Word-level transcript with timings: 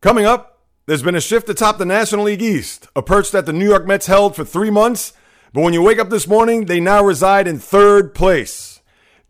Coming 0.00 0.24
up, 0.24 0.62
there's 0.86 1.02
been 1.02 1.14
a 1.14 1.20
shift 1.20 1.50
atop 1.50 1.76
the 1.76 1.84
National 1.84 2.24
League 2.24 2.40
East, 2.40 2.88
a 2.96 3.02
perch 3.02 3.30
that 3.32 3.44
the 3.44 3.52
New 3.52 3.68
York 3.68 3.86
Mets 3.86 4.06
held 4.06 4.34
for 4.34 4.46
three 4.46 4.70
months, 4.70 5.12
but 5.52 5.60
when 5.60 5.74
you 5.74 5.82
wake 5.82 5.98
up 5.98 6.08
this 6.08 6.26
morning, 6.26 6.64
they 6.64 6.80
now 6.80 7.04
reside 7.04 7.46
in 7.46 7.58
third 7.58 8.14
place. 8.14 8.80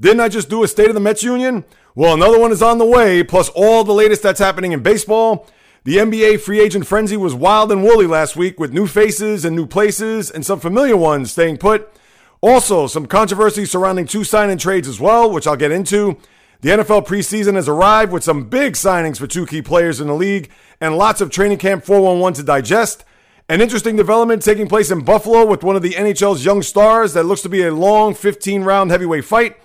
Didn't 0.01 0.21
I 0.21 0.29
just 0.29 0.49
do 0.49 0.63
a 0.63 0.69
State 0.69 0.87
of 0.87 0.95
the 0.95 1.01
Mets 1.01 1.25
Union? 1.25 1.65
Well, 1.97 2.15
another 2.15 2.39
one 2.39 2.53
is 2.53 2.63
on 2.63 2.79
the 2.79 2.87
way, 2.87 3.25
plus 3.25 3.49
all 3.49 3.83
the 3.83 3.93
latest 3.93 4.23
that's 4.23 4.39
happening 4.39 4.71
in 4.71 4.81
baseball. 4.81 5.49
The 5.83 5.97
NBA 5.97 6.41
free 6.41 6.61
agent 6.61 6.87
frenzy 6.87 7.17
was 7.17 7.35
wild 7.35 7.73
and 7.73 7.83
woolly 7.83 8.07
last 8.07 8.37
week 8.37 8.61
with 8.61 8.73
new 8.73 8.87
faces 8.87 9.45
and 9.45 9.57
new 9.57 9.67
places 9.67 10.31
and 10.31 10.47
some 10.47 10.61
familiar 10.61 10.97
ones 10.97 11.33
staying 11.33 11.57
put. 11.57 11.93
Also, 12.43 12.87
some 12.87 13.07
controversy 13.07 13.65
surrounding 13.65 14.07
two 14.07 14.23
sign 14.23 14.51
and 14.51 14.61
trades 14.61 14.87
as 14.87 15.01
well, 15.01 15.33
which 15.33 15.49
I'll 15.49 15.57
get 15.57 15.73
into. 15.73 16.17
The 16.63 16.71
NFL 16.71 17.07
preseason 17.07 17.55
has 17.55 17.69
arrived 17.69 18.13
with 18.13 18.23
some 18.23 18.45
big 18.45 18.75
signings 18.75 19.17
for 19.17 19.27
two 19.27 19.47
key 19.47 19.63
players 19.63 19.99
in 19.99 20.09
the 20.09 20.15
league 20.15 20.51
and 20.79 20.99
lots 20.99 21.23
of 21.23 21.31
training 21.31 21.57
camp 21.57 21.85
411 21.85 22.35
to 22.35 22.43
digest. 22.43 23.03
An 23.49 23.63
interesting 23.63 23.97
development 23.97 24.43
taking 24.43 24.69
place 24.69 24.91
in 24.91 25.03
Buffalo 25.03 25.47
with 25.47 25.65
one 25.65 25.75
of 25.75 25.81
the 25.81 25.95
NHL's 25.95 26.45
young 26.45 26.61
stars 26.61 27.15
that 27.15 27.25
looks 27.25 27.41
to 27.43 27.49
be 27.49 27.63
a 27.63 27.73
long 27.73 28.15
15 28.15 28.63
round 28.63 28.91
heavyweight 28.91 29.25
fight. 29.25 29.57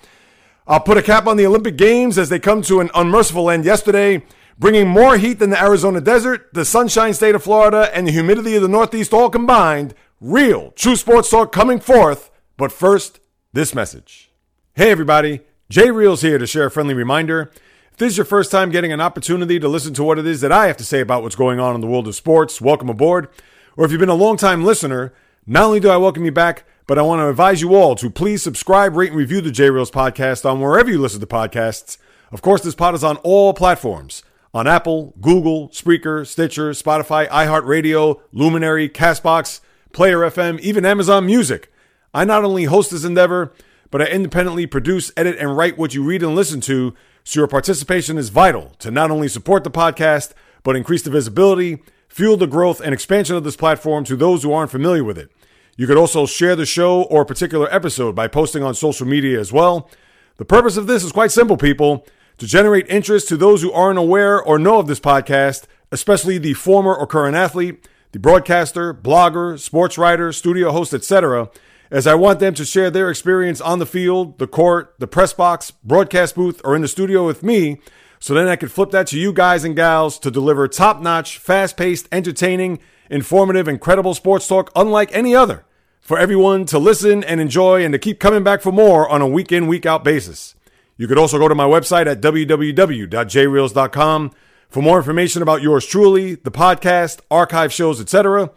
I'll 0.67 0.79
put 0.79 0.97
a 0.97 1.03
cap 1.03 1.27
on 1.27 1.35
the 1.35 1.45
Olympic 1.45 1.75
Games 1.75 2.17
as 2.17 2.29
they 2.29 2.39
come 2.39 2.61
to 2.63 2.79
an 2.79 2.89
unmerciful 2.95 3.49
end 3.49 3.65
yesterday, 3.65 4.23
bringing 4.57 4.87
more 4.87 5.17
heat 5.17 5.39
than 5.39 5.49
the 5.49 5.61
Arizona 5.61 5.99
desert, 5.99 6.49
the 6.53 6.63
sunshine 6.63 7.13
state 7.13 7.35
of 7.35 7.43
Florida, 7.43 7.91
and 7.93 8.07
the 8.07 8.11
humidity 8.11 8.55
of 8.55 8.61
the 8.61 8.69
Northeast 8.69 9.13
all 9.13 9.29
combined. 9.29 9.93
Real, 10.21 10.71
true 10.71 10.95
sports 10.95 11.29
talk 11.29 11.51
coming 11.51 11.81
forth. 11.81 12.31
But 12.55 12.71
first, 12.71 13.19
this 13.51 13.75
message. 13.75 14.31
Hey, 14.73 14.91
everybody. 14.91 15.41
Jay 15.67 15.89
Reels 15.89 16.21
here 16.21 16.37
to 16.37 16.45
share 16.45 16.67
a 16.67 16.71
friendly 16.71 16.93
reminder. 16.93 17.51
If 17.91 17.97
this 17.97 18.11
is 18.11 18.17
your 18.17 18.25
first 18.25 18.51
time 18.51 18.69
getting 18.69 18.93
an 18.93 19.01
opportunity 19.01 19.59
to 19.59 19.67
listen 19.67 19.95
to 19.95 20.03
what 20.03 20.19
it 20.19 20.27
is 20.27 20.41
that 20.41 20.51
I 20.51 20.67
have 20.67 20.77
to 20.77 20.83
say 20.83 20.99
about 20.99 21.23
what's 21.23 21.35
going 21.35 21.59
on 21.59 21.73
in 21.73 21.81
the 21.81 21.87
world 21.87 22.07
of 22.07 22.13
sports, 22.13 22.61
welcome 22.61 22.87
aboard. 22.87 23.29
Or 23.75 23.83
if 23.83 23.89
you've 23.89 23.99
been 23.99 24.07
a 24.07 24.13
long-time 24.13 24.63
listener, 24.63 25.11
not 25.47 25.63
only 25.63 25.79
do 25.79 25.89
I 25.89 25.97
welcome 25.97 26.23
you 26.23 26.31
back, 26.31 26.65
but 26.85 26.99
I 26.99 27.01
want 27.01 27.21
to 27.21 27.29
advise 27.29 27.61
you 27.61 27.73
all 27.73 27.95
to 27.95 28.11
please 28.11 28.43
subscribe, 28.43 28.95
rate, 28.95 29.09
and 29.09 29.17
review 29.17 29.41
the 29.41 29.49
J 29.49 29.71
Reels 29.71 29.89
podcast 29.89 30.47
on 30.47 30.61
wherever 30.61 30.87
you 30.87 30.99
listen 30.99 31.19
to 31.19 31.25
podcasts. 31.25 31.97
Of 32.31 32.43
course, 32.43 32.61
this 32.61 32.75
pod 32.75 32.93
is 32.93 33.03
on 33.03 33.17
all 33.17 33.51
platforms 33.55 34.21
on 34.53 34.67
Apple, 34.67 35.15
Google, 35.19 35.69
Spreaker, 35.69 36.27
Stitcher, 36.27 36.71
Spotify, 36.71 37.27
iHeartRadio, 37.29 38.21
Luminary, 38.31 38.87
Castbox, 38.87 39.61
Player 39.93 40.19
FM, 40.19 40.59
even 40.59 40.85
Amazon 40.85 41.25
Music. 41.25 41.73
I 42.13 42.23
not 42.23 42.43
only 42.43 42.65
host 42.65 42.91
this 42.91 43.03
endeavor, 43.03 43.51
but 43.91 44.01
I 44.01 44.05
independently 44.05 44.65
produce, 44.65 45.11
edit, 45.15 45.37
and 45.39 45.55
write 45.55 45.77
what 45.77 45.93
you 45.93 46.03
read 46.03 46.23
and 46.23 46.35
listen 46.35 46.61
to, 46.61 46.93
so 47.23 47.39
your 47.39 47.47
participation 47.47 48.17
is 48.17 48.29
vital 48.29 48.73
to 48.79 48.91
not 48.91 49.11
only 49.11 49.27
support 49.27 49.63
the 49.63 49.71
podcast, 49.71 50.33
but 50.63 50.75
increase 50.75 51.01
the 51.01 51.09
visibility, 51.09 51.81
fuel 52.07 52.37
the 52.37 52.47
growth, 52.47 52.81
and 52.81 52.93
expansion 52.93 53.35
of 53.35 53.43
this 53.43 53.55
platform 53.55 54.03
to 54.05 54.15
those 54.15 54.43
who 54.43 54.53
aren't 54.53 54.71
familiar 54.71 55.03
with 55.03 55.17
it. 55.17 55.31
You 55.77 55.87
could 55.87 55.97
also 55.97 56.25
share 56.25 56.55
the 56.55 56.65
show 56.65 57.03
or 57.03 57.21
a 57.21 57.25
particular 57.25 57.67
episode 57.73 58.15
by 58.15 58.27
posting 58.27 58.63
on 58.63 58.75
social 58.75 59.05
media 59.05 59.39
as 59.39 59.51
well. 59.51 59.89
The 60.37 60.45
purpose 60.45 60.77
of 60.77 60.87
this 60.87 61.03
is 61.03 61.11
quite 61.11 61.31
simple, 61.31 61.57
people 61.57 62.05
to 62.37 62.47
generate 62.47 62.87
interest 62.89 63.27
to 63.29 63.37
those 63.37 63.61
who 63.61 63.71
aren't 63.71 63.99
aware 63.99 64.41
or 64.41 64.59
know 64.59 64.79
of 64.79 64.87
this 64.87 64.99
podcast, 64.99 65.65
especially 65.91 66.37
the 66.37 66.53
former 66.53 66.93
or 66.93 67.07
current 67.07 67.35
athlete, 67.35 67.87
the 68.11 68.19
broadcaster, 68.19 68.93
blogger, 68.93 69.59
sports 69.59 69.97
writer, 69.97 70.31
studio 70.31 70.71
host, 70.71 70.93
etc., 70.93 71.49
as 71.91 72.07
I 72.07 72.15
want 72.15 72.39
them 72.39 72.53
to 72.55 72.65
share 72.65 72.89
their 72.89 73.09
experience 73.09 73.61
on 73.61 73.79
the 73.79 73.85
field, 73.85 74.39
the 74.39 74.47
court, 74.47 74.95
the 74.99 75.07
press 75.07 75.33
box, 75.33 75.71
broadcast 75.71 76.35
booth, 76.35 76.61
or 76.63 76.75
in 76.75 76.81
the 76.81 76.87
studio 76.87 77.25
with 77.25 77.43
me, 77.43 77.79
so 78.19 78.33
then 78.33 78.47
I 78.47 78.55
can 78.55 78.69
flip 78.69 78.91
that 78.91 79.07
to 79.07 79.19
you 79.19 79.33
guys 79.33 79.63
and 79.63 79.75
gals 79.75 80.17
to 80.19 80.31
deliver 80.31 80.67
top 80.67 81.01
notch, 81.01 81.37
fast 81.37 81.77
paced, 81.77 82.07
entertaining, 82.11 82.79
informative, 83.09 83.67
incredible 83.67 84.13
sports 84.13 84.47
talk 84.47 84.71
unlike 84.75 85.09
any 85.13 85.35
other 85.35 85.65
for 86.01 86.17
everyone 86.17 86.65
to 86.65 86.79
listen 86.79 87.23
and 87.23 87.41
enjoy 87.41 87.83
and 87.83 87.91
to 87.91 87.99
keep 87.99 88.19
coming 88.19 88.43
back 88.43 88.61
for 88.61 88.71
more 88.71 89.09
on 89.09 89.21
a 89.21 89.27
week 89.27 89.51
in, 89.51 89.67
week 89.67 89.85
out 89.85 90.03
basis. 90.03 90.55
You 90.97 91.07
could 91.07 91.17
also 91.17 91.37
go 91.37 91.47
to 91.47 91.55
my 91.55 91.65
website 91.65 92.07
at 92.07 92.21
www.jreels.com 92.21 94.31
for 94.69 94.81
more 94.81 94.97
information 94.97 95.41
about 95.41 95.61
yours 95.61 95.85
truly, 95.85 96.35
the 96.35 96.51
podcast, 96.51 97.19
archive 97.29 97.73
shows, 97.73 97.99
etc. 97.99 98.49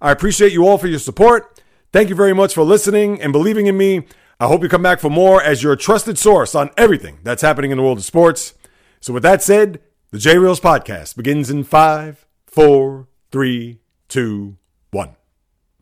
I 0.00 0.10
appreciate 0.10 0.52
you 0.52 0.66
all 0.66 0.78
for 0.78 0.88
your 0.88 0.98
support. 0.98 1.55
Thank 1.96 2.10
you 2.10 2.14
very 2.14 2.34
much 2.34 2.52
for 2.52 2.62
listening 2.62 3.22
and 3.22 3.32
believing 3.32 3.68
in 3.68 3.78
me. 3.78 4.06
I 4.38 4.48
hope 4.48 4.62
you 4.62 4.68
come 4.68 4.82
back 4.82 5.00
for 5.00 5.08
more 5.08 5.42
as 5.42 5.62
your 5.62 5.76
trusted 5.76 6.18
source 6.18 6.54
on 6.54 6.68
everything 6.76 7.20
that's 7.22 7.40
happening 7.40 7.70
in 7.70 7.78
the 7.78 7.82
world 7.82 7.96
of 7.96 8.04
sports. 8.04 8.52
So, 9.00 9.14
with 9.14 9.22
that 9.22 9.42
said, 9.42 9.80
the 10.10 10.18
J 10.18 10.36
Reels 10.36 10.60
podcast 10.60 11.16
begins 11.16 11.48
in 11.48 11.64
five, 11.64 12.26
four, 12.46 13.08
three, 13.30 13.80
two, 14.08 14.58
one. 14.90 15.16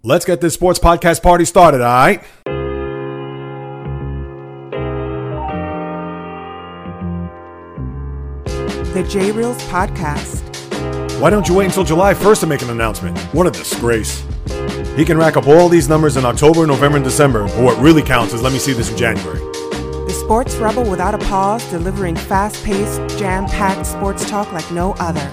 Let's 0.05 0.25
get 0.25 0.41
this 0.41 0.55
sports 0.55 0.79
podcast 0.79 1.21
party 1.21 1.45
started, 1.45 1.81
all 1.81 1.93
right? 1.93 2.23
The 8.95 9.05
J 9.11 9.33
Reels 9.33 9.61
podcast. 9.65 10.43
Why 11.21 11.31
don't 11.31 11.49
you 11.49 11.55
wait 11.55 11.65
until 11.65 11.83
July 11.83 12.15
1st 12.15 12.39
to 12.39 12.47
make 12.47 12.63
an 12.63 12.71
announcement? 12.71 13.19
What 13.35 13.49
a 13.49 13.51
disgrace. 13.51 14.25
He 14.97 15.05
can 15.05 15.19
rack 15.19 15.37
up 15.37 15.49
all 15.49 15.69
these 15.69 15.89
numbers 15.89 16.17
in 16.17 16.25
October, 16.25 16.65
November, 16.69 16.99
and 16.99 17.05
December, 17.05 17.47
but 17.49 17.65
what 17.65 17.77
really 17.79 18.01
counts 18.01 18.33
is 18.33 18.43
let 18.43 18.53
me 18.53 18.61
see 18.61 18.73
this 18.73 18.93
in 18.93 18.97
January. 18.97 19.41
The 19.41 20.13
sports 20.13 20.55
rebel 20.55 20.89
without 20.89 21.15
a 21.15 21.19
pause, 21.19 21.69
delivering 21.69 22.15
fast 22.15 22.65
paced, 22.65 23.01
jam 23.19 23.47
packed 23.47 23.87
sports 23.87 24.29
talk 24.31 24.53
like 24.53 24.71
no 24.71 24.93
other. 25.01 25.29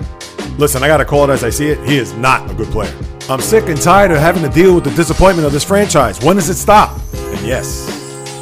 Listen, 0.57 0.81
I 0.81 0.87
gotta 0.87 1.05
call 1.05 1.29
it 1.29 1.33
as 1.33 1.43
I 1.43 1.51
see 1.51 1.67
it. 1.67 1.77
He 1.87 1.97
is 1.97 2.13
not 2.13 2.49
a 2.49 2.55
good 2.55 2.69
player. 2.69 2.91
I'm 3.29 3.39
sick 3.39 3.69
and 3.69 3.79
tired 3.79 4.09
of 4.09 4.17
having 4.17 4.41
to 4.41 4.49
deal 4.49 4.73
with 4.73 4.83
the 4.83 4.91
disappointment 4.91 5.45
of 5.45 5.53
this 5.53 5.63
franchise. 5.63 6.19
When 6.23 6.37
does 6.37 6.49
it 6.49 6.55
stop? 6.55 6.99
And 7.13 7.45
yes, 7.45 7.87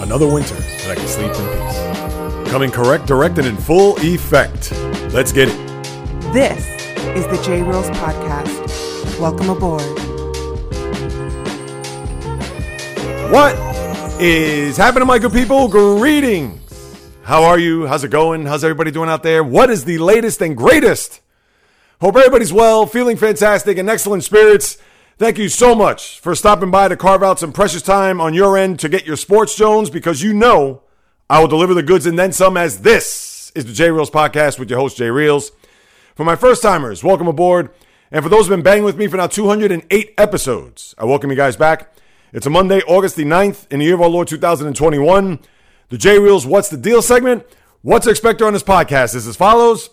another 0.02 0.26
winter 0.26 0.56
that 0.56 0.92
I 0.92 0.96
can 0.96 1.08
sleep 1.08 1.32
in 1.32 2.46
peace. 2.46 2.50
Coming 2.50 2.72
correct, 2.72 3.08
directed 3.08 3.46
in 3.46 3.58
full 3.58 3.98
effect. 3.98 4.72
Let's 5.14 5.34
get 5.34 5.50
it. 5.50 6.34
This 6.34 6.66
is 7.18 7.28
the 7.28 7.44
J 7.44 7.62
Reels 7.62 7.90
podcast. 7.90 9.20
Welcome 9.20 9.50
aboard. 9.50 10.09
What 13.30 13.56
is 14.20 14.76
happening, 14.76 15.08
my 15.08 15.20
good 15.20 15.32
people? 15.32 15.68
Greetings. 15.68 16.60
How 17.22 17.44
are 17.44 17.60
you? 17.60 17.86
How's 17.86 18.04
it 18.04 18.10
going? 18.10 18.48
How's 18.48 18.64
everybody 18.64 18.90
doing 18.90 19.08
out 19.08 19.22
there? 19.22 19.44
What 19.44 19.70
is 19.70 19.86
the 19.86 20.00
latest 20.00 20.42
and 20.42 20.58
greatest? 20.58 21.22
Hope 22.02 22.16
everybody's 22.16 22.52
well, 22.52 22.88
feeling 22.88 23.18
fantastic, 23.18 23.78
and 23.78 23.88
excellent 23.88 24.24
spirits. 24.24 24.80
Thank 25.20 25.38
you 25.38 25.48
so 25.48 25.76
much 25.76 26.20
for 26.22 26.34
stopping 26.34 26.72
by 26.72 26.88
to 26.88 26.98
carve 26.98 27.22
out 27.22 27.38
some 27.38 27.54
precious 27.54 27.84
time 27.84 28.20
on 28.20 28.34
your 28.34 28.58
end 28.58 28.80
to 28.80 28.90
get 28.90 29.06
your 29.06 29.16
sports 29.16 29.56
Jones 29.56 29.92
because 29.92 30.24
you 30.24 30.34
know 30.34 30.82
I 31.30 31.40
will 31.40 31.48
deliver 31.48 31.76
the 31.76 31.84
goods 31.84 32.08
and 32.08 32.18
then 32.18 32.32
some 32.32 32.58
as 32.58 32.82
this 32.82 33.52
is 33.54 33.66
the 33.66 33.74
J 33.74 33.92
Reels 33.92 34.10
podcast 34.10 34.58
with 34.58 34.72
your 34.72 34.80
host, 34.80 34.98
Jay 34.98 35.12
Reels. 35.12 35.52
For 36.16 36.24
my 36.24 36.36
first 36.36 36.64
timers, 36.64 37.04
welcome 37.04 37.28
aboard. 37.28 37.70
And 38.12 38.24
for 38.24 38.30
those 38.30 38.48
who've 38.48 38.58
been 38.58 38.64
banging 38.64 38.86
with 38.86 38.98
me 38.98 39.06
for 39.06 39.18
now 39.18 39.28
208 39.28 40.14
episodes, 40.18 40.96
I 40.98 41.06
welcome 41.06 41.30
you 41.30 41.38
guys 41.38 41.56
back. 41.56 41.94
It's 42.32 42.46
a 42.46 42.50
Monday, 42.52 42.82
August 42.82 43.16
the 43.16 43.24
9th, 43.26 43.66
in 43.72 43.80
the 43.80 43.86
year 43.86 43.96
of 43.96 44.02
our 44.02 44.08
Lord 44.08 44.28
2021. 44.28 45.40
The 45.90 45.98
J 45.98 46.20
Reels 46.20 46.46
What's 46.46 46.70
the 46.70 46.78
Deal 46.78 47.02
segment. 47.02 47.44
What 47.82 48.04
to 48.04 48.12
expect 48.12 48.44
on 48.44 48.54
this 48.54 48.62
podcast 48.62 49.16
is 49.16 49.26
as 49.26 49.36
follows. 49.36 49.90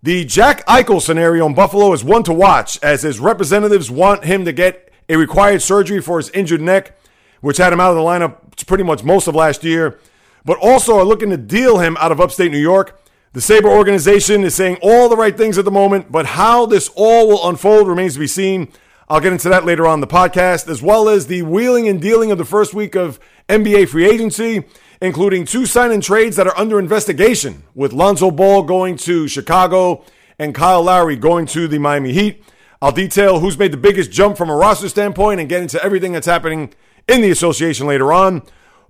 The 0.00 0.24
Jack 0.24 0.64
Eichel 0.66 1.02
scenario 1.02 1.46
in 1.46 1.54
Buffalo 1.54 1.92
is 1.92 2.04
one 2.04 2.22
to 2.22 2.32
watch 2.32 2.78
as 2.84 3.02
his 3.02 3.18
representatives 3.18 3.90
want 3.90 4.24
him 4.24 4.44
to 4.44 4.52
get 4.52 4.92
a 5.08 5.16
required 5.16 5.60
surgery 5.60 6.00
for 6.00 6.18
his 6.18 6.30
injured 6.30 6.60
neck, 6.60 6.96
which 7.40 7.56
had 7.56 7.72
him 7.72 7.80
out 7.80 7.90
of 7.90 7.96
the 7.96 8.02
lineup 8.02 8.64
pretty 8.68 8.84
much 8.84 9.02
most 9.02 9.26
of 9.26 9.34
last 9.34 9.64
year, 9.64 9.98
but 10.44 10.56
also 10.58 10.98
are 10.98 11.04
looking 11.04 11.30
to 11.30 11.36
deal 11.36 11.80
him 11.80 11.96
out 11.98 12.12
of 12.12 12.20
upstate 12.20 12.52
New 12.52 12.58
York. 12.58 13.02
The 13.32 13.40
Sabre 13.40 13.70
organization 13.70 14.44
is 14.44 14.54
saying 14.54 14.78
all 14.82 15.08
the 15.08 15.16
right 15.16 15.36
things 15.36 15.58
at 15.58 15.64
the 15.64 15.72
moment, 15.72 16.12
but 16.12 16.26
how 16.26 16.66
this 16.66 16.88
all 16.94 17.26
will 17.26 17.48
unfold 17.48 17.88
remains 17.88 18.14
to 18.14 18.20
be 18.20 18.28
seen. 18.28 18.72
I'll 19.10 19.20
get 19.20 19.32
into 19.32 19.48
that 19.48 19.64
later 19.64 19.88
on 19.88 20.00
the 20.00 20.06
podcast, 20.06 20.68
as 20.68 20.80
well 20.80 21.08
as 21.08 21.26
the 21.26 21.42
wheeling 21.42 21.88
and 21.88 22.00
dealing 22.00 22.30
of 22.30 22.38
the 22.38 22.44
first 22.44 22.74
week 22.74 22.94
of 22.94 23.18
NBA 23.48 23.88
free 23.88 24.08
agency, 24.08 24.62
including 25.02 25.44
two 25.44 25.66
sign 25.66 25.90
and 25.90 26.00
trades 26.00 26.36
that 26.36 26.46
are 26.46 26.56
under 26.56 26.78
investigation, 26.78 27.64
with 27.74 27.92
Lonzo 27.92 28.30
Ball 28.30 28.62
going 28.62 28.96
to 28.98 29.26
Chicago 29.26 30.04
and 30.38 30.54
Kyle 30.54 30.84
Lowry 30.84 31.16
going 31.16 31.46
to 31.46 31.66
the 31.66 31.80
Miami 31.80 32.12
Heat. 32.12 32.44
I'll 32.80 32.92
detail 32.92 33.40
who's 33.40 33.58
made 33.58 33.72
the 33.72 33.76
biggest 33.76 34.12
jump 34.12 34.36
from 34.36 34.48
a 34.48 34.54
roster 34.54 34.88
standpoint 34.88 35.40
and 35.40 35.48
get 35.48 35.60
into 35.60 35.82
everything 35.82 36.12
that's 36.12 36.28
happening 36.28 36.72
in 37.08 37.20
the 37.20 37.32
association 37.32 37.88
later 37.88 38.12
on. 38.12 38.42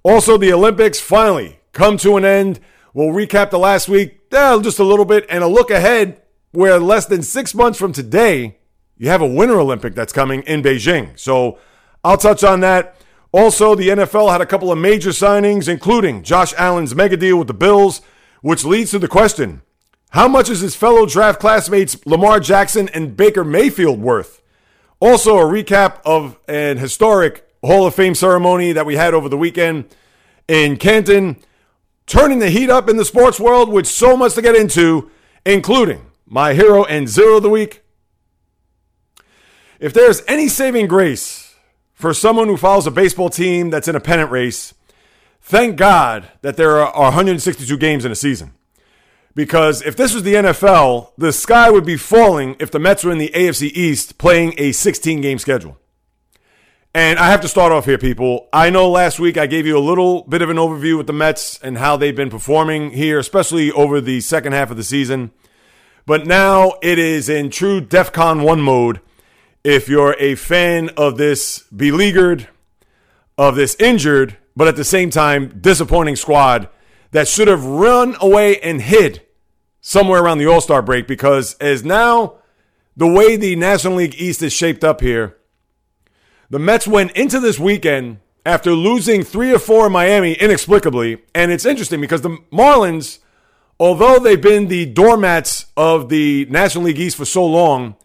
Also, 0.02 0.36
the 0.36 0.52
Olympics 0.52 1.00
finally 1.00 1.60
come 1.72 1.96
to 1.96 2.18
an 2.18 2.26
end. 2.26 2.60
We'll 2.92 3.08
recap 3.08 3.48
the 3.48 3.58
last 3.58 3.88
week 3.88 4.20
eh, 4.32 4.60
just 4.60 4.78
a 4.78 4.84
little 4.84 5.06
bit 5.06 5.24
and 5.30 5.42
a 5.42 5.48
look 5.48 5.70
ahead 5.70 6.20
where 6.52 6.78
less 6.78 7.06
than 7.06 7.22
six 7.22 7.54
months 7.54 7.78
from 7.78 7.94
today, 7.94 8.58
you 9.00 9.08
have 9.08 9.22
a 9.22 9.26
Winter 9.26 9.58
Olympic 9.58 9.94
that's 9.94 10.12
coming 10.12 10.42
in 10.42 10.62
Beijing. 10.62 11.18
So 11.18 11.58
I'll 12.04 12.18
touch 12.18 12.44
on 12.44 12.60
that. 12.60 12.96
Also, 13.32 13.74
the 13.74 13.88
NFL 13.88 14.30
had 14.30 14.42
a 14.42 14.46
couple 14.46 14.70
of 14.70 14.76
major 14.76 15.08
signings, 15.08 15.68
including 15.68 16.22
Josh 16.22 16.52
Allen's 16.58 16.94
mega 16.94 17.16
deal 17.16 17.38
with 17.38 17.46
the 17.46 17.54
Bills, 17.54 18.02
which 18.42 18.62
leads 18.62 18.90
to 18.90 18.98
the 18.98 19.08
question 19.08 19.62
How 20.10 20.28
much 20.28 20.50
is 20.50 20.60
his 20.60 20.76
fellow 20.76 21.06
draft 21.06 21.40
classmates 21.40 22.04
Lamar 22.04 22.40
Jackson 22.40 22.90
and 22.90 23.16
Baker 23.16 23.42
Mayfield 23.42 24.02
worth? 24.02 24.42
Also, 25.00 25.38
a 25.38 25.44
recap 25.44 26.00
of 26.04 26.38
an 26.46 26.76
historic 26.76 27.48
Hall 27.64 27.86
of 27.86 27.94
Fame 27.94 28.14
ceremony 28.14 28.72
that 28.72 28.84
we 28.84 28.96
had 28.96 29.14
over 29.14 29.30
the 29.30 29.38
weekend 29.38 29.86
in 30.46 30.76
Canton, 30.76 31.38
turning 32.04 32.38
the 32.38 32.50
heat 32.50 32.68
up 32.68 32.90
in 32.90 32.98
the 32.98 33.06
sports 33.06 33.40
world 33.40 33.72
with 33.72 33.86
so 33.86 34.14
much 34.14 34.34
to 34.34 34.42
get 34.42 34.54
into, 34.54 35.10
including 35.46 36.04
my 36.26 36.52
hero 36.52 36.84
and 36.84 37.08
zero 37.08 37.38
of 37.38 37.42
the 37.42 37.48
week. 37.48 37.82
If 39.80 39.94
there's 39.94 40.22
any 40.28 40.46
saving 40.48 40.88
grace 40.88 41.54
for 41.94 42.12
someone 42.12 42.48
who 42.48 42.58
follows 42.58 42.86
a 42.86 42.90
baseball 42.90 43.30
team 43.30 43.70
that's 43.70 43.88
in 43.88 43.96
a 43.96 44.00
pennant 44.00 44.30
race, 44.30 44.74
thank 45.40 45.76
God 45.76 46.28
that 46.42 46.58
there 46.58 46.78
are 46.78 46.92
162 46.92 47.78
games 47.78 48.04
in 48.04 48.12
a 48.12 48.14
season. 48.14 48.52
Because 49.34 49.80
if 49.80 49.96
this 49.96 50.12
was 50.12 50.22
the 50.22 50.34
NFL, 50.34 51.12
the 51.16 51.32
sky 51.32 51.70
would 51.70 51.86
be 51.86 51.96
falling 51.96 52.56
if 52.60 52.70
the 52.70 52.78
Mets 52.78 53.04
were 53.04 53.10
in 53.10 53.16
the 53.16 53.30
AFC 53.34 53.70
East 53.72 54.18
playing 54.18 54.52
a 54.58 54.72
16 54.72 55.22
game 55.22 55.38
schedule. 55.38 55.78
And 56.92 57.18
I 57.18 57.30
have 57.30 57.40
to 57.40 57.48
start 57.48 57.72
off 57.72 57.86
here, 57.86 57.96
people. 57.96 58.48
I 58.52 58.68
know 58.68 58.90
last 58.90 59.18
week 59.18 59.38
I 59.38 59.46
gave 59.46 59.64
you 59.64 59.78
a 59.78 59.80
little 59.80 60.24
bit 60.24 60.42
of 60.42 60.50
an 60.50 60.58
overview 60.58 60.98
with 60.98 61.06
the 61.06 61.14
Mets 61.14 61.58
and 61.62 61.78
how 61.78 61.96
they've 61.96 62.14
been 62.14 62.28
performing 62.28 62.90
here, 62.90 63.18
especially 63.18 63.72
over 63.72 64.02
the 64.02 64.20
second 64.20 64.52
half 64.52 64.70
of 64.70 64.76
the 64.76 64.84
season. 64.84 65.30
But 66.04 66.26
now 66.26 66.74
it 66.82 66.98
is 66.98 67.30
in 67.30 67.48
true 67.48 67.80
DEFCON 67.80 68.44
1 68.44 68.60
mode. 68.60 69.00
If 69.62 69.88
you're 69.88 70.16
a 70.18 70.36
fan 70.36 70.88
of 70.96 71.18
this 71.18 71.64
beleaguered, 71.64 72.48
of 73.36 73.56
this 73.56 73.76
injured, 73.78 74.38
but 74.56 74.68
at 74.68 74.76
the 74.76 74.84
same 74.84 75.10
time 75.10 75.58
disappointing 75.60 76.16
squad 76.16 76.68
that 77.10 77.28
should 77.28 77.48
have 77.48 77.64
run 77.64 78.16
away 78.20 78.58
and 78.60 78.80
hid 78.80 79.22
somewhere 79.80 80.22
around 80.22 80.38
the 80.38 80.46
All 80.46 80.60
Star 80.60 80.82
break 80.82 81.06
because 81.06 81.54
as 81.54 81.84
now 81.84 82.34
the 82.96 83.06
way 83.06 83.36
the 83.36 83.56
National 83.56 83.96
League 83.96 84.14
East 84.16 84.42
is 84.42 84.52
shaped 84.52 84.84
up 84.84 85.00
here, 85.00 85.36
the 86.48 86.58
Mets 86.58 86.86
went 86.86 87.12
into 87.12 87.38
this 87.38 87.58
weekend 87.58 88.18
after 88.44 88.72
losing 88.72 89.22
three 89.22 89.52
or 89.52 89.58
four 89.58 89.86
in 89.86 89.92
Miami 89.92 90.32
inexplicably. 90.34 91.22
And 91.34 91.52
it's 91.52 91.64
interesting 91.64 92.00
because 92.00 92.22
the 92.22 92.38
Marlins, 92.52 93.18
although 93.78 94.18
they've 94.18 94.40
been 94.40 94.68
the 94.68 94.86
doormats 94.86 95.66
of 95.76 96.08
the 96.08 96.46
National 96.46 96.84
League 96.84 96.98
East 96.98 97.16
for 97.16 97.24
so 97.24 97.44
long, 97.44 97.96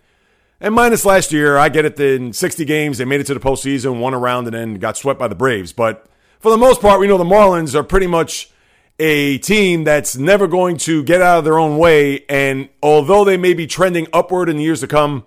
and 0.60 0.74
minus 0.74 1.06
last 1.06 1.32
year, 1.32 1.58
I 1.58 1.70
get 1.70 1.86
it, 1.86 2.00
in 2.00 2.34
60 2.34 2.66
games, 2.66 2.98
they 2.98 3.06
made 3.06 3.20
it 3.20 3.28
to 3.28 3.34
the 3.34 3.40
postseason, 3.40 4.00
won 4.00 4.14
a 4.14 4.20
round, 4.20 4.48
and 4.48 4.56
then 4.56 4.76
got 4.76 4.98
swept 4.98 5.20
by 5.20 5.28
the 5.28 5.36
Braves. 5.36 5.74
But 5.74 6.08
for 6.40 6.52
the 6.52 6.58
most 6.58 6.82
part, 6.82 7.00
we 7.00 7.08
know 7.08 7.18
the 7.18 7.24
Marlins 7.24 7.76
are 7.76 7.84
pretty 7.84 8.08
much 8.08 8.52
a 8.98 9.38
team 9.40 9.84
that's 9.84 10.16
never 10.16 10.48
going 10.48 10.78
to 10.78 11.04
get 11.04 11.22
out 11.22 11.40
of 11.40 11.44
their 11.44 11.60
own 11.60 11.78
way. 11.78 12.24
And 12.30 12.70
although 12.82 13.26
they 13.26 13.38
may 13.38 13.54
be 13.54 13.68
trending 13.68 14.08
upward 14.14 14.50
in 14.50 14.58
the 14.58 14.64
years 14.64 14.80
to 14.82 14.88
come, 14.88 15.26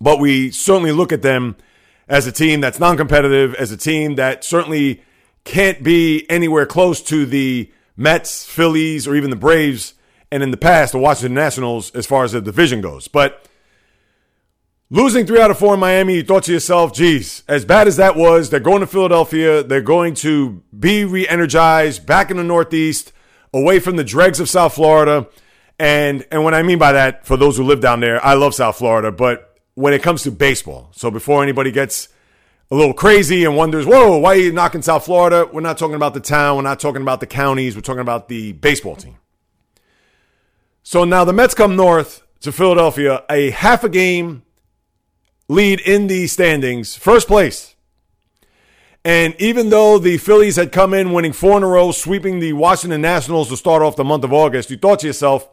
but 0.00 0.20
we 0.20 0.50
certainly 0.50 0.92
look 0.92 1.12
at 1.12 1.22
them 1.22 1.56
as 2.08 2.26
a 2.26 2.32
team 2.32 2.60
that's 2.60 2.78
non 2.78 2.96
competitive, 2.96 3.54
as 3.56 3.72
a 3.72 3.76
team 3.76 4.14
that 4.14 4.44
certainly 4.44 5.02
can't 5.44 5.82
be 5.82 6.28
anywhere 6.30 6.66
close 6.66 7.02
to 7.02 7.26
the 7.26 7.70
Mets, 7.96 8.44
Phillies, 8.44 9.08
or 9.08 9.16
even 9.16 9.30
the 9.30 9.36
Braves, 9.36 9.94
and 10.30 10.42
in 10.42 10.50
the 10.50 10.56
past, 10.56 10.92
the 10.92 10.98
Washington 10.98 11.34
Nationals 11.34 11.90
as 11.92 12.06
far 12.06 12.22
as 12.22 12.32
the 12.32 12.40
division 12.40 12.80
goes. 12.80 13.08
But 13.08 13.44
Losing 14.90 15.26
three 15.26 15.38
out 15.38 15.50
of 15.50 15.58
four 15.58 15.74
in 15.74 15.80
Miami, 15.80 16.14
you 16.14 16.22
thought 16.22 16.44
to 16.44 16.52
yourself, 16.52 16.94
geez, 16.94 17.42
as 17.46 17.66
bad 17.66 17.86
as 17.86 17.96
that 17.98 18.16
was, 18.16 18.48
they're 18.48 18.58
going 18.58 18.80
to 18.80 18.86
Philadelphia. 18.86 19.62
They're 19.62 19.82
going 19.82 20.14
to 20.14 20.62
be 20.78 21.04
re 21.04 21.28
energized 21.28 22.06
back 22.06 22.30
in 22.30 22.38
the 22.38 22.44
Northeast, 22.44 23.12
away 23.52 23.80
from 23.80 23.96
the 23.96 24.04
dregs 24.04 24.40
of 24.40 24.48
South 24.48 24.74
Florida. 24.74 25.28
And, 25.78 26.26
and 26.30 26.42
what 26.42 26.54
I 26.54 26.62
mean 26.62 26.78
by 26.78 26.92
that, 26.92 27.26
for 27.26 27.36
those 27.36 27.58
who 27.58 27.64
live 27.64 27.80
down 27.80 28.00
there, 28.00 28.24
I 28.24 28.32
love 28.32 28.54
South 28.54 28.78
Florida, 28.78 29.12
but 29.12 29.60
when 29.74 29.92
it 29.92 30.02
comes 30.02 30.22
to 30.22 30.30
baseball, 30.30 30.90
so 30.92 31.10
before 31.10 31.42
anybody 31.42 31.70
gets 31.70 32.08
a 32.70 32.74
little 32.74 32.94
crazy 32.94 33.44
and 33.44 33.58
wonders, 33.58 33.84
whoa, 33.84 34.16
why 34.16 34.30
are 34.30 34.36
you 34.36 34.52
knocking 34.52 34.80
South 34.80 35.04
Florida? 35.04 35.48
We're 35.52 35.60
not 35.60 35.76
talking 35.76 35.96
about 35.96 36.14
the 36.14 36.20
town. 36.20 36.56
We're 36.56 36.62
not 36.62 36.80
talking 36.80 37.02
about 37.02 37.20
the 37.20 37.26
counties. 37.26 37.76
We're 37.76 37.82
talking 37.82 38.00
about 38.00 38.28
the 38.28 38.52
baseball 38.52 38.96
team. 38.96 39.18
So 40.82 41.04
now 41.04 41.24
the 41.24 41.34
Mets 41.34 41.52
come 41.52 41.76
north 41.76 42.22
to 42.40 42.52
Philadelphia, 42.52 43.22
a 43.28 43.50
half 43.50 43.84
a 43.84 43.90
game 43.90 44.44
lead 45.48 45.80
in 45.80 46.06
the 46.06 46.26
standings, 46.26 46.94
first 46.94 47.26
place. 47.26 47.74
And 49.04 49.34
even 49.38 49.70
though 49.70 49.98
the 49.98 50.18
Phillies 50.18 50.56
had 50.56 50.72
come 50.72 50.92
in 50.92 51.12
winning 51.12 51.32
four 51.32 51.56
in 51.56 51.62
a 51.62 51.66
row, 51.66 51.92
sweeping 51.92 52.40
the 52.40 52.52
Washington 52.52 53.00
Nationals 53.00 53.48
to 53.48 53.56
start 53.56 53.82
off 53.82 53.96
the 53.96 54.04
month 54.04 54.24
of 54.24 54.32
August, 54.32 54.70
you 54.70 54.76
thought 54.76 55.00
to 55.00 55.06
yourself, 55.06 55.48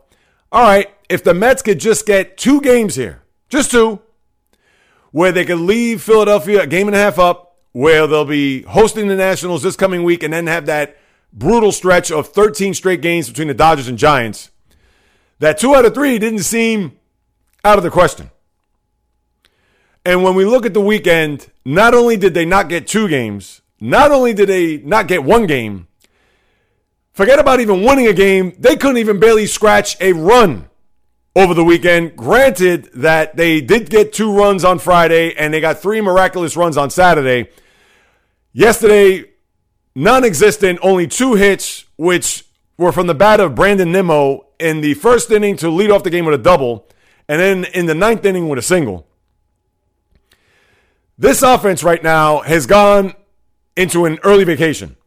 all 0.52 0.64
right, 0.64 0.90
if 1.10 1.24
the 1.24 1.34
Mets 1.34 1.62
could 1.62 1.80
just 1.80 2.06
get 2.06 2.38
two 2.38 2.60
games 2.60 2.96
here, 2.96 3.24
just 3.48 3.72
two, 3.72 4.02
where 5.12 5.32
they 5.32 5.46
could 5.46 5.60
leave 5.60 6.02
Philadelphia 6.02 6.64
a 6.64 6.68
game 6.68 6.88
and 6.88 6.96
a 6.96 7.00
half 7.00 7.18
up, 7.18 7.58
where 7.72 8.08
they'll 8.08 8.26
be 8.26 8.64
hosting 8.64 9.08
the 9.08 9.16
Nationals 9.16 9.64
this 9.64 9.76
coming 9.76 10.04
week, 10.04 10.24
and 10.24 10.34
then 10.34 10.48
have 10.48 10.66
that 10.66 10.98
brutal 11.32 11.72
stretch 11.72 12.12
of 12.12 12.30
13 12.30 12.74
straight 12.74 13.02
games 13.02 13.30
between 13.30 13.48
the 13.48 13.54
Dodgers 13.54 13.88
and 13.88 13.98
Giants, 13.98 14.50
that 15.40 15.58
two 15.58 15.76
out 15.76 15.86
of 15.86 15.94
three 15.94 16.18
didn't 16.18 16.40
seem 16.40 16.98
out 17.64 17.78
of 17.78 17.84
the 17.84 17.90
question. 17.90 18.32
And 20.06 20.22
when 20.22 20.36
we 20.36 20.46
look 20.46 20.68
at 20.68 20.76
the 20.76 20.82
weekend, 20.82 21.48
not 21.66 21.96
only 21.96 22.16
did 22.16 22.36
they 22.36 22.46
not 22.46 22.70
get 22.70 22.88
two 22.88 23.08
games, 23.08 23.62
not 23.80 24.12
only 24.12 24.34
did 24.34 24.48
they 24.48 24.78
not 24.78 25.08
get 25.08 25.24
one 25.24 25.48
game, 25.48 25.88
forget 27.12 27.40
about 27.40 27.60
even 27.60 27.84
winning 27.84 28.06
a 28.06 28.14
game, 28.14 28.54
they 28.60 28.76
couldn't 28.76 29.00
even 29.00 29.20
barely 29.20 29.48
scratch 29.48 30.00
a 30.00 30.14
run 30.14 30.70
over 31.36 31.56
the 31.56 31.64
weekend. 31.64 32.16
Granted 32.16 32.90
that 32.94 33.36
they 33.36 33.62
did 33.62 33.90
get 33.90 34.14
two 34.14 34.32
runs 34.38 34.64
on 34.64 34.78
Friday 34.78 35.34
and 35.34 35.52
they 35.52 35.60
got 35.60 35.80
three 35.80 36.02
miraculous 36.02 36.56
runs 36.56 36.78
on 36.78 36.92
Saturday. 36.92 37.50
Yesterday, 38.54 39.26
non 39.96 40.24
existent, 40.24 40.78
only 40.84 41.08
two 41.08 41.34
hits, 41.34 41.86
which 41.98 42.46
were 42.78 42.92
from 42.92 43.08
the 43.08 43.16
bat 43.16 43.40
of 43.40 43.56
Brandon 43.56 43.92
Nimmo 43.92 44.46
in 44.60 44.82
the 44.82 44.94
first 44.94 45.32
inning 45.32 45.58
to 45.58 45.70
lead 45.70 45.90
off 45.90 46.04
the 46.04 46.12
game 46.12 46.26
with 46.26 46.36
a 46.36 46.44
double, 46.44 46.88
and 47.28 47.42
then 47.42 47.66
in 47.74 47.88
the 47.88 47.96
ninth 47.96 48.24
inning 48.24 48.48
with 48.48 48.60
a 48.60 48.62
single. 48.62 49.08
This 51.18 51.42
offense 51.42 51.82
right 51.84 52.04
now 52.04 52.42
has 52.42 52.66
gone 52.66 53.14
into 53.78 54.06
an 54.06 54.20
early 54.24 54.44
vacation. 54.44 54.98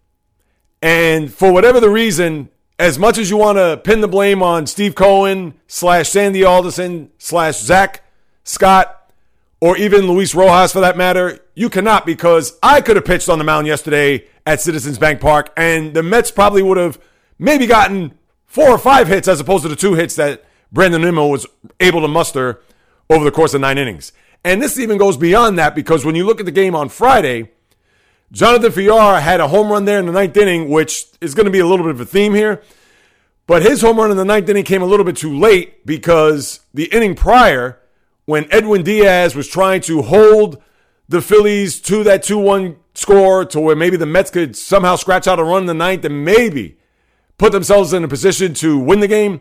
And 0.81 1.32
for 1.32 1.52
whatever 1.52 1.81
the 1.81 1.90
reason, 1.90 2.49
as 2.78 2.99
much 2.99 3.19
as 3.19 3.28
you 3.28 3.37
want 3.37 3.58
to 3.58 3.76
pin 3.82 4.00
the 4.00 4.08
blame 4.08 4.43
on 4.43 4.66
Steve 4.66 4.94
Cohen 4.94 5.55
slash 5.66 6.08
Sandy 6.08 6.44
Alderson 6.44 7.10
slash 7.19 7.58
Zack 7.58 8.05
Scott 8.44 9.12
or 9.60 9.76
even 9.76 10.06
Luis 10.06 10.35
Rojas 10.35 10.73
for 10.73 10.80
that 10.80 10.97
matter, 10.97 11.40
you 11.54 11.68
cannot 11.68 12.06
because 12.06 12.56
I 12.62 12.80
could 12.80 12.97
have 12.97 13.04
pitched 13.04 13.28
on 13.28 13.38
the 13.38 13.44
mound 13.44 13.66
yesterday 13.66 14.26
at 14.47 14.62
Citizens 14.62 14.97
Bank 14.99 15.21
Park 15.21 15.52
and 15.56 15.92
the 15.92 16.02
Mets 16.02 16.30
probably 16.30 16.62
would 16.62 16.78
have 16.78 16.99
maybe 17.38 17.66
gotten 17.66 18.16
four 18.47 18.71
or 18.71 18.78
five 18.78 19.09
hits 19.09 19.28
as 19.28 19.40
opposed 19.40 19.64
to 19.64 19.68
the 19.68 19.76
two 19.76 19.94
hits 19.94 20.14
that 20.16 20.44
Brandon 20.73 21.02
Nimmo 21.02 21.26
was 21.26 21.47
able 21.80 22.00
to 22.00 22.09
muster 22.09 22.62
over 23.11 23.25
the 23.25 23.30
course 23.30 23.52
of 23.52 23.61
nine 23.61 23.76
innings. 23.76 24.12
And 24.45 24.62
this 24.62 24.78
even 24.78 24.99
goes 24.99 25.16
beyond 25.16 25.59
that 25.59 25.75
because 25.75 26.04
when 26.04 26.14
you 26.14 26.25
look 26.25 26.40
at 26.40 26.47
the 26.47 26.52
game 26.52 26.75
on 26.75 26.88
Friday, 26.88 27.50
Jonathan 28.30 28.71
Villar 28.71 29.21
had 29.21 29.40
a 29.40 29.49
home 29.49 29.71
run 29.71 29.85
there 29.85 29.99
in 29.99 30.07
the 30.07 30.12
ninth 30.12 30.37
inning, 30.37 30.68
which 30.68 31.07
is 31.21 31.35
going 31.35 31.47
to 31.47 31.50
be 31.50 31.59
a 31.59 31.66
little 31.66 31.85
bit 31.85 31.95
of 31.95 32.00
a 32.00 32.07
theme 32.07 32.35
here. 32.35 32.62
But 33.47 33.62
his 33.62 33.80
home 33.80 33.99
run 33.99 34.11
in 34.11 34.16
the 34.16 34.25
ninth 34.25 34.49
inning 34.49 34.64
came 34.64 34.83
a 34.83 34.87
little 34.87 35.04
bit 35.04 35.16
too 35.16 35.37
late 35.37 35.87
because 35.87 36.61
the 36.75 36.85
inning 36.87 37.14
prior, 37.14 37.80
when 38.26 38.47
Edwin 38.52 38.83
Diaz 38.83 39.35
was 39.35 39.49
trying 39.49 39.80
to 39.83 40.02
hold 40.02 40.62
the 41.09 41.23
Phillies 41.23 41.80
to 41.83 42.04
that 42.04 42.23
2 42.23 42.38
1 42.38 42.76
score 42.95 43.45
to 43.47 43.61
where 43.61 43.76
maybe 43.76 43.97
the 43.97 44.07
Mets 44.07 44.30
could 44.30 44.54
somehow 44.54 44.97
scratch 44.97 45.26
out 45.26 45.38
a 45.38 45.45
run 45.45 45.62
in 45.62 45.66
the 45.66 45.75
ninth 45.75 46.04
and 46.04 46.25
maybe 46.25 46.76
put 47.38 47.52
themselves 47.52 47.92
in 47.92 48.04
a 48.04 48.09
position 48.09 48.52
to 48.52 48.78
win 48.78 49.00
the 49.00 49.09
game, 49.09 49.40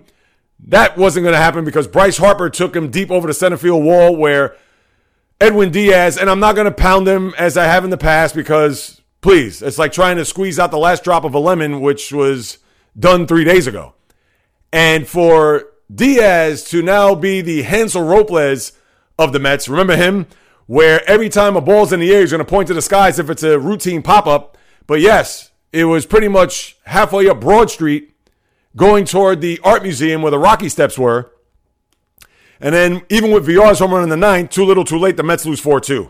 that 0.59 0.97
wasn't 0.97 1.23
going 1.23 1.33
to 1.33 1.39
happen 1.39 1.65
because 1.65 1.87
Bryce 1.87 2.17
Harper 2.17 2.49
took 2.49 2.75
him 2.75 2.89
deep 2.89 3.11
over 3.11 3.27
the 3.27 3.33
center 3.33 3.57
field 3.57 3.83
wall 3.83 4.15
where 4.15 4.55
Edwin 5.39 5.71
Diaz, 5.71 6.17
and 6.17 6.29
I'm 6.29 6.39
not 6.39 6.55
going 6.55 6.65
to 6.65 6.71
pound 6.71 7.07
him 7.07 7.33
as 7.37 7.57
I 7.57 7.65
have 7.65 7.83
in 7.83 7.91
the 7.91 7.97
past 7.97 8.33
because, 8.33 9.01
please, 9.21 9.61
it's 9.61 9.77
like 9.77 9.91
trying 9.91 10.17
to 10.17 10.25
squeeze 10.25 10.57
out 10.57 10.71
the 10.71 10.79
last 10.79 11.03
drop 11.03 11.23
of 11.23 11.35
a 11.35 11.39
lemon, 11.39 11.79
which 11.79 12.11
was 12.11 12.57
done 12.97 13.27
three 13.27 13.43
days 13.43 13.67
ago. 13.67 13.93
And 14.73 15.07
for 15.07 15.65
Diaz 15.93 16.63
to 16.69 16.81
now 16.81 17.13
be 17.13 17.41
the 17.41 17.61
Hansel 17.61 18.01
Robles 18.01 18.71
of 19.19 19.31
the 19.31 19.39
Mets, 19.39 19.69
remember 19.69 19.95
him? 19.95 20.25
Where 20.65 21.07
every 21.07 21.29
time 21.29 21.55
a 21.55 21.61
ball's 21.61 21.93
in 21.93 21.99
the 21.99 22.13
air, 22.13 22.21
he's 22.21 22.31
going 22.31 22.39
to 22.39 22.45
point 22.45 22.67
to 22.69 22.73
the 22.73 22.81
skies 22.81 23.19
if 23.19 23.29
it's 23.29 23.43
a 23.43 23.59
routine 23.59 24.01
pop 24.01 24.25
up. 24.25 24.57
But 24.87 25.01
yes, 25.01 25.51
it 25.71 25.85
was 25.85 26.05
pretty 26.05 26.27
much 26.27 26.77
halfway 26.85 27.29
up 27.29 27.39
Broad 27.39 27.69
Street 27.69 28.13
going 28.75 29.05
toward 29.05 29.41
the 29.41 29.59
art 29.63 29.83
museum 29.83 30.23
where 30.23 30.31
the 30.31 30.39
Rocky 30.39 30.67
Steps 30.67 30.97
were. 30.97 31.31
And 32.59 32.73
then 32.73 33.03
even 33.09 33.31
with 33.31 33.45
Villar's 33.45 33.79
home 33.79 33.93
run 33.93 34.03
in 34.03 34.09
the 34.09 34.17
ninth, 34.17 34.49
too 34.49 34.65
little, 34.65 34.83
too 34.83 34.97
late, 34.97 35.17
the 35.17 35.23
Mets 35.23 35.45
lose 35.45 35.59
4 35.59 35.79
2. 35.79 36.09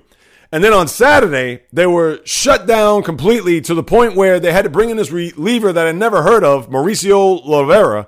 And 0.52 0.64
then 0.64 0.72
on 0.72 0.88
Saturday, 0.88 1.64
they 1.74 1.88
were 1.88 2.22
shut 2.24 2.66
down 2.66 3.04
completely 3.04 3.60
to 3.62 3.74
the 3.74 3.84
point 3.84 4.16
where 4.16 4.40
they 4.40 4.54
had 4.54 4.64
to 4.64 4.70
bring 4.70 4.90
in 4.90 4.96
this 4.96 5.12
reliever 5.12 5.74
that 5.74 5.88
I 5.88 5.92
never 5.92 6.24
heard 6.24 6.44
of, 6.44 6.70
Mauricio 6.70 7.44
Llovera. 7.46 8.08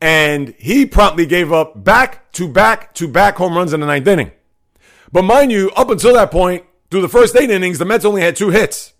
and 0.00 0.54
he 0.58 0.86
promptly 0.86 1.26
gave 1.26 1.52
up 1.52 1.82
back 1.82 2.30
to 2.32 2.46
back 2.48 2.94
to 2.94 3.08
back 3.08 3.36
home 3.36 3.56
runs 3.56 3.72
in 3.72 3.80
the 3.80 3.86
ninth 3.86 4.06
inning. 4.06 4.30
But 5.12 5.22
mind 5.22 5.50
you, 5.50 5.70
up 5.72 5.90
until 5.90 6.14
that 6.14 6.30
point, 6.30 6.64
through 6.90 7.02
the 7.02 7.08
first 7.08 7.34
eight 7.36 7.50
innings, 7.50 7.78
the 7.78 7.84
Mets 7.84 8.04
only 8.04 8.22
had 8.22 8.36
two 8.36 8.50
hits. 8.50 8.92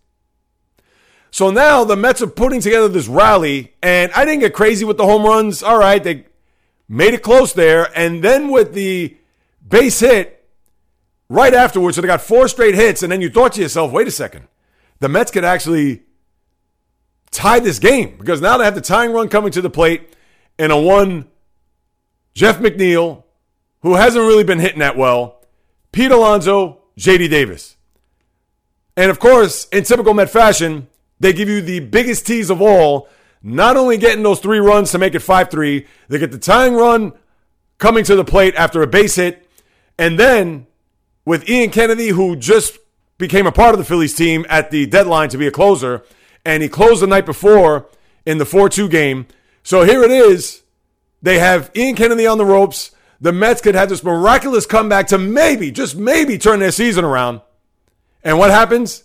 So 1.31 1.51
now 1.51 1.85
the 1.85 1.97
Mets 1.97 2.21
are 2.21 2.27
putting 2.27 2.61
together 2.61 2.89
this 2.89 3.07
rally, 3.07 3.75
and 3.81 4.11
I 4.13 4.25
didn't 4.25 4.41
get 4.41 4.53
crazy 4.53 4.85
with 4.85 4.97
the 4.97 5.07
home 5.07 5.23
runs. 5.23 5.63
All 5.63 5.79
right, 5.79 6.03
they 6.03 6.25
made 6.91 7.15
it 7.15 7.23
close 7.23 7.55
there. 7.55 7.89
And 7.97 8.23
then 8.23 8.51
with 8.51 8.75
the 8.75 9.17
base 9.67 10.01
hit 10.01 10.45
right 11.29 11.55
afterwards, 11.55 11.95
so 11.95 12.03
they 12.03 12.09
got 12.09 12.21
four 12.21 12.49
straight 12.49 12.75
hits, 12.75 13.03
and 13.03 13.11
then 13.11 13.21
you 13.23 13.31
thought 13.31 13.53
to 13.55 13.63
yourself, 13.63 13.93
wait 13.93 14.09
a 14.09 14.11
second, 14.11 14.49
the 14.99 15.09
Mets 15.09 15.31
could 15.31 15.45
actually 15.45 16.03
tie 17.31 17.61
this 17.61 17.79
game 17.79 18.17
because 18.19 18.41
now 18.41 18.59
they 18.59 18.65
have 18.65 18.75
the 18.75 18.81
tying 18.81 19.13
run 19.13 19.29
coming 19.29 19.53
to 19.53 19.63
the 19.63 19.71
plate 19.71 20.15
and 20.59 20.73
a 20.73 20.77
one 20.77 21.29
Jeff 22.35 22.59
McNeil, 22.59 23.23
who 23.83 23.95
hasn't 23.95 24.25
really 24.25 24.45
been 24.45 24.59
hitting 24.59 24.81
that 24.81 24.97
well, 24.97 25.45
Pete 25.93 26.11
Alonso, 26.11 26.83
JD 26.99 27.31
Davis. 27.31 27.77
And 28.97 29.11
of 29.11 29.21
course, 29.21 29.67
in 29.69 29.85
typical 29.85 30.13
Met 30.13 30.29
fashion, 30.29 30.89
they 31.21 31.33
give 31.33 31.49
you 31.49 31.63
the 31.63 31.81
biggest 31.81 32.27
tease 32.27 32.51
of 32.51 32.61
all, 32.61 33.09
not 33.43 33.77
only 33.77 33.97
getting 33.97 34.23
those 34.23 34.41
three 34.41 34.59
runs 34.59 34.91
to 34.93 34.99
make 34.99 35.15
it 35.15 35.21
5 35.21 35.51
3, 35.51 35.87
they 36.09 36.19
get 36.19 36.31
the 36.31 36.39
tying 36.39 36.75
run 36.75 37.13
coming 37.79 38.05
to 38.05 38.17
the 38.17 38.25
plate 38.25 38.55
after 38.55 38.83
a 38.83 38.87
base 38.87 39.17
hit. 39.17 39.49
And 39.99 40.19
then 40.19 40.67
with 41.25 41.49
Ian 41.49 41.71
Kennedy, 41.71 42.09
who 42.09 42.37
just 42.37 42.79
became 43.19 43.47
a 43.47 43.53
part 43.53 43.75
of 43.75 43.79
the 43.79 43.85
Phillies 43.85 44.15
team 44.15 44.47
at 44.49 44.71
the 44.71 44.87
deadline 44.87 45.29
to 45.31 45.39
be 45.39 45.47
a 45.47 45.51
closer, 45.51 46.05
and 46.45 46.63
he 46.63 46.69
closed 46.69 47.03
the 47.03 47.07
night 47.07 47.27
before 47.27 47.89
in 48.27 48.39
the 48.39 48.47
4 48.47 48.69
2 48.69 48.89
game. 48.89 49.27
So 49.63 49.85
here 49.85 50.03
it 50.03 50.11
is. 50.11 50.63
They 51.23 51.39
have 51.39 51.71
Ian 51.77 51.97
Kennedy 51.97 52.27
on 52.27 52.39
the 52.39 52.47
ropes. 52.47 52.93
The 53.21 53.33
Mets 53.33 53.61
could 53.61 53.75
have 53.75 53.91
this 53.91 54.03
miraculous 54.03 54.65
comeback 54.65 55.09
to 55.09 55.19
maybe, 55.19 55.71
just 55.71 55.95
maybe, 55.95 56.39
turn 56.39 56.61
their 56.61 56.71
season 56.71 57.05
around. 57.05 57.43
And 58.23 58.39
what 58.39 58.51
happens? 58.51 59.05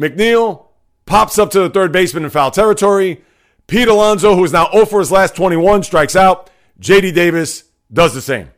McNeil 0.00 0.66
pops 1.04 1.38
up 1.38 1.50
to 1.52 1.60
the 1.60 1.70
third 1.70 1.92
baseman 1.92 2.24
in 2.24 2.30
foul 2.30 2.50
territory. 2.50 3.22
Pete 3.66 3.88
Alonso, 3.88 4.36
who 4.36 4.44
is 4.44 4.52
now 4.52 4.70
0 4.70 4.86
for 4.86 5.00
his 5.00 5.10
last 5.10 5.34
21, 5.34 5.82
strikes 5.82 6.14
out. 6.14 6.50
JD 6.80 7.14
Davis 7.14 7.64
does 7.92 8.14
the 8.14 8.20
same. 8.20 8.50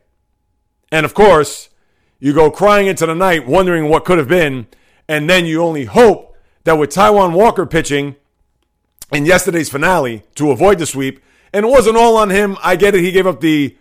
And 0.91 1.05
of 1.05 1.13
course, 1.13 1.69
you 2.19 2.33
go 2.33 2.51
crying 2.51 2.87
into 2.87 3.05
the 3.05 3.15
night, 3.15 3.47
wondering 3.47 3.89
what 3.89 4.05
could 4.05 4.17
have 4.17 4.27
been. 4.27 4.67
And 5.07 5.29
then 5.29 5.45
you 5.45 5.63
only 5.63 5.85
hope 5.85 6.35
that 6.63 6.77
with 6.77 6.91
Taijuan 6.91 7.33
Walker 7.33 7.65
pitching 7.65 8.15
in 9.11 9.25
yesterday's 9.25 9.69
finale 9.69 10.23
to 10.35 10.51
avoid 10.51 10.77
the 10.77 10.85
sweep, 10.85 11.23
and 11.53 11.65
it 11.65 11.69
wasn't 11.69 11.97
all 11.97 12.17
on 12.17 12.29
him. 12.29 12.57
I 12.63 12.75
get 12.75 12.93
it. 12.93 13.03
He 13.03 13.11
gave 13.11 13.25
up 13.25 13.39
the 13.39 13.75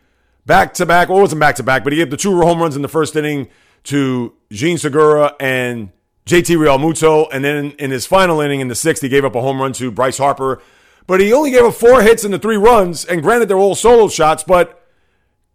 back 0.46 0.72
to 0.74 0.86
back, 0.86 1.10
or 1.10 1.18
it 1.18 1.22
wasn't 1.22 1.40
back 1.40 1.56
to 1.56 1.62
back, 1.62 1.84
but 1.84 1.92
he 1.92 1.98
gave 1.98 2.10
the 2.10 2.16
two 2.16 2.40
home 2.40 2.60
runs 2.60 2.76
in 2.76 2.82
the 2.82 2.88
first 2.88 3.14
inning 3.14 3.48
to 3.84 4.32
Jean 4.50 4.78
Segura 4.78 5.34
and 5.38 5.90
JT 6.24 6.56
Realmuto. 6.56 7.28
And 7.30 7.44
then 7.44 7.72
in 7.72 7.90
his 7.90 8.06
final 8.06 8.40
inning 8.40 8.60
in 8.60 8.68
the 8.68 8.74
sixth, 8.74 9.02
he 9.02 9.08
gave 9.10 9.24
up 9.24 9.34
a 9.34 9.40
home 9.42 9.60
run 9.60 9.74
to 9.74 9.90
Bryce 9.90 10.16
Harper. 10.18 10.62
But 11.08 11.20
he 11.20 11.32
only 11.32 11.50
gave 11.50 11.64
up 11.64 11.74
four 11.74 12.02
hits 12.02 12.22
in 12.22 12.30
the 12.30 12.38
three 12.38 12.58
runs. 12.58 13.06
And 13.06 13.22
granted, 13.22 13.48
they're 13.48 13.58
all 13.58 13.74
solo 13.74 14.08
shots, 14.08 14.44
but 14.44 14.86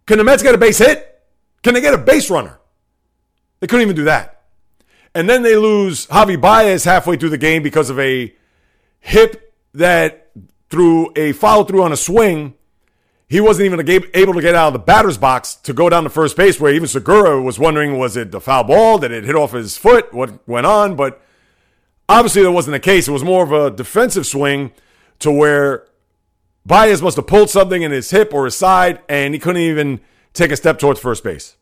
can 0.04 0.18
the 0.18 0.24
Mets 0.24 0.42
get 0.42 0.54
a 0.54 0.58
base 0.58 0.78
hit? 0.78 1.22
Can 1.62 1.72
they 1.72 1.80
get 1.80 1.94
a 1.94 1.98
base 1.98 2.28
runner? 2.28 2.58
They 3.60 3.68
couldn't 3.68 3.82
even 3.82 3.96
do 3.96 4.04
that. 4.04 4.42
And 5.14 5.30
then 5.30 5.42
they 5.42 5.56
lose 5.56 6.08
Javi 6.08 6.38
Baez 6.38 6.82
halfway 6.82 7.16
through 7.16 7.30
the 7.30 7.38
game 7.38 7.62
because 7.62 7.88
of 7.88 8.00
a 8.00 8.34
hip 8.98 9.54
that 9.74 10.32
through 10.70 11.12
a 11.14 11.30
follow 11.32 11.62
through 11.62 11.84
on 11.84 11.92
a 11.92 11.96
swing, 11.96 12.54
he 13.28 13.40
wasn't 13.40 13.66
even 13.66 13.88
able 14.12 14.34
to 14.34 14.42
get 14.42 14.56
out 14.56 14.68
of 14.68 14.72
the 14.72 14.80
batter's 14.80 15.18
box 15.18 15.54
to 15.54 15.72
go 15.72 15.88
down 15.88 16.02
to 16.02 16.10
first 16.10 16.36
base, 16.36 16.58
where 16.58 16.74
even 16.74 16.88
Segura 16.88 17.40
was 17.40 17.60
wondering 17.60 17.96
was 17.96 18.16
it 18.16 18.32
the 18.32 18.40
foul 18.40 18.64
ball? 18.64 18.98
Did 18.98 19.12
it 19.12 19.22
hit 19.22 19.36
off 19.36 19.52
his 19.52 19.76
foot? 19.76 20.12
What 20.12 20.46
went 20.48 20.66
on? 20.66 20.96
But 20.96 21.22
obviously, 22.08 22.42
that 22.42 22.50
wasn't 22.50 22.72
the 22.72 22.80
case. 22.80 23.06
It 23.06 23.12
was 23.12 23.22
more 23.22 23.44
of 23.44 23.52
a 23.52 23.70
defensive 23.70 24.26
swing 24.26 24.72
to 25.24 25.32
where 25.32 25.86
Baez 26.64 27.02
must 27.02 27.16
have 27.16 27.26
pulled 27.26 27.50
something 27.50 27.82
in 27.82 27.90
his 27.90 28.10
hip 28.10 28.32
or 28.32 28.46
his 28.46 28.56
side, 28.56 29.02
and 29.08 29.34
he 29.34 29.40
couldn't 29.40 29.62
even 29.62 30.00
take 30.32 30.50
a 30.50 30.56
step 30.56 30.78
towards 30.78 31.00
first 31.00 31.22
base. 31.22 31.56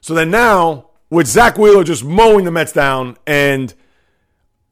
So 0.00 0.14
then 0.14 0.30
now, 0.30 0.90
with 1.10 1.26
Zack 1.26 1.58
Wheeler 1.58 1.84
just 1.84 2.04
mowing 2.04 2.44
the 2.44 2.50
Mets 2.50 2.72
down, 2.72 3.16
and 3.26 3.74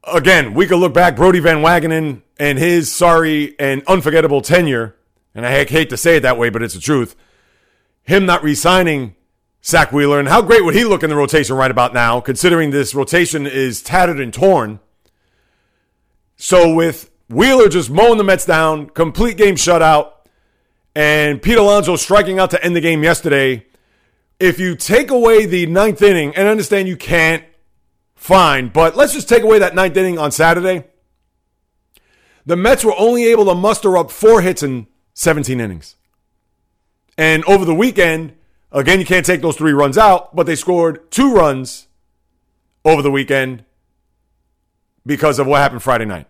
again, 0.05 0.55
we 0.55 0.67
could 0.67 0.79
look 0.79 0.95
back, 0.95 1.17
Brodie 1.17 1.41
Van 1.41 1.59
Wagenen 1.59 2.23
and 2.39 2.59
his 2.59 2.91
sorry 2.91 3.55
and 3.59 3.83
unforgettable 3.87 4.41
tenure, 4.41 4.97
and 5.35 5.47
I 5.47 5.65
hate 5.65 5.91
to 5.91 5.97
say 5.97 6.17
it 6.17 6.21
that 6.21 6.39
way, 6.39 6.49
but 6.49 6.63
it's 6.63 6.75
the 6.75 6.81
truth. 6.81 7.15
Him 8.03 8.27
not 8.27 8.43
re 8.43 8.55
signing 8.55 9.15
Zack 9.63 9.93
Wheeler, 9.93 10.19
and 10.19 10.29
how 10.29 10.41
great 10.41 10.65
would 10.65 10.75
he 10.75 10.85
look 10.85 11.03
in 11.03 11.11
the 11.11 11.17
rotation 11.17 11.55
right 11.55 11.71
about 11.71 11.93
now, 11.93 12.21
considering 12.21 12.71
this 12.71 12.95
rotation 12.95 13.47
is 13.47 13.83
tattered 13.83 14.19
and 14.19 14.33
torn. 14.33 14.81
So 16.43 16.73
with 16.75 17.11
Wheeler 17.29 17.69
just 17.69 17.91
mowing 17.91 18.17
the 18.17 18.25
Mets 18.25 18.47
down, 18.47 18.89
complete 18.89 19.37
game 19.37 19.57
shutout, 19.57 20.13
and 20.95 21.43
Pete 21.43 21.59
Alonso 21.59 21.97
striking 21.97 22.39
out 22.39 22.53
to 22.53 22.65
end 22.65 22.75
the 22.75 22.81
game 22.81 23.05
yesterday 23.05 23.67
if 24.39 24.59
you 24.59 24.75
take 24.75 25.11
away 25.11 25.45
the 25.45 25.67
ninth 25.67 26.01
inning, 26.01 26.35
and 26.35 26.49
I 26.49 26.51
understand 26.51 26.89
you 26.89 26.97
can't, 26.97 27.45
fine, 28.17 28.69
but 28.69 28.97
let's 28.97 29.13
just 29.13 29.29
take 29.29 29.43
away 29.43 29.59
that 29.59 29.75
ninth 29.75 29.95
inning 29.99 30.19
on 30.19 30.33
Saturday. 30.33 30.85
The 32.47 32.57
Mets 32.57 32.85
were 32.85 32.95
only 32.97 33.27
able 33.27 33.45
to 33.45 33.55
muster 33.55 33.99
up 33.99 34.11
four 34.11 34.41
hits 34.41 34.63
in 34.63 34.87
17 35.13 35.61
innings. 35.61 35.97
And 37.19 37.45
over 37.45 37.67
the 37.67 37.75
weekend, 37.75 38.33
again, 38.73 38.99
you 38.99 39.05
can't 39.05 39.27
take 39.27 39.43
those 39.43 39.59
three 39.59 39.73
runs 39.73 39.99
out, 39.99 40.35
but 40.35 40.47
they 40.47 40.57
scored 40.57 41.11
two 41.11 41.35
runs 41.35 41.87
over 42.83 43.03
the 43.03 43.11
weekend 43.11 43.67
because 45.05 45.39
of 45.39 45.47
what 45.47 45.59
happened 45.59 45.83
Friday 45.83 46.05
night. 46.05 46.27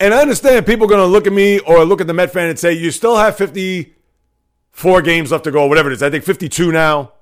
And 0.00 0.12
I 0.12 0.20
understand 0.20 0.66
people 0.66 0.86
are 0.86 0.88
going 0.88 1.00
to 1.00 1.06
look 1.06 1.26
at 1.26 1.32
me 1.32 1.60
or 1.60 1.84
look 1.84 2.00
at 2.00 2.06
the 2.06 2.14
Met 2.14 2.32
fan 2.32 2.48
and 2.48 2.58
say, 2.58 2.72
you 2.72 2.90
still 2.90 3.16
have 3.16 3.36
54 3.36 5.02
games 5.02 5.30
left 5.30 5.44
to 5.44 5.50
go, 5.50 5.66
whatever 5.66 5.90
it 5.90 5.94
is. 5.94 6.02
I 6.02 6.10
think 6.10 6.24
52 6.24 6.72
now 6.72 7.12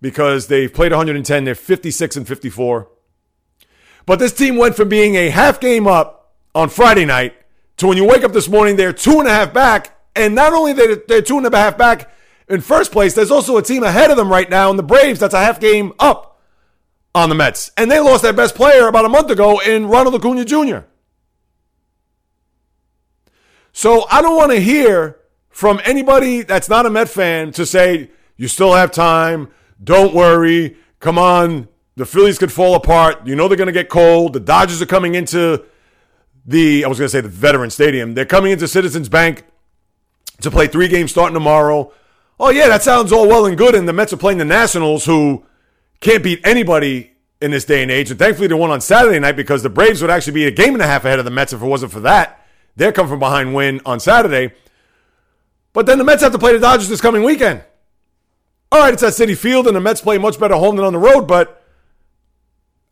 because 0.00 0.48
they've 0.48 0.72
played 0.72 0.92
110. 0.92 1.44
They're 1.44 1.54
56 1.54 2.16
and 2.16 2.26
54. 2.26 2.88
But 4.04 4.18
this 4.18 4.32
team 4.32 4.56
went 4.56 4.76
from 4.76 4.88
being 4.88 5.16
a 5.16 5.30
half 5.30 5.60
game 5.60 5.86
up 5.86 6.34
on 6.54 6.68
Friday 6.68 7.04
night 7.04 7.34
to 7.76 7.86
when 7.86 7.96
you 7.96 8.04
wake 8.06 8.24
up 8.24 8.32
this 8.32 8.48
morning, 8.48 8.76
they're 8.76 8.92
two 8.92 9.18
and 9.18 9.28
a 9.28 9.32
half 9.32 9.52
back. 9.52 9.98
And 10.14 10.34
not 10.34 10.52
only 10.52 10.72
they're, 10.72 10.96
they're 11.08 11.22
two 11.22 11.38
and 11.38 11.46
a 11.46 11.56
half 11.56 11.76
back 11.76 12.10
in 12.48 12.60
first 12.60 12.92
place, 12.92 13.14
there's 13.14 13.30
also 13.30 13.56
a 13.56 13.62
team 13.62 13.82
ahead 13.82 14.10
of 14.10 14.16
them 14.16 14.30
right 14.30 14.48
now 14.48 14.70
in 14.70 14.76
the 14.76 14.82
Braves 14.82 15.20
that's 15.20 15.34
a 15.34 15.38
half 15.38 15.60
game 15.60 15.92
up 15.98 16.25
on 17.16 17.30
the 17.30 17.34
Mets. 17.34 17.72
And 17.78 17.90
they 17.90 17.98
lost 17.98 18.22
their 18.22 18.34
best 18.34 18.54
player 18.54 18.86
about 18.88 19.06
a 19.06 19.08
month 19.08 19.30
ago 19.30 19.58
in 19.60 19.86
Ronald 19.86 20.14
Acuna 20.14 20.44
Jr. 20.44 20.80
So 23.72 24.06
I 24.10 24.20
don't 24.20 24.36
want 24.36 24.52
to 24.52 24.60
hear 24.60 25.18
from 25.48 25.80
anybody 25.84 26.42
that's 26.42 26.68
not 26.68 26.84
a 26.84 26.90
Met 26.90 27.08
fan 27.08 27.52
to 27.52 27.64
say, 27.64 28.10
you 28.36 28.48
still 28.48 28.74
have 28.74 28.90
time. 28.92 29.48
Don't 29.82 30.14
worry. 30.14 30.76
Come 31.00 31.18
on. 31.18 31.68
The 31.96 32.04
Phillies 32.04 32.38
could 32.38 32.52
fall 32.52 32.74
apart. 32.74 33.26
You 33.26 33.34
know 33.34 33.48
they're 33.48 33.56
going 33.56 33.66
to 33.66 33.72
get 33.72 33.88
cold. 33.88 34.34
The 34.34 34.40
Dodgers 34.40 34.82
are 34.82 34.86
coming 34.86 35.14
into 35.14 35.64
the, 36.44 36.84
I 36.84 36.88
was 36.88 36.98
going 36.98 37.06
to 37.06 37.12
say 37.12 37.22
the 37.22 37.28
Veteran 37.28 37.70
Stadium. 37.70 38.12
They're 38.12 38.26
coming 38.26 38.52
into 38.52 38.68
Citizens 38.68 39.08
Bank 39.08 39.44
to 40.42 40.50
play 40.50 40.66
three 40.66 40.88
games 40.88 41.12
starting 41.12 41.32
tomorrow. 41.32 41.90
Oh, 42.38 42.50
yeah, 42.50 42.68
that 42.68 42.82
sounds 42.82 43.10
all 43.10 43.26
well 43.26 43.46
and 43.46 43.56
good. 43.56 43.74
And 43.74 43.88
the 43.88 43.94
Mets 43.94 44.12
are 44.12 44.18
playing 44.18 44.36
the 44.36 44.44
Nationals, 44.44 45.06
who 45.06 45.46
can't 46.00 46.22
beat 46.22 46.40
anybody 46.44 47.12
in 47.40 47.50
this 47.50 47.64
day 47.64 47.82
and 47.82 47.90
age. 47.90 48.10
And 48.10 48.18
thankfully, 48.18 48.48
they 48.48 48.54
won 48.54 48.70
on 48.70 48.80
Saturday 48.80 49.18
night 49.18 49.36
because 49.36 49.62
the 49.62 49.70
Braves 49.70 50.00
would 50.00 50.10
actually 50.10 50.34
be 50.34 50.46
a 50.46 50.50
game 50.50 50.74
and 50.74 50.82
a 50.82 50.86
half 50.86 51.04
ahead 51.04 51.18
of 51.18 51.24
the 51.24 51.30
Mets 51.30 51.52
if 51.52 51.62
it 51.62 51.66
wasn't 51.66 51.92
for 51.92 52.00
that. 52.00 52.46
They're 52.76 52.92
come 52.92 53.08
from 53.08 53.18
behind 53.18 53.54
win 53.54 53.80
on 53.86 54.00
Saturday. 54.00 54.52
But 55.72 55.86
then 55.86 55.98
the 55.98 56.04
Mets 56.04 56.22
have 56.22 56.32
to 56.32 56.38
play 56.38 56.52
the 56.52 56.58
Dodgers 56.58 56.88
this 56.88 57.00
coming 57.00 57.22
weekend. 57.22 57.62
All 58.72 58.80
right, 58.80 58.92
it's 58.92 59.02
at 59.02 59.12
Citi 59.12 59.36
Field, 59.36 59.66
and 59.66 59.76
the 59.76 59.80
Mets 59.80 60.00
play 60.00 60.18
much 60.18 60.40
better 60.40 60.54
home 60.54 60.76
than 60.76 60.84
on 60.84 60.92
the 60.92 60.98
road, 60.98 61.26
but 61.26 61.62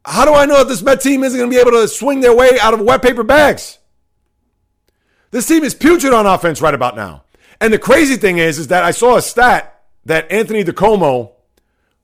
how 0.04 0.24
do 0.24 0.34
I 0.34 0.46
know 0.46 0.58
that 0.58 0.68
this 0.68 0.82
Met 0.82 1.00
team 1.00 1.24
isn't 1.24 1.38
going 1.38 1.50
to 1.50 1.54
be 1.54 1.60
able 1.60 1.72
to 1.72 1.88
swing 1.88 2.20
their 2.20 2.34
way 2.34 2.58
out 2.60 2.74
of 2.74 2.80
wet 2.80 3.02
paper 3.02 3.22
bags? 3.22 3.78
This 5.30 5.46
team 5.46 5.64
is 5.64 5.74
putrid 5.74 6.12
on 6.12 6.26
offense 6.26 6.60
right 6.60 6.74
about 6.74 6.94
now. 6.94 7.24
And 7.60 7.72
the 7.72 7.78
crazy 7.78 8.16
thing 8.16 8.38
is, 8.38 8.58
is 8.58 8.68
that 8.68 8.84
I 8.84 8.90
saw 8.90 9.16
a 9.16 9.22
stat 9.22 9.82
that 10.04 10.30
Anthony 10.30 10.62
DiComo, 10.62 11.32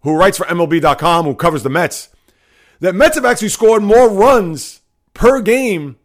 who 0.02 0.16
writes 0.16 0.38
for 0.38 0.46
MLB.com, 0.46 1.24
who 1.26 1.34
covers 1.34 1.62
the 1.62 1.70
Mets, 1.70 2.08
that 2.80 2.94
Mets 2.94 3.16
have 3.16 3.24
actually 3.24 3.48
scored 3.48 3.82
more 3.82 4.08
runs 4.08 4.80
per 5.14 5.40
game 5.40 5.96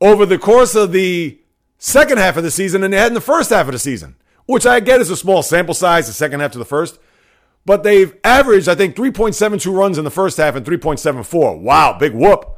over 0.00 0.24
the 0.24 0.38
course 0.38 0.74
of 0.74 0.92
the 0.92 1.38
second 1.78 2.18
half 2.18 2.36
of 2.36 2.42
the 2.42 2.50
season 2.50 2.80
than 2.80 2.90
they 2.90 2.96
had 2.96 3.08
in 3.08 3.14
the 3.14 3.20
first 3.20 3.50
half 3.50 3.66
of 3.66 3.72
the 3.72 3.78
season, 3.78 4.16
which 4.46 4.66
I 4.66 4.80
get 4.80 5.00
is 5.00 5.10
a 5.10 5.16
small 5.16 5.42
sample 5.42 5.74
size, 5.74 6.06
the 6.06 6.12
second 6.12 6.40
half 6.40 6.52
to 6.52 6.58
the 6.58 6.64
first. 6.64 6.98
But 7.66 7.82
they've 7.82 8.16
averaged, 8.24 8.68
I 8.68 8.74
think, 8.74 8.96
3.72 8.96 9.76
runs 9.76 9.98
in 9.98 10.04
the 10.04 10.10
first 10.10 10.38
half 10.38 10.56
and 10.56 10.64
3.74. 10.64 11.60
Wow, 11.60 11.98
big 11.98 12.14
whoop. 12.14 12.56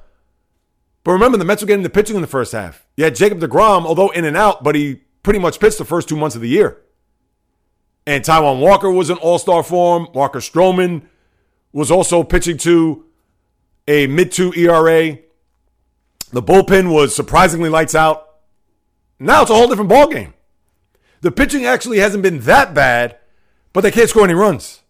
But 1.05 1.13
remember, 1.13 1.37
the 1.37 1.45
Mets 1.45 1.63
were 1.63 1.67
getting 1.67 1.83
the 1.83 1.91
pitching 1.91 2.15
in 2.15 2.23
the 2.23 2.29
first 2.29 2.53
half. 2.53 2.87
You 2.97 3.05
had 3.05 3.17
Jacob 3.17 3.41
DeGrom, 3.41 3.85
although 3.85 4.11
in 4.11 4.25
and 4.25 4.37
out, 4.37 4.63
but 4.63 4.77
he 4.77 5.03
pretty 5.25 5.41
much 5.41 5.59
pitched 5.59 5.79
the 5.79 5.85
first 5.85 6.09
two 6.09 6.17
months 6.17 6.37
of 6.37 6.43
the 6.43 6.49
year. 6.49 6.81
And 8.07 8.25
Taijuan 8.25 8.61
Walker 8.61 8.91
was 8.91 9.11
in 9.11 9.17
all 9.19 9.39
star 9.39 9.63
form. 9.63 10.09
Marcus 10.15 10.49
Stroman 10.49 11.03
was 11.73 11.91
also 11.91 12.23
pitching 12.23 12.59
to 12.59 13.05
a 13.87 14.07
mid 14.07 14.33
two 14.33 14.53
ERA. 14.55 15.19
The 16.33 16.43
bullpen 16.43 16.93
was 16.93 17.15
surprisingly 17.15 17.69
lights 17.69 17.95
out. 17.95 18.29
Now 19.19 19.43
it's 19.43 19.51
a 19.51 19.55
whole 19.55 19.69
different 19.69 19.91
ballgame. 19.91 20.33
The 21.21 21.31
pitching 21.31 21.65
actually 21.65 21.99
hasn't 21.99 22.23
been 22.23 22.41
that 22.41 22.75
bad, 22.75 23.19
but 23.73 23.83
they 23.83 23.93
can't 23.93 24.09
score 24.09 24.25
any 24.25 24.35
runs. 24.35 24.83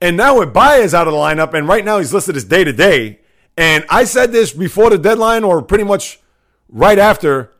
And 0.00 0.16
now 0.16 0.38
with 0.38 0.52
Baez 0.52 0.94
out 0.94 1.06
of 1.06 1.12
the 1.12 1.18
lineup, 1.18 1.52
and 1.52 1.68
right 1.68 1.84
now 1.84 1.98
he's 1.98 2.14
listed 2.14 2.36
as 2.36 2.44
day 2.44 2.64
to 2.64 2.72
day. 2.72 3.20
And 3.56 3.84
I 3.88 4.04
said 4.04 4.32
this 4.32 4.52
before 4.52 4.90
the 4.90 4.98
deadline, 4.98 5.44
or 5.44 5.62
pretty 5.62 5.84
much 5.84 6.20
right 6.68 6.98
after, 6.98 7.52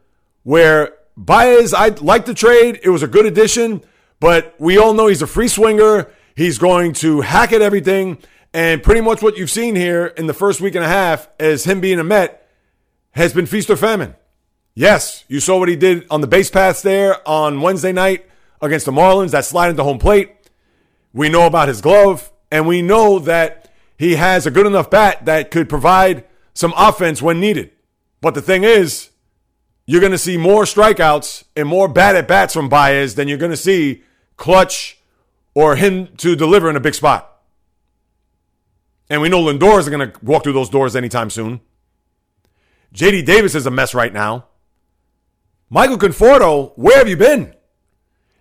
where 0.42 0.94
Baez, 1.16 1.74
I 1.74 1.88
like 1.88 2.26
the 2.26 2.34
trade. 2.34 2.80
It 2.82 2.90
was 2.90 3.02
a 3.02 3.08
good 3.08 3.26
addition, 3.26 3.82
but 4.20 4.54
we 4.58 4.78
all 4.78 4.94
know 4.94 5.06
he's 5.06 5.22
a 5.22 5.26
free 5.26 5.48
swinger. 5.48 6.08
He's 6.34 6.58
going 6.58 6.92
to 6.94 7.22
hack 7.22 7.52
at 7.52 7.62
everything. 7.62 8.18
And 8.52 8.82
pretty 8.82 9.00
much 9.00 9.22
what 9.22 9.36
you've 9.36 9.50
seen 9.50 9.76
here 9.76 10.06
in 10.06 10.26
the 10.26 10.34
first 10.34 10.60
week 10.60 10.74
and 10.74 10.84
a 10.84 10.88
half 10.88 11.28
as 11.38 11.64
him 11.64 11.80
being 11.80 11.98
a 11.98 12.04
Met 12.04 12.48
has 13.12 13.32
been 13.32 13.46
feast 13.46 13.68
or 13.70 13.76
famine. 13.76 14.14
Yes, 14.74 15.24
you 15.28 15.40
saw 15.40 15.58
what 15.58 15.68
he 15.68 15.76
did 15.76 16.06
on 16.10 16.20
the 16.20 16.26
base 16.26 16.50
paths 16.50 16.82
there 16.82 17.26
on 17.26 17.60
Wednesday 17.60 17.92
night 17.92 18.26
against 18.60 18.86
the 18.86 18.92
Marlins, 18.92 19.30
that 19.30 19.44
slide 19.44 19.70
into 19.70 19.82
home 19.82 19.98
plate. 19.98 20.32
We 21.12 21.28
know 21.28 21.46
about 21.46 21.68
his 21.68 21.80
glove, 21.80 22.30
and 22.50 22.66
we 22.66 22.82
know 22.82 23.18
that 23.20 23.72
he 23.98 24.16
has 24.16 24.46
a 24.46 24.50
good 24.50 24.66
enough 24.66 24.90
bat 24.90 25.24
that 25.24 25.50
could 25.50 25.68
provide 25.68 26.24
some 26.52 26.74
offense 26.76 27.22
when 27.22 27.40
needed. 27.40 27.72
But 28.20 28.34
the 28.34 28.42
thing 28.42 28.64
is, 28.64 29.10
you're 29.86 30.00
going 30.00 30.12
to 30.12 30.18
see 30.18 30.36
more 30.36 30.64
strikeouts 30.64 31.44
and 31.54 31.68
more 31.68 31.88
bad 31.88 32.16
at 32.16 32.28
bats 32.28 32.52
from 32.52 32.68
Baez 32.68 33.14
than 33.14 33.28
you're 33.28 33.38
going 33.38 33.52
to 33.52 33.56
see 33.56 34.02
clutch 34.36 34.98
or 35.54 35.76
him 35.76 36.08
to 36.18 36.36
deliver 36.36 36.68
in 36.68 36.76
a 36.76 36.80
big 36.80 36.94
spot. 36.94 37.32
And 39.08 39.22
we 39.22 39.28
know 39.28 39.42
Lindor 39.42 39.78
isn't 39.78 39.92
going 39.92 40.10
to 40.10 40.24
walk 40.24 40.42
through 40.42 40.52
those 40.52 40.68
doors 40.68 40.96
anytime 40.96 41.30
soon. 41.30 41.60
JD 42.94 43.24
Davis 43.24 43.54
is 43.54 43.66
a 43.66 43.70
mess 43.70 43.94
right 43.94 44.12
now. 44.12 44.46
Michael 45.68 45.98
Conforto, 45.98 46.72
where 46.76 46.98
have 46.98 47.08
you 47.08 47.16
been? 47.16 47.54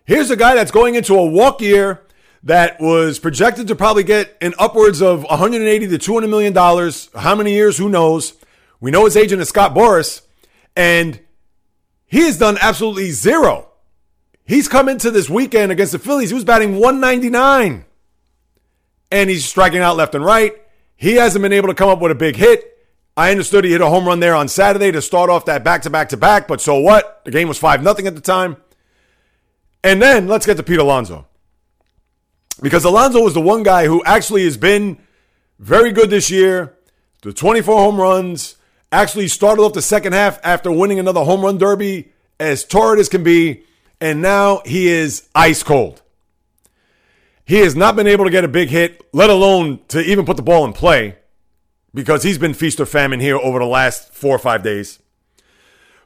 Here's 0.06 0.30
a 0.30 0.36
guy 0.36 0.56
that's 0.56 0.72
going 0.72 0.96
into 0.96 1.16
a 1.16 1.26
walk 1.26 1.62
year 1.62 2.02
that 2.44 2.80
was 2.80 3.18
projected 3.18 3.68
to 3.68 3.76
probably 3.76 4.04
get 4.04 4.38
in 4.40 4.54
upwards 4.60 5.02
of 5.02 5.24
180 5.24 5.88
to 5.88 5.98
200 5.98 6.28
million 6.28 6.54
dollars. 6.54 7.10
How 7.16 7.36
many 7.36 7.54
years? 7.54 7.78
Who 7.78 7.90
knows? 7.90 8.34
We 8.80 8.92
know 8.92 9.06
his 9.06 9.18
agent 9.18 9.42
is 9.42 9.50
Scott 9.50 9.74
Boras, 9.74 10.22
and 10.76 11.20
he 12.06 12.22
has 12.26 12.38
done 12.38 12.58
absolutely 12.62 13.12
zero. 13.12 13.70
He's 14.46 14.68
come 14.68 14.90
into 14.90 15.12
this 15.12 15.30
weekend 15.30 15.72
against 15.72 15.92
the 15.92 16.00
Phillies. 16.00 16.30
He 16.30 16.36
was 16.36 16.44
batting 16.44 16.74
199, 16.74 17.86
and 19.12 19.30
he's 19.30 19.46
striking 19.46 19.80
out 19.80 19.98
left 19.98 20.16
and 20.16 20.24
right. 20.24 20.54
He 20.96 21.14
hasn't 21.16 21.42
been 21.42 21.54
able 21.54 21.68
to 21.70 21.74
come 21.74 21.90
up 21.90 22.00
with 22.00 22.12
a 22.12 22.16
big 22.16 22.36
hit. 22.36 22.72
I 23.18 23.32
understood 23.32 23.64
he 23.64 23.72
hit 23.72 23.82
a 23.82 23.88
home 23.88 24.06
run 24.06 24.20
there 24.20 24.36
on 24.36 24.48
Saturday 24.48 24.92
to 24.92 25.02
start 25.02 25.30
off 25.30 25.46
that 25.46 25.64
back 25.64 25.84
to 25.84 25.90
back 25.90 26.10
to 26.10 26.18
back, 26.18 26.48
but 26.48 26.62
so 26.62 26.80
what? 26.80 27.22
The 27.26 27.32
game 27.32 27.48
was 27.48 27.58
5 27.58 27.82
0 27.82 28.08
at 28.08 28.16
the 28.16 28.22
time. 28.22 28.58
And 29.84 30.02
then 30.02 30.28
let's 30.28 30.46
get 30.46 30.58
to 30.58 30.64
Pete 30.64 30.80
Alonso. 30.80 31.28
Because 32.62 32.86
Alonso 32.86 33.22
was 33.22 33.34
the 33.34 33.42
one 33.42 33.64
guy 33.64 33.86
who 33.86 34.04
actually 34.04 34.44
has 34.46 34.58
been 34.58 34.98
very 35.60 35.92
good 35.92 36.10
this 36.10 36.30
year. 36.30 36.76
The 37.22 37.34
24 37.34 37.76
home 37.78 38.00
runs, 38.00 38.56
actually 38.92 39.28
started 39.28 39.62
off 39.62 39.74
the 39.74 39.82
second 39.82 40.14
half 40.14 40.40
after 40.44 40.72
winning 40.72 41.00
another 41.00 41.24
home 41.24 41.42
run 41.42 41.58
derby 41.58 42.12
as 42.40 42.64
torrid 42.64 43.00
as 43.00 43.10
can 43.10 43.24
be, 43.24 43.64
and 44.06 44.22
now 44.22 44.62
he 44.66 44.88
is 44.88 45.28
ice 45.34 45.64
cold. 45.64 46.04
He 47.44 47.62
has 47.62 47.76
not 47.76 47.96
been 47.96 48.06
able 48.06 48.26
to 48.26 48.30
get 48.30 48.44
a 48.44 48.48
big 48.48 48.70
hit, 48.70 49.04
let 49.14 49.32
alone 49.32 49.80
to 49.88 50.00
even 50.00 50.26
put 50.26 50.38
the 50.38 50.44
ball 50.44 50.64
in 50.64 50.74
play, 50.74 51.16
because 51.92 52.22
he's 52.22 52.38
been 52.38 52.54
feast 52.54 52.80
or 52.80 52.86
famine 52.86 53.20
here 53.20 53.36
over 53.36 53.58
the 53.58 53.66
last 53.66 54.14
four 54.14 54.36
or 54.36 54.40
five 54.40 54.62
days. 54.62 55.00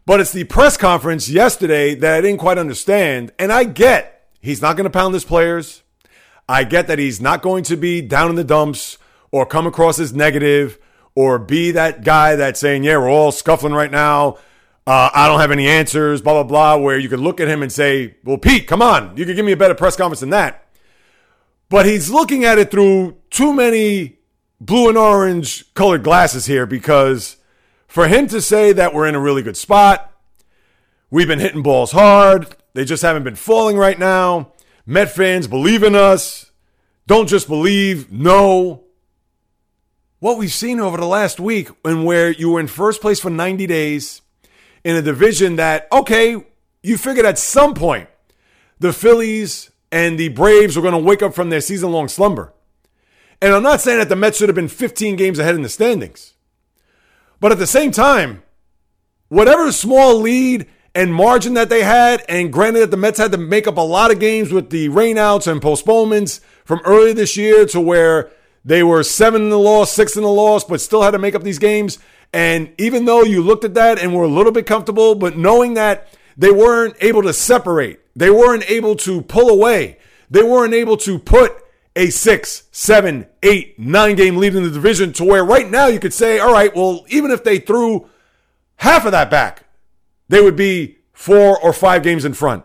But 0.05 0.21
it's 0.21 0.31
the 0.31 0.45
press 0.45 0.77
conference 0.77 1.29
yesterday 1.29 1.93
that 1.93 2.13
I 2.13 2.21
didn't 2.21 2.39
quite 2.39 2.57
understand. 2.57 3.33
And 3.38 3.51
I 3.51 3.65
get 3.65 4.29
he's 4.39 4.62
not 4.62 4.77
going 4.77 4.85
to 4.85 4.89
pound 4.89 5.13
his 5.13 5.25
players. 5.25 5.83
I 6.47 6.63
get 6.63 6.88
that 6.88 6.99
he's 6.99 7.19
not 7.19 7.41
going 7.41 7.65
to 7.65 7.75
be 7.75 8.01
down 8.01 8.29
in 8.29 8.38
the 8.38 8.45
dumps 8.45 8.97
or 9.29 9.45
come 9.45 9.67
across 9.67 9.99
as 9.99 10.13
negative 10.13 10.79
or 11.15 11.38
be 11.38 11.71
that 11.71 12.05
guy 12.05 12.38
that's 12.38 12.62
saying, 12.62 12.85
yeah, 12.85 12.97
we're 12.97 13.09
all 13.09 13.33
scuffling 13.33 13.73
right 13.73 13.91
now. 13.91 14.38
Uh, 14.89 15.08
I 15.13 15.28
don't 15.28 15.39
have 15.39 15.52
any 15.52 15.67
answers, 15.67 16.19
blah, 16.19 16.34
blah, 16.34 16.43
blah, 16.43 16.84
where 16.84 16.97
you 16.97 17.10
could 17.10 17.19
look 17.19 17.39
at 17.39 17.47
him 17.47 17.62
and 17.62 17.71
say, 17.71 18.15
well, 18.23 18.39
Pete, 18.39 18.65
come 18.65 18.82
on. 18.82 19.15
You 19.15 19.23
could 19.23 19.36
give 19.36 19.45
me 19.45 19.52
a 19.52 19.58
better 19.58 19.75
press 19.75 19.95
conference 19.95 20.21
than 20.21 20.32
that. 20.32 20.67
But 21.69 21.86
he's 21.86 22.10
looking 22.10 22.43
at 22.43 22.58
it 22.58 22.71
through 22.71 23.17
too 23.30 23.54
many 23.54 24.17
blue 24.60 24.89
and 24.89 24.97
orange 24.97 25.71
colored 25.75 26.02
glasses 26.02 26.47
here 26.47 26.65
because 26.65 27.38
for 27.86 28.08
him 28.08 28.25
to 28.30 28.41
say 28.41 28.73
that 28.73 28.95
we're 28.95 29.06
in 29.06 29.13
a 29.13 29.19
really 29.19 29.43
good 29.43 29.58
spot, 29.58 30.12
we've 31.12 31.28
been 31.28 31.38
hitting 31.38 31.62
balls 31.62 31.91
hard, 31.91 32.56
they 32.73 32.84
just 32.84 33.04
haven't 33.04 33.23
been 33.23 33.36
falling 33.36 33.78
right 33.78 33.99
now. 33.99 34.54
Met 34.88 35.12
fans 35.12 35.45
believe 35.45 35.84
in 35.84 35.93
us. 35.93 36.52
Don't 37.06 37.30
just 37.30 37.47
believe, 37.47 38.12
no. 38.12 38.86
What 40.17 40.39
we've 40.39 40.52
seen 40.52 40.80
over 40.80 40.97
the 40.97 41.06
last 41.06 41.39
week, 41.39 41.69
and 41.86 42.06
where 42.06 42.32
you 42.32 42.49
were 42.49 42.60
in 42.60 42.65
first 42.65 43.02
place 43.02 43.19
for 43.19 43.30
90 43.30 43.67
days 43.67 44.23
in 44.83 44.95
a 44.95 45.01
division 45.01 45.57
that, 45.57 45.87
okay, 45.91 46.43
you 46.83 46.97
figured 46.97 47.25
at 47.25 47.37
some 47.37 47.73
point 47.73 48.09
the 48.79 48.93
Phillies 48.93 49.71
and 49.91 50.19
the 50.19 50.29
Braves 50.29 50.75
were 50.75 50.81
going 50.81 50.93
to 50.93 50.97
wake 50.97 51.21
up 51.21 51.33
from 51.33 51.49
their 51.49 51.61
season 51.61 51.91
long 51.91 52.07
slumber. 52.07 52.53
And 53.41 53.53
I'm 53.53 53.63
not 53.63 53.81
saying 53.81 53.99
that 53.99 54.09
the 54.09 54.15
Mets 54.15 54.37
should 54.37 54.49
have 54.49 54.55
been 54.55 54.67
15 54.67 55.15
games 55.15 55.39
ahead 55.39 55.55
in 55.55 55.61
the 55.61 55.69
standings. 55.69 56.33
But 57.39 57.51
at 57.51 57.57
the 57.57 57.67
same 57.67 57.91
time, 57.91 58.43
whatever 59.29 59.71
small 59.71 60.15
lead 60.15 60.67
and 60.93 61.13
margin 61.13 61.53
that 61.53 61.69
they 61.69 61.83
had, 61.83 62.23
and 62.27 62.51
granted 62.51 62.79
that 62.81 62.91
the 62.91 62.97
Mets 62.97 63.19
had 63.19 63.31
to 63.31 63.37
make 63.37 63.67
up 63.67 63.77
a 63.77 63.81
lot 63.81 64.11
of 64.11 64.19
games 64.19 64.51
with 64.51 64.69
the 64.69 64.89
rainouts 64.89 65.49
and 65.49 65.61
postponements 65.61 66.41
from 66.65 66.81
earlier 66.83 67.13
this 67.13 67.37
year 67.37 67.65
to 67.67 67.79
where 67.79 68.31
they 68.65 68.83
were 68.83 69.03
seven 69.03 69.43
in 69.43 69.49
the 69.49 69.59
loss, 69.59 69.91
six 69.91 70.17
in 70.17 70.23
the 70.23 70.29
loss, 70.29 70.63
but 70.63 70.81
still 70.81 71.01
had 71.01 71.11
to 71.11 71.19
make 71.19 71.35
up 71.35 71.43
these 71.43 71.59
games. 71.59 71.99
And 72.31 72.73
even 72.77 73.05
though 73.05 73.23
you 73.23 73.41
looked 73.41 73.63
at 73.63 73.73
that 73.73 73.99
and 73.99 74.13
were 74.13 74.23
a 74.23 74.27
little 74.27 74.51
bit 74.51 74.65
comfortable, 74.65 75.15
but 75.15 75.37
knowing 75.37 75.73
that 75.73 76.07
they 76.37 76.51
weren't 76.51 76.95
able 77.01 77.23
to 77.23 77.33
separate, 77.33 77.99
they 78.15 78.29
weren't 78.29 78.69
able 78.69 78.95
to 78.97 79.21
pull 79.21 79.49
away, 79.49 79.97
they 80.29 80.43
weren't 80.43 80.73
able 80.73 80.97
to 80.97 81.17
put 81.17 81.55
a 81.95 82.09
six, 82.09 82.63
seven, 82.71 83.27
eight, 83.43 83.77
nine 83.79 84.15
game 84.15 84.37
lead 84.37 84.55
in 84.55 84.63
the 84.63 84.69
division 84.69 85.11
to 85.13 85.23
where 85.23 85.43
right 85.43 85.69
now 85.69 85.87
you 85.87 85.99
could 85.99 86.13
say, 86.13 86.39
all 86.39 86.53
right, 86.53 86.75
well, 86.75 87.03
even 87.09 87.31
if 87.31 87.43
they 87.43 87.59
threw 87.59 88.07
half 88.77 89.05
of 89.05 89.11
that 89.11 89.29
back, 89.29 89.65
they 90.29 90.41
would 90.41 90.55
be 90.55 90.99
four 91.11 91.59
or 91.59 91.73
five 91.73 92.03
games 92.03 92.23
in 92.23 92.33
front. 92.33 92.63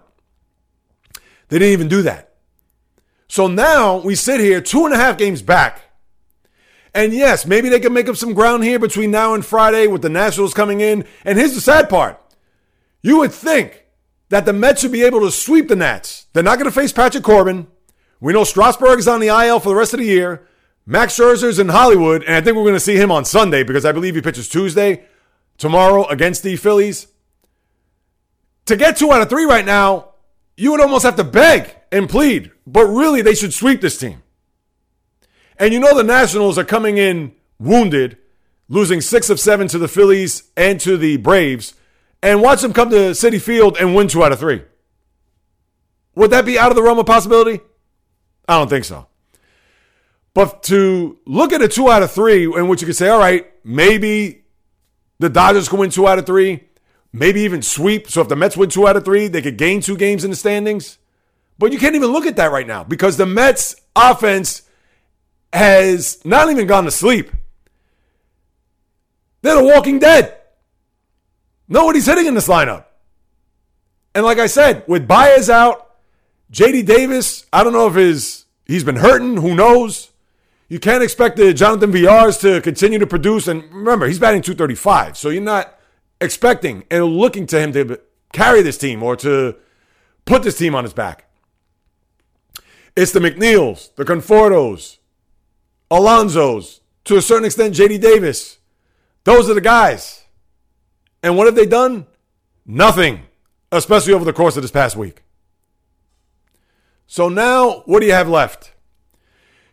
They 1.49 1.59
didn't 1.59 1.73
even 1.73 1.89
do 1.89 2.03
that. 2.03 2.35
So 3.27 3.49
now 3.49 3.97
we 3.97 4.15
sit 4.15 4.41
here 4.41 4.61
two 4.61 4.85
and 4.85 4.95
a 4.95 4.99
half 4.99 5.19
games 5.19 5.43
back. 5.43 5.84
And 6.95 7.13
yes, 7.13 7.45
maybe 7.45 7.69
they 7.69 7.81
can 7.81 7.93
make 7.93 8.09
up 8.09 8.17
some 8.17 8.35
ground 8.35 8.63
here 8.63 8.79
between 8.79 9.11
now 9.11 9.35
and 9.35 9.45
Friday 9.45 9.89
with 9.89 10.03
the 10.03 10.09
Nationals 10.09 10.55
coming 10.55 10.81
in. 10.81 11.05
And 11.25 11.39
here's 11.39 11.55
the 11.55 11.61
sad 11.61 11.89
part 11.89 12.21
you 13.03 13.19
would 13.19 13.33
think 13.33 13.85
that 14.29 14.47
the 14.47 14.53
Mets 14.53 14.81
should 14.81 14.93
be 14.93 15.03
able 15.03 15.21
to 15.21 15.31
sweep 15.31 15.69
the 15.69 15.77
Nats. 15.77 16.27
They're 16.33 16.43
not 16.43 16.59
going 16.59 16.71
to 16.71 16.81
face 16.81 16.93
Patrick 16.93 17.25
Corbin. 17.25 17.67
We 18.21 18.33
know 18.33 18.45
Strasburg 18.45 18.99
is 18.99 19.09
on 19.09 19.21
the 19.21 19.29
IL 19.29 19.61
for 19.61 19.69
the 19.69 19.75
rest 19.75 19.93
of 19.93 20.01
the 20.01 20.07
year. 20.07 20.49
Max 20.87 21.15
Scherzer's 21.15 21.59
in 21.59 21.69
Hollywood, 21.69 22.23
and 22.25 22.35
I 22.35 22.41
think 22.41 22.57
we're 22.57 22.63
going 22.63 22.75
to 22.75 22.81
see 22.81 22.97
him 22.97 23.11
on 23.11 23.25
Sunday 23.25 23.63
because 23.63 23.85
I 23.85 23.93
believe 23.93 24.15
he 24.15 24.21
pitches 24.21 24.49
Tuesday, 24.49 25.05
tomorrow 25.57 26.07
against 26.07 26.43
the 26.43 26.57
Phillies. 26.57 27.07
To 28.67 28.77
get 28.77 28.97
two 28.97 29.13
out 29.13 29.23
of 29.23 29.29
three 29.29 29.45
right 29.45 29.65
now, 29.65 30.15
you 30.57 30.71
would 30.71 30.81
almost 30.81 31.05
have 31.05 31.17
to 31.17 31.25
beg 31.25 31.75
and 31.93 32.09
plead, 32.09 32.51
but 32.67 32.87
really 32.87 33.23
they 33.23 33.35
should 33.35 33.55
sweep 33.55 33.81
this 33.81 33.99
team. 33.99 34.24
And 35.59 35.73
you 35.73 35.81
know 35.81 35.95
the 35.95 36.03
Nationals 36.03 36.59
are 36.59 36.65
coming 36.65 36.99
in 36.99 37.33
wounded, 37.59 38.19
losing 38.69 39.01
six 39.01 39.31
of 39.31 39.39
seven 39.39 39.69
to 39.69 39.79
the 39.79 39.89
Phillies 39.89 40.51
and 40.57 40.81
to 40.81 40.97
the 40.97 41.17
Braves, 41.17 41.75
and 42.23 42.43
watch 42.43 42.63
them 42.63 42.73
come 42.73 42.91
to 42.91 43.11
Citi 43.13 43.41
Field 43.41 43.77
and 43.79 43.95
win 43.95 44.09
two 44.09 44.25
out 44.25 44.33
of 44.33 44.39
three. 44.39 44.63
Would 46.17 46.31
that 46.31 46.45
be 46.45 46.59
out 46.59 46.71
of 46.71 46.77
the 46.77 46.83
realm 46.83 46.99
of 46.99 47.07
possibility? 47.07 47.61
I 48.49 48.59
don't 48.59 48.69
think 48.69 48.85
so. 48.85 49.07
But 50.33 50.65
to 50.65 51.19
look 51.27 51.53
at 51.53 51.63
a 51.63 51.69
two 51.69 51.89
out 51.89 52.03
of 52.03 52.11
three, 52.11 52.45
in 52.45 52.69
which 52.69 52.81
you 52.81 52.87
could 52.87 52.97
say, 52.97 53.09
all 53.09 53.19
right, 53.21 53.51
maybe 53.65 54.45
the 55.21 55.29
Dodgers 55.29 55.69
can 55.69 55.79
win 55.79 55.91
two 55.91 56.09
out 56.09 56.19
of 56.19 56.27
three, 56.27 56.65
maybe 57.13 57.43
even 57.43 57.63
sweep. 57.63 58.11
So 58.11 58.21
if 58.21 58.29
the 58.29 58.37
Mets 58.37 58.57
win 58.57 58.71
two 58.71 58.89
out 58.89 58.97
of 58.97 59.05
three, 59.05 59.29
they 59.29 59.43
could 59.43 59.57
gain 59.57 59.81
two 59.81 59.97
games 59.97 60.25
in 60.25 60.31
the 60.31 60.37
standings. 60.37 60.99
But 61.59 61.73
you 61.73 61.79
can't 61.79 61.95
even 61.95 62.11
look 62.11 62.27
at 62.27 62.37
that 62.37 62.51
right 62.51 62.67
now 62.67 62.83
because 62.83 63.17
the 63.17 63.27
Mets 63.27 63.77
offense 63.95 64.63
has 65.55 66.19
not 66.25 66.51
even 66.51 66.67
gone 66.67 66.85
to 66.85 66.91
sleep. 66.91 67.31
They're 69.43 69.57
the 69.57 69.65
walking 69.65 69.99
dead. 69.99 70.37
Nobody's 71.69 72.07
hitting 72.07 72.27
in 72.27 72.35
this 72.35 72.49
lineup. 72.49 72.87
And 74.15 74.25
like 74.25 74.39
I 74.39 74.47
said, 74.47 74.85
with 74.87 75.07
Baez 75.07 75.49
out, 75.49 75.97
JD 76.53 76.87
Davis, 76.87 77.47
I 77.53 77.65
don't 77.65 77.73
know 77.73 77.87
if 77.87 77.95
his 77.95 78.45
he's 78.67 78.85
been 78.85 78.97
hurting, 78.97 79.39
who 79.39 79.55
knows? 79.55 80.11
You 80.69 80.81
can't 80.81 81.03
expect 81.03 81.37
the 81.37 81.53
Jonathan 81.53 81.93
Villars 81.93 82.39
to 82.39 82.61
continue 82.61 82.99
to 82.99 83.07
produce. 83.07 83.47
And 83.47 83.63
remember, 83.73 84.07
he's 84.07 84.19
batting 84.19 84.43
235. 84.43 85.17
So 85.17 85.29
you're 85.29 85.43
not 85.43 85.79
expecting 86.21 86.85
and 86.91 87.05
looking 87.05 87.47
to 87.49 87.61
him 87.61 87.73
to 87.75 88.01
carry 88.33 88.63
this 88.63 88.79
team 88.79 89.03
or 89.03 89.15
to 89.17 89.57
put 90.25 90.43
this 90.43 90.59
team 90.59 90.75
on 90.75 90.85
his 90.85 90.95
back. 90.95 91.29
It's 92.97 93.13
the 93.13 93.21
McNeils, 93.21 93.95
the 93.97 94.05
Confortos, 94.05 94.99
Alonsos, 95.95 96.81
to 97.05 97.17
a 97.17 97.23
certain 97.23 97.45
extent, 97.45 97.75
JD 97.75 98.01
Davis. 98.01 98.59
Those 99.25 99.49
are 99.49 99.55
the 99.55 99.61
guys. 99.61 100.25
And 101.23 101.37
what 101.37 101.47
have 101.47 101.55
they 101.55 101.67
done? 101.67 102.07
Nothing, 102.67 103.23
especially 103.73 104.13
over 104.13 104.25
the 104.25 104.33
course 104.33 104.57
of 104.57 104.63
this 104.63 104.71
past 104.71 104.97
week. 104.97 105.23
So 107.07 107.29
now, 107.29 107.83
what 107.87 108.01
do 108.01 108.07
you 108.07 108.13
have 108.13 108.29
left? 108.29 108.73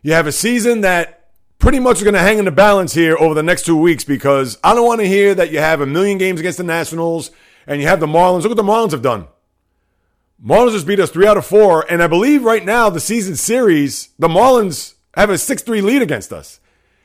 You 0.02 0.12
have 0.12 0.26
a 0.26 0.32
season 0.32 0.82
that 0.82 1.30
pretty 1.58 1.78
much 1.78 1.98
is 1.98 2.02
going 2.02 2.14
to 2.14 2.20
hang 2.20 2.38
in 2.38 2.44
the 2.44 2.50
balance 2.50 2.94
here 2.94 3.16
over 3.18 3.34
the 3.34 3.42
next 3.42 3.64
two 3.64 3.76
weeks 3.76 4.04
because 4.04 4.58
I 4.62 4.74
don't 4.74 4.86
want 4.86 5.00
to 5.00 5.06
hear 5.06 5.34
that 5.34 5.50
you 5.50 5.58
have 5.58 5.80
a 5.80 5.86
million 5.86 6.18
games 6.18 6.40
against 6.40 6.58
the 6.58 6.64
Nationals 6.64 7.30
and 7.66 7.80
you 7.80 7.86
have 7.86 8.00
the 8.00 8.06
Marlins. 8.06 8.42
Look 8.42 8.50
what 8.50 8.56
the 8.56 8.62
Marlins 8.62 8.92
have 8.92 9.02
done. 9.02 9.28
Marlins 10.44 10.72
just 10.72 10.86
beat 10.86 10.98
us 10.98 11.10
three 11.10 11.26
out 11.26 11.36
of 11.36 11.46
four, 11.46 11.86
and 11.88 12.02
I 12.02 12.08
believe 12.08 12.42
right 12.42 12.64
now 12.64 12.90
the 12.90 12.98
season 12.98 13.36
series, 13.36 14.08
the 14.18 14.26
Marlins 14.26 14.94
have 15.14 15.30
a 15.30 15.38
six-three 15.38 15.80
lead 15.80 16.02
against 16.02 16.32
us. 16.32 16.60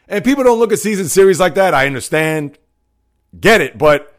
And 0.08 0.24
people 0.24 0.43
don't 0.43 0.60
look 0.60 0.72
at 0.72 0.80
season 0.80 1.08
series 1.08 1.39
like 1.39 1.56
that. 1.56 1.74
I 1.74 1.86
understand, 1.86 2.58
get 3.38 3.62
it, 3.62 3.78
but 3.78 4.15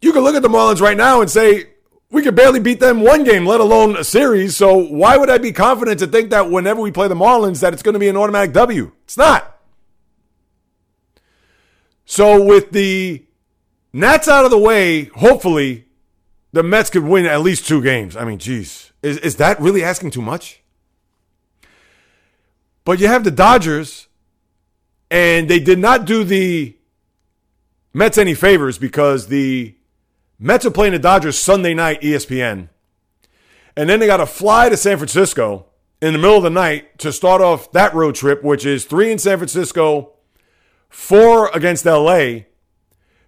you 0.00 0.12
can 0.12 0.22
look 0.22 0.34
at 0.34 0.42
the 0.42 0.48
Marlins 0.48 0.80
right 0.80 0.96
now 0.96 1.20
and 1.20 1.28
say 1.28 1.70
we 2.10 2.22
could 2.22 2.34
barely 2.34 2.60
beat 2.60 2.80
them 2.80 3.00
one 3.00 3.24
game, 3.24 3.44
let 3.44 3.60
alone 3.60 3.96
a 3.96 4.04
series. 4.04 4.56
So 4.56 4.76
why 4.76 5.16
would 5.16 5.30
I 5.30 5.38
be 5.38 5.52
confident 5.52 5.98
to 6.00 6.06
think 6.06 6.30
that 6.30 6.50
whenever 6.50 6.80
we 6.80 6.90
play 6.90 7.08
the 7.08 7.14
Marlins 7.14 7.60
that 7.60 7.72
it's 7.72 7.82
going 7.82 7.92
to 7.94 7.98
be 7.98 8.08
an 8.08 8.16
automatic 8.16 8.52
W? 8.52 8.92
It's 9.04 9.16
not. 9.16 9.58
So 12.04 12.44
with 12.44 12.70
the 12.72 13.24
Nats 13.92 14.28
out 14.28 14.44
of 14.44 14.50
the 14.50 14.58
way, 14.58 15.04
hopefully 15.04 15.86
the 16.52 16.62
Mets 16.62 16.90
could 16.90 17.04
win 17.04 17.26
at 17.26 17.40
least 17.42 17.66
two 17.66 17.82
games. 17.82 18.16
I 18.16 18.24
mean, 18.24 18.38
geez, 18.38 18.92
is, 19.02 19.18
is 19.18 19.36
that 19.36 19.60
really 19.60 19.84
asking 19.84 20.10
too 20.10 20.22
much? 20.22 20.59
But 22.84 23.00
you 23.00 23.06
have 23.08 23.24
the 23.24 23.30
Dodgers, 23.30 24.08
and 25.10 25.48
they 25.48 25.60
did 25.60 25.78
not 25.78 26.04
do 26.04 26.24
the 26.24 26.76
Mets 27.92 28.18
any 28.18 28.34
favors 28.34 28.78
because 28.78 29.26
the 29.26 29.74
Mets 30.38 30.64
are 30.64 30.70
playing 30.70 30.92
the 30.92 30.98
Dodgers 30.98 31.38
Sunday 31.38 31.74
night, 31.74 32.00
ESPN. 32.00 32.68
And 33.76 33.88
then 33.88 34.00
they 34.00 34.06
got 34.06 34.18
to 34.18 34.26
fly 34.26 34.68
to 34.68 34.76
San 34.76 34.96
Francisco 34.96 35.66
in 36.00 36.12
the 36.12 36.18
middle 36.18 36.36
of 36.36 36.42
the 36.42 36.50
night 36.50 36.98
to 37.00 37.12
start 37.12 37.42
off 37.42 37.70
that 37.72 37.94
road 37.94 38.14
trip, 38.14 38.42
which 38.42 38.64
is 38.64 38.84
three 38.84 39.12
in 39.12 39.18
San 39.18 39.36
Francisco, 39.38 40.12
four 40.88 41.50
against 41.54 41.84
LA, 41.84 42.40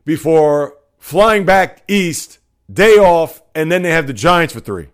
before 0.05 0.77
flying 0.99 1.45
back 1.45 1.83
east 1.89 2.39
day 2.73 2.97
off, 2.97 3.43
and 3.55 3.71
then 3.71 3.83
they 3.83 3.91
have 3.91 4.07
the 4.07 4.13
Giants 4.13 4.55
for 4.55 4.61
three. 4.61 4.89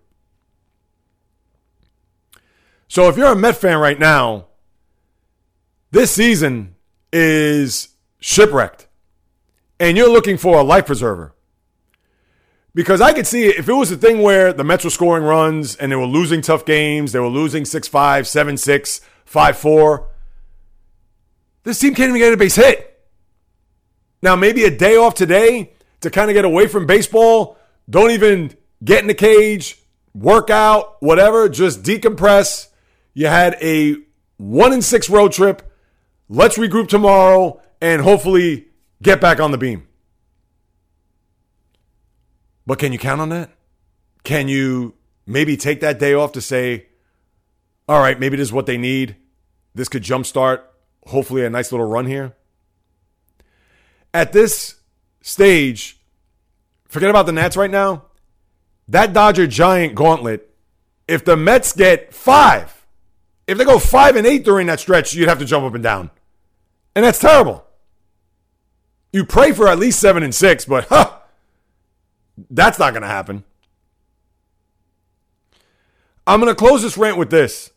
So 2.88 3.08
if 3.08 3.16
you're 3.16 3.32
a 3.32 3.36
Met 3.36 3.56
fan 3.56 3.78
right 3.78 3.98
now, 3.98 4.47
this 5.90 6.10
season 6.10 6.74
is 7.12 7.88
shipwrecked, 8.20 8.88
and 9.80 9.96
you're 9.96 10.10
looking 10.10 10.36
for 10.36 10.58
a 10.58 10.62
life 10.62 10.86
preserver. 10.86 11.34
Because 12.74 13.00
I 13.00 13.12
could 13.12 13.26
see 13.26 13.46
if 13.46 13.68
it 13.68 13.72
was 13.72 13.90
a 13.90 13.96
thing 13.96 14.22
where 14.22 14.52
the 14.52 14.62
Mets 14.62 14.84
were 14.84 14.90
scoring 14.90 15.24
runs 15.24 15.74
and 15.74 15.90
they 15.90 15.96
were 15.96 16.04
losing 16.04 16.40
tough 16.42 16.64
games, 16.64 17.12
they 17.12 17.18
were 17.18 17.26
losing 17.26 17.64
6 17.64 17.88
5, 17.88 18.28
7 18.28 18.56
6, 18.56 19.00
5 19.24 19.58
4. 19.58 20.08
This 21.64 21.80
team 21.80 21.94
can't 21.94 22.10
even 22.10 22.20
get 22.20 22.32
a 22.32 22.36
base 22.36 22.54
hit. 22.54 22.84
Now, 24.22 24.36
maybe 24.36 24.64
a 24.64 24.70
day 24.70 24.96
off 24.96 25.14
today 25.14 25.72
to 26.00 26.10
kind 26.10 26.30
of 26.30 26.34
get 26.34 26.44
away 26.44 26.68
from 26.68 26.86
baseball 26.86 27.58
don't 27.90 28.10
even 28.10 28.54
get 28.84 29.00
in 29.00 29.06
the 29.06 29.14
cage, 29.14 29.78
work 30.14 30.50
out, 30.50 30.96
whatever. 31.00 31.48
Just 31.48 31.82
decompress. 31.82 32.68
You 33.14 33.28
had 33.28 33.56
a 33.62 33.96
one 34.36 34.72
in 34.72 34.82
six 34.82 35.08
road 35.08 35.32
trip. 35.32 35.67
Let's 36.28 36.58
regroup 36.58 36.88
tomorrow 36.88 37.60
and 37.80 38.02
hopefully 38.02 38.68
get 39.02 39.20
back 39.20 39.40
on 39.40 39.50
the 39.50 39.58
beam. 39.58 39.86
But 42.66 42.78
can 42.78 42.92
you 42.92 42.98
count 42.98 43.20
on 43.20 43.30
that? 43.30 43.50
Can 44.24 44.48
you 44.48 44.94
maybe 45.26 45.56
take 45.56 45.80
that 45.80 45.98
day 45.98 46.12
off 46.12 46.32
to 46.32 46.40
say, 46.40 46.86
all 47.88 48.00
right, 48.00 48.20
maybe 48.20 48.36
this 48.36 48.48
is 48.48 48.52
what 48.52 48.66
they 48.66 48.76
need? 48.76 49.16
This 49.74 49.88
could 49.88 50.02
jumpstart, 50.02 50.60
hopefully, 51.06 51.44
a 51.44 51.50
nice 51.50 51.72
little 51.72 51.88
run 51.88 52.06
here. 52.06 52.34
At 54.12 54.32
this 54.32 54.76
stage, 55.22 55.98
Forget 56.88 57.10
about 57.10 57.26
the 57.26 57.32
Nats 57.32 57.56
right 57.56 57.70
now. 57.70 58.04
That 58.88 59.12
Dodger 59.12 59.46
Giant 59.46 59.94
gauntlet, 59.94 60.48
if 61.06 61.24
the 61.24 61.36
Mets 61.36 61.74
get 61.74 62.14
five, 62.14 62.86
if 63.46 63.58
they 63.58 63.64
go 63.64 63.78
five 63.78 64.16
and 64.16 64.26
eight 64.26 64.44
during 64.44 64.66
that 64.68 64.80
stretch, 64.80 65.14
you'd 65.14 65.28
have 65.28 65.38
to 65.38 65.44
jump 65.44 65.66
up 65.66 65.74
and 65.74 65.82
down. 65.82 66.10
And 66.98 67.04
that's 67.04 67.20
terrible. 67.20 67.64
You 69.12 69.24
pray 69.24 69.52
for 69.52 69.68
at 69.68 69.78
least 69.78 70.00
seven 70.00 70.24
and 70.24 70.34
six, 70.34 70.64
but 70.64 70.86
huh, 70.88 71.12
that's 72.50 72.76
not 72.76 72.92
going 72.92 73.02
to 73.02 73.08
happen. 73.08 73.44
I'm 76.26 76.40
going 76.40 76.52
to 76.52 76.56
close 76.56 76.82
this 76.82 76.98
rant 76.98 77.16
with 77.16 77.30
this. 77.30 77.70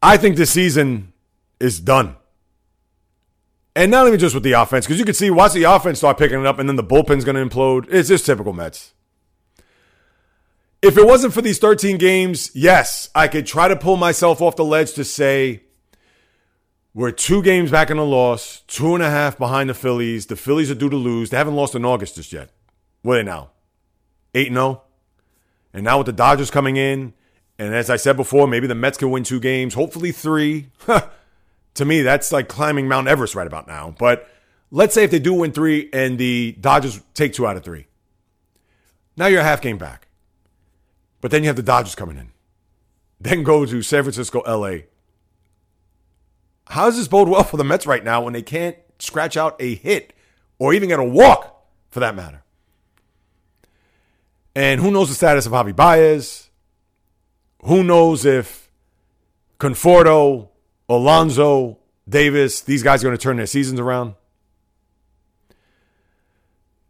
I 0.00 0.16
think 0.16 0.36
this 0.36 0.52
season 0.52 1.14
is 1.58 1.80
done. 1.80 2.14
And 3.74 3.90
not 3.90 4.06
even 4.06 4.20
just 4.20 4.36
with 4.36 4.44
the 4.44 4.52
offense, 4.52 4.86
because 4.86 5.00
you 5.00 5.04
can 5.04 5.14
see 5.14 5.32
watch 5.32 5.52
the 5.52 5.64
offense 5.64 5.98
start 5.98 6.16
picking 6.16 6.38
it 6.38 6.46
up, 6.46 6.60
and 6.60 6.68
then 6.68 6.76
the 6.76 6.84
bullpen's 6.84 7.24
going 7.24 7.34
to 7.34 7.44
implode. 7.44 7.92
It's 7.92 8.08
just 8.08 8.24
typical 8.24 8.52
Mets. 8.52 8.94
If 10.82 10.96
it 10.96 11.06
wasn't 11.06 11.34
for 11.34 11.42
these 11.42 11.58
13 11.58 11.98
games, 11.98 12.50
yes, 12.54 13.10
I 13.14 13.28
could 13.28 13.46
try 13.46 13.68
to 13.68 13.76
pull 13.76 13.96
myself 13.96 14.40
off 14.40 14.56
the 14.56 14.64
ledge 14.64 14.94
to 14.94 15.04
say 15.04 15.62
we're 16.94 17.10
two 17.10 17.42
games 17.42 17.70
back 17.70 17.90
in 17.90 17.98
a 17.98 18.04
loss, 18.04 18.60
two 18.66 18.94
and 18.94 19.02
a 19.02 19.10
half 19.10 19.36
behind 19.36 19.68
the 19.68 19.74
Phillies. 19.74 20.26
The 20.26 20.36
Phillies 20.36 20.70
are 20.70 20.74
due 20.74 20.88
to 20.88 20.96
lose. 20.96 21.30
They 21.30 21.36
haven't 21.36 21.56
lost 21.56 21.74
in 21.74 21.84
August 21.84 22.16
just 22.16 22.32
yet. 22.32 22.50
What 23.02 23.14
are 23.14 23.16
they 23.18 23.24
now? 23.24 23.50
8 24.34 24.52
0? 24.52 24.82
And 25.72 25.84
now 25.84 25.98
with 25.98 26.06
the 26.06 26.12
Dodgers 26.12 26.50
coming 26.50 26.76
in, 26.76 27.12
and 27.58 27.74
as 27.74 27.90
I 27.90 27.96
said 27.96 28.16
before, 28.16 28.48
maybe 28.48 28.66
the 28.66 28.74
Mets 28.74 28.96
can 28.98 29.10
win 29.10 29.22
two 29.22 29.38
games, 29.38 29.74
hopefully 29.74 30.12
three. 30.12 30.70
To 31.74 31.84
me, 31.84 32.02
that's 32.02 32.32
like 32.32 32.48
climbing 32.48 32.88
Mount 32.88 33.08
Everest 33.08 33.34
right 33.34 33.46
about 33.46 33.66
now. 33.68 33.94
But 33.98 34.28
let's 34.70 34.94
say 34.94 35.04
if 35.04 35.10
they 35.10 35.18
do 35.18 35.34
win 35.34 35.52
three 35.52 35.88
and 35.92 36.18
the 36.18 36.56
Dodgers 36.60 37.00
take 37.14 37.32
two 37.32 37.46
out 37.46 37.56
of 37.56 37.64
three. 37.64 37.86
Now 39.16 39.26
you're 39.26 39.40
a 39.40 39.44
half 39.44 39.60
game 39.60 39.78
back. 39.78 40.08
But 41.20 41.30
then 41.30 41.42
you 41.42 41.48
have 41.48 41.56
the 41.56 41.62
Dodgers 41.62 41.94
coming 41.94 42.16
in. 42.16 42.32
Then 43.20 43.42
go 43.42 43.66
to 43.66 43.82
San 43.82 44.02
Francisco, 44.02 44.42
LA. 44.46 44.84
How 46.68 46.86
does 46.86 46.96
this 46.96 47.08
bode 47.08 47.28
well 47.28 47.44
for 47.44 47.56
the 47.56 47.64
Mets 47.64 47.86
right 47.86 48.02
now 48.02 48.22
when 48.22 48.32
they 48.32 48.42
can't 48.42 48.76
scratch 48.98 49.36
out 49.36 49.56
a 49.60 49.74
hit 49.74 50.14
or 50.58 50.72
even 50.72 50.88
get 50.88 50.98
a 50.98 51.04
walk 51.04 51.66
for 51.90 52.00
that 52.00 52.14
matter? 52.14 52.42
And 54.54 54.80
who 54.80 54.90
knows 54.90 55.08
the 55.08 55.14
status 55.14 55.46
of 55.46 55.52
Javi 55.52 55.74
Baez? 55.74 56.48
Who 57.64 57.84
knows 57.84 58.24
if 58.24 58.70
Conforto 59.58 60.48
Alonso, 60.88 61.78
Davis, 62.08 62.62
these 62.62 62.82
guys 62.82 63.02
are 63.02 63.08
going 63.08 63.16
to 63.16 63.22
turn 63.22 63.36
their 63.36 63.46
seasons 63.46 63.78
around. 63.78 64.14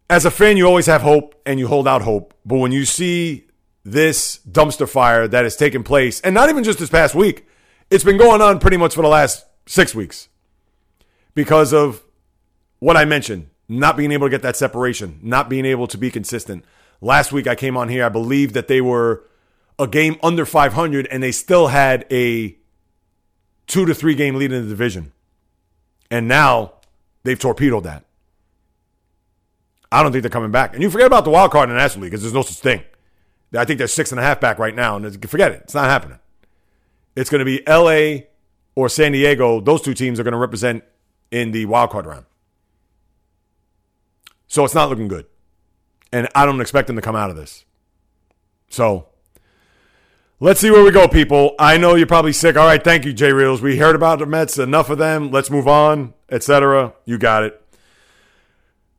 As 0.08 0.24
a 0.24 0.30
fan, 0.30 0.56
you 0.56 0.66
always 0.66 0.86
have 0.86 1.02
hope 1.02 1.40
and 1.44 1.58
you 1.58 1.68
hold 1.68 1.86
out 1.86 2.02
hope. 2.02 2.34
But 2.44 2.58
when 2.58 2.72
you 2.72 2.84
see 2.84 3.49
this 3.90 4.40
dumpster 4.50 4.88
fire 4.88 5.26
that 5.28 5.44
has 5.44 5.56
taken 5.56 5.82
place, 5.82 6.20
and 6.20 6.34
not 6.34 6.48
even 6.48 6.64
just 6.64 6.78
this 6.78 6.90
past 6.90 7.14
week, 7.14 7.46
it's 7.90 8.04
been 8.04 8.18
going 8.18 8.40
on 8.40 8.58
pretty 8.58 8.76
much 8.76 8.94
for 8.94 9.02
the 9.02 9.08
last 9.08 9.44
six 9.66 9.94
weeks 9.94 10.28
because 11.34 11.72
of 11.72 12.02
what 12.78 12.96
I 12.96 13.04
mentioned 13.04 13.48
not 13.70 13.96
being 13.96 14.10
able 14.10 14.26
to 14.26 14.30
get 14.30 14.42
that 14.42 14.56
separation, 14.56 15.20
not 15.22 15.48
being 15.48 15.64
able 15.64 15.86
to 15.86 15.96
be 15.96 16.10
consistent. 16.10 16.64
Last 17.00 17.30
week 17.30 17.46
I 17.46 17.54
came 17.54 17.76
on 17.76 17.88
here, 17.88 18.04
I 18.04 18.08
believe 18.08 18.52
that 18.52 18.66
they 18.66 18.80
were 18.80 19.24
a 19.78 19.86
game 19.86 20.16
under 20.24 20.44
500 20.44 21.06
and 21.06 21.22
they 21.22 21.30
still 21.30 21.68
had 21.68 22.04
a 22.10 22.56
two 23.68 23.86
to 23.86 23.94
three 23.94 24.16
game 24.16 24.34
lead 24.34 24.50
in 24.50 24.64
the 24.64 24.68
division. 24.68 25.12
And 26.10 26.26
now 26.26 26.74
they've 27.22 27.38
torpedoed 27.38 27.84
that. 27.84 28.04
I 29.92 30.02
don't 30.02 30.10
think 30.10 30.22
they're 30.22 30.30
coming 30.30 30.50
back. 30.50 30.74
And 30.74 30.82
you 30.82 30.90
forget 30.90 31.06
about 31.06 31.24
the 31.24 31.30
wild 31.30 31.52
card 31.52 31.68
in 31.68 31.76
the 31.76 31.80
National 31.80 32.02
League 32.02 32.10
because 32.10 32.22
there's 32.22 32.34
no 32.34 32.42
such 32.42 32.58
thing. 32.58 32.82
I 33.54 33.64
think 33.64 33.78
they're 33.78 33.88
six 33.88 34.12
and 34.12 34.20
a 34.20 34.22
half 34.22 34.40
back 34.40 34.58
right 34.58 34.74
now, 34.74 34.96
and 34.96 35.30
forget 35.30 35.52
it. 35.52 35.62
It's 35.64 35.74
not 35.74 35.86
happening. 35.86 36.18
It's 37.16 37.30
going 37.30 37.40
to 37.40 37.44
be 37.44 37.62
LA 37.66 38.26
or 38.74 38.88
San 38.88 39.12
Diego. 39.12 39.60
Those 39.60 39.82
two 39.82 39.94
teams 39.94 40.20
are 40.20 40.22
going 40.22 40.32
to 40.32 40.38
represent 40.38 40.84
in 41.30 41.50
the 41.50 41.66
wild 41.66 41.90
card 41.90 42.06
round. 42.06 42.26
So 44.46 44.64
it's 44.64 44.74
not 44.74 44.88
looking 44.88 45.08
good. 45.08 45.26
And 46.12 46.28
I 46.34 46.44
don't 46.44 46.60
expect 46.60 46.86
them 46.86 46.96
to 46.96 47.02
come 47.02 47.16
out 47.16 47.30
of 47.30 47.36
this. 47.36 47.64
So 48.68 49.06
let's 50.40 50.60
see 50.60 50.70
where 50.70 50.82
we 50.82 50.90
go, 50.90 51.06
people. 51.08 51.54
I 51.58 51.76
know 51.76 51.94
you're 51.94 52.06
probably 52.06 52.32
sick. 52.32 52.56
All 52.56 52.66
right, 52.66 52.82
thank 52.82 53.04
you, 53.04 53.12
J 53.12 53.32
Reels. 53.32 53.62
We 53.62 53.78
heard 53.78 53.94
about 53.94 54.18
the 54.18 54.26
Mets. 54.26 54.58
Enough 54.58 54.90
of 54.90 54.98
them. 54.98 55.30
Let's 55.30 55.50
move 55.50 55.68
on, 55.68 56.14
etc. 56.30 56.94
You 57.04 57.18
got 57.18 57.44
it. 57.44 57.60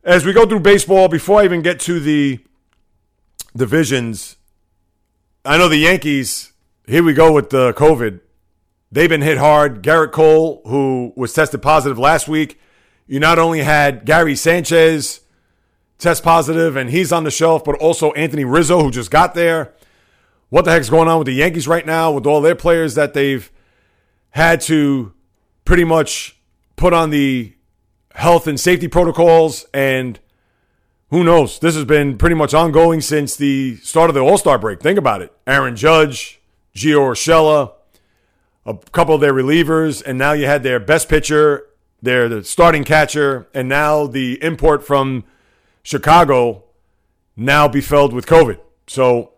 As 0.04 0.26
we 0.26 0.34
go 0.34 0.46
through 0.46 0.62
baseball, 0.62 1.10
before 1.10 1.42
I 1.42 1.46
even 1.46 1.62
get 1.62 1.80
to 1.82 2.00
the 2.00 2.40
divisions, 3.56 4.38
I 5.44 5.58
know 5.58 5.68
the 5.68 5.78
Yankees. 5.78 6.54
Here 6.86 7.02
we 7.02 7.14
go 7.14 7.32
with 7.32 7.50
the 7.50 7.74
COVID. 7.74 8.20
They've 8.92 9.10
been 9.10 9.24
hit 9.24 9.40
hard. 9.40 9.82
Gerrit 9.82 10.12
Cole, 10.12 10.62
who 10.66 11.14
was 11.16 11.34
tested 11.34 11.64
positive 11.64 11.98
last 11.98 12.28
week, 12.28 12.60
you 13.08 13.20
not 13.20 13.40
only 13.40 13.64
had 13.64 14.06
Gary 14.06 14.36
Sanchez 14.36 15.22
test 15.98 16.22
positive 16.22 16.76
and 16.76 16.92
he's 16.92 17.12
on 17.12 17.24
the 17.24 17.32
shelf, 17.32 17.64
but 17.64 17.74
also 17.80 18.12
Anthony 18.12 18.46
Rizzo, 18.46 18.84
who 18.84 18.92
just 18.92 19.10
got 19.10 19.34
there. 19.34 19.74
What 20.50 20.66
the 20.66 20.72
heck's 20.72 20.92
going 20.92 21.08
on 21.08 21.18
with 21.18 21.26
the 21.26 21.34
Yankees 21.34 21.68
right 21.68 21.88
now 21.88 22.12
with 22.12 22.28
all 22.28 22.42
their 22.42 22.56
players 22.56 22.94
that 22.94 23.16
they've 23.16 23.52
had 24.30 24.62
to 24.62 25.12
pretty 25.66 25.86
much 25.86 26.40
put 26.76 26.94
on 26.94 27.10
the 27.10 27.56
health 28.14 28.46
and 28.46 28.60
safety 28.60 28.88
protocols 28.88 29.66
and 29.74 30.20
who 31.12 31.26
knows? 31.26 31.60
This 31.60 31.76
has 31.76 31.86
been 31.86 32.18
pretty 32.18 32.36
much 32.36 32.54
ongoing 32.54 33.02
since 33.02 33.36
the 33.36 33.76
start 33.78 34.10
of 34.10 34.14
the 34.14 34.22
All 34.22 34.38
Star 34.38 34.58
break. 34.58 34.80
Think 34.80 34.98
about 34.98 35.22
it. 35.22 35.32
Aaron 35.46 35.76
Judge, 35.76 36.42
Gio 36.74 37.00
Urshela, 37.00 37.74
a 38.66 38.76
couple 38.92 39.14
of 39.14 39.22
their 39.22 39.34
relievers, 39.34 40.02
and 40.04 40.18
now 40.18 40.32
you 40.32 40.46
had 40.46 40.64
their 40.64 40.80
best 40.80 41.10
pitcher, 41.10 41.68
their 42.02 42.30
the 42.30 42.44
starting 42.46 42.86
catcher, 42.86 43.48
and 43.54 43.68
now 43.68 44.08
the 44.08 44.42
import 44.42 44.88
from 44.88 45.26
Chicago 45.84 46.64
now 47.36 47.68
be 47.68 47.82
filled 47.82 48.14
with 48.14 48.26
COVID. 48.26 48.60
So, 48.88 49.32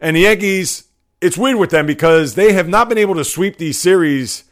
and 0.00 0.16
the 0.16 0.20
Yankees, 0.20 0.84
it's 1.20 1.36
weird 1.36 1.56
with 1.56 1.70
them 1.70 1.86
because 1.86 2.36
they 2.36 2.54
have 2.54 2.68
not 2.68 2.88
been 2.88 2.98
able 2.98 3.16
to 3.16 3.24
sweep 3.24 3.58
these 3.58 3.78
series. 3.78 4.44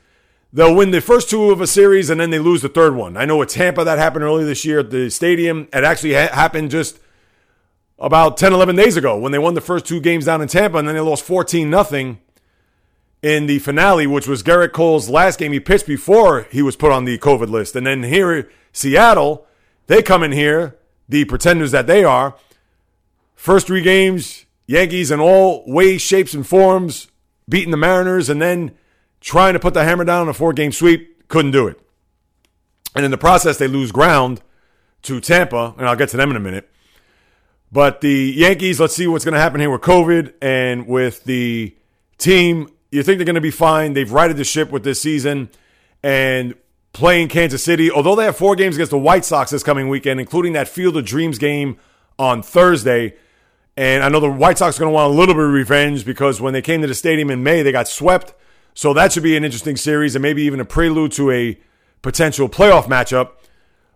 They'll 0.52 0.74
win 0.74 0.90
the 0.90 1.00
first 1.00 1.30
two 1.30 1.50
of 1.50 1.60
a 1.60 1.66
series 1.66 2.10
and 2.10 2.20
then 2.20 2.30
they 2.30 2.38
lose 2.38 2.62
the 2.62 2.68
third 2.68 2.96
one. 2.96 3.16
I 3.16 3.24
know 3.24 3.36
with 3.36 3.50
Tampa 3.50 3.84
that 3.84 3.98
happened 3.98 4.24
earlier 4.24 4.46
this 4.46 4.64
year 4.64 4.80
at 4.80 4.90
the 4.90 5.08
stadium. 5.10 5.68
It 5.72 5.84
actually 5.84 6.14
ha- 6.14 6.34
happened 6.34 6.70
just 6.72 6.98
about 7.98 8.36
10, 8.36 8.52
11 8.52 8.74
days 8.74 8.96
ago 8.96 9.16
when 9.16 9.30
they 9.30 9.38
won 9.38 9.54
the 9.54 9.60
first 9.60 9.86
two 9.86 10.00
games 10.00 10.24
down 10.24 10.42
in 10.42 10.48
Tampa 10.48 10.78
and 10.78 10.88
then 10.88 10.96
they 10.96 11.00
lost 11.00 11.22
14 11.22 11.70
nothing 11.70 12.18
in 13.22 13.46
the 13.46 13.58
finale, 13.58 14.06
which 14.06 14.26
was 14.26 14.42
Gerrit 14.42 14.72
Cole's 14.72 15.08
last 15.08 15.38
game 15.38 15.52
he 15.52 15.60
pitched 15.60 15.86
before 15.86 16.48
he 16.50 16.62
was 16.62 16.76
put 16.76 16.90
on 16.90 17.04
the 17.04 17.18
COVID 17.18 17.50
list. 17.50 17.76
And 17.76 17.86
then 17.86 18.02
here, 18.02 18.50
Seattle, 18.72 19.46
they 19.86 20.02
come 20.02 20.22
in 20.22 20.32
here, 20.32 20.76
the 21.08 21.26
pretenders 21.26 21.70
that 21.72 21.86
they 21.86 22.02
are. 22.02 22.36
First 23.34 23.66
three 23.66 23.82
games, 23.82 24.46
Yankees 24.66 25.10
in 25.10 25.20
all 25.20 25.64
ways, 25.66 26.00
shapes, 26.00 26.34
and 26.34 26.46
forms, 26.46 27.08
beating 27.48 27.70
the 27.70 27.76
Mariners, 27.76 28.28
and 28.28 28.40
then 28.40 28.72
trying 29.20 29.54
to 29.54 29.60
put 29.60 29.74
the 29.74 29.84
hammer 29.84 30.04
down 30.04 30.22
on 30.22 30.28
a 30.28 30.34
four 30.34 30.52
game 30.52 30.72
sweep. 30.72 31.28
Couldn't 31.28 31.52
do 31.52 31.66
it. 31.66 31.80
And 32.94 33.04
in 33.04 33.10
the 33.10 33.18
process, 33.18 33.58
they 33.58 33.68
lose 33.68 33.92
ground 33.92 34.40
to 35.02 35.20
Tampa, 35.20 35.74
and 35.78 35.88
I'll 35.88 35.96
get 35.96 36.08
to 36.10 36.16
them 36.16 36.30
in 36.30 36.36
a 36.36 36.40
minute. 36.40 36.68
But 37.72 38.00
the 38.00 38.32
Yankees, 38.36 38.80
let's 38.80 38.96
see 38.96 39.06
what's 39.06 39.24
going 39.24 39.34
to 39.34 39.40
happen 39.40 39.60
here 39.60 39.70
with 39.70 39.82
COVID 39.82 40.34
and 40.42 40.88
with 40.88 41.22
the 41.24 41.76
team 42.18 42.68
you 42.90 43.02
think 43.02 43.18
they're 43.18 43.24
going 43.24 43.34
to 43.34 43.40
be 43.40 43.50
fine. 43.50 43.92
They've 43.92 44.10
righted 44.10 44.36
the 44.36 44.44
ship 44.44 44.70
with 44.70 44.82
this 44.82 45.00
season 45.00 45.50
and 46.02 46.54
playing 46.92 47.28
Kansas 47.28 47.62
City. 47.62 47.90
Although 47.90 48.16
they 48.16 48.24
have 48.24 48.36
four 48.36 48.56
games 48.56 48.76
against 48.76 48.90
the 48.90 48.98
White 48.98 49.24
Sox 49.24 49.50
this 49.50 49.62
coming 49.62 49.88
weekend, 49.88 50.18
including 50.20 50.52
that 50.54 50.68
Field 50.68 50.96
of 50.96 51.04
Dreams 51.04 51.38
game 51.38 51.78
on 52.18 52.42
Thursday. 52.42 53.14
And 53.76 54.02
I 54.02 54.08
know 54.08 54.20
the 54.20 54.28
White 54.28 54.58
Sox 54.58 54.76
are 54.76 54.80
going 54.80 54.90
to 54.90 54.94
want 54.94 55.12
a 55.12 55.16
little 55.16 55.34
bit 55.34 55.44
of 55.44 55.52
revenge 55.52 56.04
because 56.04 56.40
when 56.40 56.52
they 56.52 56.62
came 56.62 56.80
to 56.80 56.86
the 56.86 56.94
stadium 56.94 57.30
in 57.30 57.42
May, 57.42 57.62
they 57.62 57.72
got 57.72 57.86
swept. 57.86 58.34
So 58.74 58.94
that 58.94 59.12
should 59.12 59.22
be 59.22 59.36
an 59.36 59.44
interesting 59.44 59.76
series 59.76 60.14
and 60.14 60.22
maybe 60.22 60.42
even 60.42 60.60
a 60.60 60.64
prelude 60.64 61.12
to 61.12 61.30
a 61.30 61.58
potential 62.02 62.48
playoff 62.48 62.84
matchup. 62.84 63.32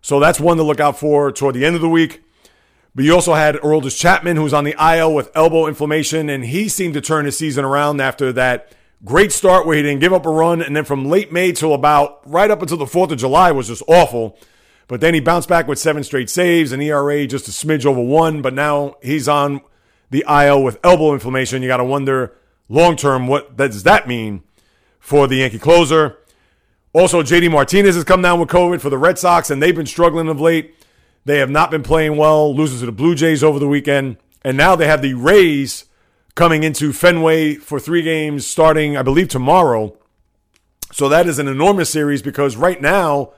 So 0.02 0.20
that's 0.20 0.40
one 0.40 0.56
to 0.58 0.62
look 0.62 0.80
out 0.80 0.98
for 0.98 1.32
toward 1.32 1.54
the 1.54 1.64
end 1.64 1.76
of 1.76 1.82
the 1.82 1.88
week. 1.88 2.22
But 2.94 3.04
you 3.04 3.14
also 3.14 3.34
had 3.34 3.56
Aroldis 3.56 3.98
Chapman, 3.98 4.36
who's 4.36 4.52
on 4.52 4.64
the 4.64 4.76
IL 4.78 5.14
with 5.14 5.30
elbow 5.34 5.66
inflammation, 5.66 6.28
and 6.28 6.44
he 6.44 6.68
seemed 6.68 6.94
to 6.94 7.00
turn 7.00 7.24
his 7.24 7.36
season 7.36 7.64
around 7.64 8.00
after 8.00 8.32
that 8.34 8.72
Great 9.04 9.32
start 9.32 9.66
where 9.66 9.76
he 9.76 9.82
didn't 9.82 10.00
give 10.00 10.14
up 10.14 10.24
a 10.24 10.30
run. 10.30 10.62
And 10.62 10.74
then 10.74 10.84
from 10.84 11.04
late 11.04 11.30
May 11.30 11.52
till 11.52 11.74
about 11.74 12.20
right 12.24 12.50
up 12.50 12.62
until 12.62 12.78
the 12.78 12.86
4th 12.86 13.10
of 13.10 13.18
July 13.18 13.52
was 13.52 13.68
just 13.68 13.82
awful. 13.86 14.38
But 14.88 15.00
then 15.00 15.12
he 15.12 15.20
bounced 15.20 15.48
back 15.48 15.68
with 15.68 15.78
seven 15.78 16.04
straight 16.04 16.30
saves, 16.30 16.72
and 16.72 16.82
ERA 16.82 17.26
just 17.26 17.48
a 17.48 17.50
smidge 17.50 17.84
over 17.84 18.00
one. 18.00 18.40
But 18.40 18.54
now 18.54 18.94
he's 19.02 19.28
on 19.28 19.60
the 20.10 20.24
IL 20.28 20.62
with 20.62 20.78
elbow 20.82 21.12
inflammation. 21.12 21.62
You 21.62 21.68
got 21.68 21.78
to 21.78 21.84
wonder 21.84 22.34
long 22.68 22.96
term 22.96 23.26
what 23.26 23.56
does 23.56 23.82
that 23.82 24.08
mean 24.08 24.42
for 25.04 25.26
the 25.26 25.36
Yankee 25.36 25.58
closer. 25.58 26.16
Also, 26.94 27.22
JD 27.22 27.50
Martinez 27.50 27.94
has 27.94 28.04
come 28.04 28.22
down 28.22 28.40
with 28.40 28.48
COVID 28.48 28.80
for 28.80 28.88
the 28.88 28.96
Red 28.96 29.18
Sox, 29.18 29.50
and 29.50 29.62
they've 29.62 29.76
been 29.76 29.84
struggling 29.84 30.28
of 30.28 30.40
late. 30.40 30.74
They 31.26 31.40
have 31.40 31.50
not 31.50 31.70
been 31.70 31.82
playing 31.82 32.16
well, 32.16 32.54
losing 32.56 32.80
to 32.80 32.86
the 32.86 32.92
Blue 32.92 33.14
Jays 33.14 33.44
over 33.44 33.58
the 33.58 33.68
weekend. 33.68 34.16
And 34.42 34.56
now 34.56 34.74
they 34.74 34.86
have 34.86 35.02
the 35.02 35.12
Rays 35.12 35.84
coming 36.34 36.64
into 36.64 36.90
Fenway 36.94 37.56
for 37.56 37.78
three 37.78 38.00
games 38.00 38.46
starting, 38.46 38.96
I 38.96 39.02
believe, 39.02 39.28
tomorrow. 39.28 39.94
So 40.90 41.10
that 41.10 41.26
is 41.26 41.38
an 41.38 41.48
enormous 41.48 41.90
series 41.90 42.22
because 42.22 42.56
right 42.56 42.80
now 42.80 43.34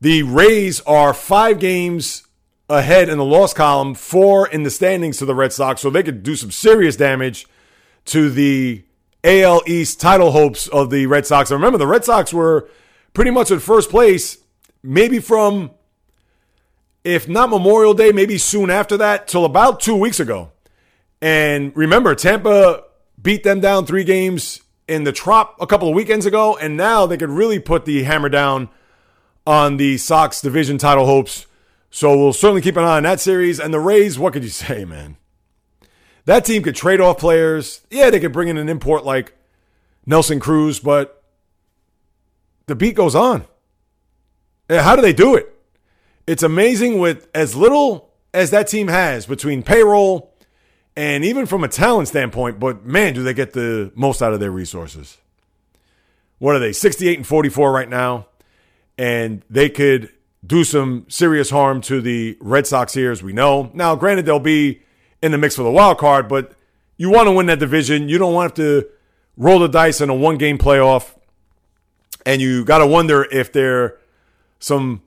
the 0.00 0.22
Rays 0.22 0.80
are 0.86 1.12
five 1.12 1.58
games 1.60 2.26
ahead 2.70 3.10
in 3.10 3.18
the 3.18 3.24
loss 3.26 3.52
column, 3.52 3.94
four 3.94 4.48
in 4.48 4.62
the 4.62 4.70
standings 4.70 5.18
to 5.18 5.26
the 5.26 5.34
Red 5.34 5.52
Sox. 5.52 5.82
So 5.82 5.90
they 5.90 6.02
could 6.02 6.22
do 6.22 6.34
some 6.34 6.50
serious 6.50 6.96
damage 6.96 7.46
to 8.06 8.30
the 8.30 8.84
AL 9.24 9.62
East 9.66 10.00
title 10.00 10.30
hopes 10.30 10.68
of 10.68 10.90
the 10.90 11.06
Red 11.06 11.26
Sox. 11.26 11.50
And 11.50 11.58
remember, 11.58 11.78
the 11.78 11.86
Red 11.86 12.04
Sox 12.04 12.32
were 12.32 12.68
pretty 13.14 13.30
much 13.30 13.50
in 13.50 13.58
first 13.58 13.90
place, 13.90 14.38
maybe 14.82 15.18
from, 15.18 15.70
if 17.02 17.26
not 17.28 17.48
Memorial 17.48 17.94
Day, 17.94 18.12
maybe 18.12 18.36
soon 18.38 18.70
after 18.70 18.96
that, 18.98 19.26
till 19.26 19.44
about 19.44 19.80
two 19.80 19.96
weeks 19.96 20.20
ago. 20.20 20.52
And 21.22 21.74
remember, 21.74 22.14
Tampa 22.14 22.84
beat 23.20 23.44
them 23.44 23.60
down 23.60 23.86
three 23.86 24.04
games 24.04 24.60
in 24.86 25.04
the 25.04 25.12
Trop 25.12 25.56
a 25.60 25.66
couple 25.66 25.88
of 25.88 25.94
weekends 25.94 26.26
ago, 26.26 26.56
and 26.56 26.76
now 26.76 27.06
they 27.06 27.16
could 27.16 27.30
really 27.30 27.58
put 27.58 27.86
the 27.86 28.02
hammer 28.02 28.28
down 28.28 28.68
on 29.46 29.78
the 29.78 29.96
Sox 29.96 30.40
division 30.40 30.76
title 30.76 31.06
hopes. 31.06 31.46
So 31.90 32.16
we'll 32.16 32.32
certainly 32.32 32.60
keep 32.60 32.76
an 32.76 32.84
eye 32.84 32.96
on 32.96 33.04
that 33.04 33.20
series. 33.20 33.60
And 33.60 33.72
the 33.72 33.80
Rays, 33.80 34.18
what 34.18 34.32
could 34.32 34.42
you 34.42 34.50
say, 34.50 34.84
man? 34.84 35.16
That 36.26 36.44
team 36.44 36.62
could 36.62 36.74
trade 36.74 37.00
off 37.00 37.18
players. 37.18 37.82
Yeah, 37.90 38.10
they 38.10 38.20
could 38.20 38.32
bring 38.32 38.48
in 38.48 38.56
an 38.56 38.68
import 38.68 39.04
like 39.04 39.36
Nelson 40.06 40.40
Cruz, 40.40 40.80
but 40.80 41.22
the 42.66 42.74
beat 42.74 42.94
goes 42.94 43.14
on. 43.14 43.44
How 44.70 44.96
do 44.96 45.02
they 45.02 45.12
do 45.12 45.34
it? 45.34 45.50
It's 46.26 46.42
amazing 46.42 46.98
with 46.98 47.28
as 47.34 47.54
little 47.54 48.10
as 48.32 48.50
that 48.50 48.68
team 48.68 48.88
has 48.88 49.26
between 49.26 49.62
payroll 49.62 50.34
and 50.96 51.24
even 51.24 51.46
from 51.46 51.64
a 51.64 51.68
talent 51.68 52.08
standpoint, 52.08 52.60
but 52.60 52.84
man, 52.84 53.14
do 53.14 53.22
they 53.22 53.34
get 53.34 53.52
the 53.52 53.92
most 53.94 54.22
out 54.22 54.32
of 54.32 54.40
their 54.40 54.50
resources. 54.50 55.18
What 56.38 56.54
are 56.54 56.58
they? 56.58 56.72
68 56.72 57.18
and 57.18 57.26
44 57.26 57.72
right 57.72 57.88
now. 57.88 58.26
And 58.96 59.42
they 59.50 59.68
could 59.68 60.10
do 60.46 60.62
some 60.62 61.06
serious 61.08 61.50
harm 61.50 61.80
to 61.82 62.00
the 62.00 62.36
Red 62.40 62.66
Sox 62.66 62.94
here, 62.94 63.10
as 63.10 63.22
we 63.22 63.32
know. 63.32 63.70
Now, 63.74 63.96
granted, 63.96 64.24
they'll 64.24 64.38
be 64.38 64.82
in 65.24 65.32
the 65.32 65.38
mix 65.38 65.56
for 65.56 65.62
the 65.62 65.70
wild 65.70 65.96
card, 65.96 66.28
but 66.28 66.52
you 66.98 67.08
want 67.08 67.26
to 67.28 67.32
win 67.32 67.46
that 67.46 67.58
division. 67.58 68.10
You 68.10 68.18
don't 68.18 68.34
want 68.34 68.54
to 68.56 68.86
roll 69.38 69.58
the 69.58 69.68
dice 69.68 70.02
in 70.02 70.10
a 70.10 70.14
one 70.14 70.36
game 70.36 70.58
playoff. 70.58 71.14
And 72.26 72.42
you 72.42 72.62
got 72.62 72.78
to 72.78 72.86
wonder 72.86 73.26
if 73.32 73.50
there 73.50 73.82
are 73.82 74.00
some 74.58 75.00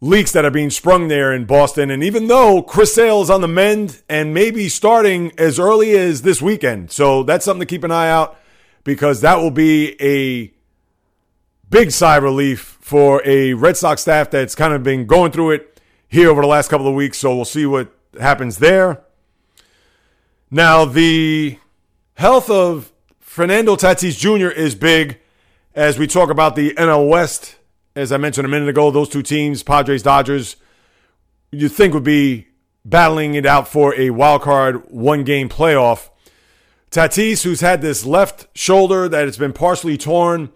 leaks 0.00 0.32
that 0.32 0.44
are 0.44 0.50
being 0.50 0.70
sprung 0.70 1.06
there 1.06 1.32
in 1.32 1.44
Boston. 1.44 1.88
And 1.88 2.02
even 2.02 2.26
though 2.26 2.62
Chris 2.62 2.92
Sale 2.92 3.22
is 3.22 3.30
on 3.30 3.42
the 3.42 3.48
mend 3.48 4.02
and 4.08 4.34
maybe 4.34 4.68
starting 4.68 5.30
as 5.38 5.60
early 5.60 5.96
as 5.96 6.22
this 6.22 6.42
weekend. 6.42 6.90
So 6.90 7.22
that's 7.22 7.44
something 7.44 7.60
to 7.60 7.66
keep 7.66 7.84
an 7.84 7.92
eye 7.92 8.10
out 8.10 8.38
because 8.82 9.20
that 9.20 9.36
will 9.36 9.52
be 9.52 9.94
a 10.02 10.52
big 11.70 11.92
sigh 11.92 12.16
of 12.16 12.24
relief 12.24 12.76
for 12.80 13.22
a 13.24 13.54
Red 13.54 13.76
Sox 13.76 14.02
staff 14.02 14.30
that's 14.30 14.56
kind 14.56 14.74
of 14.74 14.82
been 14.82 15.06
going 15.06 15.30
through 15.30 15.52
it 15.52 15.80
here 16.08 16.28
over 16.28 16.42
the 16.42 16.48
last 16.48 16.70
couple 16.70 16.88
of 16.88 16.94
weeks. 16.94 17.18
So 17.18 17.36
we'll 17.36 17.44
see 17.44 17.66
what 17.66 17.94
happens 18.18 18.58
there. 18.58 19.02
Now, 20.50 20.84
the 20.84 21.58
health 22.14 22.50
of 22.50 22.92
Fernando 23.20 23.76
Tatis 23.76 24.18
Jr. 24.18 24.48
is 24.48 24.74
big 24.74 25.18
as 25.74 25.98
we 25.98 26.06
talk 26.06 26.30
about 26.30 26.56
the 26.56 26.74
NL 26.74 27.08
West 27.08 27.56
as 27.96 28.12
I 28.12 28.16
mentioned 28.16 28.46
a 28.46 28.48
minute 28.48 28.68
ago, 28.68 28.90
those 28.90 29.08
two 29.08 29.22
teams, 29.22 29.62
Padres, 29.62 30.02
Dodgers, 30.02 30.56
you 31.50 31.68
think 31.68 31.92
would 31.94 32.04
be 32.04 32.46
battling 32.84 33.34
it 33.34 33.44
out 33.44 33.68
for 33.68 33.94
a 33.98 34.10
wild 34.10 34.42
card 34.42 34.90
one 34.90 35.24
game 35.24 35.48
playoff. 35.48 36.08
Tatis, 36.90 37.42
who's 37.42 37.60
had 37.60 37.82
this 37.82 38.04
left 38.04 38.46
shoulder 38.56 39.08
that 39.08 39.26
has 39.26 39.36
been 39.36 39.52
partially 39.52 39.98
torn, 39.98 40.50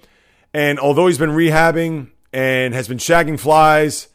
and 0.52 0.78
although 0.78 1.06
he's 1.06 1.18
been 1.18 1.30
rehabbing, 1.30 2.10
and 2.32 2.74
has 2.74 2.88
been 2.88 2.98
shagging 2.98 3.38
flies, 3.38 4.08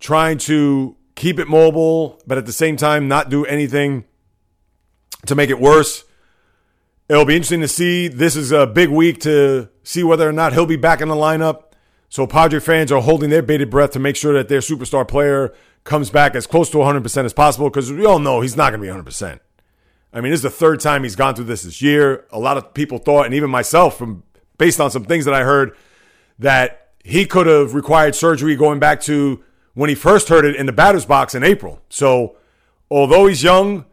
trying 0.00 0.38
to 0.38 0.96
keep 1.18 1.40
it 1.40 1.48
mobile, 1.48 2.20
but 2.26 2.38
at 2.38 2.46
the 2.46 2.52
same 2.52 2.76
time, 2.76 3.08
not 3.08 3.28
do 3.28 3.44
anything 3.44 4.04
to 5.26 5.34
make 5.34 5.50
it 5.50 5.60
worse. 5.60 6.04
It'll 7.08 7.24
be 7.24 7.34
interesting 7.34 7.60
to 7.60 7.68
see. 7.68 8.06
This 8.06 8.36
is 8.36 8.52
a 8.52 8.66
big 8.66 8.88
week 8.88 9.20
to 9.22 9.68
see 9.82 10.04
whether 10.04 10.28
or 10.28 10.32
not 10.32 10.52
he'll 10.52 10.64
be 10.64 10.76
back 10.76 11.00
in 11.00 11.08
the 11.08 11.16
lineup. 11.16 11.72
So 12.08 12.26
Padre 12.26 12.60
fans 12.60 12.92
are 12.92 13.02
holding 13.02 13.30
their 13.30 13.42
bated 13.42 13.68
breath 13.68 13.90
to 13.92 13.98
make 13.98 14.14
sure 14.14 14.32
that 14.34 14.48
their 14.48 14.60
superstar 14.60 15.06
player 15.06 15.52
comes 15.82 16.08
back 16.08 16.36
as 16.36 16.46
close 16.46 16.70
to 16.70 16.78
100% 16.78 17.24
as 17.24 17.32
possible 17.32 17.68
because 17.68 17.92
we 17.92 18.06
all 18.06 18.20
know 18.20 18.40
he's 18.40 18.56
not 18.56 18.70
going 18.70 18.80
to 18.80 18.86
be 18.86 19.10
100%. 19.10 19.40
I 20.12 20.20
mean, 20.20 20.30
this 20.30 20.38
is 20.38 20.42
the 20.42 20.50
third 20.50 20.78
time 20.80 21.02
he's 21.02 21.16
gone 21.16 21.34
through 21.34 21.46
this 21.46 21.62
this 21.62 21.82
year. 21.82 22.26
A 22.30 22.38
lot 22.38 22.56
of 22.56 22.72
people 22.74 22.98
thought, 22.98 23.26
and 23.26 23.34
even 23.34 23.50
myself, 23.50 23.98
from 23.98 24.22
based 24.56 24.80
on 24.80 24.90
some 24.90 25.04
things 25.04 25.24
that 25.24 25.34
I 25.34 25.42
heard, 25.42 25.76
that 26.38 26.92
he 27.04 27.26
could 27.26 27.46
have 27.46 27.74
required 27.74 28.14
surgery 28.14 28.54
going 28.54 28.78
back 28.78 29.00
to 29.02 29.42
when 29.78 29.88
he 29.88 29.94
first 29.94 30.28
heard 30.28 30.44
it 30.44 30.56
in 30.56 30.66
the 30.66 30.72
batter's 30.72 31.04
box 31.04 31.36
in 31.36 31.44
April. 31.44 31.80
So, 31.88 32.34
although 32.90 33.28
he's 33.28 33.44
young 33.44 33.84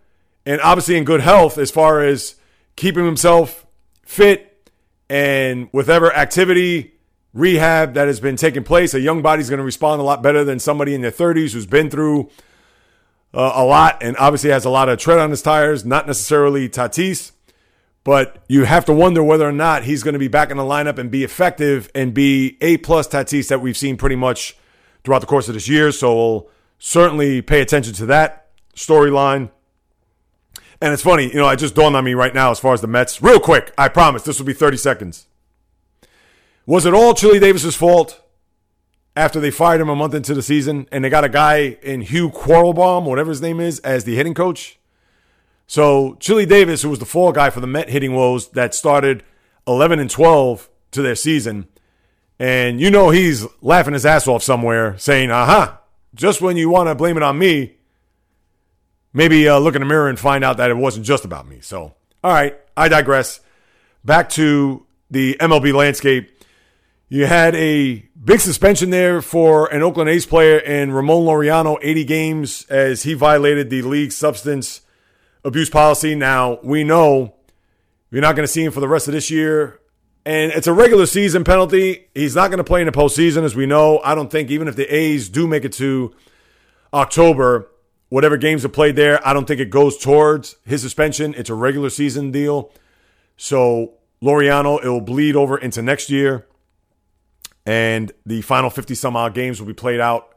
and 0.44 0.60
obviously 0.62 0.98
in 0.98 1.04
good 1.04 1.22
health 1.22 1.60
as 1.60 1.70
far 1.70 2.02
as 2.02 2.34
keeping 2.76 3.06
himself 3.06 3.68
fit 4.02 4.72
and 5.12 5.68
whatever 5.70 6.12
activity, 6.12 6.96
rehab 7.36 7.94
that 7.94 8.08
has 8.08 8.20
been 8.20 8.36
taking 8.36 8.64
place, 8.64 8.96
a 8.96 9.00
young 9.00 9.22
body's 9.22 9.48
going 9.48 9.60
to 9.60 9.64
respond 9.64 10.02
a 10.02 10.04
lot 10.04 10.24
better 10.24 10.44
than 10.44 10.58
somebody 10.58 10.96
in 10.96 11.02
their 11.02 11.12
30s 11.12 11.54
who's 11.54 11.68
been 11.68 11.92
through 11.92 12.32
uh, 13.36 13.52
a 13.54 13.64
lot 13.64 14.02
and 14.02 14.18
obviously 14.18 14.50
has 14.50 14.66
a 14.66 14.72
lot 14.72 14.90
of 14.90 14.98
tread 14.98 15.20
on 15.20 15.30
his 15.30 15.44
tires, 15.44 15.86
not 15.86 16.08
necessarily 16.08 16.68
Tatis. 16.68 17.32
But 18.04 18.44
you 18.50 18.64
have 18.64 18.86
to 18.86 18.94
wonder 18.94 19.24
whether 19.24 19.48
or 19.48 19.52
not 19.52 19.84
he's 19.84 20.02
going 20.02 20.14
to 20.14 20.20
be 20.20 20.30
back 20.30 20.50
in 20.50 20.58
the 20.58 20.64
lineup 20.64 20.98
and 20.98 21.12
be 21.12 21.24
effective 21.24 21.92
and 21.94 22.12
be 22.12 22.58
A 22.62 22.78
plus 22.78 23.08
Tatis 23.08 23.50
that 23.50 23.62
we've 23.62 23.78
seen 23.78 23.98
pretty 23.98 24.16
much 24.16 24.58
throughout 25.06 25.20
the 25.20 25.28
course 25.28 25.48
of 25.48 25.54
this 25.54 25.70
year. 25.70 25.92
So 25.92 26.16
we'll 26.16 26.50
certainly 26.80 27.42
pay 27.42 27.62
attention 27.62 27.94
to 27.94 28.06
that 28.08 28.50
storyline. 28.76 29.52
And 30.82 30.92
it's 30.92 31.04
funny, 31.04 31.28
you 31.28 31.36
know, 31.36 31.48
it 31.50 31.58
just 31.58 31.76
dawned 31.76 31.96
on 31.96 32.04
me 32.04 32.14
right 32.14 32.34
now 32.34 32.52
as 32.52 32.60
far 32.60 32.74
as 32.74 32.82
the 32.82 32.88
Mets. 32.88 33.22
Real 33.22 33.40
quick, 33.40 33.74
I 33.78 33.88
promise 33.88 34.24
this 34.24 34.40
will 34.40 34.46
be 34.46 34.54
30 34.54 34.78
seconds. 34.78 35.28
Was 36.66 36.86
it 36.86 36.94
all 36.94 37.14
Chili 37.14 37.40
Davis's 37.40 37.76
fault 37.76 38.22
after 39.16 39.40
they 39.40 39.52
fired 39.52 39.80
him 39.80 39.88
a 39.88 39.96
month 39.96 40.14
into 40.14 40.34
the 40.34 40.42
season 40.42 40.88
and 40.92 41.04
they 41.04 41.10
got 41.10 41.24
a 41.24 41.30
guy 41.30 41.78
in 41.82 42.02
Hugh 42.02 42.30
Quirlbaum, 42.30 43.06
whatever 43.06 43.30
his 43.30 43.42
name 43.42 43.60
is, 43.60 43.80
as 43.80 44.04
the 44.04 44.16
hitting 44.16 44.34
coach? 44.34 44.78
So 45.68 46.18
Chili 46.20 46.46
Davis, 46.46 46.82
who 46.82 46.90
was 46.90 47.00
the 47.00 47.06
fall 47.06 47.32
guy 47.32 47.50
for 47.50 47.62
the 47.62 47.68
Met 47.68 47.90
hitting 47.90 48.14
woes 48.14 48.50
that 48.50 48.76
started 48.76 49.24
11 49.68 50.00
and 50.00 50.10
12 50.10 50.70
to 50.92 51.02
their 51.02 51.16
season, 51.16 51.68
and 52.40 52.80
you 52.80 52.92
know 52.92 53.10
he's 53.10 53.46
laughing 53.62 53.94
his 53.94 54.06
ass 54.06 54.28
off 54.28 54.44
somewhere, 54.44 54.98
saying, 54.98 55.32
"Aha! 55.32 55.80
Just 56.14 56.42
when 56.42 56.58
you 56.58 56.70
want 56.70 56.90
to 56.90 56.96
blame 56.96 57.18
it 57.18 57.24
on 57.24 57.38
me, 57.38 57.76
maybe 59.14 59.48
uh, 59.48 59.60
look 59.60 59.76
in 59.76 59.82
the 59.82 59.88
mirror 59.88 60.10
and 60.10 60.20
find 60.20 60.44
out 60.44 60.58
that 60.58 60.70
it 60.70 60.78
wasn't 60.78 61.06
just 61.06 61.26
about 61.26 61.48
me." 61.48 61.60
So, 61.62 61.94
all 62.24 62.34
right, 62.34 62.58
I 62.76 62.88
digress. 62.88 63.40
Back 64.04 64.30
to 64.32 64.86
the 65.10 65.38
MLB 65.40 65.74
landscape. 65.74 66.32
You 67.08 67.28
had 67.28 67.56
a 67.56 68.06
big 68.22 68.40
suspension 68.40 68.90
there 68.90 69.22
for 69.22 69.68
an 69.68 69.84
Oakland 69.84 70.10
A's 70.10 70.26
player 70.26 70.58
in 70.58 70.92
Ramon 70.92 71.26
Laureano, 71.26 71.78
80 71.82 72.04
games, 72.04 72.66
as 72.66 73.04
he 73.04 73.14
violated 73.14 73.70
the 73.70 73.84
league 73.84 74.12
substance 74.12 74.82
abuse 75.44 75.70
policy. 75.70 76.16
Now, 76.16 76.60
we 76.64 76.84
know 76.84 77.36
you're 78.10 78.22
not 78.22 78.36
going 78.36 78.46
to 78.46 78.52
see 78.52 78.64
him 78.64 78.72
for 78.72 78.80
the 78.80 78.88
rest 78.88 79.08
of 79.08 79.14
this 79.14 79.30
year. 79.30 79.80
And 80.26 80.52
it's 80.54 80.66
a 80.66 80.74
regular 80.74 81.06
season 81.06 81.44
penalty. 81.44 82.08
He's 82.16 82.36
not 82.36 82.50
going 82.50 82.58
to 82.58 82.64
play 82.64 82.82
in 82.82 82.88
the 82.88 82.92
postseason, 82.92 83.44
as 83.44 83.56
we 83.56 83.68
know. 83.68 84.00
I 84.04 84.16
don't 84.16 84.32
think, 84.32 84.50
even 84.50 84.68
if 84.68 84.76
the 84.76 84.88
A's 84.94 85.30
do 85.30 85.46
make 85.48 85.64
it 85.64 85.74
to 85.74 86.16
October, 86.94 87.70
whatever 88.10 88.36
games 88.36 88.66
are 88.66 88.70
played 88.70 88.96
there, 88.96 89.26
I 89.26 89.34
don't 89.34 89.48
think 89.48 89.62
it 89.62 89.70
goes 89.70 89.98
towards 89.98 90.56
his 90.66 90.82
suspension. 90.82 91.36
It's 91.36 91.52
a 91.52 91.54
regular 91.54 91.92
season 91.92 92.32
deal. 92.32 92.72
So, 93.38 93.94
Laureano, 94.22 94.84
it 94.84 94.90
will 94.90 95.02
bleed 95.02 95.36
over 95.36 95.60
into 95.60 95.84
next 95.84 96.10
year. 96.10 96.48
And 97.64 98.12
the 98.26 98.42
final 98.42 98.72
50 98.72 98.96
some 98.96 99.16
odd 99.16 99.36
games 99.36 99.60
will 99.60 99.68
be 99.68 99.74
played 99.74 100.00
out 100.00 100.36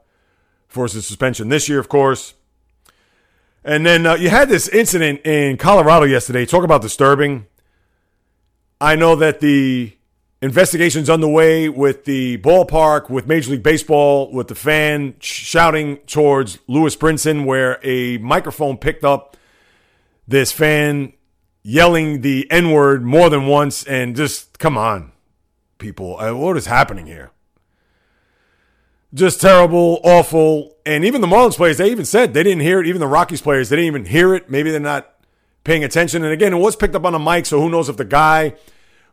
for 0.67 0.83
his 0.83 1.05
suspension 1.05 1.49
this 1.49 1.67
year, 1.67 1.79
of 1.79 1.89
course. 1.89 2.35
And 3.63 3.85
then 3.85 4.05
uh, 4.05 4.15
you 4.15 4.29
had 4.29 4.49
this 4.49 4.67
incident 4.67 5.25
in 5.25 5.57
Colorado 5.57 6.05
yesterday. 6.05 6.45
Talk 6.45 6.63
about 6.63 6.81
disturbing. 6.81 7.47
I 8.81 8.95
know 8.95 9.15
that 9.15 9.39
the 9.39 9.93
investigation's 10.41 11.09
underway 11.09 11.69
with 11.69 12.05
the 12.05 12.37
ballpark, 12.37 13.09
with 13.09 13.27
Major 13.27 13.51
League 13.51 13.63
Baseball, 13.63 14.31
with 14.31 14.47
the 14.47 14.55
fan 14.55 15.15
shouting 15.19 15.97
towards 16.07 16.59
Lewis 16.67 16.95
Brinson, 16.95 17.45
where 17.45 17.79
a 17.83 18.17
microphone 18.19 18.77
picked 18.77 19.03
up 19.03 19.35
this 20.27 20.51
fan 20.51 21.13
yelling 21.63 22.21
the 22.21 22.49
N 22.49 22.71
word 22.71 23.03
more 23.03 23.29
than 23.29 23.47
once. 23.47 23.83
And 23.83 24.15
just 24.15 24.59
come 24.59 24.77
on, 24.77 25.11
people. 25.77 26.19
Uh, 26.19 26.33
what 26.33 26.55
is 26.55 26.67
happening 26.67 27.05
here? 27.05 27.31
just 29.13 29.41
terrible, 29.41 29.99
awful. 30.03 30.77
And 30.85 31.03
even 31.03 31.21
the 31.21 31.27
Marlins 31.27 31.55
players, 31.55 31.77
they 31.77 31.91
even 31.91 32.05
said 32.05 32.33
they 32.33 32.43
didn't 32.43 32.61
hear 32.61 32.79
it. 32.79 32.87
Even 32.87 32.99
the 32.99 33.07
Rockies 33.07 33.41
players, 33.41 33.69
they 33.69 33.75
didn't 33.75 33.87
even 33.87 34.05
hear 34.05 34.33
it. 34.33 34.49
Maybe 34.49 34.71
they're 34.71 34.79
not 34.79 35.13
paying 35.63 35.83
attention. 35.83 36.23
And 36.23 36.33
again, 36.33 36.53
it 36.53 36.57
was 36.57 36.75
picked 36.75 36.95
up 36.95 37.05
on 37.05 37.15
a 37.15 37.19
mic, 37.19 37.45
so 37.45 37.59
who 37.61 37.69
knows 37.69 37.89
if 37.89 37.97
the 37.97 38.05
guy 38.05 38.55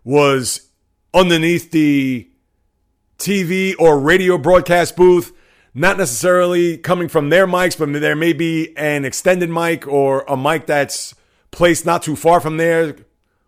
was 0.05 0.69
underneath 1.13 1.71
the 1.71 2.29
TV 3.19 3.75
or 3.79 3.99
radio 3.99 4.39
broadcast 4.39 4.97
booth, 4.97 5.33
not 5.75 5.99
necessarily 5.99 6.79
coming 6.79 7.09
from 7.09 7.29
their 7.29 7.47
mics, 7.47 7.79
but 7.79 8.01
there 8.01 8.17
may 8.17 8.33
be 8.33 8.77
an 8.77 9.05
extended 9.05 9.51
mic 9.51 9.87
or 9.87 10.25
a 10.29 10.37
mic 10.37 10.67
that's 10.67 11.15
placed 11.51 11.87
not 11.87 12.03
too 12.03 12.17
far 12.17 12.41
from 12.41 12.57
there 12.57 12.97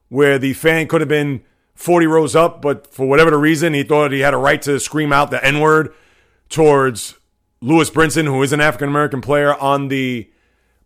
where 0.08 0.38
the 0.38 0.54
fan 0.54 0.86
could 0.86 1.00
have 1.00 1.08
been 1.08 1.42
40 1.74 2.06
rows 2.06 2.34
up, 2.34 2.60
but 2.60 2.92
for 2.92 3.06
whatever 3.06 3.30
the 3.30 3.38
reason, 3.38 3.72
he 3.72 3.82
thought 3.82 4.10
he 4.10 4.20
had 4.20 4.34
a 4.34 4.38
right 4.38 4.60
to 4.62 4.80
scream 4.80 5.12
out 5.12 5.30
the 5.30 5.44
N 5.44 5.60
word 5.60 5.94
towards 6.48 7.14
Lewis 7.60 7.90
Brinson, 7.90 8.24
who 8.24 8.42
is 8.42 8.52
an 8.52 8.60
African 8.60 8.88
American 8.88 9.20
player 9.20 9.54
on 9.54 9.88
the 9.88 10.30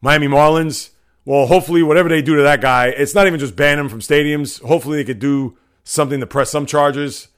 Miami 0.00 0.26
Marlins. 0.26 0.90
Well, 1.24 1.46
hopefully, 1.46 1.82
whatever 1.82 2.08
they 2.08 2.22
do 2.22 2.36
to 2.36 2.42
that 2.42 2.60
guy, 2.60 2.88
it's 2.88 3.14
not 3.14 3.26
even 3.26 3.38
just 3.38 3.54
ban 3.54 3.78
him 3.78 3.88
from 3.88 4.00
stadiums. 4.00 4.60
Hopefully, 4.62 4.98
they 4.98 5.04
could 5.04 5.20
do 5.20 5.56
something 5.84 6.20
to 6.20 6.26
press 6.26 6.50
some 6.50 6.66
charges 6.66 7.28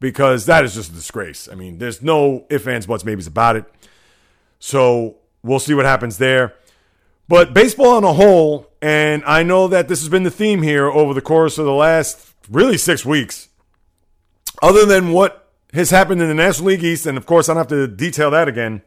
because 0.00 0.46
that 0.46 0.64
is 0.64 0.74
just 0.74 0.90
a 0.90 0.94
disgrace. 0.94 1.48
I 1.50 1.54
mean, 1.54 1.78
there's 1.78 2.02
no 2.02 2.46
ifs, 2.50 2.66
ands, 2.66 2.86
buts, 2.86 3.04
maybes 3.04 3.26
about 3.26 3.56
it. 3.56 3.64
So 4.58 5.16
we'll 5.42 5.58
see 5.58 5.74
what 5.74 5.84
happens 5.84 6.18
there. 6.18 6.54
But 7.28 7.54
baseball 7.54 7.96
on 7.96 8.04
a 8.04 8.12
whole, 8.12 8.70
and 8.82 9.22
I 9.26 9.42
know 9.42 9.68
that 9.68 9.88
this 9.88 10.00
has 10.00 10.08
been 10.08 10.22
the 10.22 10.30
theme 10.30 10.62
here 10.62 10.90
over 10.90 11.14
the 11.14 11.22
course 11.22 11.58
of 11.58 11.64
the 11.64 11.72
last 11.72 12.34
really 12.50 12.76
six 12.76 13.04
weeks, 13.04 13.48
other 14.62 14.84
than 14.84 15.12
what 15.12 15.50
has 15.72 15.90
happened 15.90 16.20
in 16.20 16.28
the 16.28 16.34
National 16.34 16.68
League 16.68 16.84
East, 16.84 17.06
and 17.06 17.16
of 17.16 17.26
course, 17.26 17.48
I 17.48 17.54
don't 17.54 17.58
have 17.58 17.68
to 17.68 17.86
detail 17.86 18.30
that 18.30 18.48
again. 18.48 18.82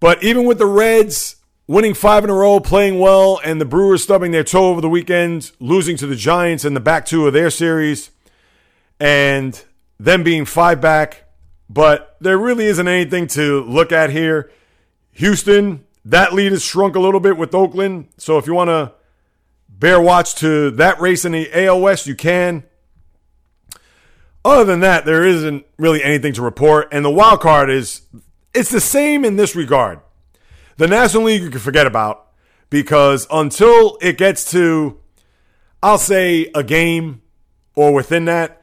But 0.00 0.22
even 0.22 0.44
with 0.44 0.58
the 0.58 0.66
Reds 0.66 1.36
winning 1.70 1.94
five 1.94 2.24
in 2.24 2.30
a 2.30 2.34
row, 2.34 2.58
playing 2.58 2.98
well, 2.98 3.40
and 3.44 3.60
the 3.60 3.64
Brewers 3.64 4.02
stubbing 4.02 4.32
their 4.32 4.42
toe 4.42 4.70
over 4.70 4.80
the 4.80 4.88
weekend, 4.88 5.52
losing 5.60 5.96
to 5.98 6.04
the 6.04 6.16
Giants 6.16 6.64
in 6.64 6.74
the 6.74 6.80
back 6.80 7.06
two 7.06 7.28
of 7.28 7.32
their 7.32 7.48
series, 7.48 8.10
and 8.98 9.64
them 9.96 10.24
being 10.24 10.44
five 10.44 10.80
back, 10.80 11.28
but 11.68 12.16
there 12.20 12.36
really 12.36 12.64
isn't 12.64 12.88
anything 12.88 13.28
to 13.28 13.62
look 13.62 13.92
at 13.92 14.10
here. 14.10 14.50
Houston, 15.12 15.86
that 16.04 16.32
lead 16.32 16.50
has 16.50 16.64
shrunk 16.64 16.96
a 16.96 17.00
little 17.00 17.20
bit 17.20 17.36
with 17.36 17.54
Oakland. 17.54 18.08
So 18.16 18.36
if 18.36 18.48
you 18.48 18.54
want 18.54 18.70
to 18.70 18.92
bear 19.68 20.00
watch 20.00 20.34
to 20.36 20.72
that 20.72 21.00
race 21.00 21.24
in 21.24 21.30
the 21.30 21.66
AL 21.66 21.80
West, 21.80 22.04
you 22.04 22.16
can. 22.16 22.64
Other 24.44 24.64
than 24.64 24.80
that, 24.80 25.04
there 25.04 25.24
isn't 25.24 25.64
really 25.78 26.02
anything 26.02 26.32
to 26.32 26.42
report. 26.42 26.88
And 26.90 27.04
the 27.04 27.10
wild 27.10 27.40
card 27.40 27.70
is 27.70 28.00
it's 28.52 28.70
the 28.70 28.80
same 28.80 29.24
in 29.24 29.36
this 29.36 29.54
regard. 29.54 30.00
The 30.80 30.88
National 30.88 31.24
League 31.24 31.42
you 31.42 31.50
can 31.50 31.60
forget 31.60 31.86
about 31.86 32.28
because 32.70 33.26
until 33.30 33.98
it 34.00 34.16
gets 34.16 34.50
to, 34.52 34.98
I'll 35.82 35.98
say, 35.98 36.50
a 36.54 36.62
game 36.62 37.20
or 37.74 37.92
within 37.92 38.24
that, 38.24 38.62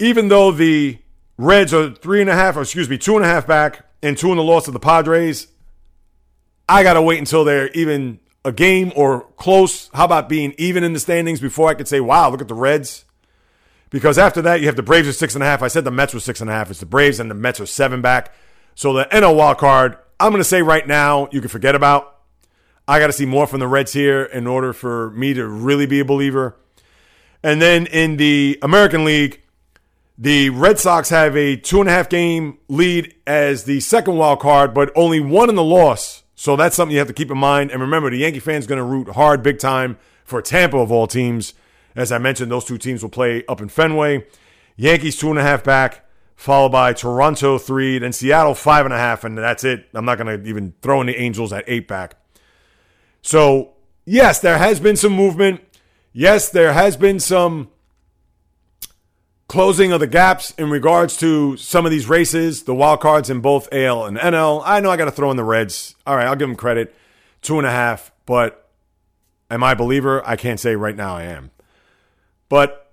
even 0.00 0.26
though 0.26 0.50
the 0.50 0.98
Reds 1.38 1.72
are 1.72 1.94
three 1.94 2.20
and 2.20 2.28
a 2.28 2.34
half, 2.34 2.56
or 2.56 2.62
excuse 2.62 2.90
me, 2.90 2.98
two 2.98 3.14
and 3.14 3.24
a 3.24 3.28
half 3.28 3.46
back 3.46 3.86
and 4.02 4.18
two 4.18 4.32
in 4.32 4.38
the 4.38 4.42
loss 4.42 4.66
of 4.66 4.72
the 4.72 4.80
Padres, 4.80 5.46
I 6.68 6.82
got 6.82 6.94
to 6.94 7.02
wait 7.02 7.20
until 7.20 7.44
they're 7.44 7.68
even 7.68 8.18
a 8.44 8.50
game 8.50 8.92
or 8.96 9.20
close. 9.36 9.88
How 9.94 10.04
about 10.04 10.28
being 10.28 10.52
even 10.58 10.82
in 10.82 10.94
the 10.94 10.98
standings 10.98 11.40
before 11.40 11.68
I 11.68 11.74
could 11.74 11.86
say, 11.86 12.00
wow, 12.00 12.28
look 12.28 12.40
at 12.40 12.48
the 12.48 12.54
Reds? 12.54 13.04
because 13.90 14.18
after 14.18 14.42
that 14.42 14.58
you 14.60 14.66
have 14.66 14.74
the 14.74 14.82
Braves 14.82 15.06
are 15.06 15.12
six 15.12 15.34
and 15.34 15.44
a 15.44 15.46
half. 15.46 15.62
I 15.62 15.68
said 15.68 15.84
the 15.84 15.92
Mets 15.92 16.12
were 16.12 16.18
six 16.18 16.40
and 16.40 16.50
a 16.50 16.52
half. 16.52 16.72
It's 16.72 16.80
the 16.80 16.86
Braves 16.86 17.20
and 17.20 17.30
the 17.30 17.36
Mets 17.36 17.60
are 17.60 17.66
seven 17.66 18.02
back. 18.02 18.34
So 18.74 18.92
the 18.92 19.04
NL 19.04 19.36
wild 19.36 19.58
card, 19.58 19.96
I'm 20.18 20.30
going 20.30 20.40
to 20.40 20.44
say 20.44 20.62
right 20.62 20.86
now 20.86 21.28
you 21.30 21.40
can 21.40 21.48
forget 21.48 21.74
about. 21.74 22.14
I 22.88 22.98
got 23.00 23.08
to 23.08 23.12
see 23.12 23.26
more 23.26 23.46
from 23.46 23.60
the 23.60 23.66
Reds 23.66 23.92
here 23.92 24.22
in 24.24 24.46
order 24.46 24.72
for 24.72 25.10
me 25.10 25.34
to 25.34 25.46
really 25.46 25.86
be 25.86 26.00
a 26.00 26.04
believer. 26.04 26.56
And 27.42 27.60
then 27.60 27.86
in 27.86 28.16
the 28.16 28.58
American 28.62 29.04
League, 29.04 29.42
The 30.16 30.50
Red 30.50 30.78
Sox 30.78 31.10
have 31.10 31.36
a 31.36 31.56
two 31.56 31.80
and 31.80 31.88
a 31.88 31.92
half 31.92 32.08
game 32.08 32.58
lead 32.68 33.14
as 33.26 33.64
the 33.64 33.80
second 33.80 34.16
wild 34.16 34.40
card, 34.40 34.72
but 34.72 34.90
only 34.96 35.20
one 35.20 35.48
in 35.50 35.56
the 35.56 35.64
loss. 35.64 36.22
So 36.34 36.56
that's 36.56 36.76
something 36.76 36.92
you 36.92 36.98
have 36.98 37.08
to 37.08 37.14
keep 37.14 37.30
in 37.30 37.38
mind. 37.38 37.70
And 37.70 37.80
remember, 37.80 38.10
the 38.10 38.18
Yankee 38.18 38.40
fans 38.40 38.64
are 38.66 38.68
going 38.68 38.78
to 38.78 38.84
root 38.84 39.10
hard, 39.10 39.42
big 39.42 39.58
time 39.58 39.98
for 40.24 40.40
Tampa 40.40 40.78
of 40.78 40.92
all 40.92 41.06
teams. 41.06 41.54
As 41.94 42.12
I 42.12 42.18
mentioned, 42.18 42.50
those 42.50 42.64
two 42.64 42.78
teams 42.78 43.02
will 43.02 43.10
play 43.10 43.44
up 43.46 43.60
in 43.60 43.68
Fenway. 43.68 44.26
Yankees 44.76 45.16
two 45.16 45.30
and 45.30 45.38
a 45.38 45.42
half 45.42 45.64
back, 45.64 46.05
followed 46.36 46.70
by 46.70 46.92
Toronto 46.92 47.58
three, 47.58 47.98
then 47.98 48.12
Seattle 48.12 48.54
five 48.54 48.84
and 48.84 48.94
a 48.94 48.98
half, 48.98 49.24
and 49.24 49.36
that's 49.36 49.64
it. 49.64 49.88
I'm 49.94 50.04
not 50.04 50.18
going 50.18 50.42
to 50.42 50.48
even 50.48 50.74
throw 50.82 51.00
in 51.00 51.06
the 51.06 51.16
Angels 51.16 51.52
at 51.52 51.64
eight 51.66 51.88
back. 51.88 52.16
So, 53.22 53.72
yes, 54.04 54.40
there 54.40 54.58
has 54.58 54.78
been 54.78 54.96
some 54.96 55.12
movement. 55.12 55.60
Yes, 56.12 56.48
there 56.48 56.72
has 56.72 56.96
been 56.96 57.18
some 57.18 57.70
closing 59.48 59.92
of 59.92 60.00
the 60.00 60.06
gaps 60.06 60.52
in 60.52 60.70
regards 60.70 61.16
to 61.18 61.56
some 61.56 61.84
of 61.84 61.90
these 61.90 62.08
races, 62.08 62.64
the 62.64 62.74
wild 62.74 63.00
cards 63.00 63.30
in 63.30 63.40
both 63.40 63.72
AL 63.72 64.04
and 64.04 64.16
NL. 64.16 64.62
I 64.64 64.80
know 64.80 64.90
I 64.90 64.96
got 64.96 65.06
to 65.06 65.10
throw 65.10 65.30
in 65.30 65.36
the 65.36 65.44
Reds. 65.44 65.94
All 66.06 66.16
right, 66.16 66.26
I'll 66.26 66.36
give 66.36 66.48
them 66.48 66.56
credit. 66.56 66.94
Two 67.42 67.58
and 67.58 67.66
a 67.66 67.70
half, 67.70 68.12
but 68.24 68.70
am 69.50 69.62
I 69.62 69.72
a 69.72 69.76
believer? 69.76 70.22
I 70.26 70.36
can't 70.36 70.58
say 70.58 70.74
right 70.74 70.96
now 70.96 71.16
I 71.16 71.24
am. 71.24 71.50
But 72.48 72.85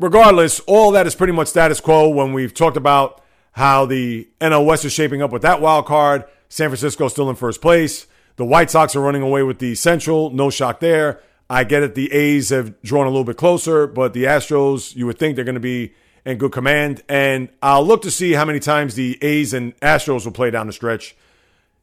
regardless, 0.00 0.60
all 0.60 0.90
that 0.92 1.06
is 1.06 1.14
pretty 1.14 1.32
much 1.32 1.48
status 1.48 1.80
quo 1.80 2.08
when 2.08 2.32
we've 2.32 2.54
talked 2.54 2.76
about 2.76 3.22
how 3.52 3.86
the 3.86 4.28
NL 4.40 4.64
West 4.64 4.84
is 4.84 4.92
shaping 4.92 5.22
up 5.22 5.30
with 5.30 5.42
that 5.42 5.60
wild 5.60 5.86
card. 5.86 6.24
San 6.48 6.68
Francisco 6.68 7.08
still 7.08 7.30
in 7.30 7.36
first 7.36 7.60
place. 7.60 8.06
The 8.36 8.44
White 8.44 8.70
Sox 8.70 8.96
are 8.96 9.00
running 9.00 9.22
away 9.22 9.42
with 9.42 9.58
the 9.58 9.74
Central. 9.74 10.30
No 10.30 10.50
shock 10.50 10.80
there. 10.80 11.20
I 11.48 11.64
get 11.64 11.82
it. 11.82 11.94
The 11.94 12.10
A's 12.12 12.48
have 12.48 12.80
drawn 12.82 13.06
a 13.06 13.10
little 13.10 13.24
bit 13.24 13.36
closer, 13.36 13.86
but 13.86 14.14
the 14.14 14.24
Astros, 14.24 14.96
you 14.96 15.06
would 15.06 15.18
think 15.18 15.36
they're 15.36 15.44
going 15.44 15.54
to 15.54 15.60
be 15.60 15.92
in 16.24 16.38
good 16.38 16.52
command. 16.52 17.02
And 17.08 17.50
I'll 17.62 17.84
look 17.84 18.02
to 18.02 18.10
see 18.10 18.32
how 18.32 18.44
many 18.44 18.60
times 18.60 18.94
the 18.94 19.18
A's 19.22 19.52
and 19.52 19.78
Astros 19.80 20.24
will 20.24 20.32
play 20.32 20.50
down 20.50 20.66
the 20.66 20.72
stretch 20.72 21.16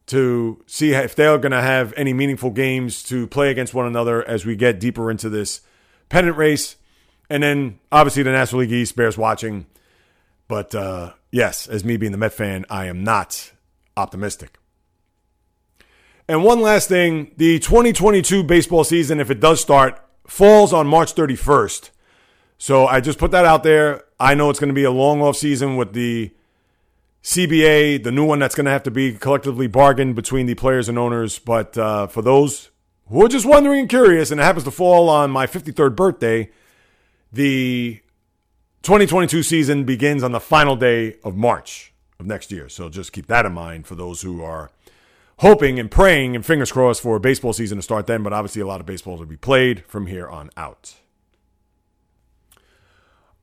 to 0.08 0.64
see 0.66 0.94
if 0.94 1.16
they're 1.16 1.38
going 1.38 1.52
to 1.52 1.62
have 1.62 1.94
any 1.98 2.14
meaningful 2.14 2.50
games 2.50 3.04
to 3.04 3.28
play 3.28 3.52
against 3.52 3.74
one 3.74 3.86
another 3.86 4.26
as 4.28 4.46
we 4.46 4.56
get 4.56 4.80
deeper 4.80 5.12
into 5.12 5.30
this 5.30 5.62
pennant 6.08 6.38
race. 6.38 6.78
And 7.30 7.44
then 7.44 7.80
obviously 7.92 8.24
the 8.24 8.32
National 8.32 8.62
League 8.62 8.72
East 8.72 8.96
bears 8.96 9.18
watching. 9.18 9.66
But 10.48 10.74
uh, 10.74 11.14
yes, 11.32 11.68
as 11.68 11.84
me 11.84 11.98
being 11.98 12.12
the 12.12 12.18
Met 12.18 12.34
fan, 12.34 12.66
I 12.70 12.86
am 12.86 13.04
not 13.04 13.52
optimistic. 13.96 14.58
And 16.28 16.44
one 16.44 16.62
last 16.62 16.90
thing 16.90 17.32
the 17.38 17.60
2022 17.60 18.44
baseball 18.44 18.84
season, 18.84 19.20
if 19.20 19.30
it 19.30 19.40
does 19.40 19.62
start, 19.62 20.02
falls 20.26 20.74
on 20.74 20.88
March 20.88 21.16
31st. 21.16 21.92
So 22.58 22.88
I 22.88 23.02
just 23.02 23.20
put 23.20 23.32
that 23.32 23.46
out 23.46 23.64
there. 23.64 24.04
I 24.20 24.34
know 24.34 24.50
it's 24.50 24.60
going 24.60 24.70
to 24.70 24.74
be 24.74 24.84
a 24.84 24.92
long 24.92 25.22
off 25.22 25.38
season 25.38 25.78
with 25.78 25.94
the 25.94 26.32
CBA, 27.24 28.04
the 28.04 28.12
new 28.12 28.26
one 28.26 28.40
that's 28.40 28.56
going 28.56 28.66
to 28.66 28.72
have 28.72 28.84
to 28.84 28.92
be 28.92 29.14
collectively 29.14 29.68
bargained 29.68 30.16
between 30.16 30.48
the 30.48 30.56
players 30.56 30.90
and 30.90 30.98
owners. 30.98 31.40
But 31.40 31.78
uh, 31.78 32.08
for 32.08 32.22
those 32.22 32.72
who 33.10 33.24
are 33.24 33.30
just 33.30 33.46
wondering 33.46 33.82
and 33.82 33.90
curious, 33.90 34.32
and 34.32 34.40
it 34.40 34.44
happens 34.44 34.64
to 34.66 34.72
fall 34.72 35.10
on 35.10 35.30
my 35.30 35.46
53rd 35.46 35.96
birthday, 35.96 36.50
the 37.38 38.02
2022 38.82 39.44
season 39.44 39.86
begins 39.86 40.24
on 40.24 40.32
the 40.34 40.40
final 40.40 40.76
day 40.76 41.16
of 41.24 41.36
March 41.36 41.94
of 42.20 42.26
next 42.26 42.52
year. 42.52 42.68
So 42.68 42.90
just 42.90 43.14
keep 43.14 43.28
that 43.28 43.46
in 43.46 43.54
mind 43.54 43.88
for 43.88 43.96
those 43.96 44.22
who 44.24 44.44
are 44.44 44.72
hoping 45.40 45.80
and 45.80 45.90
praying 45.90 46.36
and 46.36 46.46
fingers 46.46 46.72
crossed 46.72 47.02
for 47.02 47.20
baseball 47.20 47.54
season 47.54 47.78
to 47.78 47.82
start 47.82 48.08
then, 48.08 48.24
but 48.24 48.34
obviously 48.34 48.62
a 48.62 48.68
lot 48.68 48.80
of 48.80 48.86
baseballs 48.86 49.20
will 49.20 49.28
be 49.28 49.38
played 49.38 49.86
from 49.86 50.08
here 50.08 50.28
on 50.28 50.50
out. 50.58 50.96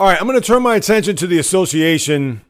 All 0.00 0.08
right, 0.08 0.20
I'm 0.20 0.26
going 0.26 0.40
to 0.40 0.46
turn 0.46 0.62
my 0.62 0.74
attention 0.74 1.14
to 1.16 1.26
the 1.28 1.38
association, 1.38 2.40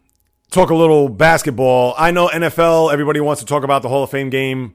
talk 0.50 0.70
a 0.70 0.74
little 0.74 1.10
basketball. 1.10 1.94
I 1.98 2.10
know 2.10 2.28
NFL, 2.28 2.90
everybody 2.90 3.20
wants 3.20 3.42
to 3.42 3.46
talk 3.46 3.64
about 3.64 3.82
the 3.82 3.90
Hall 3.90 4.02
of 4.02 4.10
Fame 4.10 4.30
game. 4.30 4.74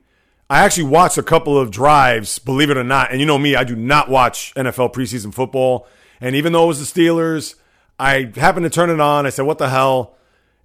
I 0.51 0.59
actually 0.59 0.83
watched 0.83 1.17
a 1.17 1.23
couple 1.23 1.57
of 1.57 1.71
drives, 1.71 2.37
believe 2.37 2.69
it 2.69 2.77
or 2.77 2.83
not. 2.83 3.11
And 3.11 3.19
you 3.19 3.25
know 3.25 3.39
me, 3.39 3.55
I 3.55 3.63
do 3.63 3.75
not 3.75 4.09
watch 4.09 4.53
NFL 4.55 4.93
preseason 4.93 5.33
football. 5.33 5.87
And 6.21 6.35
even 6.35 6.53
though 6.53 6.65
it 6.65 6.67
was 6.67 6.91
the 6.91 7.01
Steelers, 7.01 7.55
I 7.97 8.31
happened 8.35 8.65
to 8.65 8.69
turn 8.69 8.89
it 8.89 8.99
on. 8.99 9.25
I 9.25 9.29
said, 9.29 9.45
what 9.45 9.57
the 9.57 9.69
hell? 9.69 10.15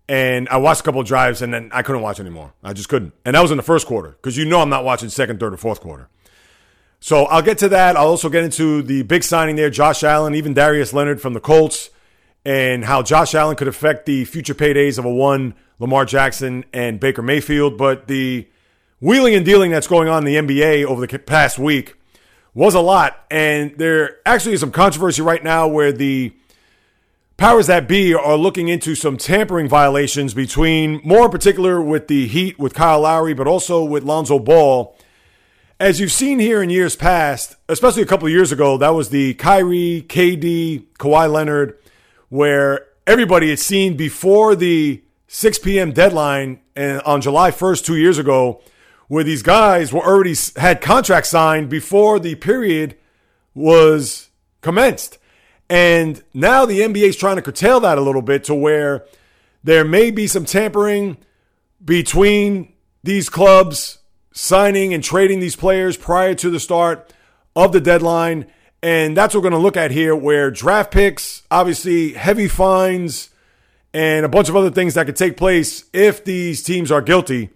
and 0.08 0.48
I 0.48 0.58
watched 0.58 0.80
a 0.80 0.84
couple 0.84 1.02
drives, 1.02 1.40
and 1.40 1.52
then 1.52 1.70
I 1.72 1.82
couldn't 1.82 2.02
watch 2.02 2.20
anymore. 2.20 2.52
I 2.62 2.72
just 2.72 2.88
couldn't, 2.88 3.14
and 3.24 3.34
that 3.34 3.40
was 3.40 3.50
in 3.50 3.56
the 3.56 3.62
first 3.62 3.86
quarter 3.86 4.10
because 4.10 4.36
you 4.36 4.44
know 4.44 4.60
I'm 4.60 4.68
not 4.68 4.84
watching 4.84 5.08
second, 5.08 5.40
third, 5.40 5.54
or 5.54 5.56
fourth 5.56 5.80
quarter. 5.80 6.08
So 7.00 7.24
I'll 7.24 7.42
get 7.42 7.58
to 7.58 7.68
that. 7.70 7.96
I'll 7.96 8.08
also 8.08 8.28
get 8.28 8.44
into 8.44 8.82
the 8.82 9.02
big 9.02 9.22
signing 9.24 9.56
there, 9.56 9.70
Josh 9.70 10.02
Allen, 10.02 10.34
even 10.34 10.54
Darius 10.54 10.92
Leonard 10.92 11.20
from 11.20 11.34
the 11.34 11.40
Colts, 11.40 11.90
and 12.44 12.84
how 12.84 13.02
Josh 13.02 13.34
Allen 13.34 13.56
could 13.56 13.68
affect 13.68 14.06
the 14.06 14.24
future 14.24 14.54
paydays 14.54 14.98
of 14.98 15.04
a 15.04 15.12
one 15.12 15.54
Lamar 15.78 16.04
Jackson 16.04 16.64
and 16.72 17.00
Baker 17.00 17.22
Mayfield. 17.22 17.78
But 17.78 18.06
the 18.06 18.48
wheeling 19.00 19.34
and 19.34 19.44
dealing 19.44 19.70
that's 19.70 19.86
going 19.86 20.08
on 20.08 20.26
in 20.26 20.46
the 20.46 20.54
NBA 20.54 20.84
over 20.84 21.06
the 21.06 21.18
past 21.18 21.58
week 21.58 21.96
was 22.54 22.74
a 22.74 22.80
lot, 22.80 23.24
and 23.30 23.76
there 23.78 24.18
actually 24.24 24.54
is 24.54 24.60
some 24.60 24.70
controversy 24.70 25.20
right 25.20 25.42
now 25.42 25.66
where 25.66 25.92
the 25.92 26.32
powers 27.36 27.66
that 27.66 27.88
be 27.88 28.14
are 28.14 28.36
looking 28.36 28.68
into 28.68 28.94
some 28.94 29.16
tampering 29.16 29.68
violations 29.68 30.34
between, 30.34 31.00
more 31.04 31.24
in 31.24 31.30
particular, 31.30 31.80
with 31.82 32.06
the 32.06 32.28
Heat, 32.28 32.58
with 32.58 32.72
Kyle 32.72 33.00
Lowry, 33.00 33.34
but 33.34 33.48
also 33.48 33.82
with 33.84 34.04
Lonzo 34.04 34.38
Ball. 34.38 34.96
As 35.80 35.98
you've 35.98 36.12
seen 36.12 36.38
here 36.38 36.62
in 36.62 36.70
years 36.70 36.94
past, 36.94 37.56
especially 37.68 38.02
a 38.02 38.06
couple 38.06 38.28
years 38.28 38.52
ago, 38.52 38.78
that 38.78 38.90
was 38.90 39.08
the 39.10 39.34
Kyrie, 39.34 40.04
KD, 40.08 40.84
Kawhi 40.98 41.30
Leonard, 41.30 41.76
where 42.28 42.86
everybody 43.06 43.50
had 43.50 43.58
seen 43.58 43.96
before 43.96 44.54
the 44.54 45.02
6 45.26 45.58
p.m. 45.58 45.90
deadline 45.90 46.60
and 46.76 47.00
on 47.02 47.20
July 47.20 47.50
1st, 47.50 47.84
two 47.84 47.96
years 47.96 48.18
ago, 48.18 48.62
where 49.08 49.24
these 49.24 49.42
guys 49.42 49.92
were 49.92 50.04
already 50.04 50.34
had 50.56 50.80
contracts 50.80 51.30
signed 51.30 51.68
before 51.68 52.18
the 52.18 52.34
period 52.34 52.96
was 53.54 54.30
commenced. 54.60 55.18
And 55.68 56.22
now 56.32 56.64
the 56.66 56.80
NBA 56.80 57.08
is 57.08 57.16
trying 57.16 57.36
to 57.36 57.42
curtail 57.42 57.80
that 57.80 57.98
a 57.98 58.02
little 58.02 58.22
bit 58.22 58.44
to 58.44 58.54
where 58.54 59.06
there 59.62 59.84
may 59.84 60.10
be 60.10 60.26
some 60.26 60.44
tampering 60.44 61.16
between 61.82 62.72
these 63.02 63.28
clubs 63.28 63.98
signing 64.32 64.92
and 64.92 65.02
trading 65.02 65.40
these 65.40 65.56
players 65.56 65.96
prior 65.96 66.34
to 66.34 66.50
the 66.50 66.60
start 66.60 67.12
of 67.54 67.72
the 67.72 67.80
deadline. 67.80 68.46
And 68.82 69.16
that's 69.16 69.34
what 69.34 69.42
we're 69.42 69.50
going 69.50 69.60
to 69.60 69.64
look 69.64 69.76
at 69.76 69.90
here, 69.90 70.14
where 70.14 70.50
draft 70.50 70.92
picks, 70.92 71.42
obviously 71.50 72.12
heavy 72.12 72.48
fines, 72.48 73.30
and 73.94 74.26
a 74.26 74.28
bunch 74.28 74.48
of 74.48 74.56
other 74.56 74.70
things 74.70 74.94
that 74.94 75.06
could 75.06 75.16
take 75.16 75.36
place 75.36 75.84
if 75.92 76.24
these 76.24 76.62
teams 76.62 76.90
are 76.90 77.00
guilty. 77.00 77.50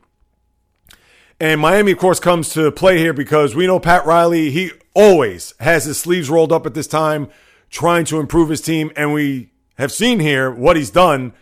And 1.40 1.60
Miami, 1.60 1.92
of 1.92 1.98
course, 1.98 2.18
comes 2.18 2.50
to 2.54 2.72
play 2.72 2.98
here 2.98 3.12
because 3.12 3.54
we 3.54 3.66
know 3.66 3.78
Pat 3.78 4.04
Riley, 4.04 4.50
he 4.50 4.72
always 4.92 5.54
has 5.60 5.84
his 5.84 5.98
sleeves 5.98 6.28
rolled 6.28 6.50
up 6.50 6.66
at 6.66 6.74
this 6.74 6.88
time 6.88 7.28
trying 7.70 8.04
to 8.06 8.18
improve 8.18 8.48
his 8.48 8.60
team. 8.60 8.90
And 8.96 9.12
we 9.12 9.50
have 9.76 9.92
seen 9.92 10.18
here 10.18 10.50
what 10.50 10.76
he's 10.76 10.90
done. 10.90 11.32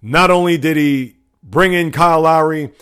Not 0.00 0.30
only 0.30 0.56
did 0.56 0.78
he 0.78 1.16
bring 1.42 1.74
in 1.74 1.92
Kyle 1.92 2.22
Lowry, 2.22 2.72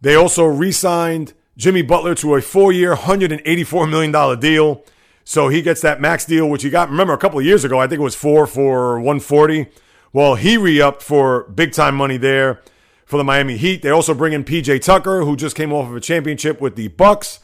they 0.00 0.14
also 0.14 0.46
re 0.46 0.72
signed 0.72 1.34
Jimmy 1.58 1.82
Butler 1.82 2.14
to 2.16 2.34
a 2.34 2.40
four 2.40 2.72
year, 2.72 2.94
$184 2.94 3.90
million 3.90 4.40
deal. 4.40 4.84
So 5.22 5.48
he 5.48 5.60
gets 5.60 5.82
that 5.82 6.00
max 6.00 6.24
deal, 6.24 6.48
which 6.48 6.62
he 6.62 6.70
got, 6.70 6.88
remember, 6.88 7.12
a 7.12 7.18
couple 7.18 7.38
of 7.38 7.44
years 7.44 7.64
ago, 7.64 7.78
I 7.78 7.88
think 7.88 8.00
it 8.00 8.04
was 8.04 8.14
four 8.14 8.46
for 8.46 8.96
140. 8.96 9.66
Well, 10.14 10.36
he 10.36 10.56
re 10.56 10.80
upped 10.80 11.02
for 11.02 11.44
big 11.44 11.72
time 11.72 11.94
money 11.94 12.16
there 12.16 12.62
for 13.06 13.16
the 13.16 13.24
Miami 13.24 13.56
Heat. 13.56 13.80
They 13.80 13.88
also 13.88 14.12
bring 14.12 14.34
in 14.34 14.44
PJ 14.44 14.82
Tucker, 14.82 15.24
who 15.24 15.36
just 15.36 15.56
came 15.56 15.72
off 15.72 15.88
of 15.88 15.96
a 15.96 16.00
championship 16.00 16.60
with 16.60 16.76
the 16.76 16.88
Bucks. 16.88 17.40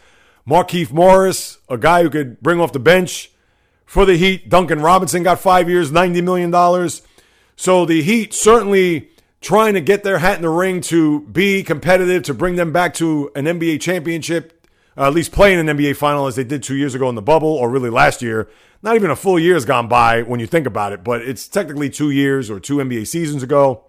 Markieff 0.47 0.91
Morris, 0.91 1.59
a 1.69 1.79
guy 1.79 2.03
who 2.03 2.11
could 2.11 2.41
bring 2.41 2.61
off 2.61 2.73
the 2.73 2.81
bench 2.81 3.31
for 3.87 4.05
the 4.05 4.17
Heat. 4.17 4.49
Duncan 4.49 4.81
Robinson 4.81 5.23
got 5.23 5.39
five 5.39 5.71
years, 5.71 5.93
$90 5.93 6.23
million. 6.23 6.91
So 7.55 7.87
the 7.87 8.03
Heat 8.03 8.35
certainly 8.35 9.11
trying 9.41 9.75
to 9.75 9.81
get 9.81 10.03
their 10.03 10.19
hat 10.19 10.37
in 10.37 10.43
the 10.43 10.49
ring 10.49 10.81
to 10.81 11.21
be 11.21 11.63
competitive, 11.63 12.25
to 12.25 12.35
bring 12.35 12.57
them 12.57 12.73
back 12.73 12.93
to 12.95 13.31
an 13.37 13.45
NBA 13.45 13.81
championship, 13.81 14.67
uh, 14.97 15.07
at 15.07 15.15
least 15.15 15.31
playing 15.31 15.61
an 15.61 15.77
NBA 15.77 15.97
final 15.97 16.27
as 16.27 16.35
they 16.35 16.45
did 16.45 16.65
two 16.65 16.77
years 16.77 16.95
ago 16.95 17.09
in 17.09 17.15
the 17.15 17.23
bubble, 17.23 17.49
or 17.49 17.71
really 17.71 17.91
last 17.91 18.21
year. 18.21 18.49
Not 18.83 18.97
even 18.97 19.11
a 19.11 19.17
full 19.17 19.39
year 19.39 19.55
has 19.55 19.65
gone 19.65 19.87
by 19.87 20.23
when 20.23 20.41
you 20.41 20.47
think 20.49 20.67
about 20.67 20.93
it, 20.93 21.05
but 21.05 21.23
it's 21.23 21.47
technically 21.47 21.89
two 21.89 22.11
years 22.11 22.51
or 22.51 22.59
two 22.59 22.79
NBA 22.79 23.07
seasons 23.07 23.45
ago. 23.45 23.85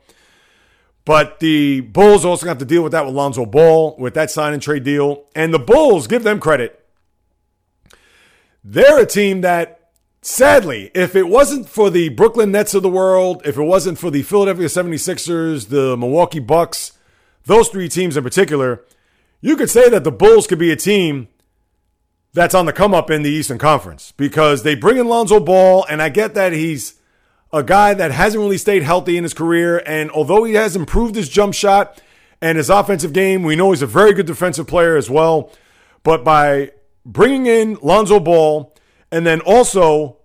But 1.06 1.40
the 1.40 1.82
Bulls 1.82 2.24
also 2.24 2.48
have 2.48 2.60
to 2.60 2.66
deal 2.66 2.82
with 2.82 2.94
that 2.94 3.06
with 3.06 3.14
Lonzo 3.14 3.46
Ball, 3.46 3.96
with 3.98 4.14
that 4.14 4.32
sign 4.32 4.54
and 4.54 4.62
trade 4.62 4.84
deal. 4.84 5.26
And 5.36 5.54
the 5.54 5.60
Bulls, 5.60 6.08
give 6.08 6.24
them 6.24 6.40
credit. 6.40 6.86
They're 8.64 9.02
a 9.02 9.06
team 9.06 9.42
that 9.42 9.84
Sadly, 10.26 10.90
if 10.96 11.18
it 11.18 11.28
wasn't 11.28 11.68
for 11.68 11.90
the 11.90 12.08
Brooklyn 12.08 12.50
Nets 12.50 12.74
of 12.74 12.82
the 12.82 12.88
world, 12.88 13.42
if 13.44 13.58
it 13.58 13.64
wasn't 13.64 14.00
for 14.00 14.10
the 14.10 14.24
Philadelphia 14.24 14.68
76ers, 14.68 15.68
the 15.68 15.98
Milwaukee 15.98 16.40
Bucks, 16.40 16.94
those 17.44 17.68
three 17.68 17.90
teams 17.90 18.16
in 18.16 18.24
particular, 18.24 18.86
you 19.42 19.58
could 19.58 19.70
say 19.70 19.90
that 19.90 20.06
the 20.06 20.14
Bulls 20.14 20.48
could 20.48 20.60
be 20.60 20.72
a 20.72 20.78
team 20.78 21.28
that's 22.32 22.56
on 22.56 22.66
the 22.66 22.72
come 22.72 22.94
up 22.94 23.12
in 23.12 23.22
the 23.22 23.30
Eastern 23.30 23.58
Conference 23.58 24.14
because 24.16 24.64
they 24.64 24.76
bring 24.76 24.96
in 24.96 25.10
Lonzo 25.10 25.42
Ball, 25.42 25.86
and 25.90 26.02
I 26.02 26.08
get 26.08 26.36
that 26.36 26.54
he's 26.54 27.02
a 27.54 27.64
guy 27.64 27.94
that 27.94 28.12
hasn't 28.12 28.42
really 28.42 28.58
stayed 28.58 28.82
healthy 28.82 29.16
in 29.16 29.24
his 29.24 29.36
career. 29.36 29.84
And 29.86 30.10
although 30.12 30.44
he 30.44 30.56
has 30.56 30.76
improved 30.76 31.16
his 31.16 31.30
jump 31.30 31.54
shot 31.54 32.02
and 32.42 32.58
his 32.58 32.70
offensive 32.70 33.14
game, 33.14 33.44
we 33.44 33.56
know 33.56 33.72
he's 33.72 33.84
a 33.84 33.88
very 33.88 34.12
good 34.14 34.26
defensive 34.26 34.66
player 34.66 34.98
as 34.98 35.10
well. 35.10 35.52
But 36.02 36.24
by 36.24 36.72
bringing 37.06 37.46
in 37.46 37.78
Lonzo 37.84 38.20
Ball 38.20 38.76
and 39.12 39.26
then 39.26 39.40
also 39.42 40.18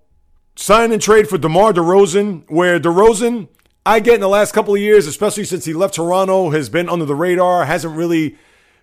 sign 0.57 0.91
and 0.91 1.03
trade 1.03 1.29
for 1.29 1.37
DeMar 1.37 1.75
DeRozan, 1.75 2.51
where 2.51 2.81
DeRozan, 2.81 3.49
I 3.85 4.01
get 4.01 4.15
in 4.15 4.21
the 4.23 4.29
last 4.29 4.53
couple 4.53 4.75
of 4.75 4.81
years, 4.81 5.07
especially 5.07 5.45
since 5.45 5.67
he 5.67 5.75
left 5.75 5.95
Toronto, 5.95 6.51
has 6.51 6.71
been 6.71 6.89
under 6.89 7.05
the 7.05 7.15
radar, 7.15 7.67
hasn't 7.67 7.95
really 7.95 8.39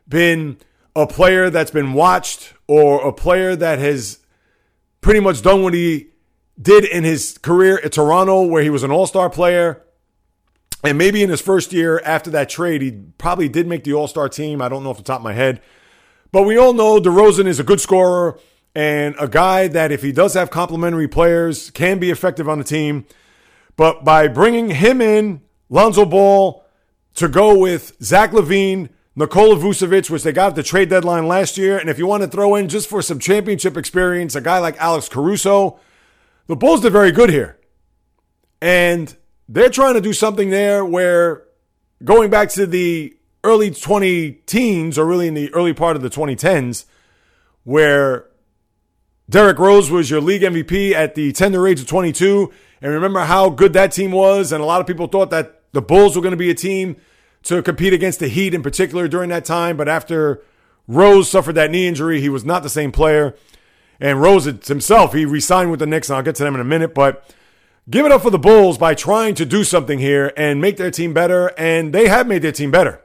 been 0.07 0.57
a 0.95 1.07
player 1.07 1.49
that's 1.49 1.71
been 1.71 1.93
watched 1.93 2.53
or 2.67 3.05
a 3.05 3.11
player 3.11 3.55
that 3.55 3.79
has 3.79 4.19
pretty 5.01 5.19
much 5.19 5.41
done 5.41 5.63
what 5.63 5.73
he 5.73 6.07
did 6.61 6.85
in 6.85 7.03
his 7.03 7.37
career 7.37 7.79
at 7.83 7.93
Toronto, 7.93 8.43
where 8.43 8.63
he 8.63 8.69
was 8.69 8.83
an 8.83 8.91
all 8.91 9.07
star 9.07 9.29
player. 9.29 9.81
And 10.83 10.97
maybe 10.97 11.23
in 11.23 11.29
his 11.29 11.41
first 11.41 11.73
year 11.73 11.99
after 12.05 12.29
that 12.31 12.49
trade, 12.49 12.81
he 12.81 12.91
probably 13.17 13.49
did 13.49 13.67
make 13.67 13.83
the 13.83 13.93
all 13.93 14.07
star 14.07 14.29
team. 14.29 14.61
I 14.61 14.69
don't 14.69 14.83
know 14.83 14.91
off 14.91 14.97
the 14.97 15.03
top 15.03 15.19
of 15.19 15.23
my 15.23 15.33
head. 15.33 15.61
But 16.31 16.43
we 16.43 16.57
all 16.57 16.73
know 16.73 16.99
DeRozan 16.99 17.47
is 17.47 17.59
a 17.59 17.63
good 17.63 17.81
scorer 17.81 18.39
and 18.75 19.15
a 19.19 19.27
guy 19.27 19.69
that, 19.69 19.91
if 19.91 20.01
he 20.01 20.11
does 20.11 20.33
have 20.33 20.51
complementary 20.51 21.07
players, 21.07 21.71
can 21.71 21.97
be 21.97 22.11
effective 22.11 22.49
on 22.49 22.57
the 22.57 22.63
team. 22.65 23.05
But 23.77 24.03
by 24.03 24.27
bringing 24.27 24.71
him 24.71 25.01
in, 25.01 25.41
Lonzo 25.69 26.05
Ball, 26.05 26.63
to 27.15 27.29
go 27.29 27.57
with 27.57 27.95
Zach 28.03 28.31
LaVine, 28.31 28.89
Nikola 29.15 29.55
Vucevic, 29.55 30.09
which 30.09 30.23
they 30.23 30.33
got 30.33 30.49
at 30.49 30.55
the 30.55 30.63
trade 30.63 30.89
deadline 30.89 31.25
last 31.25 31.57
year, 31.57 31.77
and 31.77 31.89
if 31.89 31.97
you 31.97 32.05
want 32.05 32.23
to 32.23 32.27
throw 32.27 32.55
in 32.55 32.67
just 32.67 32.89
for 32.89 33.01
some 33.01 33.17
championship 33.17 33.77
experience, 33.77 34.35
a 34.35 34.41
guy 34.41 34.59
like 34.59 34.75
Alex 34.77 35.07
Caruso, 35.07 35.79
the 36.47 36.55
Bulls 36.55 36.81
did 36.81 36.91
very 36.91 37.11
good 37.11 37.29
here. 37.29 37.59
And 38.61 39.15
they're 39.47 39.69
trying 39.69 39.95
to 39.95 40.01
do 40.01 40.13
something 40.13 40.49
there 40.49 40.83
where 40.83 41.43
going 42.03 42.29
back 42.29 42.49
to 42.49 42.65
the 42.65 43.15
early 43.43 43.71
20 43.71 44.31
teens, 44.45 44.97
or 44.97 45.05
really 45.05 45.27
in 45.27 45.33
the 45.33 45.53
early 45.53 45.73
part 45.73 45.95
of 45.95 46.01
the 46.01 46.09
2010s, 46.09 46.85
where 47.63 48.27
Derrick 49.29 49.59
Rose 49.59 49.89
was 49.89 50.09
your 50.09 50.21
league 50.21 50.41
MVP 50.41 50.93
at 50.93 51.15
the 51.15 51.31
tender 51.31 51.67
age 51.67 51.79
of 51.79 51.87
22. 51.87 52.51
And 52.81 52.91
remember 52.91 53.21
how 53.21 53.49
good 53.49 53.73
that 53.73 53.91
team 53.91 54.11
was. 54.11 54.51
And 54.51 54.61
a 54.61 54.65
lot 54.65 54.81
of 54.81 54.87
people 54.87 55.07
thought 55.07 55.29
that 55.31 55.61
the 55.71 55.81
Bulls 55.81 56.15
were 56.15 56.21
going 56.21 56.31
to 56.31 56.37
be 56.37 56.49
a 56.49 56.55
team 56.55 56.97
to 57.43 57.61
compete 57.61 57.93
against 57.93 58.19
the 58.19 58.27
Heat 58.27 58.53
in 58.53 58.63
particular 58.63 59.07
during 59.07 59.29
that 59.29 59.45
time. 59.45 59.77
But 59.77 59.87
after 59.87 60.41
Rose 60.87 61.29
suffered 61.29 61.53
that 61.53 61.71
knee 61.71 61.87
injury, 61.87 62.21
he 62.21 62.29
was 62.29 62.45
not 62.45 62.63
the 62.63 62.69
same 62.69 62.91
player. 62.91 63.35
And 63.99 64.21
Rose 64.21 64.45
himself, 64.45 65.13
he 65.13 65.25
resigned 65.25 65.71
with 65.71 65.79
the 65.79 65.85
Knicks, 65.85 66.09
and 66.09 66.17
I'll 66.17 66.23
get 66.23 66.35
to 66.35 66.43
them 66.43 66.55
in 66.55 66.61
a 66.61 66.65
minute. 66.65 66.93
But 66.93 67.33
give 67.89 68.05
it 68.05 68.11
up 68.11 68.21
for 68.21 68.29
the 68.29 68.39
Bulls 68.39 68.77
by 68.77 68.93
trying 68.93 69.35
to 69.35 69.45
do 69.45 69.63
something 69.63 69.99
here 69.99 70.33
and 70.35 70.59
make 70.59 70.77
their 70.77 70.91
team 70.91 71.13
better. 71.13 71.51
And 71.57 71.93
they 71.93 72.07
have 72.07 72.27
made 72.27 72.41
their 72.41 72.51
team 72.51 72.71
better. 72.71 73.01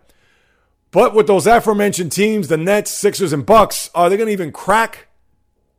But 0.91 1.15
with 1.15 1.29
those 1.29 1.47
aforementioned 1.47 2.11
teams, 2.11 2.49
the 2.49 2.57
Nets, 2.57 2.91
Sixers, 2.91 3.33
and 3.33 3.47
Bucks, 3.47 3.91
are 3.95 4.11
they 4.11 4.17
going 4.17 4.27
to 4.27 4.33
even 4.33 4.51
crack 4.51 5.07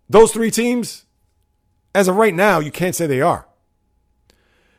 those 0.09 0.31
three 0.31 0.51
teams, 0.51 1.05
as 1.95 2.07
of 2.07 2.15
right 2.15 2.33
now, 2.33 2.59
you 2.59 2.71
can't 2.71 2.95
say 2.95 3.07
they 3.07 3.21
are. 3.21 3.47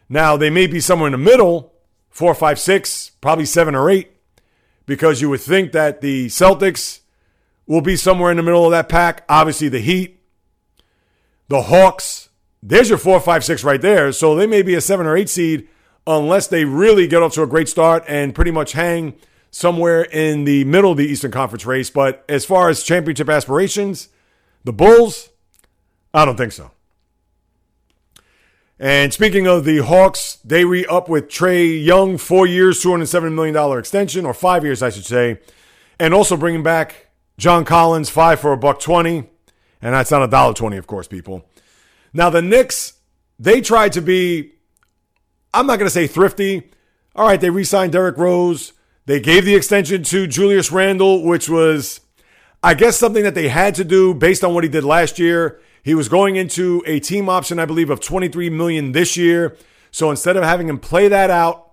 Now, 0.09 0.37
they 0.37 0.51
may 0.51 0.66
be 0.66 0.80
somewhere 0.80 1.09
in 1.09 1.12
the 1.12 1.18
middle, 1.18 1.72
four, 2.11 2.35
five, 2.35 2.59
six, 2.59 3.11
probably 3.20 3.47
seven 3.47 3.74
or 3.74 3.91
eight, 3.91 4.11
because 4.85 5.20
you 5.20 5.30
would 5.30 5.41
think 5.41 5.72
that 5.72 6.01
the 6.01 6.26
Celtics 6.26 7.01
will 7.66 7.80
be 7.80 7.97
somewhere 7.97 8.30
in 8.30 8.37
the 8.37 8.43
middle 8.43 8.64
of 8.64 8.72
that 8.72 8.89
pack. 8.89 9.24
Obviously, 9.28 9.68
the 9.68 9.80
Heat, 9.80 10.20
the 11.49 11.62
Hawks, 11.62 12.28
there's 12.62 12.88
your 12.88 12.99
four, 12.99 13.20
five, 13.20 13.45
six 13.45 13.64
right 13.64 13.80
there. 13.80 14.12
So 14.12 14.34
they 14.34 14.47
may 14.47 14.62
be 14.62 14.74
a 14.74 14.80
seven 14.80 15.07
or 15.07 15.16
eight 15.16 15.28
seed 15.28 15.68
unless 16.07 16.47
they 16.47 16.64
really 16.64 17.07
get 17.07 17.22
off 17.22 17.34
to 17.34 17.43
a 17.43 17.47
great 17.47 17.68
start 17.68 18.05
and 18.09 18.34
pretty 18.34 18.51
much 18.51 18.72
hang 18.72 19.14
somewhere 19.51 20.03
in 20.03 20.45
the 20.45 20.64
middle 20.64 20.93
of 20.93 20.97
the 20.97 21.07
Eastern 21.07 21.30
Conference 21.30 21.66
race. 21.66 21.90
But 21.90 22.24
as 22.28 22.45
far 22.45 22.68
as 22.68 22.82
championship 22.82 23.28
aspirations, 23.28 24.09
the 24.64 24.72
Bulls? 24.72 25.30
I 26.14 26.24
don't 26.24 26.36
think 26.36 26.53
so. 26.53 26.70
And 28.78 29.12
speaking 29.12 29.47
of 29.47 29.64
the 29.64 29.78
Hawks, 29.78 30.38
they 30.45 30.64
re 30.64 30.84
up 30.86 31.09
with 31.09 31.28
Trae 31.28 31.84
Young, 31.84 32.18
four 32.18 32.47
years, 32.47 32.82
$207 32.82 33.32
million 33.32 33.78
extension, 33.78 34.26
or 34.26 34.34
five 34.34 34.64
years, 34.64 34.82
I 34.82 34.90
should 34.90 35.05
say. 35.05 35.38
And 36.01 36.12
also 36.12 36.36
bringing 36.36 36.64
back 36.64 37.11
John 37.38 37.64
Collins, 37.64 38.11
five 38.11 38.40
for 38.40 38.53
a 38.53 38.57
buck 38.57 38.80
20. 38.80 39.28
And 39.83 39.95
that's 39.95 40.11
not 40.11 40.22
a 40.22 40.28
dollar 40.28 40.55
20, 40.55 40.76
of 40.76 40.87
course, 40.87 41.09
people. 41.09 41.45
Now, 42.14 42.30
the 42.30 42.41
Knicks, 42.41 42.95
they 43.39 43.61
tried 43.61 43.93
to 43.93 44.01
be, 44.01 44.53
I'm 45.53 45.66
not 45.66 45.78
going 45.78 45.87
to 45.87 45.91
say 45.91 46.07
thrifty. 46.07 46.70
All 47.14 47.26
right, 47.26 47.41
they 47.41 47.51
re 47.51 47.64
signed 47.64 47.93
Derrick 47.93 48.16
Rose. 48.16 48.72
They 49.05 49.20
gave 49.20 49.45
the 49.45 49.57
extension 49.57 50.05
to 50.05 50.26
Julius 50.26 50.70
Randle, 50.70 51.24
which 51.24 51.49
was 51.49 52.01
I 52.64 52.74
guess 52.74 52.97
something 52.97 53.24
that 53.24 53.35
they 53.35 53.49
had 53.49 53.74
to 53.74 53.85
do 53.85 54.14
based 54.14 54.45
on 54.45 54.55
what 54.55 54.62
he 54.62 54.70
did 54.70 54.85
last 54.85 55.18
year. 55.18 55.61
He 55.83 55.97
was 55.97 56.09
going 56.09 56.37
into 56.37 56.83
a 56.87 57.01
team 57.01 57.28
option, 57.28 57.59
I 57.59 57.64
believe, 57.64 57.91
of 57.91 57.99
23 57.99 58.51
million 58.51 58.93
this 58.93 59.16
year. 59.16 59.57
So 59.91 60.11
instead 60.11 60.37
of 60.37 60.45
having 60.45 60.68
him 60.68 60.78
play 60.78 61.09
that 61.09 61.28
out 61.28 61.72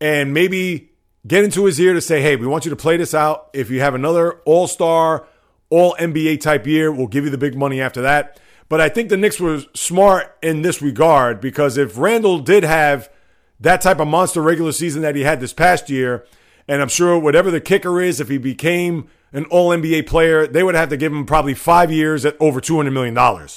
and 0.00 0.32
maybe 0.32 0.92
get 1.26 1.44
into 1.44 1.66
his 1.66 1.78
ear 1.78 1.92
to 1.92 2.00
say, 2.00 2.22
hey, 2.22 2.36
we 2.36 2.46
want 2.46 2.64
you 2.64 2.70
to 2.70 2.76
play 2.76 2.96
this 2.96 3.12
out. 3.12 3.50
If 3.52 3.70
you 3.70 3.80
have 3.80 3.94
another 3.94 4.40
all 4.46 4.66
star, 4.66 5.26
all 5.74 5.96
NBA 5.98 6.40
type 6.40 6.66
year, 6.66 6.92
we'll 6.92 7.08
give 7.08 7.24
you 7.24 7.30
the 7.30 7.38
big 7.38 7.56
money 7.56 7.80
after 7.80 8.00
that. 8.02 8.40
But 8.68 8.80
I 8.80 8.88
think 8.88 9.08
the 9.08 9.16
Knicks 9.16 9.40
were 9.40 9.62
smart 9.74 10.36
in 10.40 10.62
this 10.62 10.80
regard 10.80 11.40
because 11.40 11.76
if 11.76 11.98
Randle 11.98 12.38
did 12.38 12.62
have 12.62 13.10
that 13.58 13.80
type 13.80 13.98
of 13.98 14.06
monster 14.06 14.40
regular 14.40 14.72
season 14.72 15.02
that 15.02 15.16
he 15.16 15.22
had 15.22 15.40
this 15.40 15.52
past 15.52 15.90
year, 15.90 16.24
and 16.68 16.80
I'm 16.80 16.88
sure 16.88 17.18
whatever 17.18 17.50
the 17.50 17.60
kicker 17.60 18.00
is, 18.00 18.20
if 18.20 18.28
he 18.28 18.38
became 18.38 19.08
an 19.32 19.46
all 19.46 19.70
NBA 19.70 20.06
player, 20.06 20.46
they 20.46 20.62
would 20.62 20.76
have 20.76 20.90
to 20.90 20.96
give 20.96 21.12
him 21.12 21.26
probably 21.26 21.54
five 21.54 21.90
years 21.90 22.24
at 22.24 22.36
over 22.40 22.60
$200 22.60 22.92
million. 22.92 23.48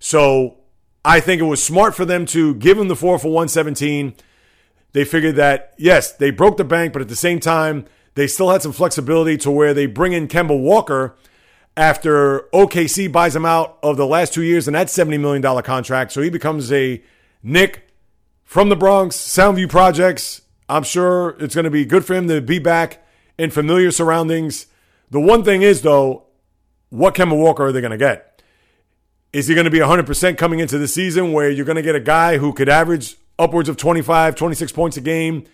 So 0.00 0.56
I 1.04 1.20
think 1.20 1.40
it 1.40 1.44
was 1.44 1.62
smart 1.62 1.94
for 1.94 2.06
them 2.06 2.24
to 2.26 2.54
give 2.54 2.78
him 2.78 2.88
the 2.88 2.96
four 2.96 3.18
for 3.18 3.28
117. 3.28 4.14
They 4.92 5.04
figured 5.04 5.36
that, 5.36 5.74
yes, 5.76 6.12
they 6.12 6.30
broke 6.30 6.56
the 6.56 6.64
bank, 6.64 6.94
but 6.94 7.02
at 7.02 7.08
the 7.08 7.16
same 7.16 7.40
time, 7.40 7.84
they 8.14 8.26
still 8.26 8.50
had 8.50 8.62
some 8.62 8.72
flexibility 8.72 9.36
to 9.38 9.50
where 9.50 9.72
they 9.72 9.86
bring 9.86 10.12
in 10.12 10.28
Kemba 10.28 10.58
Walker 10.58 11.14
after 11.78 12.40
OKC 12.52 13.10
buys 13.10 13.34
him 13.34 13.46
out 13.46 13.78
of 13.82 13.96
the 13.96 14.06
last 14.06 14.34
two 14.34 14.42
years 14.42 14.68
and 14.68 14.74
that 14.74 14.88
$70 14.88 15.18
million 15.20 15.62
contract. 15.62 16.12
So 16.12 16.20
he 16.20 16.28
becomes 16.30 16.72
a 16.72 17.02
Knick 17.42 17.88
from 18.44 18.68
the 18.68 18.76
Bronx, 18.76 19.16
Soundview 19.16 19.70
Projects. 19.70 20.42
I'm 20.68 20.82
sure 20.82 21.36
it's 21.40 21.54
going 21.54 21.64
to 21.64 21.70
be 21.70 21.84
good 21.84 22.04
for 22.04 22.14
him 22.14 22.28
to 22.28 22.40
be 22.40 22.58
back 22.58 23.02
in 23.38 23.50
familiar 23.50 23.90
surroundings 23.90 24.66
the 25.10 25.20
one 25.20 25.42
thing 25.42 25.62
is, 25.62 25.82
though, 25.82 26.24
what 26.90 27.14
Kemba 27.14 27.36
Walker 27.36 27.66
are 27.66 27.72
they 27.72 27.80
going 27.80 27.92
to 27.92 27.96
get? 27.98 28.42
Is 29.32 29.46
he 29.46 29.54
going 29.54 29.64
to 29.64 29.70
be 29.70 29.78
100% 29.78 30.38
coming 30.38 30.58
into 30.58 30.78
the 30.78 30.88
season 30.88 31.32
where 31.32 31.50
you're 31.50 31.64
going 31.64 31.76
to 31.76 31.82
get 31.82 31.94
a 31.94 32.00
guy 32.00 32.38
who 32.38 32.52
could 32.52 32.68
average 32.68 33.16
upwards 33.38 33.68
of 33.68 33.76
25, 33.76 34.34
26 34.34 34.72
points 34.72 34.96
a 34.96 35.00
game, 35.00 35.44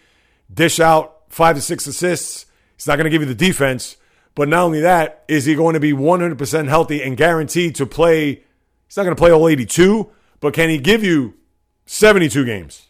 dish 0.53 0.81
out 0.81 1.23
five 1.29 1.57
to 1.57 1.63
six 1.63 1.87
assists? 1.87 2.47
He's 2.77 2.87
not 2.87 2.97
going 2.97 3.05
to 3.05 3.11
give 3.11 3.23
you 3.23 3.29
the 3.29 3.35
defense. 3.35 3.97
But 4.35 4.49
not 4.49 4.65
only 4.65 4.81
that, 4.81 5.25
is 5.29 5.45
he 5.45 5.55
going 5.55 5.75
to 5.75 5.81
be 5.81 5.93
100% 5.93 6.69
healthy 6.69 7.03
and 7.03 7.17
guaranteed 7.17 7.77
to 7.77 7.87
play? 7.87 8.43
He's 8.87 8.97
not 8.97 9.05
going 9.05 9.15
to 9.15 9.21
play 9.21 9.31
all 9.31 9.49
82, 9.49 10.11
but 10.41 10.55
can 10.55 10.71
he 10.71 10.79
give 10.79 11.05
you 11.05 11.35
72 11.87 12.45
games 12.45 12.89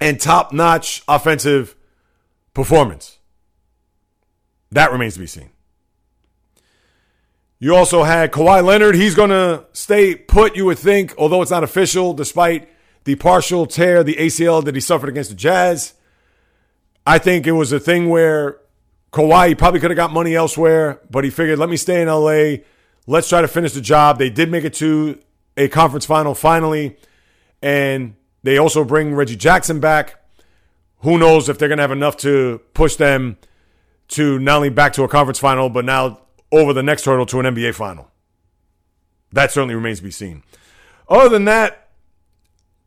and 0.00 0.20
top 0.20 0.52
notch 0.52 1.02
offensive 1.06 1.76
performance? 2.54 3.18
That 4.70 4.90
remains 4.90 5.14
to 5.14 5.20
be 5.20 5.26
seen. 5.26 5.50
You 7.58 7.74
also 7.74 8.02
had 8.02 8.32
Kawhi 8.32 8.62
Leonard. 8.64 8.96
He's 8.96 9.14
going 9.14 9.30
to 9.30 9.64
stay 9.72 10.14
put, 10.14 10.56
you 10.56 10.66
would 10.66 10.78
think, 10.78 11.14
although 11.16 11.40
it's 11.40 11.50
not 11.50 11.64
official, 11.64 12.12
despite 12.12 12.68
the 13.04 13.14
partial 13.14 13.66
tear, 13.66 14.02
the 14.02 14.16
ACL 14.16 14.64
that 14.64 14.74
he 14.74 14.80
suffered 14.80 15.08
against 15.08 15.30
the 15.30 15.36
Jazz. 15.36 15.94
I 17.06 17.18
think 17.18 17.46
it 17.46 17.52
was 17.52 17.72
a 17.72 17.80
thing 17.80 18.08
where 18.08 18.58
Kawhi 19.12 19.56
probably 19.56 19.80
could 19.80 19.90
have 19.90 19.96
got 19.96 20.12
money 20.12 20.34
elsewhere, 20.34 21.00
but 21.10 21.24
he 21.24 21.30
figured, 21.30 21.58
let 21.58 21.68
me 21.68 21.76
stay 21.76 22.02
in 22.02 22.08
LA. 22.08 22.64
Let's 23.06 23.28
try 23.28 23.40
to 23.40 23.48
finish 23.48 23.72
the 23.72 23.80
job. 23.80 24.18
They 24.18 24.30
did 24.30 24.50
make 24.50 24.64
it 24.64 24.74
to 24.74 25.18
a 25.56 25.68
conference 25.68 26.04
final 26.04 26.34
finally, 26.34 26.96
and 27.62 28.14
they 28.42 28.58
also 28.58 28.84
bring 28.84 29.14
Reggie 29.14 29.36
Jackson 29.36 29.80
back. 29.80 30.22
Who 31.00 31.18
knows 31.18 31.48
if 31.48 31.58
they're 31.58 31.68
going 31.68 31.78
to 31.78 31.82
have 31.82 31.92
enough 31.92 32.16
to 32.18 32.60
push 32.74 32.96
them 32.96 33.38
to 34.08 34.38
not 34.38 34.56
only 34.56 34.70
back 34.70 34.92
to 34.94 35.02
a 35.02 35.08
conference 35.08 35.38
final, 35.38 35.68
but 35.68 35.84
now 35.84 36.20
over 36.52 36.72
the 36.72 36.82
next 36.82 37.04
hurdle 37.04 37.26
to 37.26 37.40
an 37.40 37.54
NBA 37.54 37.74
final. 37.74 38.10
That 39.32 39.52
certainly 39.52 39.74
remains 39.74 39.98
to 39.98 40.04
be 40.04 40.10
seen. 40.10 40.42
Other 41.08 41.28
than 41.28 41.44
that, 41.44 41.90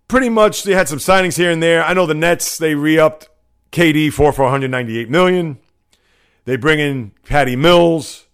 pretty 0.08 0.30
much 0.30 0.64
they 0.64 0.74
had 0.74 0.88
some 0.88 1.00
signings 1.00 1.38
here 1.38 1.52
and 1.52 1.62
there. 1.62 1.84
I 1.84 1.94
know 1.94 2.06
the 2.06 2.14
Nets, 2.14 2.58
they 2.58 2.76
re-upped 2.76 3.30
KD 3.72 4.12
for 4.12 4.34
498 4.34 5.10
million. 5.10 5.60
They 6.50 6.58
bring 6.58 6.80
in 6.80 7.12
Patty 7.26 7.56
Mills, 7.56 8.26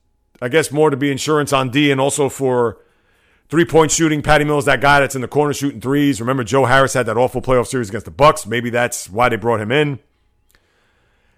I 0.41 0.47
guess 0.47 0.71
more 0.71 0.89
to 0.89 0.95
be 0.95 1.11
insurance 1.11 1.51
on 1.51 1.69
D 1.69 1.91
and 1.91 1.99
also 1.99 2.29
for 2.29 2.77
Three 3.47 3.65
point 3.65 3.91
shooting, 3.91 4.23
Patty 4.23 4.43
Mills, 4.43 4.65
that 4.65 4.81
guy 4.81 4.99
that's 4.99 5.15
in 5.15 5.21
the 5.21 5.27
corner 5.27 5.53
shooting 5.53 5.79
threes. 5.79 6.19
Remember, 6.19 6.43
Joe 6.43 6.65
Harris 6.65 6.93
had 6.93 7.05
that 7.05 7.17
awful 7.17 7.41
playoff 7.43 7.67
series 7.67 7.89
against 7.89 8.05
the 8.05 8.11
Bucks. 8.11 8.47
Maybe 8.47 8.71
that's 8.71 9.07
why 9.07 9.29
they 9.29 9.35
brought 9.35 9.61
him 9.61 9.71
in. 9.71 9.99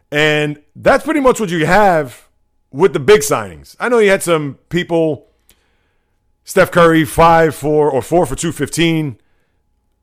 And 0.10 0.62
that's 0.74 1.04
pretty 1.04 1.20
much 1.20 1.42
what 1.42 1.50
you 1.50 1.66
have 1.66 2.30
with 2.72 2.94
the 2.94 3.00
big 3.00 3.22
signings. 3.22 3.76
I 3.78 3.90
know 3.90 4.00
you 4.00 4.10
had 4.10 4.24
some 4.24 4.58
people, 4.70 5.28
Steph 6.46 6.72
Curry, 6.72 7.04
five, 7.04 7.54
four, 7.54 7.92
or 7.92 8.02
four 8.02 8.26
for 8.26 8.36
215. 8.36 9.20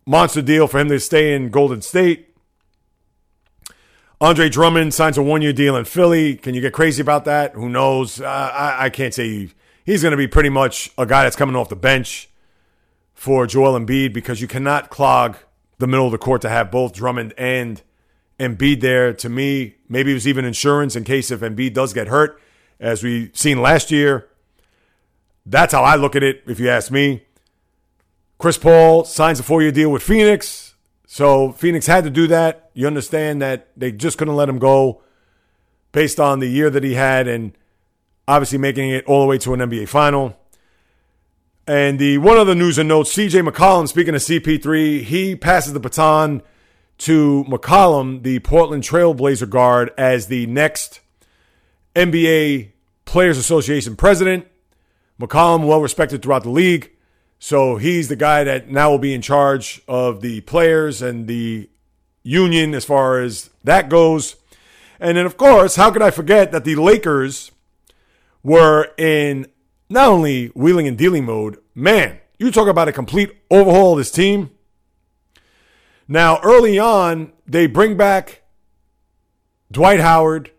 Monster 0.04 0.42
deal 0.42 0.66
for 0.66 0.78
him 0.78 0.88
to 0.88 1.00
stay 1.00 1.34
in 1.34 1.48
Golden 1.48 1.80
State. 1.80 2.33
Andre 4.20 4.48
Drummond 4.48 4.94
signs 4.94 5.18
a 5.18 5.22
one 5.22 5.42
year 5.42 5.52
deal 5.52 5.76
in 5.76 5.84
Philly. 5.84 6.36
Can 6.36 6.54
you 6.54 6.60
get 6.60 6.72
crazy 6.72 7.02
about 7.02 7.24
that? 7.24 7.54
Who 7.54 7.68
knows? 7.68 8.20
Uh, 8.20 8.26
I, 8.26 8.86
I 8.86 8.90
can't 8.90 9.12
say 9.12 9.50
he's 9.84 10.02
going 10.02 10.12
to 10.12 10.16
be 10.16 10.28
pretty 10.28 10.50
much 10.50 10.90
a 10.96 11.04
guy 11.04 11.24
that's 11.24 11.36
coming 11.36 11.56
off 11.56 11.68
the 11.68 11.76
bench 11.76 12.28
for 13.12 13.46
Joel 13.46 13.78
Embiid 13.78 14.12
because 14.12 14.40
you 14.40 14.48
cannot 14.48 14.90
clog 14.90 15.36
the 15.78 15.86
middle 15.86 16.06
of 16.06 16.12
the 16.12 16.18
court 16.18 16.42
to 16.42 16.48
have 16.48 16.70
both 16.70 16.92
Drummond 16.92 17.34
and 17.36 17.82
Embiid 18.38 18.80
there. 18.80 19.12
To 19.12 19.28
me, 19.28 19.76
maybe 19.88 20.12
it 20.12 20.14
was 20.14 20.28
even 20.28 20.44
insurance 20.44 20.94
in 20.96 21.04
case 21.04 21.30
if 21.30 21.40
Embiid 21.40 21.74
does 21.74 21.92
get 21.92 22.08
hurt, 22.08 22.40
as 22.78 23.02
we've 23.02 23.36
seen 23.36 23.60
last 23.60 23.90
year. 23.90 24.28
That's 25.44 25.72
how 25.74 25.82
I 25.82 25.96
look 25.96 26.16
at 26.16 26.22
it, 26.22 26.42
if 26.46 26.58
you 26.58 26.68
ask 26.68 26.90
me. 26.90 27.24
Chris 28.38 28.58
Paul 28.58 29.04
signs 29.04 29.40
a 29.40 29.42
four 29.42 29.60
year 29.60 29.72
deal 29.72 29.90
with 29.90 30.02
Phoenix. 30.02 30.63
So 31.14 31.52
Phoenix 31.52 31.86
had 31.86 32.02
to 32.02 32.10
do 32.10 32.26
that. 32.26 32.70
You 32.74 32.88
understand 32.88 33.40
that 33.40 33.68
they 33.76 33.92
just 33.92 34.18
couldn't 34.18 34.34
let 34.34 34.48
him 34.48 34.58
go 34.58 35.00
based 35.92 36.18
on 36.18 36.40
the 36.40 36.48
year 36.48 36.70
that 36.70 36.82
he 36.82 36.94
had 36.94 37.28
and 37.28 37.56
obviously 38.26 38.58
making 38.58 38.90
it 38.90 39.04
all 39.04 39.20
the 39.20 39.28
way 39.28 39.38
to 39.38 39.54
an 39.54 39.60
NBA 39.60 39.86
final. 39.86 40.36
And 41.68 42.00
the 42.00 42.18
one 42.18 42.36
other 42.36 42.56
news 42.56 42.78
and 42.78 42.88
notes, 42.88 43.14
CJ 43.14 43.48
McCollum, 43.48 43.86
speaking 43.86 44.16
of 44.16 44.22
CP3, 44.22 45.04
he 45.04 45.36
passes 45.36 45.72
the 45.72 45.78
baton 45.78 46.42
to 46.98 47.44
McCollum, 47.46 48.24
the 48.24 48.40
Portland 48.40 48.82
Trailblazer 48.82 49.48
guard, 49.48 49.92
as 49.96 50.26
the 50.26 50.46
next 50.46 50.98
NBA 51.94 52.72
Players 53.04 53.38
Association 53.38 53.94
president. 53.94 54.48
McCollum, 55.20 55.64
well 55.64 55.80
respected 55.80 56.22
throughout 56.22 56.42
the 56.42 56.50
league. 56.50 56.90
So 57.46 57.76
he's 57.76 58.08
the 58.08 58.16
guy 58.16 58.42
that 58.44 58.70
now 58.70 58.90
will 58.90 58.98
be 58.98 59.12
in 59.12 59.20
charge 59.20 59.82
of 59.86 60.22
the 60.22 60.40
players 60.40 61.02
and 61.02 61.26
the 61.26 61.68
union 62.22 62.74
as 62.74 62.86
far 62.86 63.20
as 63.20 63.50
that 63.64 63.90
goes. 63.90 64.36
And 64.98 65.18
then, 65.18 65.26
of 65.26 65.36
course, 65.36 65.76
how 65.76 65.90
could 65.90 66.00
I 66.00 66.10
forget 66.10 66.52
that 66.52 66.64
the 66.64 66.74
Lakers 66.74 67.52
were 68.42 68.94
in 68.96 69.46
not 69.90 70.08
only 70.08 70.46
wheeling 70.54 70.88
and 70.88 70.96
dealing 70.96 71.26
mode, 71.26 71.58
man, 71.74 72.18
you 72.38 72.50
talk 72.50 72.66
about 72.66 72.88
a 72.88 72.92
complete 72.92 73.36
overhaul 73.50 73.92
of 73.92 73.98
this 73.98 74.10
team. 74.10 74.50
Now, 76.08 76.40
early 76.40 76.78
on, 76.78 77.34
they 77.46 77.66
bring 77.66 77.98
back 77.98 78.40
Dwight 79.70 80.00
Howard, 80.00 80.50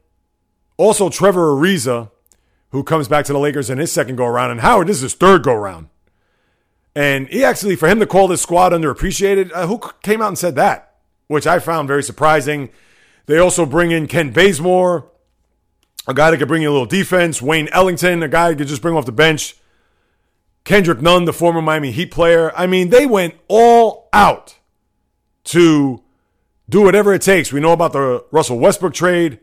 also 0.77 1.09
Trevor 1.09 1.47
Ariza, 1.47 2.11
who 2.69 2.83
comes 2.83 3.07
back 3.07 3.25
to 3.25 3.33
the 3.33 3.39
Lakers 3.39 3.71
in 3.71 3.79
his 3.79 3.91
second 3.91 4.17
go 4.17 4.27
around, 4.27 4.51
and 4.51 4.61
Howard, 4.61 4.85
this 4.85 4.97
is 4.97 5.01
his 5.01 5.13
third 5.15 5.41
go 5.41 5.53
around. 5.53 5.89
And 6.95 7.27
he 7.27 7.43
actually, 7.43 7.75
for 7.75 7.89
him 7.89 7.99
to 7.99 8.07
call 8.07 8.27
this 8.27 8.41
squad 8.41 8.71
underappreciated, 8.71 9.51
uh, 9.53 9.67
who 9.67 9.81
came 10.01 10.21
out 10.21 10.29
and 10.29 10.37
said 10.37 10.55
that? 10.55 10.95
Which 11.27 11.45
I 11.45 11.59
found 11.59 11.87
very 11.87 12.03
surprising. 12.03 12.69
They 13.25 13.37
also 13.37 13.65
bring 13.65 13.91
in 13.91 14.07
Kent 14.07 14.33
Bazemore, 14.33 15.11
a 16.07 16.13
guy 16.13 16.31
that 16.31 16.37
could 16.37 16.47
bring 16.47 16.61
you 16.61 16.69
a 16.69 16.71
little 16.71 16.85
defense. 16.85 17.41
Wayne 17.41 17.67
Ellington, 17.71 18.23
a 18.23 18.27
guy 18.27 18.49
that 18.49 18.57
could 18.57 18.67
just 18.67 18.81
bring 18.81 18.95
off 18.95 19.05
the 19.05 19.11
bench. 19.11 19.57
Kendrick 20.63 21.01
Nunn, 21.01 21.25
the 21.25 21.33
former 21.33 21.61
Miami 21.61 21.91
Heat 21.91 22.11
player. 22.11 22.51
I 22.55 22.65
mean, 22.65 22.89
they 22.89 23.05
went 23.05 23.35
all 23.47 24.09
out 24.13 24.55
to 25.45 26.01
do 26.69 26.81
whatever 26.81 27.13
it 27.13 27.21
takes. 27.21 27.51
We 27.51 27.59
know 27.59 27.73
about 27.73 27.93
the 27.93 28.23
Russell 28.31 28.57
Westbrook 28.57 28.93
trade. 28.93 29.39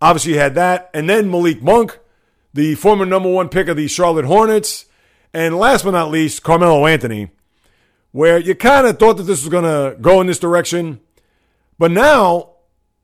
Obviously, 0.00 0.34
had 0.34 0.54
that. 0.54 0.90
And 0.94 1.08
then 1.08 1.30
Malik 1.30 1.62
Monk, 1.62 1.98
the 2.54 2.74
former 2.76 3.04
number 3.04 3.30
one 3.30 3.48
pick 3.48 3.68
of 3.68 3.76
the 3.76 3.88
Charlotte 3.88 4.24
Hornets. 4.24 4.86
And 5.38 5.56
last 5.56 5.84
but 5.84 5.92
not 5.92 6.10
least, 6.10 6.42
Carmelo 6.42 6.84
Anthony, 6.84 7.30
where 8.10 8.38
you 8.38 8.56
kind 8.56 8.88
of 8.88 8.98
thought 8.98 9.18
that 9.18 9.22
this 9.22 9.44
was 9.44 9.48
going 9.48 9.62
to 9.62 9.96
go 10.00 10.20
in 10.20 10.26
this 10.26 10.40
direction. 10.40 10.98
But 11.78 11.92
now, 11.92 12.54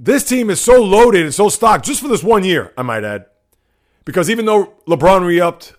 this 0.01 0.25
team 0.25 0.51
is 0.51 0.61
so 0.61 0.83
loaded 0.83 1.23
and 1.23 1.33
so 1.33 1.49
stocked 1.49 1.85
just 1.85 2.01
for 2.03 2.09
this 2.09 2.25
one 2.25 2.43
year, 2.43 2.73
I 2.77 2.83
might 2.83 3.05
add. 3.05 3.27
Because 4.05 4.29
even 4.29 4.47
though 4.47 4.75
LeBron 4.89 5.25
re 5.25 5.41
upped, 5.41 5.75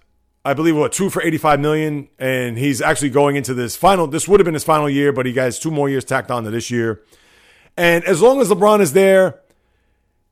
I 0.46 0.54
believe, 0.54 0.78
what, 0.78 0.94
two 0.94 1.10
for 1.10 1.22
85 1.22 1.60
million, 1.60 2.08
and 2.20 2.58
he's 2.58 2.82
actually 2.82 3.10
going 3.10 3.36
into 3.36 3.54
this 3.54 3.76
final, 3.76 4.08
this 4.08 4.26
would 4.26 4.40
have 4.40 4.46
been 4.46 4.54
his 4.54 4.64
final 4.64 4.90
year, 4.90 5.12
but 5.12 5.26
he 5.26 5.34
has 5.34 5.60
two 5.60 5.72
more 5.72 5.90
years 5.90 6.06
tacked 6.06 6.32
on 6.32 6.46
to 6.46 6.52
this 6.52 6.72
year. 6.72 7.02
And 7.76 8.02
as 8.06 8.22
long 8.22 8.40
as 8.40 8.48
LeBron 8.48 8.80
is 8.80 8.94
there 8.94 9.42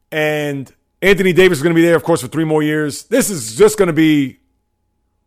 and 0.09 0.73
Anthony 1.01 1.33
Davis 1.33 1.57
is 1.57 1.63
going 1.63 1.75
to 1.75 1.81
be 1.81 1.85
there, 1.85 1.97
of 1.97 2.03
course, 2.03 2.21
for 2.21 2.29
three 2.29 2.45
more 2.45 2.63
years, 2.63 3.03
this 3.07 3.29
is 3.29 3.57
just 3.57 3.77
going 3.77 3.87
to 3.87 3.93
be 3.93 4.39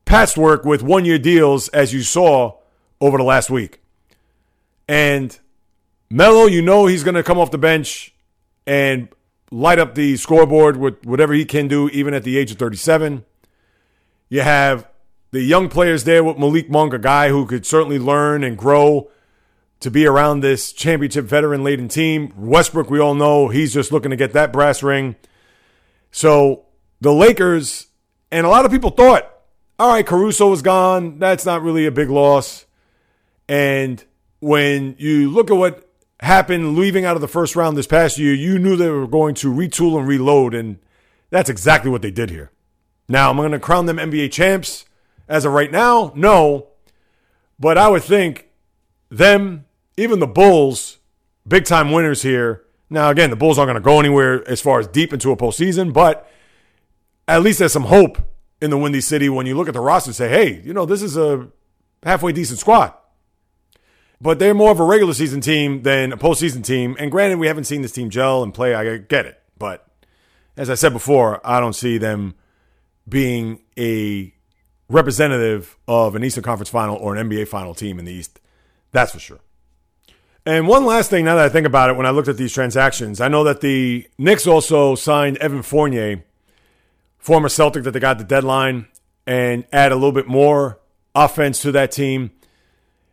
patchwork 0.06 0.64
with 0.64 0.82
one 0.82 1.04
year 1.04 1.18
deals, 1.18 1.68
as 1.68 1.92
you 1.92 2.00
saw 2.00 2.56
over 3.00 3.18
the 3.18 3.24
last 3.24 3.50
week. 3.50 3.82
And 4.88 5.38
Melo, 6.08 6.46
you 6.46 6.62
know 6.62 6.86
he's 6.86 7.04
going 7.04 7.16
to 7.16 7.22
come 7.22 7.38
off 7.38 7.50
the 7.50 7.58
bench 7.58 8.14
and 8.66 9.08
light 9.50 9.78
up 9.78 9.94
the 9.94 10.16
scoreboard 10.16 10.76
with 10.76 11.04
whatever 11.04 11.34
he 11.34 11.44
can 11.44 11.68
do, 11.68 11.88
even 11.90 12.14
at 12.14 12.24
the 12.24 12.38
age 12.38 12.50
of 12.50 12.58
37. 12.58 13.24
You 14.28 14.40
have 14.40 14.88
the 15.32 15.42
young 15.42 15.68
players 15.68 16.04
there 16.04 16.24
with 16.24 16.38
Malik 16.38 16.70
Monk, 16.70 16.94
a 16.94 16.98
guy 16.98 17.28
who 17.28 17.44
could 17.44 17.66
certainly 17.66 17.98
learn 17.98 18.42
and 18.42 18.56
grow 18.56 19.10
to 19.80 19.90
be 19.90 20.06
around 20.06 20.40
this 20.40 20.72
championship 20.72 21.26
veteran 21.26 21.62
laden 21.62 21.88
team. 21.88 22.32
Westbrook, 22.36 22.88
we 22.88 22.98
all 22.98 23.14
know 23.14 23.48
he's 23.48 23.74
just 23.74 23.92
looking 23.92 24.10
to 24.10 24.16
get 24.16 24.32
that 24.32 24.52
brass 24.52 24.82
ring. 24.82 25.16
So 26.10 26.64
the 27.00 27.12
Lakers, 27.12 27.88
and 28.30 28.46
a 28.46 28.48
lot 28.48 28.64
of 28.64 28.70
people 28.70 28.90
thought 28.90 29.35
all 29.78 29.92
right, 29.92 30.06
Caruso 30.06 30.52
is 30.52 30.62
gone. 30.62 31.18
That's 31.18 31.44
not 31.44 31.62
really 31.62 31.86
a 31.86 31.90
big 31.90 32.08
loss. 32.08 32.66
And 33.48 34.02
when 34.40 34.96
you 34.98 35.30
look 35.30 35.50
at 35.50 35.56
what 35.56 35.88
happened 36.20 36.76
leaving 36.76 37.04
out 37.04 37.14
of 37.14 37.20
the 37.20 37.28
first 37.28 37.56
round 37.56 37.76
this 37.76 37.86
past 37.86 38.18
year, 38.18 38.32
you 38.32 38.58
knew 38.58 38.76
they 38.76 38.88
were 38.88 39.06
going 39.06 39.34
to 39.36 39.52
retool 39.52 39.98
and 39.98 40.08
reload. 40.08 40.54
And 40.54 40.78
that's 41.30 41.50
exactly 41.50 41.90
what 41.90 42.02
they 42.02 42.10
did 42.10 42.30
here. 42.30 42.50
Now, 43.08 43.30
am 43.30 43.38
I 43.38 43.42
going 43.42 43.52
to 43.52 43.58
crown 43.58 43.86
them 43.86 43.98
NBA 43.98 44.32
champs 44.32 44.86
as 45.28 45.44
of 45.44 45.52
right 45.52 45.70
now? 45.70 46.12
No. 46.16 46.68
But 47.60 47.78
I 47.78 47.88
would 47.88 48.02
think 48.02 48.48
them, 49.10 49.66
even 49.96 50.18
the 50.18 50.26
Bulls, 50.26 50.98
big 51.46 51.64
time 51.64 51.92
winners 51.92 52.22
here. 52.22 52.64
Now, 52.88 53.10
again, 53.10 53.30
the 53.30 53.36
Bulls 53.36 53.58
aren't 53.58 53.68
going 53.68 53.74
to 53.74 53.80
go 53.80 54.00
anywhere 54.00 54.48
as 54.48 54.60
far 54.60 54.78
as 54.78 54.86
deep 54.86 55.12
into 55.12 55.32
a 55.32 55.36
postseason, 55.36 55.92
but 55.92 56.30
at 57.28 57.42
least 57.42 57.58
there's 57.58 57.72
some 57.72 57.84
hope 57.84 58.18
in 58.60 58.70
the 58.70 58.78
Windy 58.78 59.00
City 59.00 59.28
when 59.28 59.46
you 59.46 59.56
look 59.56 59.68
at 59.68 59.74
the 59.74 59.80
roster 59.80 60.10
and 60.10 60.16
say, 60.16 60.28
hey, 60.28 60.60
you 60.62 60.72
know, 60.72 60.86
this 60.86 61.02
is 61.02 61.16
a 61.16 61.48
halfway 62.02 62.32
decent 62.32 62.58
squad. 62.58 62.94
But 64.20 64.38
they're 64.38 64.54
more 64.54 64.70
of 64.70 64.80
a 64.80 64.84
regular 64.84 65.12
season 65.12 65.40
team 65.42 65.82
than 65.82 66.12
a 66.12 66.16
postseason 66.16 66.64
team. 66.64 66.96
And 66.98 67.10
granted, 67.10 67.38
we 67.38 67.48
haven't 67.48 67.64
seen 67.64 67.82
this 67.82 67.92
team 67.92 68.08
gel 68.08 68.42
and 68.42 68.54
play. 68.54 68.74
I 68.74 68.96
get 68.96 69.26
it. 69.26 69.42
But 69.58 69.86
as 70.56 70.70
I 70.70 70.74
said 70.74 70.92
before, 70.92 71.40
I 71.46 71.60
don't 71.60 71.74
see 71.74 71.98
them 71.98 72.34
being 73.06 73.60
a 73.78 74.32
representative 74.88 75.76
of 75.86 76.14
an 76.14 76.24
Eastern 76.24 76.44
Conference 76.44 76.70
final 76.70 76.96
or 76.96 77.14
an 77.14 77.28
NBA 77.28 77.48
final 77.48 77.74
team 77.74 77.98
in 77.98 78.04
the 78.06 78.12
East. 78.12 78.40
That's 78.92 79.12
for 79.12 79.18
sure. 79.18 79.40
And 80.46 80.68
one 80.68 80.86
last 80.86 81.10
thing, 81.10 81.24
now 81.24 81.34
that 81.34 81.44
I 81.44 81.48
think 81.48 81.66
about 81.66 81.90
it, 81.90 81.96
when 81.96 82.06
I 82.06 82.10
looked 82.10 82.28
at 82.28 82.36
these 82.36 82.54
transactions, 82.54 83.20
I 83.20 83.28
know 83.28 83.42
that 83.44 83.60
the 83.60 84.06
Knicks 84.16 84.46
also 84.46 84.94
signed 84.94 85.36
Evan 85.38 85.62
Fournier 85.62 86.24
former 87.26 87.48
Celtic 87.48 87.82
that 87.82 87.90
they 87.90 87.98
got 87.98 88.18
the 88.18 88.24
deadline 88.24 88.86
and 89.26 89.64
add 89.72 89.90
a 89.90 89.96
little 89.96 90.12
bit 90.12 90.28
more 90.28 90.78
offense 91.12 91.60
to 91.62 91.72
that 91.72 91.90
team. 91.90 92.30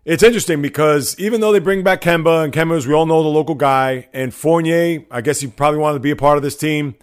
It's 0.05 0.21
interesting 0.21 0.61
because 0.61 1.19
even 1.19 1.41
though 1.41 1.51
they 1.51 1.57
bring 1.57 1.81
back 1.81 2.01
Kemba, 2.01 2.43
and 2.43 2.53
Kemba, 2.53 2.77
as 2.77 2.85
we 2.85 2.93
all 2.93 3.07
know, 3.07 3.23
the 3.23 3.29
local 3.29 3.55
guy, 3.55 4.07
and 4.13 4.31
Fournier, 4.31 5.03
I 5.09 5.21
guess 5.21 5.39
he 5.39 5.47
probably 5.47 5.79
wanted 5.79 5.95
to 5.95 5.99
be 6.01 6.11
a 6.11 6.15
part 6.15 6.37
of 6.37 6.43
this 6.43 6.55
team, 6.55 6.93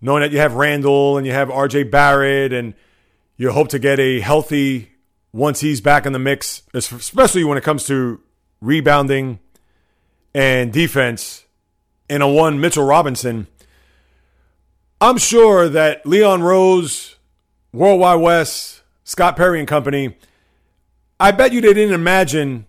knowing 0.00 0.20
that 0.20 0.30
you 0.30 0.38
have 0.38 0.54
Randle 0.54 1.18
and 1.18 1.26
you 1.26 1.32
have 1.32 1.48
RJ 1.48 1.90
Barrett, 1.90 2.52
and 2.52 2.74
you 3.36 3.50
hope 3.50 3.70
to 3.70 3.80
get 3.80 3.98
a 3.98 4.20
healthy 4.20 4.92
once 5.32 5.58
he's 5.58 5.80
back 5.80 6.06
in 6.06 6.12
the 6.12 6.20
mix, 6.20 6.62
especially 6.72 7.42
when 7.42 7.58
it 7.58 7.64
comes 7.64 7.84
to 7.86 8.20
rebounding 8.60 9.40
and 10.32 10.72
defense. 10.72 11.46
And 12.08 12.22
a 12.22 12.28
one 12.28 12.60
Mitchell 12.60 12.84
Robinson 12.84 13.48
I'm 15.04 15.18
sure 15.18 15.68
that 15.68 16.06
Leon 16.06 16.42
Rose, 16.42 17.16
World 17.74 18.00
Wide 18.00 18.22
Wes, 18.22 18.80
Scott 19.04 19.36
Perry 19.36 19.58
and 19.58 19.68
company, 19.68 20.16
I 21.20 21.30
bet 21.30 21.52
you 21.52 21.60
they 21.60 21.74
didn't 21.74 21.92
imagine. 21.92 22.64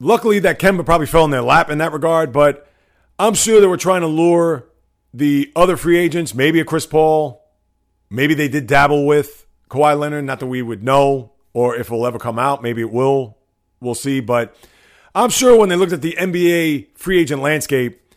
Luckily, 0.00 0.38
that 0.38 0.58
Kemba 0.58 0.86
probably 0.86 1.06
fell 1.06 1.26
in 1.26 1.30
their 1.30 1.42
lap 1.42 1.68
in 1.68 1.76
that 1.78 1.92
regard, 1.92 2.32
but 2.32 2.66
I'm 3.18 3.34
sure 3.34 3.60
they 3.60 3.66
were 3.66 3.76
trying 3.76 4.00
to 4.00 4.06
lure 4.06 4.68
the 5.12 5.52
other 5.54 5.76
free 5.76 5.98
agents, 5.98 6.34
maybe 6.34 6.60
a 6.60 6.64
Chris 6.64 6.86
Paul. 6.86 7.44
Maybe 8.08 8.32
they 8.32 8.48
did 8.48 8.66
dabble 8.66 9.04
with 9.04 9.46
Kawhi 9.68 9.98
Leonard, 9.98 10.24
not 10.24 10.40
that 10.40 10.46
we 10.46 10.62
would 10.62 10.82
know. 10.82 11.32
or 11.52 11.76
if 11.76 11.88
it 11.88 11.90
will 11.90 12.06
ever 12.06 12.18
come 12.18 12.38
out. 12.38 12.62
Maybe 12.62 12.80
it 12.80 12.90
will. 12.90 13.36
We'll 13.80 13.94
see. 13.94 14.20
But 14.20 14.56
I'm 15.14 15.28
sure 15.28 15.58
when 15.58 15.68
they 15.68 15.76
looked 15.76 15.92
at 15.92 16.00
the 16.00 16.16
NBA 16.18 16.96
free 16.96 17.20
agent 17.20 17.42
landscape, 17.42 18.07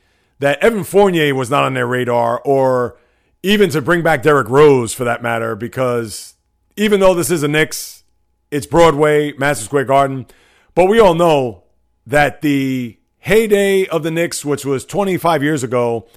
that 0.42 0.62
Evan 0.64 0.84
Fournier 0.84 1.36
was 1.36 1.52
not 1.52 1.64
on 1.64 1.76
their 1.76 1.86
radar, 1.86 2.42
or 2.42 2.98
even 3.44 3.70
to 3.70 3.82
bring 3.82 4.02
back 4.02 4.24
Derrick 4.24 4.50
Rose 4.50 4.92
for 4.92 5.04
that 5.04 5.22
matter, 5.22 5.56
because 5.56 6.34
even 6.76 7.00
though 7.00 7.14
this 7.14 7.30
is 7.30 7.44
a 7.44 7.48
Knicks, 7.48 8.04
it's 8.50 8.66
Broadway, 8.66 9.34
Madison 9.34 9.66
Square 9.66 9.86
Garden, 9.86 10.26
but 10.74 10.86
we 10.86 11.00
all 11.00 11.14
know 11.14 11.64
that 12.08 12.42
the 12.42 12.98
heyday 13.20 13.86
of 13.86 14.02
the 14.02 14.10
Knicks, 14.10 14.44
which 14.44 14.66
was 14.66 14.84
25 14.84 15.44
years 15.44 15.64
ago, 15.64 16.08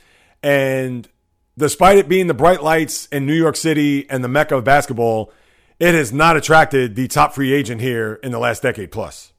and 0.43 1.07
despite 1.59 1.99
it 1.99 2.09
being 2.09 2.27
the 2.27 2.35
bright 2.35 2.63
lights 2.63 3.05
in 3.07 3.27
New 3.27 3.35
York 3.35 3.57
City 3.57 4.09
and 4.09 4.25
the 4.25 4.29
mecca 4.29 4.57
of 4.57 4.65
basketball, 4.65 5.31
it 5.79 5.95
has 5.95 6.15
not 6.15 6.35
attracted 6.35 6.97
the 6.97 7.09
top 7.09 7.35
free 7.35 7.53
agent 7.53 7.83
here 7.83 8.15
in 8.23 8.33
the 8.33 8.39
last 8.39 8.63
decade 8.63 8.91
plus. 8.91 9.35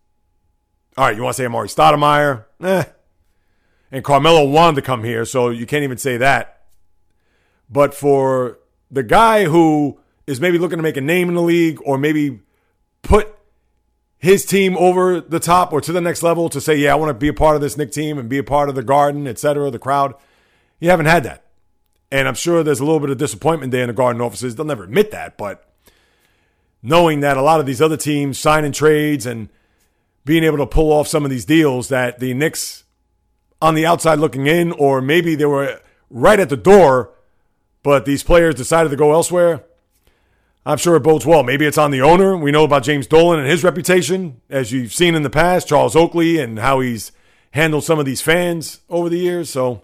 All 0.95 1.05
right, 1.05 1.17
you 1.17 1.23
want 1.23 1.35
to 1.35 1.41
say 1.41 1.47
Amar'e 1.47 1.73
Stoudemire? 1.73 2.45
Eh. 2.61 2.83
And 3.91 4.03
Carmelo 4.03 4.43
wanted 4.49 4.75
to 4.75 4.81
come 4.81 5.03
here, 5.03 5.25
so 5.25 5.49
you 5.49 5.65
can't 5.65 5.83
even 5.83 5.97
say 5.97 6.17
that. 6.17 6.63
But 7.69 7.93
for 7.93 8.59
the 8.91 9.03
guy 9.03 9.45
who 9.45 9.99
is 10.27 10.41
maybe 10.41 10.57
looking 10.57 10.77
to 10.77 10.83
make 10.83 10.97
a 10.97 11.01
name 11.01 11.29
in 11.29 11.35
the 11.35 11.41
league 11.41 11.79
or 11.85 11.97
maybe 11.97 12.41
put 13.01 13.35
his 14.17 14.45
team 14.45 14.75
over 14.77 15.21
the 15.21 15.39
top 15.39 15.71
or 15.71 15.81
to 15.81 15.91
the 15.91 16.01
next 16.01 16.23
level 16.23 16.49
to 16.49 16.59
say, 16.59 16.75
yeah, 16.75 16.93
I 16.93 16.95
want 16.95 17.09
to 17.09 17.13
be 17.13 17.27
a 17.27 17.33
part 17.33 17.55
of 17.55 17.61
this 17.61 17.77
Knick 17.77 17.91
team 17.91 18.17
and 18.17 18.27
be 18.27 18.39
a 18.39 18.43
part 18.43 18.69
of 18.69 18.75
the 18.75 18.83
garden, 18.83 19.27
et 19.27 19.37
cetera, 19.37 19.69
the 19.69 19.77
crowd, 19.77 20.15
you 20.79 20.89
haven't 20.89 21.05
had 21.05 21.23
that. 21.23 21.45
And 22.11 22.27
I'm 22.27 22.33
sure 22.33 22.63
there's 22.63 22.79
a 22.79 22.85
little 22.85 22.99
bit 22.99 23.09
of 23.09 23.17
disappointment 23.17 23.71
there 23.71 23.83
in 23.83 23.87
the 23.87 23.93
garden 23.93 24.21
offices. 24.21 24.55
They'll 24.55 24.65
never 24.65 24.83
admit 24.83 25.11
that, 25.11 25.37
but 25.37 25.69
knowing 26.81 27.19
that 27.19 27.37
a 27.37 27.41
lot 27.41 27.59
of 27.59 27.65
these 27.65 27.81
other 27.81 27.97
teams 27.97 28.39
signing 28.39 28.71
trades 28.71 29.25
and 29.25 29.49
being 30.23 30.43
able 30.43 30.57
to 30.57 30.65
pull 30.65 30.91
off 30.91 31.07
some 31.07 31.23
of 31.23 31.29
these 31.29 31.45
deals 31.45 31.89
that 31.89 32.19
the 32.19 32.33
Knicks 32.33 32.84
on 33.61 33.75
the 33.75 33.85
outside 33.85 34.19
looking 34.19 34.47
in, 34.47 34.71
or 34.71 35.01
maybe 35.01 35.35
they 35.35 35.45
were 35.45 35.81
right 36.09 36.39
at 36.39 36.49
the 36.49 36.57
door, 36.57 37.11
but 37.83 38.05
these 38.05 38.23
players 38.23 38.55
decided 38.55 38.89
to 38.89 38.95
go 38.95 39.13
elsewhere. 39.13 39.63
I'm 40.65 40.77
sure 40.77 40.95
it 40.95 41.03
bodes 41.03 41.25
well. 41.25 41.43
Maybe 41.43 41.65
it's 41.65 41.77
on 41.77 41.91
the 41.91 42.01
owner. 42.01 42.35
We 42.35 42.51
know 42.51 42.63
about 42.63 42.83
James 42.83 43.05
Dolan 43.05 43.39
and 43.39 43.47
his 43.47 43.63
reputation, 43.63 44.41
as 44.49 44.71
you've 44.71 44.93
seen 44.93 45.13
in 45.13 45.21
the 45.21 45.29
past, 45.29 45.67
Charles 45.67 45.95
Oakley, 45.95 46.39
and 46.39 46.57
how 46.57 46.79
he's 46.79 47.11
handled 47.51 47.83
some 47.83 47.99
of 47.99 48.05
these 48.05 48.21
fans 48.21 48.79
over 48.89 49.07
the 49.07 49.19
years. 49.19 49.49
So, 49.49 49.83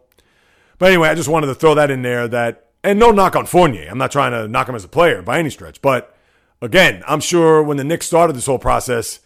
but 0.79 0.87
anyway, 0.87 1.09
I 1.09 1.15
just 1.15 1.29
wanted 1.29 1.47
to 1.47 1.55
throw 1.55 1.75
that 1.75 1.91
in 1.91 2.01
there. 2.01 2.27
That 2.27 2.71
and 2.83 2.97
no 2.97 3.11
knock 3.11 3.35
on 3.35 3.45
Fournier. 3.45 3.89
I'm 3.89 3.99
not 3.99 4.11
trying 4.11 4.31
to 4.31 4.47
knock 4.47 4.67
him 4.67 4.75
as 4.75 4.83
a 4.83 4.89
player 4.89 5.21
by 5.21 5.37
any 5.37 5.51
stretch, 5.51 5.81
but 5.83 6.15
again, 6.61 7.03
I'm 7.07 7.19
sure 7.19 7.61
when 7.61 7.77
the 7.77 7.83
Knicks 7.83 8.07
started 8.07 8.35
this 8.35 8.47
whole 8.47 8.59
process, 8.59 9.19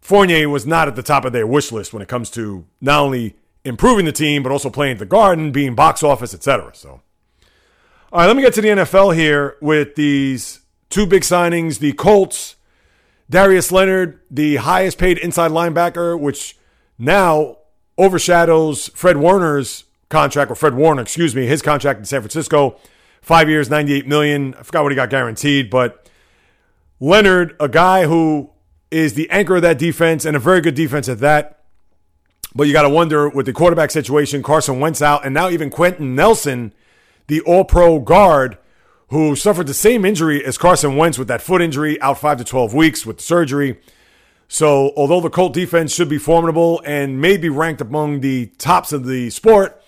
Fournier 0.00 0.48
was 0.48 0.66
not 0.66 0.88
at 0.88 0.96
the 0.96 1.02
top 1.02 1.24
of 1.24 1.32
their 1.32 1.46
wish 1.46 1.72
list 1.72 1.92
when 1.92 2.02
it 2.02 2.08
comes 2.08 2.30
to 2.30 2.66
not 2.80 3.00
only 3.00 3.36
improving 3.64 4.06
the 4.06 4.12
team 4.12 4.42
but 4.42 4.52
also 4.52 4.70
playing 4.70 4.96
the 4.96 5.06
Garden, 5.06 5.52
being 5.52 5.74
box 5.74 6.02
office, 6.02 6.34
etc. 6.34 6.70
So. 6.74 7.00
All 8.12 8.20
right, 8.20 8.26
let 8.26 8.34
me 8.34 8.42
get 8.42 8.54
to 8.54 8.60
the 8.60 8.68
NFL 8.68 9.14
here 9.14 9.56
with 9.60 9.94
these 9.94 10.60
two 10.88 11.06
big 11.06 11.22
signings. 11.22 11.78
The 11.78 11.92
Colts, 11.92 12.56
Darius 13.28 13.70
Leonard, 13.70 14.20
the 14.30 14.56
highest 14.56 14.98
paid 14.98 15.18
inside 15.18 15.52
linebacker, 15.52 16.18
which 16.18 16.56
now 16.98 17.58
overshadows 17.96 18.88
Fred 18.94 19.16
Warner's 19.16 19.84
contract, 20.08 20.50
or 20.50 20.56
Fred 20.56 20.74
Warner, 20.74 21.02
excuse 21.02 21.36
me, 21.36 21.46
his 21.46 21.62
contract 21.62 22.00
in 22.00 22.04
San 22.04 22.20
Francisco. 22.20 22.78
Five 23.22 23.48
years, 23.48 23.70
98 23.70 24.08
million. 24.08 24.54
I 24.54 24.62
forgot 24.62 24.82
what 24.82 24.90
he 24.90 24.96
got 24.96 25.10
guaranteed, 25.10 25.70
but 25.70 26.10
Leonard, 26.98 27.54
a 27.60 27.68
guy 27.68 28.06
who 28.06 28.50
is 28.90 29.14
the 29.14 29.30
anchor 29.30 29.56
of 29.56 29.62
that 29.62 29.78
defense 29.78 30.24
and 30.24 30.36
a 30.36 30.40
very 30.40 30.60
good 30.60 30.74
defense 30.74 31.08
at 31.08 31.18
that. 31.20 31.64
But 32.54 32.66
you 32.66 32.72
got 32.72 32.82
to 32.82 32.88
wonder 32.88 33.28
with 33.28 33.46
the 33.46 33.52
quarterback 33.52 33.90
situation, 33.90 34.42
Carson 34.42 34.80
Wentz 34.80 35.00
out, 35.00 35.24
and 35.24 35.32
now 35.32 35.48
even 35.48 35.70
Quenton 35.70 36.14
Nelson 36.14 36.72
the 37.30 37.40
All 37.42 37.64
Pro 37.64 38.00
guard 38.00 38.58
who 39.10 39.34
suffered 39.34 39.66
the 39.66 39.74
same 39.74 40.04
injury 40.04 40.44
as 40.44 40.56
Carson 40.56 40.96
Wentz 40.96 41.18
with 41.18 41.28
that 41.28 41.42
foot 41.42 41.60
injury, 41.60 42.00
out 42.00 42.18
five 42.18 42.38
to 42.38 42.44
12 42.44 42.74
weeks 42.74 43.04
with 43.04 43.16
the 43.18 43.22
surgery. 43.22 43.80
So, 44.46 44.92
although 44.96 45.20
the 45.20 45.30
Colt 45.30 45.52
defense 45.52 45.92
should 45.92 46.08
be 46.08 46.18
formidable 46.18 46.80
and 46.84 47.20
may 47.20 47.36
be 47.36 47.48
ranked 47.48 47.80
among 47.80 48.20
the 48.20 48.46
tops 48.58 48.92
of 48.92 49.06
the 49.06 49.30
sport, 49.30 49.80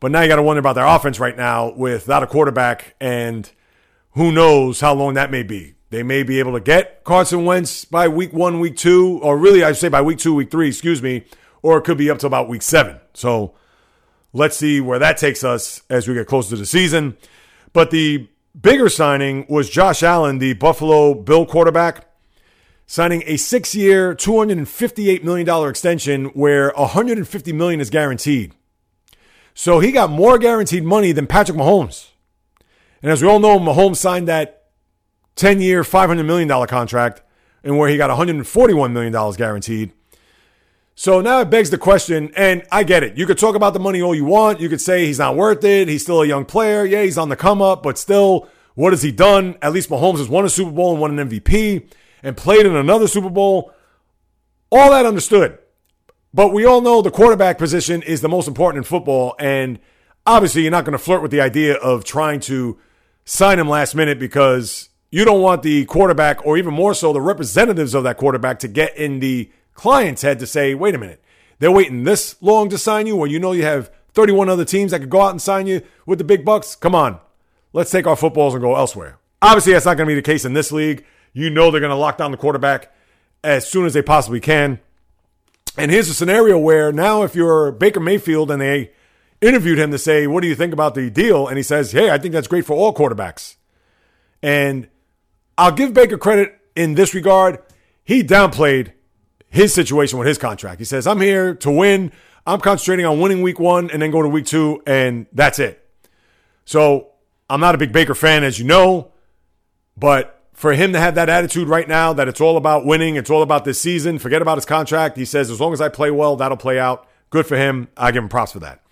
but 0.00 0.10
now 0.10 0.20
you 0.20 0.28
got 0.28 0.36
to 0.36 0.42
wonder 0.42 0.60
about 0.60 0.74
their 0.74 0.86
offense 0.86 1.20
right 1.20 1.36
now 1.36 1.72
without 1.72 2.22
a 2.22 2.26
quarterback, 2.26 2.94
and 3.00 3.50
who 4.12 4.32
knows 4.32 4.80
how 4.80 4.94
long 4.94 5.14
that 5.14 5.30
may 5.30 5.42
be. 5.44 5.75
They 5.90 6.02
may 6.02 6.22
be 6.22 6.38
able 6.38 6.52
to 6.52 6.60
get 6.60 7.04
Carson 7.04 7.44
Wentz 7.44 7.84
by 7.84 8.08
week 8.08 8.32
one, 8.32 8.60
week 8.60 8.76
two, 8.76 9.20
or 9.22 9.38
really, 9.38 9.62
I 9.62 9.72
say 9.72 9.88
by 9.88 10.02
week 10.02 10.18
two, 10.18 10.34
week 10.34 10.50
three, 10.50 10.68
excuse 10.68 11.00
me, 11.00 11.24
or 11.62 11.78
it 11.78 11.82
could 11.82 11.98
be 11.98 12.10
up 12.10 12.18
to 12.20 12.26
about 12.26 12.48
week 12.48 12.62
seven. 12.62 12.98
So, 13.14 13.54
Let's 14.36 14.58
see 14.58 14.82
where 14.82 14.98
that 14.98 15.16
takes 15.16 15.42
us 15.42 15.80
as 15.88 16.06
we 16.06 16.12
get 16.12 16.26
closer 16.26 16.50
to 16.50 16.56
the 16.56 16.66
season. 16.66 17.16
But 17.72 17.90
the 17.90 18.28
bigger 18.60 18.90
signing 18.90 19.46
was 19.48 19.70
Josh 19.70 20.02
Allen, 20.02 20.40
the 20.40 20.52
Buffalo 20.52 21.14
Bill 21.14 21.46
quarterback, 21.46 22.06
signing 22.86 23.22
a 23.24 23.38
six-year, 23.38 24.14
$258 24.14 25.24
million 25.24 25.68
extension 25.70 26.26
where 26.26 26.70
150 26.76 27.52
million 27.54 27.80
is 27.80 27.88
guaranteed. 27.88 28.54
So 29.54 29.80
he 29.80 29.90
got 29.90 30.10
more 30.10 30.38
guaranteed 30.38 30.84
money 30.84 31.12
than 31.12 31.26
Patrick 31.26 31.56
Mahomes. 31.56 32.10
And 33.00 33.10
as 33.10 33.22
we 33.22 33.28
all 33.28 33.40
know, 33.40 33.58
Mahomes 33.58 33.96
signed 33.96 34.28
that 34.28 34.55
10-year, 35.36 35.82
$500 35.82 36.24
million 36.24 36.66
contract 36.66 37.22
and 37.66 37.76
where 37.76 37.88
he 37.88 37.96
got 37.96 38.10
$141 38.10 38.92
million 38.92 39.32
guaranteed. 39.32 39.92
So 40.94 41.20
now 41.20 41.40
it 41.40 41.50
begs 41.50 41.68
the 41.68 41.76
question, 41.76 42.32
and 42.36 42.64
I 42.72 42.84
get 42.84 43.02
it. 43.02 43.18
You 43.18 43.26
could 43.26 43.36
talk 43.36 43.54
about 43.54 43.74
the 43.74 43.80
money 43.80 44.00
all 44.00 44.14
you 44.14 44.24
want. 44.24 44.60
You 44.60 44.70
could 44.70 44.80
say 44.80 45.04
he's 45.04 45.18
not 45.18 45.36
worth 45.36 45.62
it. 45.62 45.88
He's 45.88 46.02
still 46.02 46.22
a 46.22 46.26
young 46.26 46.46
player. 46.46 46.86
Yeah, 46.86 47.02
he's 47.02 47.18
on 47.18 47.28
the 47.28 47.36
come 47.36 47.60
up, 47.60 47.82
but 47.82 47.98
still, 47.98 48.48
what 48.74 48.94
has 48.94 49.02
he 49.02 49.12
done? 49.12 49.56
At 49.60 49.72
least 49.72 49.90
Mahomes 49.90 50.18
has 50.18 50.28
won 50.28 50.46
a 50.46 50.48
Super 50.48 50.70
Bowl 50.70 50.92
and 50.92 51.00
won 51.00 51.18
an 51.18 51.28
MVP 51.28 51.86
and 52.22 52.34
played 52.34 52.64
in 52.64 52.74
another 52.74 53.08
Super 53.08 53.28
Bowl. 53.28 53.74
All 54.72 54.90
that 54.92 55.04
understood. 55.04 55.58
But 56.32 56.54
we 56.54 56.64
all 56.64 56.80
know 56.80 57.02
the 57.02 57.10
quarterback 57.10 57.58
position 57.58 58.02
is 58.02 58.20
the 58.20 58.28
most 58.28 58.48
important 58.48 58.78
in 58.78 58.84
football. 58.84 59.34
And 59.38 59.78
obviously, 60.24 60.62
you're 60.62 60.70
not 60.70 60.84
going 60.84 60.92
to 60.92 60.98
flirt 60.98 61.20
with 61.20 61.30
the 61.30 61.42
idea 61.42 61.74
of 61.74 62.04
trying 62.04 62.40
to 62.40 62.78
sign 63.24 63.58
him 63.58 63.68
last 63.68 63.94
minute 63.94 64.18
because 64.18 64.88
you 65.10 65.24
don't 65.24 65.40
want 65.40 65.62
the 65.62 65.84
quarterback, 65.86 66.44
or 66.44 66.58
even 66.58 66.74
more 66.74 66.94
so, 66.94 67.12
the 67.12 67.20
representatives 67.20 67.94
of 67.94 68.04
that 68.04 68.16
quarterback, 68.16 68.58
to 68.60 68.68
get 68.68 68.96
in 68.96 69.20
the 69.20 69.50
clients 69.74 70.22
head 70.22 70.38
to 70.40 70.46
say, 70.46 70.74
wait 70.74 70.94
a 70.94 70.98
minute, 70.98 71.22
they're 71.58 71.70
waiting 71.70 72.04
this 72.04 72.36
long 72.42 72.68
to 72.70 72.78
sign 72.78 73.06
you 73.06 73.16
when 73.16 73.30
you 73.30 73.38
know 73.38 73.52
you 73.52 73.64
have 73.64 73.90
31 74.14 74.48
other 74.48 74.64
teams 74.64 74.90
that 74.90 75.00
could 75.00 75.10
go 75.10 75.22
out 75.22 75.30
and 75.30 75.40
sign 75.40 75.66
you 75.66 75.82
with 76.06 76.18
the 76.18 76.24
big 76.24 76.44
bucks? 76.44 76.74
Come 76.74 76.94
on, 76.94 77.20
let's 77.72 77.90
take 77.90 78.06
our 78.06 78.16
footballs 78.16 78.54
and 78.54 78.62
go 78.62 78.74
elsewhere. 78.74 79.18
Obviously, 79.42 79.72
that's 79.72 79.86
not 79.86 79.96
going 79.96 80.08
to 80.08 80.10
be 80.10 80.20
the 80.20 80.22
case 80.22 80.44
in 80.44 80.54
this 80.54 80.72
league. 80.72 81.04
You 81.32 81.50
know 81.50 81.70
they're 81.70 81.80
going 81.80 81.90
to 81.90 81.96
lock 81.96 82.18
down 82.18 82.30
the 82.30 82.36
quarterback 82.36 82.92
as 83.44 83.68
soon 83.68 83.86
as 83.86 83.92
they 83.92 84.02
possibly 84.02 84.40
can. 84.40 84.80
And 85.76 85.90
here's 85.90 86.08
a 86.08 86.14
scenario 86.14 86.58
where 86.58 86.90
now, 86.90 87.22
if 87.22 87.34
you're 87.34 87.70
Baker 87.70 88.00
Mayfield 88.00 88.50
and 88.50 88.62
they 88.62 88.92
interviewed 89.42 89.78
him 89.78 89.90
to 89.90 89.98
say, 89.98 90.26
What 90.26 90.40
do 90.40 90.48
you 90.48 90.54
think 90.54 90.72
about 90.72 90.94
the 90.94 91.10
deal? 91.10 91.46
And 91.46 91.56
he 91.56 91.62
says, 91.62 91.92
Hey, 91.92 92.10
I 92.10 92.18
think 92.18 92.32
that's 92.32 92.48
great 92.48 92.64
for 92.64 92.74
all 92.74 92.94
quarterbacks. 92.94 93.56
And 94.42 94.88
I'll 95.58 95.72
give 95.72 95.94
Baker 95.94 96.18
credit 96.18 96.58
in 96.74 96.94
this 96.94 97.14
regard. 97.14 97.58
He 98.04 98.22
downplayed 98.22 98.92
his 99.48 99.72
situation 99.72 100.18
with 100.18 100.28
his 100.28 100.38
contract. 100.38 100.78
He 100.78 100.84
says, 100.84 101.06
I'm 101.06 101.20
here 101.20 101.54
to 101.56 101.70
win. 101.70 102.12
I'm 102.46 102.60
concentrating 102.60 103.06
on 103.06 103.20
winning 103.20 103.42
week 103.42 103.58
one 103.58 103.90
and 103.90 104.00
then 104.00 104.10
go 104.10 104.22
to 104.22 104.28
week 104.28 104.46
two, 104.46 104.82
and 104.86 105.26
that's 105.32 105.58
it. 105.58 105.82
So 106.64 107.08
I'm 107.48 107.60
not 107.60 107.74
a 107.74 107.78
big 107.78 107.92
Baker 107.92 108.14
fan, 108.14 108.44
as 108.44 108.58
you 108.58 108.64
know, 108.64 109.12
but 109.96 110.32
for 110.52 110.72
him 110.72 110.92
to 110.92 110.98
have 110.98 111.16
that 111.16 111.28
attitude 111.28 111.68
right 111.68 111.86
now 111.86 112.12
that 112.12 112.28
it's 112.28 112.40
all 112.40 112.56
about 112.56 112.86
winning, 112.86 113.16
it's 113.16 113.30
all 113.30 113.42
about 113.42 113.64
this 113.64 113.80
season, 113.80 114.18
forget 114.18 114.42
about 114.42 114.56
his 114.56 114.64
contract. 114.64 115.16
He 115.16 115.24
says, 115.24 115.50
as 115.50 115.60
long 115.60 115.72
as 115.72 115.80
I 115.80 115.88
play 115.88 116.10
well, 116.10 116.36
that'll 116.36 116.56
play 116.56 116.78
out. 116.78 117.08
Good 117.30 117.46
for 117.46 117.56
him. 117.56 117.88
I 117.96 118.10
give 118.12 118.22
him 118.22 118.28
props 118.28 118.52
for 118.52 118.60
that. 118.60 118.82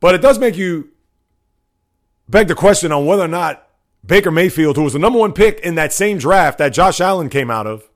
But 0.00 0.14
it 0.14 0.22
does 0.22 0.38
make 0.38 0.56
you 0.56 0.90
beg 2.28 2.48
the 2.48 2.54
question 2.54 2.92
on 2.92 3.04
whether 3.04 3.22
or 3.22 3.28
not 3.28 3.67
Baker 4.04 4.30
Mayfield, 4.30 4.76
who 4.76 4.84
was 4.84 4.92
the 4.92 4.98
number 4.98 5.18
one 5.18 5.32
pick 5.32 5.60
in 5.60 5.74
that 5.74 5.92
same 5.92 6.18
draft 6.18 6.58
that 6.58 6.72
Josh 6.72 7.00
Allen 7.00 7.28
came 7.28 7.50
out 7.50 7.66
of, 7.66 7.88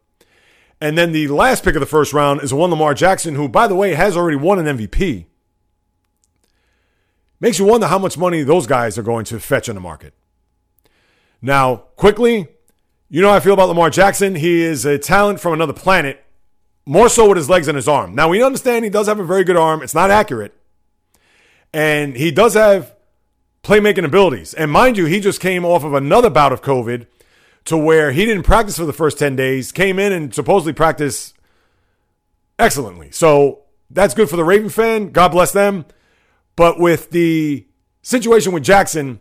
and 0.81 0.99
then 0.99 1.13
the 1.13 1.29
last 1.29 1.63
pick 1.63 1.77
of 1.77 1.81
the 1.81 1.87
first 1.87 2.13
round 2.13 2.43
is 2.43 2.53
one 2.53 2.71
Lamar 2.71 2.93
Jackson, 2.93 3.37
who, 3.37 3.49
by 3.49 3.69
the 3.69 3.75
way, 3.77 3.95
has 3.95 4.17
already 4.17 4.37
won 4.37 4.59
an 4.59 4.77
MVP. 4.77 5.27
Makes 7.39 7.59
you 7.59 7.65
wonder 7.65 7.87
how 7.87 7.99
much 7.99 8.19
money 8.19 8.43
those 8.43 8.67
guys 8.67 8.99
are 8.99 9.03
going 9.03 9.25
to 9.27 9.39
fetch 9.39 9.69
in 9.69 9.77
the 9.77 9.81
market. 9.81 10.13
Now, 11.41 11.77
quickly, 11.97 12.49
you 13.09 13.23
know 13.23 13.31
how 13.31 13.37
I 13.37 13.41
feel 13.41 13.55
about 13.55 13.69
Lamar 13.69 13.91
Jackson. 13.91 14.35
He 14.35 14.63
is 14.63 14.85
a 14.85 14.99
talent 14.99 15.39
from 15.39 15.53
another 15.53 15.73
planet, 15.73 16.25
more 16.85 17.09
so 17.09 17.29
with 17.29 17.37
his 17.37 17.49
legs 17.49 17.69
and 17.69 17.77
his 17.77 17.87
arm. 17.87 18.15
Now, 18.15 18.29
we 18.29 18.43
understand 18.43 18.85
he 18.85 18.91
does 18.91 19.07
have 19.07 19.21
a 19.21 19.25
very 19.25 19.45
good 19.45 19.57
arm. 19.57 19.83
It's 19.83 19.95
not 19.95 20.11
accurate. 20.11 20.53
And 21.73 22.17
he 22.17 22.31
does 22.31 22.55
have 22.55 22.92
playmaking 23.63 24.05
abilities. 24.05 24.55
And 24.55 24.71
mind 24.71 24.97
you, 24.97 25.07
he 25.07 25.21
just 25.21 25.41
came 25.41 25.65
off 25.65 25.85
of 25.85 25.95
another 25.95 26.31
bout 26.31 26.53
of 26.53 26.63
COVID 26.63 27.07
to 27.65 27.77
where 27.77 28.13
he 28.13 28.25
didn't 28.25 28.43
practice 28.43 28.77
for 28.77 28.85
the 28.85 28.93
first 28.93 29.19
10 29.19 29.37
days, 29.37 29.71
came 29.71 29.99
in 29.99 30.13
and 30.13 30.35
supposedly 30.35 30.73
practiced 30.73 31.35
excellently. 32.59 33.11
So 33.13 33.63
that's 33.91 34.15
good 34.15 34.29
for 34.29 34.37
the 34.37 34.45
Raven 34.45 34.69
fan. 34.69 35.11
God 35.11 35.29
bless 35.29 35.53
them. 35.53 35.85
But 36.57 36.79
with 36.79 37.11
the 37.11 37.67
situation 38.03 38.53
with 38.53 38.65
Jackson 38.65 39.21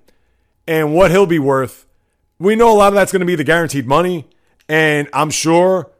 and 0.67 0.93
what 0.93 1.11
he'll 1.11 1.27
be 1.27 1.39
worth, 1.39 1.85
we 2.39 2.55
know 2.55 2.73
a 2.73 2.77
lot 2.77 2.87
of 2.87 2.93
that's 2.95 3.11
going 3.11 3.19
to 3.19 3.25
be 3.25 3.35
the 3.35 3.43
guaranteed 3.43 3.85
money. 3.85 4.27
And 4.67 5.07
I'm 5.13 5.29
sure 5.29 5.91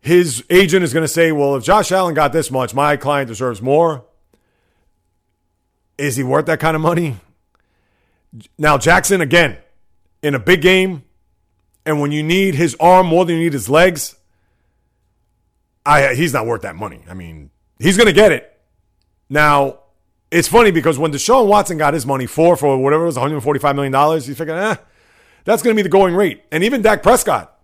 his 0.00 0.44
agent 0.48 0.84
is 0.84 0.92
going 0.92 1.02
to 1.04 1.08
say, 1.08 1.32
well, 1.32 1.56
if 1.56 1.64
Josh 1.64 1.90
Allen 1.90 2.14
got 2.14 2.32
this 2.32 2.50
much, 2.50 2.74
my 2.74 2.96
client 2.96 3.28
deserves 3.28 3.60
more. 3.60 4.04
Is 5.98 6.16
he 6.16 6.22
worth 6.22 6.46
that 6.46 6.60
kind 6.60 6.74
of 6.74 6.82
money? 6.82 7.16
Now, 8.58 8.78
Jackson, 8.78 9.20
again, 9.20 9.58
in 10.22 10.34
a 10.34 10.38
big 10.38 10.60
game, 10.60 11.04
and 11.86 12.00
when 12.00 12.12
you 12.12 12.22
need 12.22 12.54
his 12.54 12.76
arm 12.80 13.06
more 13.06 13.24
than 13.24 13.36
you 13.36 13.44
need 13.44 13.52
his 13.52 13.68
legs, 13.68 14.16
I 15.86 16.14
he's 16.14 16.32
not 16.32 16.46
worth 16.46 16.62
that 16.62 16.76
money. 16.76 17.04
I 17.08 17.14
mean, 17.14 17.50
he's 17.78 17.96
going 17.96 18.06
to 18.06 18.12
get 18.12 18.32
it. 18.32 18.50
Now, 19.28 19.80
it's 20.30 20.48
funny 20.48 20.70
because 20.70 20.98
when 20.98 21.12
Deshaun 21.12 21.46
Watson 21.46 21.78
got 21.78 21.94
his 21.94 22.06
money 22.06 22.26
for 22.26 22.56
for 22.56 22.76
whatever 22.76 23.04
it 23.04 23.06
was, 23.06 23.16
145 23.16 23.76
million 23.76 23.92
dollars, 23.92 24.26
he's 24.26 24.36
figure, 24.36 24.54
eh, 24.54 24.76
that's 25.44 25.62
going 25.62 25.76
to 25.76 25.78
be 25.78 25.82
the 25.82 25.88
going 25.88 26.16
rate. 26.16 26.42
And 26.50 26.64
even 26.64 26.82
Dak 26.82 27.02
Prescott, 27.02 27.56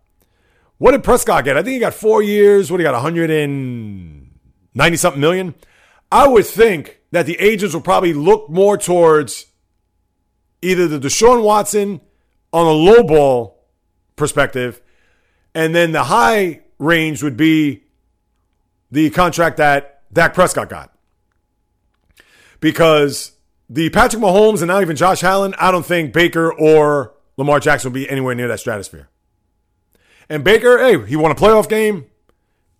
what 0.79 0.93
did 0.93 1.03
Prescott 1.03 1.45
get? 1.45 1.57
I 1.57 1.63
think 1.63 1.75
he 1.75 1.81
got 1.81 1.95
four 1.95 2.23
years. 2.23 2.71
What 2.71 2.79
he 2.79 2.85
got, 2.85 2.93
190 2.93 4.97
something 4.97 5.21
million. 5.21 5.55
I 6.13 6.29
would 6.29 6.47
think 6.47 7.00
that 7.11 7.27
the 7.27 7.39
agents 7.41 7.75
will 7.75 7.81
probably 7.81 8.13
look 8.13 8.49
more 8.49 8.77
towards 8.77 9.47
either 10.63 10.87
the 10.87 10.99
Deshaun 10.99 11.43
Watson 11.43 12.01
on 12.53 12.67
a 12.67 12.71
low 12.71 13.03
ball 13.03 13.65
perspective, 14.17 14.81
and 15.55 15.75
then 15.75 15.93
the 15.93 16.05
high 16.05 16.61
range 16.79 17.23
would 17.23 17.37
be 17.37 17.85
the 18.91 19.11
contract 19.11 19.57
that 19.59 20.03
Dak 20.13 20.35
Prescott 20.35 20.69
got. 20.69 20.93
Because 22.59 23.33
the 23.69 23.89
Patrick 23.91 24.23
Mahomes 24.23 24.59
and 24.59 24.67
not 24.67 24.83
even 24.83 24.97
Josh 24.97 25.23
Allen, 25.23 25.55
I 25.59 25.71
don't 25.71 25.87
think 25.87 26.13
Baker 26.13 26.53
or 26.53 27.15
Lamar 27.37 27.61
Jackson 27.61 27.91
will 27.91 27.95
be 27.95 28.11
anywhere 28.11 28.35
near 28.35 28.49
that 28.49 28.61
stratosphere. 28.61 29.09
And 30.29 30.45
Baker, 30.45 30.79
hey, 30.79 31.07
he 31.07 31.17
won 31.17 31.31
a 31.31 31.35
playoff 31.35 31.69
game, 31.69 32.07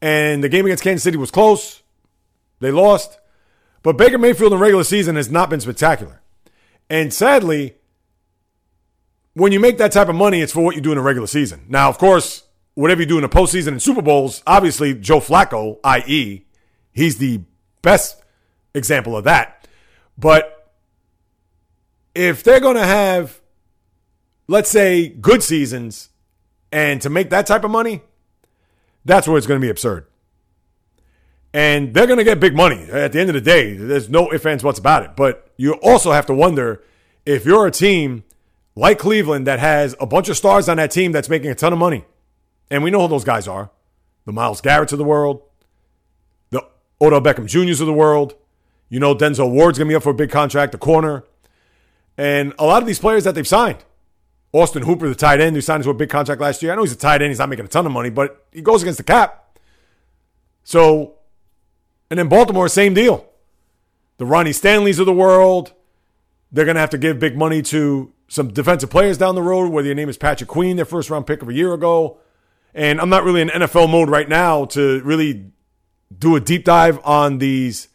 and 0.03 0.43
the 0.45 0.49
game 0.49 0.67
against 0.67 0.83
Kansas 0.83 1.03
City 1.03 1.17
was 1.17 1.31
close. 1.31 1.83
They 2.59 2.71
lost. 2.71 3.20
But 3.83 3.97
Baker 3.97 4.19
Mayfield 4.19 4.53
in 4.53 4.59
regular 4.59 4.85
season 4.85 5.17
has 5.17 5.31
not 5.31 5.51
been 5.51 5.61
spectacular. 5.61 6.21
And 6.89 7.15
sadly, 7.15 7.77
when 9.35 9.53
you 9.53 9.61
make 9.61 9.79
that 9.79 9.93
type 9.93 10.09
of 10.09 10.15
money, 10.15 10.41
it's 10.43 10.53
for 10.53 10.63
what 10.63 10.75
you 10.75 10.81
do 10.81 10.93
in 10.93 10.99
a 10.99 11.03
regular 11.03 11.27
season. 11.27 11.65
Now, 11.69 11.89
of 11.89 11.99
course, 11.99 12.45
whatever 12.75 13.01
you 13.01 13.07
do 13.07 13.17
in 13.17 13.23
the 13.23 13.29
postseason 13.29 13.69
and 13.69 13.83
Super 13.83 14.03
Bowls, 14.03 14.43
obviously 14.47 14.95
Joe 14.95 15.21
Flacco, 15.21 15.79
i.e., 15.85 16.45
he's 16.93 17.19
the 17.19 17.43
best 17.83 18.23
example 18.75 19.17
of 19.17 19.25
that. 19.25 19.67
But 20.19 20.73
if 22.15 22.43
they're 22.43 22.61
going 22.61 22.77
to 22.77 22.87
have, 22.87 23.41
let's 24.49 24.71
say, 24.71 25.09
good 25.09 25.43
seasons, 25.43 26.09
and 26.73 27.01
to 27.03 27.11
make 27.11 27.31
that 27.31 27.47
type 27.47 27.65
of 27.65 27.71
money, 27.71 28.03
that's 29.05 29.27
where 29.27 29.39
it's 29.39 29.47
going 29.47 29.61
to 29.61 29.65
be 29.65 29.71
absurd. 29.71 30.07
And 31.53 31.93
they're 31.93 32.07
going 32.07 32.19
to 32.19 32.25
get 32.25 32.39
big 32.39 32.55
money. 32.55 32.89
At 32.91 33.13
the 33.13 33.21
end 33.21 33.29
of 33.29 33.35
the 33.35 33.41
day, 33.41 33.75
there's 33.75 34.09
no 34.09 34.33
ifs, 34.33 34.47
ands, 34.47 34.63
what's 34.63 34.79
about 34.79 35.03
it. 35.03 35.17
But 35.17 35.51
you 35.57 35.75
also 35.75 36.13
have 36.13 36.27
to 36.27 36.35
wonder 36.35 36.83
if 37.27 37.45
you're 37.45 37.67
a 37.67 37.73
team 37.73 38.25
like 38.77 38.99
Cleveland 38.99 39.47
that 39.47 39.59
has 39.59 39.97
a 40.01 40.07
bunch 40.07 40.29
of 40.29 40.37
stars 40.37 40.69
on 40.69 40.77
that 40.77 40.91
team 40.91 41.11
that's 41.13 41.29
making 41.29 41.51
a 41.51 41.55
ton 41.55 41.73
of 41.73 41.79
money 41.79 42.05
and 42.71 42.85
we 42.85 42.91
know 42.91 43.03
who 43.03 43.09
those 43.09 43.25
guys 43.25 43.49
are 43.49 43.71
the 44.27 44.33
Myles 44.33 44.61
Garrett's 44.61 44.93
of 44.93 44.99
the 44.99 45.05
world, 45.05 45.43
the 46.51 46.63
Odell 47.01 47.21
Beckham 47.21 47.47
Jr.'s 47.47 47.81
of 47.81 47.87
the 47.87 47.93
world. 47.93 48.35
You 48.89 49.01
know, 49.01 49.15
Denzel 49.15 49.51
Ward's 49.51 49.79
going 49.79 49.89
to 49.89 49.93
be 49.93 49.97
up 49.97 50.03
for 50.03 50.11
a 50.11 50.15
big 50.15 50.31
contract, 50.31 50.73
the 50.73 50.79
corner. 50.79 51.25
And 52.19 52.55
a 52.59 52.65
lot 52.65 52.83
of 52.83 52.87
these 52.87 52.99
players 52.99 53.25
that 53.25 53.35
they've 53.35 53.49
signed. 53.49 53.79
Austin 54.53 54.83
Hooper, 54.83 55.09
the 55.09 55.15
tight 55.15 55.41
end, 55.41 55.57
who 55.57 55.63
signed 55.63 55.85
to 55.85 55.91
a 55.91 55.95
big 55.95 56.11
contract 56.11 56.41
last 56.41 56.63
year. 56.63 56.73
I 56.73 56.75
know 56.75 56.83
he's 56.83 56.93
a 56.93 56.97
tight 56.97 57.23
end. 57.23 57.31
He's 57.31 57.39
not 57.39 57.49
making 57.49 57.65
a 57.65 57.69
ton 57.69 57.87
of 57.87 57.93
money, 57.93 58.11
but 58.11 58.47
he 58.53 58.63
goes 58.63 58.83
against 58.83 58.99
the 58.99 59.05
cap. 59.05 59.59
So, 60.65 61.15
and 62.11 62.19
then 62.19 62.29
Baltimore, 62.29 62.69
same 62.69 62.93
deal. 62.93 63.27
The 64.19 64.27
Ronnie 64.27 64.53
Stanleys 64.53 64.99
of 64.99 65.07
the 65.07 65.13
world. 65.13 65.73
They're 66.53 66.65
going 66.65 66.75
to 66.75 66.81
have 66.81 66.91
to 66.91 66.99
give 66.99 67.21
big 67.21 67.37
money 67.37 67.63
to 67.63 68.13
some 68.27 68.53
defensive 68.53 68.91
players 68.91 69.17
down 69.17 69.37
the 69.37 69.43
road, 69.43 69.71
whether 69.71 69.87
your 69.87 69.95
name 69.95 70.09
is 70.09 70.19
Patrick 70.19 70.49
Queen, 70.49 70.77
their 70.77 70.85
first 70.85 71.09
round 71.09 71.27
pick 71.27 71.43
of 71.43 71.49
a 71.49 71.55
year 71.55 71.73
ago. 71.73 72.19
And 72.75 73.01
I'm 73.01 73.09
not 73.09 73.25
really 73.25 73.41
in 73.41 73.49
NFL 73.49 73.91
mode 73.91 74.11
right 74.11 74.29
now 74.29 74.65
to 74.67 75.01
really 75.03 75.51
do 76.17 76.37
a 76.37 76.41
deep 76.41 76.65
dive 76.65 77.01
on 77.05 77.39
these 77.39 77.89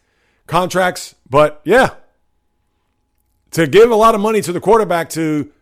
contracts. 0.46 1.14
But 1.28 1.60
yeah, 1.64 1.94
to 3.52 3.66
give 3.66 3.90
a 3.90 3.96
lot 3.96 4.14
of 4.14 4.20
money 4.20 4.40
to 4.42 4.52
the 4.52 4.60
quarterback 4.60 5.10
to 5.10 5.52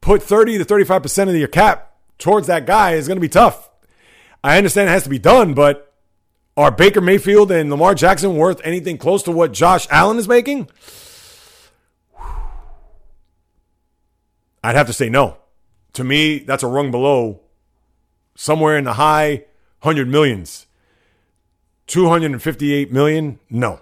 put 0.00 0.22
30 0.22 0.58
to 0.58 0.64
35% 0.64 1.28
of 1.28 1.34
your 1.36 1.48
cap 1.48 1.92
towards 2.18 2.46
that 2.46 2.66
guy 2.66 2.92
is 2.92 3.06
going 3.08 3.16
to 3.16 3.20
be 3.20 3.28
tough. 3.28 3.70
I 4.42 4.56
understand 4.56 4.88
it 4.88 4.92
has 4.92 5.04
to 5.04 5.10
be 5.10 5.18
done, 5.18 5.54
but 5.54 5.89
are 6.56 6.70
Baker 6.70 7.00
Mayfield 7.00 7.50
and 7.50 7.70
Lamar 7.70 7.94
Jackson 7.94 8.36
worth 8.36 8.60
anything 8.64 8.98
close 8.98 9.22
to 9.24 9.30
what 9.30 9.52
Josh 9.52 9.86
Allen 9.90 10.18
is 10.18 10.28
making? 10.28 10.68
I'd 14.62 14.76
have 14.76 14.86
to 14.88 14.92
say 14.92 15.08
no. 15.08 15.38
To 15.94 16.04
me, 16.04 16.38
that's 16.38 16.62
a 16.62 16.66
rung 16.66 16.90
below 16.90 17.40
somewhere 18.34 18.76
in 18.76 18.84
the 18.84 18.94
high 18.94 19.44
hundred 19.82 20.08
millions. 20.08 20.66
258 21.86 22.92
million? 22.92 23.40
No. 23.48 23.80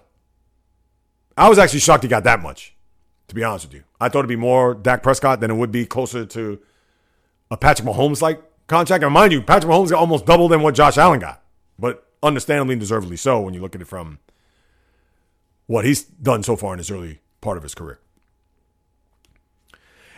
I 1.37 1.49
was 1.49 1.59
actually 1.59 1.81
shocked 1.81 2.05
he 2.05 2.09
got 2.09 2.25
that 2.25 2.43
much, 2.43 2.75
to 3.29 3.35
be 3.35 3.45
honest 3.45 3.67
with 3.67 3.75
you. 3.75 3.85
I 4.01 4.09
thought 4.09 4.21
it'd 4.21 4.29
be 4.29 4.37
more 4.37 4.75
Dak 4.75 5.03
Prescott 5.03 5.41
than 5.41 5.51
it 5.51 5.55
would 5.55 5.71
be 5.71 5.85
closer 5.85 6.25
to 6.25 6.59
a 7.51 7.57
Patrick 7.57 7.87
Mahomes 7.87 8.23
like 8.23 8.41
contract. 8.67 9.05
And 9.05 9.13
mind 9.13 9.33
you, 9.33 9.43
Patrick 9.43 9.71
Mahomes 9.71 9.91
got 9.91 9.99
almost 9.99 10.27
double 10.27 10.49
than 10.49 10.63
what 10.63 10.75
Josh 10.75 10.97
Allen 10.97 11.21
got, 11.21 11.43
but 11.79 12.08
understandably 12.23 12.75
and 12.75 12.81
deservedly 12.81 13.17
so 13.17 13.41
when 13.41 13.55
you 13.55 13.61
look 13.61 13.75
at 13.75 13.81
it 13.81 13.87
from 13.87 14.19
what 15.67 15.85
he's 15.85 16.03
done 16.03 16.43
so 16.43 16.57
far 16.57 16.73
in 16.73 16.79
his 16.79 16.91
early 16.91 17.21
part 17.41 17.57
of 17.57 17.63
his 17.63 17.75
career. 17.75 18.01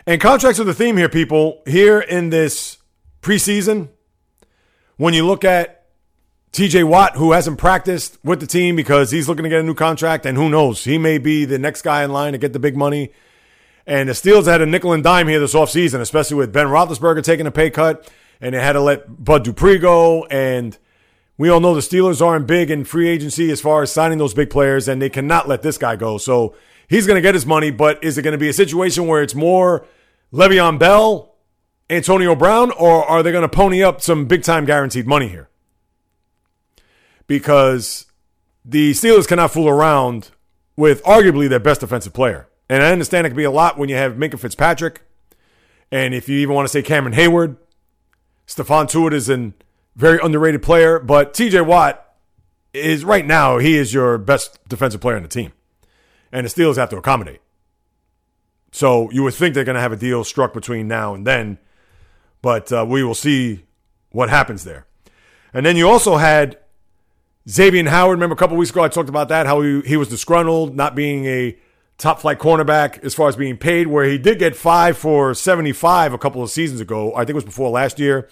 And 0.07 0.19
contracts 0.19 0.59
are 0.59 0.63
the 0.63 0.73
theme 0.73 0.97
here, 0.97 1.09
people. 1.09 1.61
Here 1.67 1.99
in 1.99 2.29
this 2.29 2.77
preseason, 3.21 3.89
when 4.97 5.13
you 5.13 5.25
look 5.25 5.43
at 5.43 5.85
TJ 6.53 6.85
Watt, 6.85 7.15
who 7.15 7.33
hasn't 7.33 7.57
practiced 7.57 8.17
with 8.23 8.39
the 8.39 8.47
team 8.47 8.75
because 8.75 9.11
he's 9.11 9.29
looking 9.29 9.43
to 9.43 9.49
get 9.49 9.59
a 9.59 9.63
new 9.63 9.75
contract, 9.75 10.25
and 10.25 10.37
who 10.37 10.49
knows, 10.49 10.83
he 10.83 10.97
may 10.97 11.17
be 11.17 11.45
the 11.45 11.59
next 11.59 11.81
guy 11.83 12.03
in 12.03 12.11
line 12.11 12.33
to 12.33 12.37
get 12.37 12.53
the 12.53 12.59
big 12.59 12.75
money. 12.75 13.11
And 13.85 14.09
the 14.09 14.13
Steelers 14.13 14.45
had 14.45 14.61
a 14.61 14.65
nickel 14.65 14.93
and 14.93 15.03
dime 15.03 15.27
here 15.27 15.39
this 15.39 15.53
offseason, 15.53 16.01
especially 16.01 16.37
with 16.37 16.51
Ben 16.51 16.67
Roethlisberger 16.67 17.23
taking 17.23 17.47
a 17.47 17.51
pay 17.51 17.69
cut, 17.69 18.11
and 18.39 18.55
they 18.55 18.59
had 18.59 18.73
to 18.73 18.81
let 18.81 19.23
Bud 19.23 19.43
Dupree 19.43 19.77
go. 19.77 20.25
And 20.25 20.77
we 21.41 21.49
all 21.49 21.59
know 21.59 21.73
the 21.73 21.81
Steelers 21.81 22.23
aren't 22.23 22.45
big 22.45 22.69
in 22.69 22.83
free 22.83 23.07
agency 23.07 23.49
as 23.49 23.59
far 23.59 23.81
as 23.81 23.91
signing 23.91 24.19
those 24.19 24.35
big 24.35 24.51
players, 24.51 24.87
and 24.87 25.01
they 25.01 25.09
cannot 25.09 25.47
let 25.47 25.63
this 25.63 25.75
guy 25.75 25.95
go. 25.95 26.19
So 26.19 26.53
he's 26.87 27.07
going 27.07 27.15
to 27.15 27.21
get 27.21 27.33
his 27.33 27.47
money, 27.47 27.71
but 27.71 28.03
is 28.03 28.15
it 28.19 28.21
going 28.21 28.33
to 28.33 28.37
be 28.37 28.49
a 28.49 28.53
situation 28.53 29.07
where 29.07 29.23
it's 29.23 29.33
more 29.33 29.87
Le'Veon 30.31 30.77
Bell 30.77 31.33
Antonio 31.89 32.35
Brown, 32.35 32.69
or 32.69 33.03
are 33.03 33.23
they 33.23 33.31
going 33.31 33.41
to 33.41 33.49
pony 33.49 33.81
up 33.81 34.01
some 34.01 34.27
big 34.27 34.43
time 34.43 34.65
guaranteed 34.65 35.07
money 35.07 35.29
here? 35.29 35.49
Because 37.25 38.05
the 38.63 38.91
Steelers 38.91 39.27
cannot 39.27 39.49
fool 39.49 39.67
around 39.67 40.29
with 40.75 41.01
arguably 41.05 41.49
their 41.49 41.59
best 41.59 41.81
defensive 41.81 42.13
player. 42.13 42.47
And 42.69 42.83
I 42.83 42.91
understand 42.91 43.25
it 43.25 43.31
can 43.31 43.37
be 43.37 43.45
a 43.45 43.49
lot 43.49 43.79
when 43.79 43.89
you 43.89 43.95
have 43.95 44.13
Minkah 44.13 44.37
Fitzpatrick. 44.37 45.01
And 45.91 46.13
if 46.13 46.29
you 46.29 46.37
even 46.37 46.53
want 46.53 46.67
to 46.67 46.71
say 46.71 46.83
Cameron 46.83 47.15
Heyward, 47.15 47.57
Stephon 48.45 48.85
Tuitt 48.87 49.13
is 49.13 49.27
a 49.27 49.53
very 49.95 50.19
underrated 50.21 50.61
player. 50.61 50.99
But 50.99 51.33
TJ 51.33 51.65
Watt 51.65 52.05
is 52.73 53.03
right 53.03 53.25
now, 53.25 53.57
he 53.57 53.75
is 53.75 53.93
your 53.93 54.17
best 54.17 54.59
defensive 54.67 55.01
player 55.01 55.17
on 55.17 55.23
the 55.23 55.29
team. 55.29 55.53
And 56.31 56.45
the 56.45 56.49
Steelers 56.49 56.77
have 56.77 56.89
to 56.89 56.97
accommodate. 56.97 57.41
So 58.71 59.11
you 59.11 59.23
would 59.23 59.33
think 59.33 59.53
they're 59.53 59.65
going 59.65 59.75
to 59.75 59.81
have 59.81 59.91
a 59.91 59.97
deal 59.97 60.23
struck 60.23 60.53
between 60.53 60.87
now 60.87 61.13
and 61.13 61.27
then 61.27 61.57
but 62.41 62.71
uh, 62.71 62.85
we 62.87 63.03
will 63.03 63.15
see 63.15 63.63
what 64.11 64.29
happens 64.29 64.63
there. 64.63 64.85
And 65.53 65.65
then 65.65 65.75
you 65.75 65.87
also 65.87 66.17
had 66.17 66.57
Xavien 67.47 67.87
Howard. 67.87 68.17
Remember 68.17 68.33
a 68.33 68.37
couple 68.37 68.57
weeks 68.57 68.71
ago 68.71 68.83
I 68.83 68.87
talked 68.87 69.09
about 69.09 69.29
that, 69.29 69.45
how 69.45 69.61
he, 69.61 69.81
he 69.81 69.97
was 69.97 70.07
disgruntled, 70.07 70.75
not 70.75 70.95
being 70.95 71.25
a 71.25 71.57
top 71.97 72.19
flight 72.19 72.39
cornerback 72.39 73.03
as 73.03 73.13
far 73.13 73.29
as 73.29 73.35
being 73.35 73.57
paid, 73.57 73.87
where 73.87 74.05
he 74.05 74.17
did 74.17 74.39
get 74.39 74.55
five 74.55 74.97
for 74.97 75.33
75 75.33 76.13
a 76.13 76.17
couple 76.17 76.41
of 76.41 76.49
seasons 76.49 76.81
ago. 76.81 77.13
I 77.13 77.19
think 77.19 77.31
it 77.31 77.35
was 77.35 77.45
before 77.45 77.69
last 77.69 77.99
year, 77.99 78.27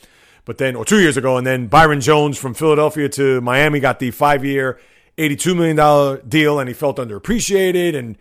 but 0.49 0.57
then, 0.57 0.75
or 0.75 0.83
two 0.83 0.99
years 0.99 1.15
ago. 1.15 1.37
And 1.37 1.45
then 1.45 1.67
Byron 1.67 2.01
Jones 2.01 2.35
from 2.35 2.55
Philadelphia 2.55 3.07
to 3.09 3.39
Miami 3.41 3.79
got 3.79 3.99
the 3.99 4.09
five 4.09 4.43
year, 4.43 4.79
$82 5.15 5.55
million 5.55 6.27
deal, 6.27 6.59
and 6.59 6.67
he 6.67 6.73
felt 6.73 6.97
underappreciated 6.97 7.95
and 7.95 8.17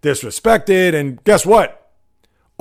disrespected. 0.00 0.94
And 0.94 1.22
guess 1.24 1.44
what? 1.44 1.82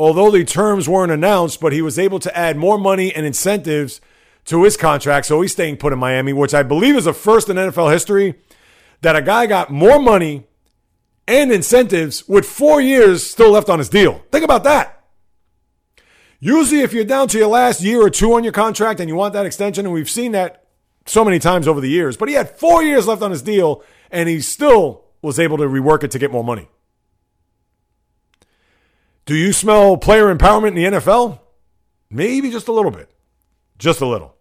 although 0.01 0.31
the 0.31 0.43
terms 0.43 0.89
weren't 0.89 1.11
announced, 1.11 1.61
but 1.61 1.73
he 1.73 1.81
was 1.81 1.99
able 1.99 2.17
to 2.17 2.35
add 2.35 2.57
more 2.57 2.79
money 2.79 3.13
and 3.13 3.23
incentives 3.23 4.01
to 4.45 4.63
his 4.63 4.75
contract. 4.75 5.27
So 5.27 5.41
he's 5.41 5.51
staying 5.51 5.77
put 5.77 5.93
in 5.93 5.99
Miami, 5.99 6.33
which 6.33 6.55
I 6.55 6.63
believe 6.63 6.95
is 6.95 7.05
a 7.05 7.13
first 7.13 7.49
in 7.49 7.57
NFL 7.57 7.91
history 7.91 8.33
that 9.01 9.15
a 9.15 9.21
guy 9.21 9.45
got 9.45 9.69
more 9.69 9.99
money 9.99 10.47
and 11.27 11.51
incentives 11.51 12.27
with 12.27 12.45
four 12.45 12.81
years 12.81 13.23
still 13.23 13.51
left 13.51 13.69
on 13.69 13.77
his 13.77 13.89
deal. 13.89 14.23
Think 14.31 14.43
about 14.43 14.63
that. 14.63 15.00
Usually, 16.43 16.81
if 16.81 16.91
you're 16.91 17.05
down 17.05 17.27
to 17.29 17.37
your 17.37 17.47
last 17.47 17.81
year 17.81 18.01
or 18.01 18.09
two 18.09 18.33
on 18.33 18.43
your 18.43 18.51
contract 18.51 18.99
and 18.99 19.07
you 19.07 19.15
want 19.15 19.33
that 19.33 19.45
extension, 19.45 19.85
and 19.85 19.93
we've 19.93 20.09
seen 20.09 20.31
that 20.31 20.65
so 21.05 21.23
many 21.23 21.37
times 21.37 21.67
over 21.67 21.79
the 21.79 21.89
years, 21.89 22.17
but 22.17 22.27
he 22.27 22.33
had 22.33 22.49
four 22.49 22.83
years 22.83 23.07
left 23.07 23.21
on 23.21 23.29
his 23.29 23.43
deal 23.43 23.83
and 24.09 24.27
he 24.27 24.41
still 24.41 25.05
was 25.21 25.39
able 25.39 25.57
to 25.57 25.65
rework 25.65 26.03
it 26.03 26.09
to 26.11 26.19
get 26.19 26.31
more 26.31 26.43
money. 26.43 26.67
Do 29.27 29.35
you 29.35 29.53
smell 29.53 29.97
player 29.97 30.33
empowerment 30.33 30.69
in 30.69 30.75
the 30.75 30.99
NFL? 30.99 31.39
Maybe 32.09 32.49
just 32.49 32.67
a 32.67 32.71
little 32.71 32.91
bit. 32.91 33.09
Just 33.77 34.01
a 34.01 34.07
little. 34.07 34.35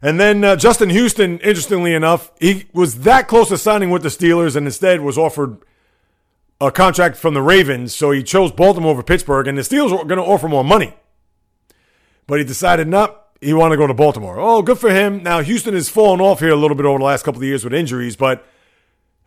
And 0.00 0.18
then 0.18 0.42
uh, 0.42 0.56
Justin 0.56 0.88
Houston, 0.88 1.38
interestingly 1.40 1.92
enough, 1.92 2.32
he 2.40 2.66
was 2.72 3.00
that 3.00 3.28
close 3.28 3.48
to 3.50 3.58
signing 3.58 3.90
with 3.90 4.02
the 4.02 4.08
Steelers 4.08 4.56
and 4.56 4.66
instead 4.66 5.00
was 5.00 5.18
offered 5.18 5.58
a 6.60 6.70
contract 6.70 7.16
from 7.16 7.34
the 7.34 7.42
Ravens. 7.42 7.94
So 7.94 8.10
he 8.10 8.22
chose 8.22 8.52
Baltimore 8.52 8.92
over 8.92 9.02
Pittsburgh, 9.02 9.46
and 9.46 9.56
the 9.56 9.62
Steelers 9.62 9.90
were 9.90 10.04
going 10.04 10.18
to 10.18 10.24
offer 10.24 10.48
more 10.48 10.64
money. 10.64 10.94
But 12.26 12.38
he 12.38 12.44
decided 12.44 12.88
not. 12.88 13.26
He 13.40 13.52
wanted 13.52 13.76
to 13.76 13.78
go 13.78 13.86
to 13.86 13.94
Baltimore. 13.94 14.38
Oh, 14.38 14.62
good 14.62 14.78
for 14.78 14.90
him. 14.90 15.22
Now, 15.22 15.40
Houston 15.40 15.74
has 15.74 15.88
fallen 15.88 16.20
off 16.20 16.40
here 16.40 16.50
a 16.50 16.56
little 16.56 16.76
bit 16.76 16.86
over 16.86 16.98
the 16.98 17.04
last 17.04 17.24
couple 17.24 17.40
of 17.40 17.44
years 17.44 17.62
with 17.62 17.72
injuries, 17.72 18.16
but 18.16 18.44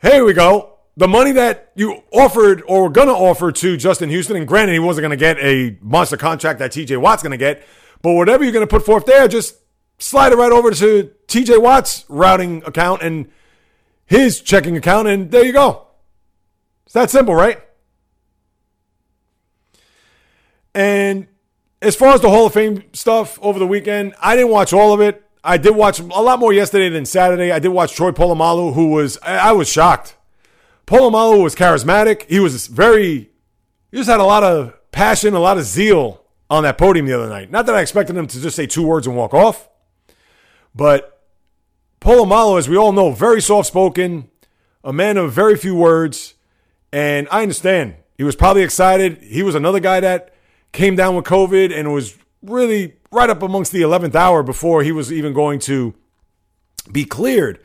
here 0.02 0.26
we 0.26 0.34
go 0.34 0.72
the 0.98 1.08
money 1.08 1.32
that 1.32 1.72
you 1.76 2.04
offered 2.12 2.64
or 2.68 2.84
were 2.84 2.90
going 2.90 3.08
to 3.08 3.14
offer 3.14 3.52
to 3.52 3.78
Justin 3.78 4.10
Houston, 4.10 4.36
and 4.36 4.48
granted, 4.48 4.74
he 4.74 4.80
wasn't 4.80 5.04
going 5.04 5.12
to 5.12 5.18
get 5.18 5.38
a 5.40 5.78
monster 5.82 6.18
contract 6.18 6.60
that 6.60 6.72
TJ 6.72 7.00
Watt's 7.00 7.24
going 7.24 7.32
to 7.32 7.38
get, 7.38 7.64
but 8.02 8.14
whatever 8.14 8.44
you're 8.44 8.54
going 8.54 8.68
to 8.68 8.70
put 8.70 8.86
forth 8.86 9.06
there, 9.06 9.28
just 9.28 9.56
slide 10.00 10.32
it 10.32 10.36
right 10.36 10.52
over 10.52 10.72
to 10.72 11.12
TJ 11.28 11.62
Watt's 11.62 12.06
routing 12.10 12.64
account 12.66 13.02
and 13.02 13.30
his 14.06 14.42
checking 14.42 14.76
account, 14.76 15.08
and 15.08 15.32
there 15.32 15.46
you 15.46 15.54
go. 15.54 15.88
It's 16.92 16.94
that 16.94 17.10
simple, 17.10 17.34
right? 17.34 17.58
And 20.76 21.28
as 21.82 21.96
far 21.96 22.14
as 22.14 22.20
the 22.20 22.30
Hall 22.30 22.48
of 22.48 22.54
Fame 22.54 22.84
stuff 22.92 23.39
over 23.42 23.60
the 23.60 23.68
weekend, 23.68 24.14
I 24.22 24.36
didn't 24.36 24.52
watch 24.52 24.74
all 24.74 24.94
of 24.94 25.00
it. 25.00 25.24
I 25.42 25.58
did 25.58 25.74
watch 25.74 26.02
a 26.02 26.04
lot 26.04 26.39
more 26.39 26.52
yesterday 26.52 26.89
than 26.89 27.06
Saturday. 27.06 27.50
I 27.52 27.60
did 27.60 27.70
watch 27.70 27.96
Troy 27.96 28.12
Polamalu, 28.12 28.74
who 28.74 28.89
was 28.89 29.18
I 29.24 29.54
was 29.54 29.70
shocked 29.70 30.18
Polamalu 30.92 31.42
was 31.42 31.56
charismatic. 31.56 32.24
He 32.30 32.42
was 32.42 32.68
very, 32.68 33.30
he 33.92 33.98
just 33.98 34.10
had 34.10 34.20
a 34.20 34.26
lot 34.26 34.44
of 34.44 34.78
passion, 34.92 35.34
a 35.34 35.39
lot 35.39 35.58
of 35.58 35.64
zeal 35.64 36.26
on 36.50 36.64
that 36.64 36.78
podium 36.78 37.06
the 37.06 37.14
other 37.14 37.30
night. 37.30 37.50
Not 37.50 37.66
that 37.68 37.76
I 37.76 37.80
expected 37.80 38.18
him 38.18 38.28
to 38.28 38.42
just 38.42 38.58
say 38.58 38.68
two 38.68 38.86
words 38.86 39.08
and 39.08 39.16
walk 39.16 39.34
off, 39.34 39.70
but 40.76 41.22
Polamalu, 42.02 42.60
as 42.60 42.68
we 42.68 42.76
all 42.76 42.92
know, 42.92 43.12
very 43.12 43.42
soft 43.42 43.70
spoken, 43.70 44.30
a 44.84 44.92
man 44.92 45.16
of 45.16 45.32
very 45.32 45.56
few 45.56 45.76
words. 45.76 46.34
And 46.92 47.28
I 47.32 47.42
understand 47.42 47.96
he 48.18 48.24
was 48.24 48.36
probably 48.36 48.64
excited. 48.64 49.24
He 49.24 49.44
was 49.44 49.56
another 49.56 49.80
guy 49.80 50.00
that 50.00 50.34
came 50.72 50.96
down 50.96 51.16
with 51.16 51.26
COVID 51.26 51.78
and 51.78 51.94
was 51.94 52.18
really 52.42 52.96
right 53.12 53.30
up 53.30 53.42
amongst 53.42 53.72
the 53.72 53.82
11th 53.82 54.16
hour 54.16 54.44
before 54.44 54.84
he 54.84 54.92
was 54.92 55.12
even 55.12 55.34
going 55.34 55.60
to 55.60 55.94
be 56.92 57.06
cleared 57.06 57.60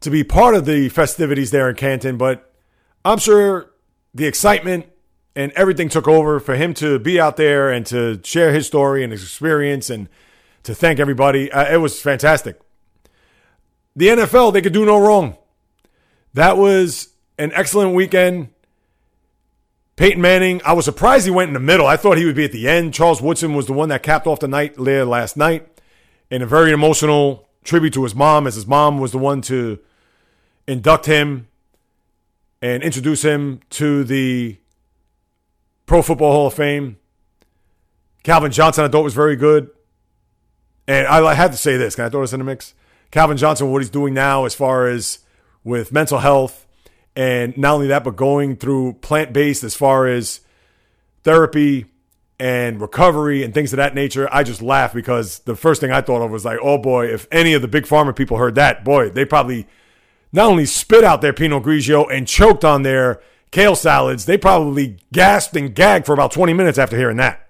to 0.00 0.10
be 0.10 0.24
part 0.24 0.54
of 0.54 0.64
the 0.64 0.88
festivities 0.88 1.50
there 1.50 1.68
in 1.68 1.76
Canton. 1.76 2.16
But 2.16 2.52
I'm 3.04 3.18
sure 3.18 3.70
the 4.14 4.26
excitement 4.26 4.86
and 5.34 5.52
everything 5.52 5.88
took 5.88 6.08
over 6.08 6.40
for 6.40 6.56
him 6.56 6.74
to 6.74 6.98
be 6.98 7.20
out 7.20 7.36
there 7.36 7.70
and 7.70 7.86
to 7.86 8.20
share 8.24 8.52
his 8.52 8.66
story 8.66 9.02
and 9.02 9.12
his 9.12 9.22
experience 9.22 9.90
and 9.90 10.08
to 10.64 10.74
thank 10.74 10.98
everybody. 10.98 11.50
Uh, 11.52 11.74
it 11.74 11.76
was 11.78 12.00
fantastic. 12.00 12.60
The 13.94 14.08
NFL, 14.08 14.52
they 14.52 14.62
could 14.62 14.72
do 14.72 14.84
no 14.84 14.98
wrong. 14.98 15.36
That 16.34 16.56
was 16.56 17.08
an 17.38 17.52
excellent 17.54 17.94
weekend. 17.94 18.50
Peyton 19.98 20.22
Manning, 20.22 20.62
I 20.64 20.74
was 20.74 20.84
surprised 20.84 21.24
he 21.24 21.32
went 21.32 21.48
in 21.48 21.54
the 21.54 21.60
middle. 21.60 21.84
I 21.84 21.96
thought 21.96 22.18
he 22.18 22.24
would 22.24 22.36
be 22.36 22.44
at 22.44 22.52
the 22.52 22.68
end. 22.68 22.94
Charles 22.94 23.20
Woodson 23.20 23.54
was 23.54 23.66
the 23.66 23.72
one 23.72 23.88
that 23.88 24.04
capped 24.04 24.28
off 24.28 24.38
the 24.38 24.46
night 24.46 24.76
there 24.78 25.04
last 25.04 25.36
night 25.36 25.66
in 26.30 26.40
a 26.40 26.46
very 26.46 26.70
emotional 26.70 27.48
tribute 27.64 27.94
to 27.94 28.04
his 28.04 28.14
mom, 28.14 28.46
as 28.46 28.54
his 28.54 28.64
mom 28.64 29.00
was 29.00 29.10
the 29.10 29.18
one 29.18 29.40
to 29.42 29.80
induct 30.68 31.06
him 31.06 31.48
and 32.62 32.84
introduce 32.84 33.22
him 33.22 33.58
to 33.70 34.04
the 34.04 34.58
Pro 35.86 36.00
Football 36.00 36.30
Hall 36.30 36.46
of 36.46 36.54
Fame. 36.54 36.96
Calvin 38.22 38.52
Johnson, 38.52 38.84
I 38.84 38.88
thought 38.88 39.02
was 39.02 39.14
very 39.14 39.34
good. 39.34 39.68
And 40.86 41.08
I 41.08 41.34
had 41.34 41.50
to 41.50 41.58
say 41.58 41.76
this. 41.76 41.96
Can 41.96 42.04
I 42.04 42.08
throw 42.08 42.20
this 42.20 42.32
in 42.32 42.38
the 42.38 42.44
mix? 42.44 42.72
Calvin 43.10 43.36
Johnson, 43.36 43.72
what 43.72 43.82
he's 43.82 43.90
doing 43.90 44.14
now 44.14 44.44
as 44.44 44.54
far 44.54 44.86
as 44.86 45.18
with 45.64 45.90
mental 45.90 46.18
health, 46.18 46.67
and 47.18 47.58
not 47.58 47.74
only 47.74 47.88
that, 47.88 48.04
but 48.04 48.14
going 48.14 48.54
through 48.54 48.92
plant 48.92 49.32
based 49.32 49.64
as 49.64 49.74
far 49.74 50.06
as 50.06 50.40
therapy 51.24 51.86
and 52.38 52.80
recovery 52.80 53.42
and 53.42 53.52
things 53.52 53.72
of 53.72 53.78
that 53.78 53.92
nature. 53.92 54.28
I 54.30 54.44
just 54.44 54.62
laugh 54.62 54.94
because 54.94 55.40
the 55.40 55.56
first 55.56 55.80
thing 55.80 55.90
I 55.90 56.00
thought 56.00 56.22
of 56.22 56.30
was 56.30 56.44
like, 56.44 56.60
oh 56.62 56.78
boy, 56.78 57.06
if 57.06 57.26
any 57.32 57.54
of 57.54 57.60
the 57.60 57.66
big 57.66 57.86
pharma 57.86 58.14
people 58.14 58.36
heard 58.36 58.54
that, 58.54 58.84
boy, 58.84 59.10
they 59.10 59.24
probably 59.24 59.66
not 60.32 60.46
only 60.48 60.64
spit 60.64 61.02
out 61.02 61.20
their 61.20 61.32
Pinot 61.32 61.64
Grigio 61.64 62.06
and 62.08 62.28
choked 62.28 62.64
on 62.64 62.84
their 62.84 63.20
kale 63.50 63.74
salads, 63.74 64.26
they 64.26 64.38
probably 64.38 64.98
gasped 65.12 65.56
and 65.56 65.74
gagged 65.74 66.06
for 66.06 66.12
about 66.12 66.30
20 66.30 66.52
minutes 66.52 66.78
after 66.78 66.96
hearing 66.96 67.16
that. 67.16 67.48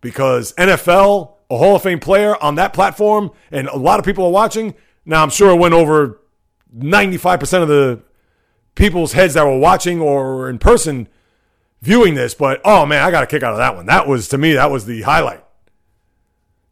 Because 0.00 0.52
NFL, 0.52 1.32
a 1.50 1.58
Hall 1.58 1.74
of 1.74 1.82
Fame 1.82 1.98
player 1.98 2.40
on 2.40 2.54
that 2.54 2.74
platform, 2.74 3.32
and 3.50 3.66
a 3.66 3.76
lot 3.76 3.98
of 3.98 4.04
people 4.04 4.24
are 4.24 4.30
watching. 4.30 4.76
Now, 5.04 5.24
I'm 5.24 5.30
sure 5.30 5.50
it 5.50 5.58
went 5.58 5.74
over 5.74 6.20
95% 6.72 7.62
of 7.62 7.66
the 7.68 8.02
people's 8.74 9.12
heads 9.12 9.34
that 9.34 9.44
were 9.44 9.58
watching 9.58 10.00
or 10.00 10.48
in 10.48 10.58
person 10.58 11.08
viewing 11.80 12.14
this, 12.14 12.34
but 12.34 12.60
oh 12.64 12.86
man, 12.86 13.02
I 13.02 13.10
got 13.10 13.24
a 13.24 13.26
kick 13.26 13.42
out 13.42 13.52
of 13.52 13.58
that 13.58 13.76
one. 13.76 13.86
That 13.86 14.06
was, 14.06 14.28
to 14.28 14.38
me, 14.38 14.54
that 14.54 14.70
was 14.70 14.86
the 14.86 15.02
highlight. 15.02 15.44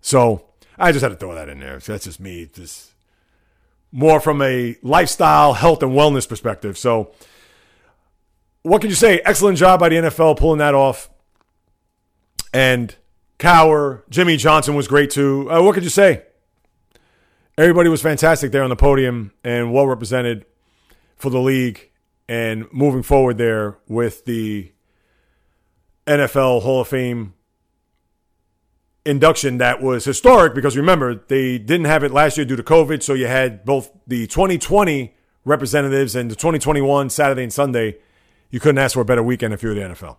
So 0.01 0.47
I 0.79 0.93
just 0.93 1.03
had 1.03 1.11
to 1.11 1.17
throw 1.17 1.35
that 1.35 1.49
in 1.49 1.61
there. 1.61 1.79
That's 1.79 2.05
just 2.05 2.21
me. 2.21 2.49
Just 2.53 2.93
more 3.93 4.21
from 4.21 4.41
a 4.41 4.77
lifestyle, 4.83 5.53
health, 5.53 5.83
and 5.83 5.93
wellness 5.93 6.29
perspective. 6.29 6.79
So, 6.79 7.13
what 8.63 8.81
can 8.81 8.91
you 8.91 8.97
say? 8.97 9.21
Excellent 9.25 9.59
job 9.59 9.81
by 9.81 9.89
the 9.89 9.97
NFL 9.97 10.39
pulling 10.39 10.59
that 10.59 10.75
off. 10.75 11.11
And 12.53 12.95
Cowher, 13.39 14.03
Jimmy 14.11 14.37
Johnson 14.37 14.75
was 14.75 14.89
great 14.89 15.11
too. 15.11 15.51
Uh, 15.51 15.63
what 15.63 15.75
could 15.75 15.85
you 15.85 15.91
say? 15.91 16.23
Everybody 17.57 17.89
was 17.89 18.03
fantastic 18.03 18.53
there 18.53 18.63
on 18.63 18.71
the 18.71 18.77
podium 18.77 19.33
and 19.45 19.73
well 19.73 19.87
represented 19.87 20.47
for 21.17 21.31
the 21.31 21.41
league 21.41 21.90
and 22.31 22.73
moving 22.73 23.03
forward 23.03 23.39
there 23.39 23.77
with 23.89 24.25
the 24.25 24.71
NFL 26.07 26.63
Hall 26.63 26.83
of 26.83 26.87
Fame 26.87 27.35
induction 29.05 29.59
that 29.59 29.83
was 29.83 30.05
historic 30.05 30.55
because 30.55 30.77
remember, 30.77 31.17
they 31.27 31.59
didn't 31.59 31.87
have 31.87 32.05
it 32.05 32.13
last 32.13 32.37
year 32.37 32.45
due 32.45 32.55
to 32.55 32.63
COVID. 32.63 33.03
So 33.03 33.15
you 33.15 33.27
had 33.27 33.65
both 33.65 33.91
the 34.07 34.29
2020 34.29 35.13
representatives 35.45 36.15
and 36.15 36.31
the 36.31 36.37
2021 36.37 37.11
Saturday 37.11 37.43
and 37.43 37.53
Sunday. 37.53 37.97
You 38.49 38.61
couldn't 38.61 38.79
ask 38.79 38.95
for 38.95 39.01
a 39.01 39.05
better 39.05 39.25
weekend 39.25 39.53
if 39.53 39.65
you 39.65 39.71
were 39.71 39.75
the 39.75 39.81
NFL. 39.81 40.19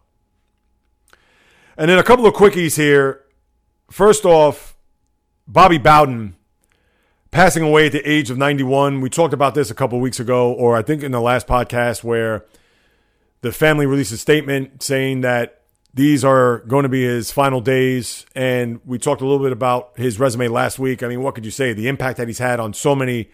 And 1.77 1.89
then 1.89 1.97
a 1.97 2.03
couple 2.03 2.25
of 2.25 2.33
quickies 2.33 2.75
here. 2.75 3.21
First 3.89 4.25
off, 4.25 4.75
Bobby 5.47 5.77
Bowden 5.77 6.35
passing 7.31 7.63
away 7.63 7.85
at 7.85 7.93
the 7.93 8.09
age 8.09 8.29
of 8.29 8.37
91. 8.37 9.01
We 9.01 9.09
talked 9.09 9.33
about 9.33 9.55
this 9.55 9.71
a 9.71 9.73
couple 9.73 9.99
weeks 9.99 10.19
ago, 10.19 10.51
or 10.51 10.75
I 10.75 10.81
think 10.81 11.01
in 11.01 11.11
the 11.11 11.21
last 11.21 11.47
podcast, 11.47 12.03
where 12.03 12.45
the 13.39 13.51
family 13.51 13.85
released 13.85 14.11
a 14.11 14.17
statement 14.17 14.83
saying 14.83 15.21
that 15.21 15.61
these 15.93 16.23
are 16.23 16.59
going 16.59 16.83
to 16.83 16.89
be 16.89 17.03
his 17.03 17.31
final 17.31 17.61
days. 17.61 18.25
And 18.35 18.81
we 18.85 18.97
talked 18.97 19.21
a 19.21 19.25
little 19.25 19.43
bit 19.43 19.51
about 19.51 19.93
his 19.97 20.19
resume 20.19 20.49
last 20.49 20.77
week. 20.77 21.03
I 21.03 21.07
mean, 21.07 21.21
what 21.21 21.35
could 21.35 21.45
you 21.45 21.51
say? 21.51 21.73
The 21.73 21.87
impact 21.87 22.17
that 22.17 22.27
he's 22.27 22.39
had 22.39 22.59
on 22.59 22.73
so 22.73 22.95
many 22.95 23.29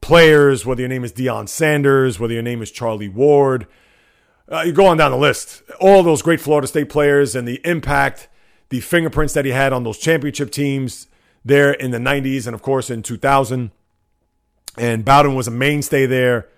players, 0.00 0.64
whether 0.64 0.80
your 0.80 0.88
name 0.88 1.04
is 1.04 1.12
Deion 1.12 1.48
Sanders, 1.48 2.18
whether 2.18 2.34
your 2.34 2.42
name 2.42 2.62
is 2.62 2.70
Charlie 2.70 3.08
Ward. 3.08 3.66
Uh, 4.50 4.62
you 4.62 4.72
go 4.72 4.86
on 4.86 4.96
down 4.96 5.10
the 5.10 5.16
list. 5.16 5.62
All 5.80 6.02
those 6.02 6.22
great 6.22 6.40
Florida 6.40 6.66
State 6.66 6.88
players 6.88 7.34
and 7.34 7.48
the 7.48 7.60
impact, 7.64 8.28
the 8.68 8.80
fingerprints 8.80 9.34
that 9.34 9.44
he 9.44 9.50
had 9.50 9.72
on 9.72 9.82
those 9.82 9.98
championship 9.98 10.50
teams 10.50 11.08
there 11.44 11.72
in 11.72 11.90
the 11.90 11.98
90s 11.98 12.46
and, 12.46 12.54
of 12.54 12.62
course, 12.62 12.90
in 12.90 13.02
2000. 13.02 13.70
And 14.76 15.04
Bowden 15.04 15.34
was 15.34 15.46
a 15.46 15.52
mainstay 15.52 16.06
there 16.06 16.48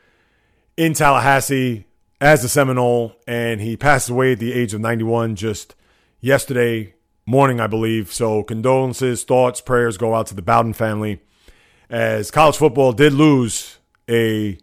in 0.77 0.95
Tallahassee 0.95 1.87
as 2.21 2.45
a 2.45 2.49
Seminole, 2.49 3.17
and 3.27 3.61
he 3.61 3.77
passed 3.77 4.09
away 4.09 4.33
at 4.33 4.39
the 4.39 4.53
age 4.53 4.73
of 4.73 4.81
91 4.81 5.37
just 5.37 5.75
yesterday 6.21 6.95
morning, 7.27 7.61
I 7.61 7.67
believe. 7.67 8.13
So 8.13 8.43
condolences, 8.43 9.25
thoughts, 9.25 9.61
prayers 9.61 9.99
go 9.99 10.15
out 10.15 10.29
to 10.29 10.35
the 10.35 10.43
Bowden 10.43 10.73
family 10.73 11.21
as 11.91 12.31
college 12.31 12.57
football 12.57 12.93
did 12.93 13.13
lose 13.13 13.79
a 14.09 14.59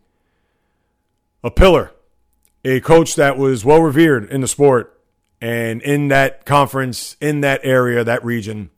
a 1.44 1.52
pillar, 1.52 1.92
a 2.64 2.80
coach 2.80 3.16
that 3.16 3.38
was 3.38 3.66
well 3.66 3.82
revered 3.82 4.30
in 4.30 4.42
the 4.42 4.48
sport 4.48 5.02
and 5.42 5.82
in 5.82 6.08
that 6.08 6.46
conference, 6.46 7.18
in 7.20 7.42
that 7.42 7.60
area, 7.64 8.04
that 8.04 8.24
region. 8.24 8.70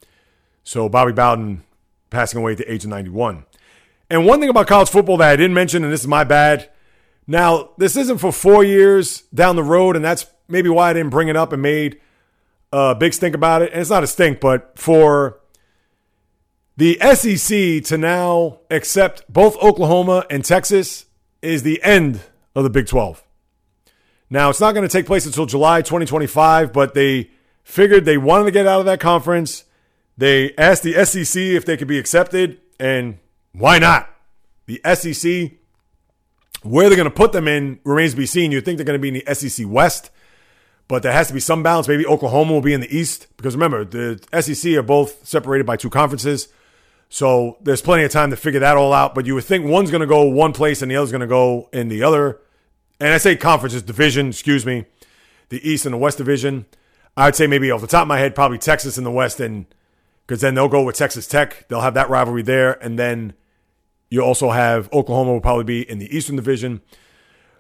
So 0.66 0.90
Bobby 0.90 1.14
Bowden 1.14 1.64
passing 2.10 2.40
away 2.40 2.54
at 2.54 2.58
the 2.58 2.70
age 2.70 2.84
of 2.84 2.90
91. 2.90 3.46
And 4.10 4.26
one 4.26 4.40
thing 4.40 4.50
about 4.50 4.68
college 4.68 4.90
football 4.90 5.18
that 5.18 5.30
I 5.30 5.36
didn't 5.36 5.54
mention, 5.54 5.84
and 5.84 5.94
this 5.94 6.02
is 6.02 6.08
my 6.08 6.24
bad. 6.24 6.70
Now, 7.28 7.70
this 7.78 7.96
isn't 7.96 8.18
for 8.18 8.32
four 8.32 8.64
years 8.64 9.22
down 9.34 9.56
the 9.56 9.64
road, 9.64 9.96
and 9.96 10.04
that's 10.04 10.26
maybe 10.48 10.70
why 10.70 10.90
I 10.90 10.94
didn't 10.94 11.12
bring 11.12 11.28
it 11.28 11.36
up 11.36 11.54
and 11.54 11.62
made 11.62 12.02
a 12.74 12.96
big 12.96 13.14
stink 13.14 13.36
about 13.36 13.62
it. 13.62 13.72
And 13.72 13.82
it's 13.82 13.92
not 13.92 14.04
a 14.04 14.08
stink, 14.08 14.40
but 14.40 14.78
for 14.78 15.40
the 16.78 16.98
SEC 17.14 17.84
to 17.86 17.98
now 17.98 18.60
accept 18.72 19.24
both 19.32 19.56
Oklahoma 19.58 20.26
and 20.32 20.44
Texas 20.44 21.06
is 21.44 21.62
the 21.62 21.82
end 21.84 22.22
of 22.56 22.64
the 22.64 22.72
Big 22.72 22.88
12. 22.88 23.24
Now, 24.32 24.50
it's 24.50 24.60
not 24.60 24.74
going 24.74 24.88
to 24.88 24.92
take 24.92 25.06
place 25.06 25.28
until 25.28 25.46
July 25.46 25.84
2025, 25.84 26.74
but 26.74 26.96
they 26.96 27.30
figured 27.64 28.06
they 28.06 28.18
wanted 28.18 28.46
to 28.46 28.52
get 28.52 28.66
out 28.66 28.80
of 28.80 28.88
that 28.88 29.00
conference. 29.00 29.64
They 30.18 30.54
asked 30.58 30.84
the 30.84 31.06
SEC 31.06 31.42
if 31.42 31.66
they 31.66 31.78
could 31.78 31.88
be 31.88 32.00
accepted, 32.00 32.60
and 32.80 33.20
why 33.52 33.80
not? 33.80 34.10
The 34.66 34.82
SEC, 34.94 35.52
where 36.64 36.90
they're 36.90 36.98
going 36.98 37.10
to 37.10 37.16
put 37.16 37.32
them 37.32 37.48
in 37.48 37.80
remains 37.84 38.12
to 38.12 38.18
be 38.18 38.26
seen. 38.26 38.52
You'd 38.52 38.66
think 38.66 38.78
they're 38.78 38.86
going 38.86 39.00
to 39.00 39.12
be 39.12 39.20
in 39.20 39.24
the 39.26 39.36
SEC 39.36 39.68
West, 39.68 40.10
but 40.88 41.04
there 41.04 41.12
has 41.12 41.28
to 41.28 41.34
be 41.34 41.40
some 41.40 41.64
balance. 41.64 41.88
Maybe 41.88 42.06
Oklahoma 42.06 42.54
will 42.54 42.62
be 42.62 42.74
in 42.74 42.82
the 42.82 42.96
East, 42.96 43.28
because 43.38 43.56
remember, 43.56 43.84
the 43.84 44.42
SEC 44.42 44.74
are 44.74 44.84
both 44.84 45.28
separated 45.28 45.66
by 45.66 45.78
two 45.78 45.90
conferences. 45.90 46.48
So 47.10 47.58
there's 47.62 47.82
plenty 47.82 48.04
of 48.04 48.12
time 48.12 48.32
to 48.32 48.36
figure 48.36 48.62
that 48.62 48.78
all 48.78 48.92
out. 48.92 49.14
But 49.14 49.26
you 49.26 49.36
would 49.36 49.44
think 49.44 49.66
one's 49.66 49.92
going 49.92 50.02
to 50.02 50.08
go 50.08 50.24
one 50.24 50.54
place 50.54 50.82
and 50.82 50.90
the 50.90 50.96
other's 50.96 51.12
going 51.12 51.22
to 51.22 51.28
go 51.28 51.70
in 51.72 51.88
the 51.88 52.04
other 52.04 52.40
and 53.00 53.14
I 53.14 53.18
say 53.18 53.36
conferences, 53.36 53.82
division, 53.82 54.30
excuse 54.30 54.66
me, 54.66 54.86
the 55.50 55.68
East 55.68 55.86
and 55.86 55.94
the 55.94 55.98
West 55.98 56.18
division. 56.18 56.66
I'd 57.18 57.36
say 57.36 57.48
maybe 57.48 57.72
off 57.72 57.82
the 57.82 57.88
top 57.88 58.04
of 58.04 58.08
my 58.08 58.20
head, 58.20 58.36
probably 58.36 58.58
Texas 58.58 58.98
in 58.98 59.04
the 59.04 59.12
West, 59.12 59.40
and 59.40 59.66
because 60.26 60.42
then 60.42 60.56
they'll 60.56 60.68
go 60.68 60.84
with 60.84 60.96
Texas 60.96 61.28
Tech. 61.28 61.68
They'll 61.68 61.82
have 61.82 61.94
that 61.94 62.10
rivalry 62.10 62.42
there, 62.42 62.74
and 62.84 62.98
then 62.98 63.34
you 64.10 64.22
also 64.22 64.52
have 64.52 64.92
Oklahoma 64.94 65.34
will 65.34 65.42
probably 65.42 65.64
be 65.64 65.90
in 65.90 66.00
the 66.00 66.16
Eastern 66.16 66.36
Division. 66.36 66.82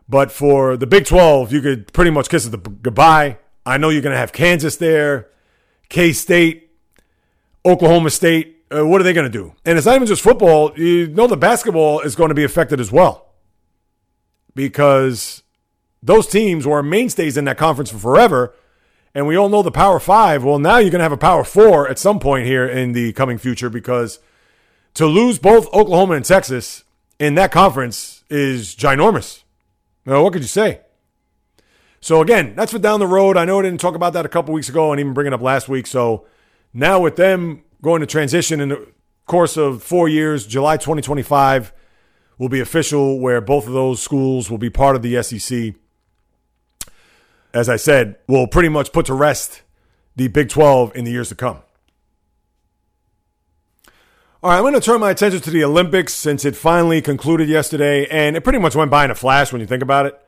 But 0.07 0.31
for 0.31 0.77
the 0.77 0.87
Big 0.87 1.05
12, 1.05 1.51
you 1.51 1.61
could 1.61 1.91
pretty 1.91 2.11
much 2.11 2.29
kiss 2.29 2.45
it 2.45 2.51
the 2.51 2.57
goodbye. 2.57 3.39
I 3.65 3.77
know 3.77 3.89
you're 3.89 4.01
going 4.01 4.13
to 4.13 4.19
have 4.19 4.31
Kansas 4.31 4.77
there, 4.77 5.29
K 5.89 6.13
State, 6.13 6.71
Oklahoma 7.65 8.11
State. 8.11 8.63
Uh, 8.75 8.85
what 8.85 9.01
are 9.01 9.03
they 9.03 9.13
going 9.13 9.31
to 9.31 9.37
do? 9.37 9.53
And 9.63 9.77
it's 9.77 9.85
not 9.85 9.95
even 9.95 10.07
just 10.07 10.21
football. 10.21 10.71
You 10.77 11.07
know 11.07 11.27
the 11.27 11.37
basketball 11.37 12.01
is 12.01 12.15
going 12.15 12.29
to 12.29 12.35
be 12.35 12.43
affected 12.43 12.79
as 12.79 12.91
well 12.91 13.33
because 14.53 15.43
those 16.01 16.27
teams 16.27 16.65
were 16.65 16.81
mainstays 16.83 17.37
in 17.37 17.45
that 17.45 17.57
conference 17.57 17.91
for 17.91 17.97
forever. 17.97 18.53
And 19.15 19.25
we 19.25 19.37
all 19.37 19.47
know 19.47 19.63
the 19.63 19.71
Power 19.71 20.01
Five. 20.01 20.43
Well, 20.43 20.59
now 20.59 20.77
you're 20.77 20.91
going 20.91 20.99
to 20.99 21.03
have 21.03 21.13
a 21.13 21.17
Power 21.17 21.45
Four 21.45 21.87
at 21.87 21.97
some 21.97 22.19
point 22.19 22.45
here 22.45 22.67
in 22.67 22.91
the 22.91 23.13
coming 23.13 23.37
future 23.37 23.69
because 23.69 24.19
to 24.95 25.05
lose 25.05 25.39
both 25.39 25.73
Oklahoma 25.73 26.15
and 26.15 26.25
Texas 26.25 26.83
in 27.17 27.35
that 27.35 27.49
conference 27.49 28.25
is 28.29 28.75
ginormous. 28.75 29.43
Now, 30.05 30.21
what 30.21 30.33
could 30.33 30.41
you 30.41 30.49
say? 30.49 30.81
So, 32.01 32.21
again, 32.21 32.55
that's 32.55 32.73
for 32.73 32.77
down 32.77 32.99
the 32.99 33.07
road. 33.07 33.37
I 33.37 33.45
know 33.45 33.59
I 33.59 33.63
didn't 33.63 33.79
talk 33.79 33.95
about 33.95 34.11
that 34.13 34.25
a 34.25 34.29
couple 34.29 34.53
weeks 34.53 34.67
ago 34.67 34.91
and 34.91 34.99
even 34.99 35.13
bring 35.13 35.27
it 35.27 35.33
up 35.33 35.41
last 35.41 35.69
week. 35.69 35.87
So, 35.87 36.27
now 36.73 36.99
with 36.99 37.15
them 37.15 37.63
going 37.81 38.01
to 38.01 38.05
transition 38.05 38.59
in 38.59 38.69
the 38.69 38.87
course 39.25 39.55
of 39.55 39.81
four 39.81 40.09
years, 40.09 40.45
July 40.45 40.75
2025 40.75 41.71
will 42.37 42.49
be 42.49 42.59
official, 42.59 43.19
where 43.21 43.39
both 43.39 43.65
of 43.65 43.71
those 43.73 44.01
schools 44.01 44.51
will 44.51 44.57
be 44.57 44.69
part 44.69 44.97
of 44.97 45.01
the 45.01 45.23
SEC. 45.23 45.73
As 47.55 47.69
I 47.69 47.77
said, 47.77 48.17
will 48.27 48.47
pretty 48.47 48.67
much 48.67 48.91
put 48.91 49.05
to 49.05 49.13
rest 49.13 49.61
the 50.17 50.27
Big 50.27 50.49
12 50.49 50.93
in 50.93 51.05
the 51.05 51.11
years 51.11 51.29
to 51.29 51.35
come. 51.35 51.59
All 54.43 54.51
right, 54.51 54.57
I'm 54.57 54.63
going 54.63 54.73
to 54.73 54.81
turn 54.81 54.99
my 54.99 55.09
attention 55.09 55.39
to 55.39 55.49
the 55.49 55.63
Olympics 55.63 56.13
since 56.13 56.43
it 56.43 56.57
finally 56.57 57.01
concluded 57.01 57.47
yesterday, 57.47 58.07
and 58.07 58.35
it 58.35 58.41
pretty 58.41 58.59
much 58.59 58.75
went 58.75 58.91
by 58.91 59.05
in 59.05 59.09
a 59.09 59.15
flash 59.15 59.53
when 59.53 59.61
you 59.61 59.67
think 59.67 59.81
about 59.81 60.05
it. 60.05 60.19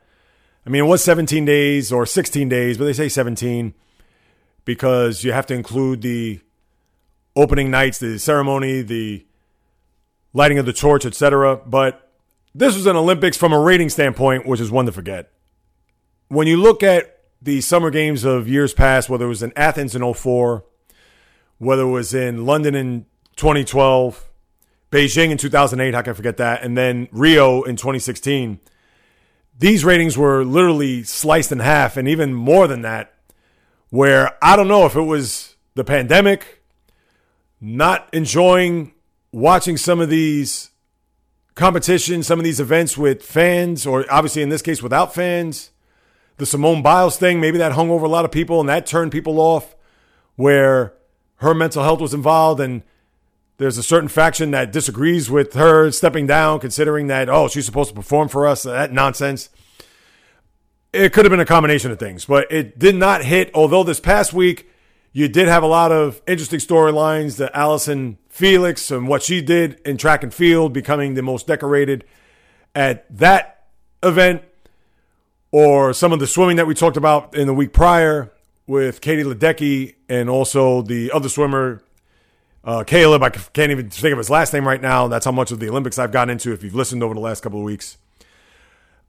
I 0.64 0.70
mean, 0.70 0.84
it 0.84 0.86
was 0.86 1.04
17 1.04 1.44
days 1.44 1.92
or 1.92 2.06
16 2.06 2.48
days, 2.48 2.78
but 2.78 2.86
they 2.86 2.94
say 2.94 3.10
17 3.10 3.74
because 4.64 5.22
you 5.22 5.32
have 5.32 5.46
to 5.46 5.54
include 5.54 6.00
the 6.00 6.40
opening 7.36 7.70
nights, 7.70 7.98
the 7.98 8.18
ceremony, 8.18 8.80
the 8.80 9.26
lighting 10.32 10.58
of 10.58 10.64
the 10.64 10.72
torch, 10.72 11.04
etc. 11.04 11.56
But 11.56 12.10
this 12.54 12.74
was 12.74 12.86
an 12.86 12.96
Olympics 12.96 13.36
from 13.36 13.52
a 13.52 13.60
rating 13.60 13.90
standpoint, 13.90 14.46
which 14.46 14.60
is 14.60 14.70
one 14.70 14.86
to 14.86 14.92
forget. 14.92 15.30
When 16.28 16.46
you 16.46 16.56
look 16.56 16.82
at 16.82 17.17
the 17.40 17.60
summer 17.60 17.90
games 17.90 18.24
of 18.24 18.48
years 18.48 18.74
past, 18.74 19.08
whether 19.08 19.26
it 19.26 19.28
was 19.28 19.42
in 19.42 19.52
Athens 19.56 19.94
in 19.94 20.14
04, 20.14 20.64
whether 21.58 21.82
it 21.82 21.90
was 21.90 22.14
in 22.14 22.44
London 22.44 22.74
in 22.74 23.06
2012, 23.36 24.28
Beijing 24.90 25.30
in 25.30 25.38
2008, 25.38 25.94
how 25.94 26.02
can 26.02 26.10
I 26.10 26.14
forget 26.14 26.36
that? 26.38 26.62
And 26.62 26.76
then 26.76 27.08
Rio 27.12 27.62
in 27.62 27.76
2016. 27.76 28.58
These 29.58 29.84
ratings 29.84 30.16
were 30.16 30.44
literally 30.44 31.02
sliced 31.02 31.52
in 31.52 31.58
half, 31.58 31.96
and 31.96 32.08
even 32.08 32.32
more 32.32 32.66
than 32.66 32.82
that, 32.82 33.14
where 33.90 34.36
I 34.42 34.56
don't 34.56 34.68
know 34.68 34.86
if 34.86 34.94
it 34.94 35.02
was 35.02 35.56
the 35.74 35.84
pandemic, 35.84 36.62
not 37.60 38.08
enjoying 38.12 38.92
watching 39.32 39.76
some 39.76 40.00
of 40.00 40.10
these 40.10 40.70
competitions, 41.54 42.26
some 42.26 42.38
of 42.38 42.44
these 42.44 42.60
events 42.60 42.96
with 42.96 43.22
fans, 43.22 43.84
or 43.84 44.04
obviously 44.10 44.42
in 44.42 44.48
this 44.48 44.62
case 44.62 44.82
without 44.82 45.12
fans. 45.12 45.70
The 46.38 46.46
Simone 46.46 46.82
Biles 46.82 47.16
thing, 47.16 47.40
maybe 47.40 47.58
that 47.58 47.72
hung 47.72 47.90
over 47.90 48.06
a 48.06 48.08
lot 48.08 48.24
of 48.24 48.30
people 48.30 48.60
and 48.60 48.68
that 48.68 48.86
turned 48.86 49.12
people 49.12 49.38
off 49.40 49.76
where 50.36 50.94
her 51.36 51.52
mental 51.52 51.82
health 51.82 52.00
was 52.00 52.14
involved 52.14 52.60
and 52.60 52.82
there's 53.58 53.76
a 53.76 53.82
certain 53.82 54.08
faction 54.08 54.52
that 54.52 54.72
disagrees 54.72 55.28
with 55.28 55.54
her 55.54 55.90
stepping 55.90 56.28
down, 56.28 56.60
considering 56.60 57.08
that, 57.08 57.28
oh, 57.28 57.48
she's 57.48 57.66
supposed 57.66 57.90
to 57.90 57.94
perform 57.94 58.28
for 58.28 58.46
us. 58.46 58.62
That 58.62 58.92
nonsense. 58.92 59.50
It 60.92 61.12
could 61.12 61.24
have 61.24 61.30
been 61.30 61.40
a 61.40 61.44
combination 61.44 61.90
of 61.90 61.98
things, 61.98 62.24
but 62.24 62.50
it 62.50 62.78
did 62.78 62.94
not 62.94 63.24
hit. 63.24 63.50
Although 63.54 63.82
this 63.82 63.98
past 64.00 64.32
week, 64.32 64.70
you 65.12 65.28
did 65.28 65.48
have 65.48 65.64
a 65.64 65.66
lot 65.66 65.90
of 65.90 66.22
interesting 66.26 66.60
storylines. 66.60 67.36
The 67.36 67.54
Allyson 67.54 68.18
Felix 68.28 68.92
and 68.92 69.08
what 69.08 69.24
she 69.24 69.42
did 69.42 69.80
in 69.84 69.96
track 69.96 70.22
and 70.22 70.32
field, 70.32 70.72
becoming 70.72 71.14
the 71.14 71.22
most 71.22 71.48
decorated 71.48 72.04
at 72.76 73.04
that 73.18 73.66
event, 74.04 74.42
or 75.50 75.92
some 75.92 76.12
of 76.12 76.18
the 76.18 76.26
swimming 76.26 76.56
that 76.56 76.66
we 76.66 76.74
talked 76.74 76.96
about 76.96 77.34
in 77.34 77.46
the 77.46 77.54
week 77.54 77.72
prior 77.72 78.30
with 78.66 79.00
Katie 79.00 79.24
Ledecky 79.24 79.94
and 80.08 80.28
also 80.28 80.82
the 80.82 81.10
other 81.10 81.28
swimmer, 81.28 81.82
uh, 82.64 82.84
Caleb. 82.84 83.22
I 83.22 83.30
can't 83.30 83.70
even 83.72 83.88
think 83.88 84.12
of 84.12 84.18
his 84.18 84.30
last 84.30 84.52
name 84.52 84.68
right 84.68 84.80
now. 84.80 85.08
That's 85.08 85.24
how 85.24 85.32
much 85.32 85.50
of 85.50 85.58
the 85.58 85.68
Olympics 85.68 85.98
I've 85.98 86.12
gotten 86.12 86.30
into 86.30 86.52
if 86.52 86.62
you've 86.62 86.74
listened 86.74 87.02
over 87.02 87.14
the 87.14 87.20
last 87.20 87.42
couple 87.42 87.58
of 87.58 87.64
weeks. 87.64 87.96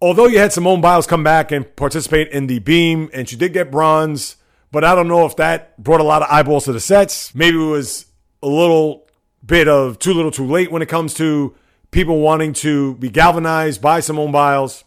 Although 0.02 0.28
you 0.28 0.40
had 0.40 0.54
Simone 0.54 0.80
Biles 0.80 1.06
come 1.06 1.26
back 1.26 1.52
and 1.52 1.76
participate 1.76 2.30
in 2.30 2.48
the 2.48 2.60
beam, 2.60 3.10
and 3.14 3.28
she 3.28 3.36
did 3.36 3.52
get 3.52 3.70
bronze, 3.70 4.38
but 4.72 4.86
I 4.86 4.96
don't 4.96 5.10
know 5.10 5.26
if 5.26 5.36
that 5.36 5.78
brought 5.82 6.00
a 6.00 6.06
lot 6.06 6.22
of 6.22 6.30
eyeballs 6.32 6.66
to 6.66 6.72
the 6.72 6.80
sets. 6.80 7.36
Maybe 7.36 7.58
it 7.58 7.70
was 7.70 8.06
a 8.42 8.48
little 8.48 9.08
bit 9.46 9.68
of 9.68 10.00
too 10.00 10.14
little 10.14 10.32
too 10.32 10.46
late 10.46 10.72
when 10.72 10.82
it 10.82 10.88
comes 10.88 11.14
to 11.16 11.54
people 11.92 12.20
wanting 12.20 12.54
to 12.54 12.96
be 12.96 13.10
galvanized 13.10 13.82
by 13.82 14.00
Simone 14.00 14.32
Biles 14.32 14.86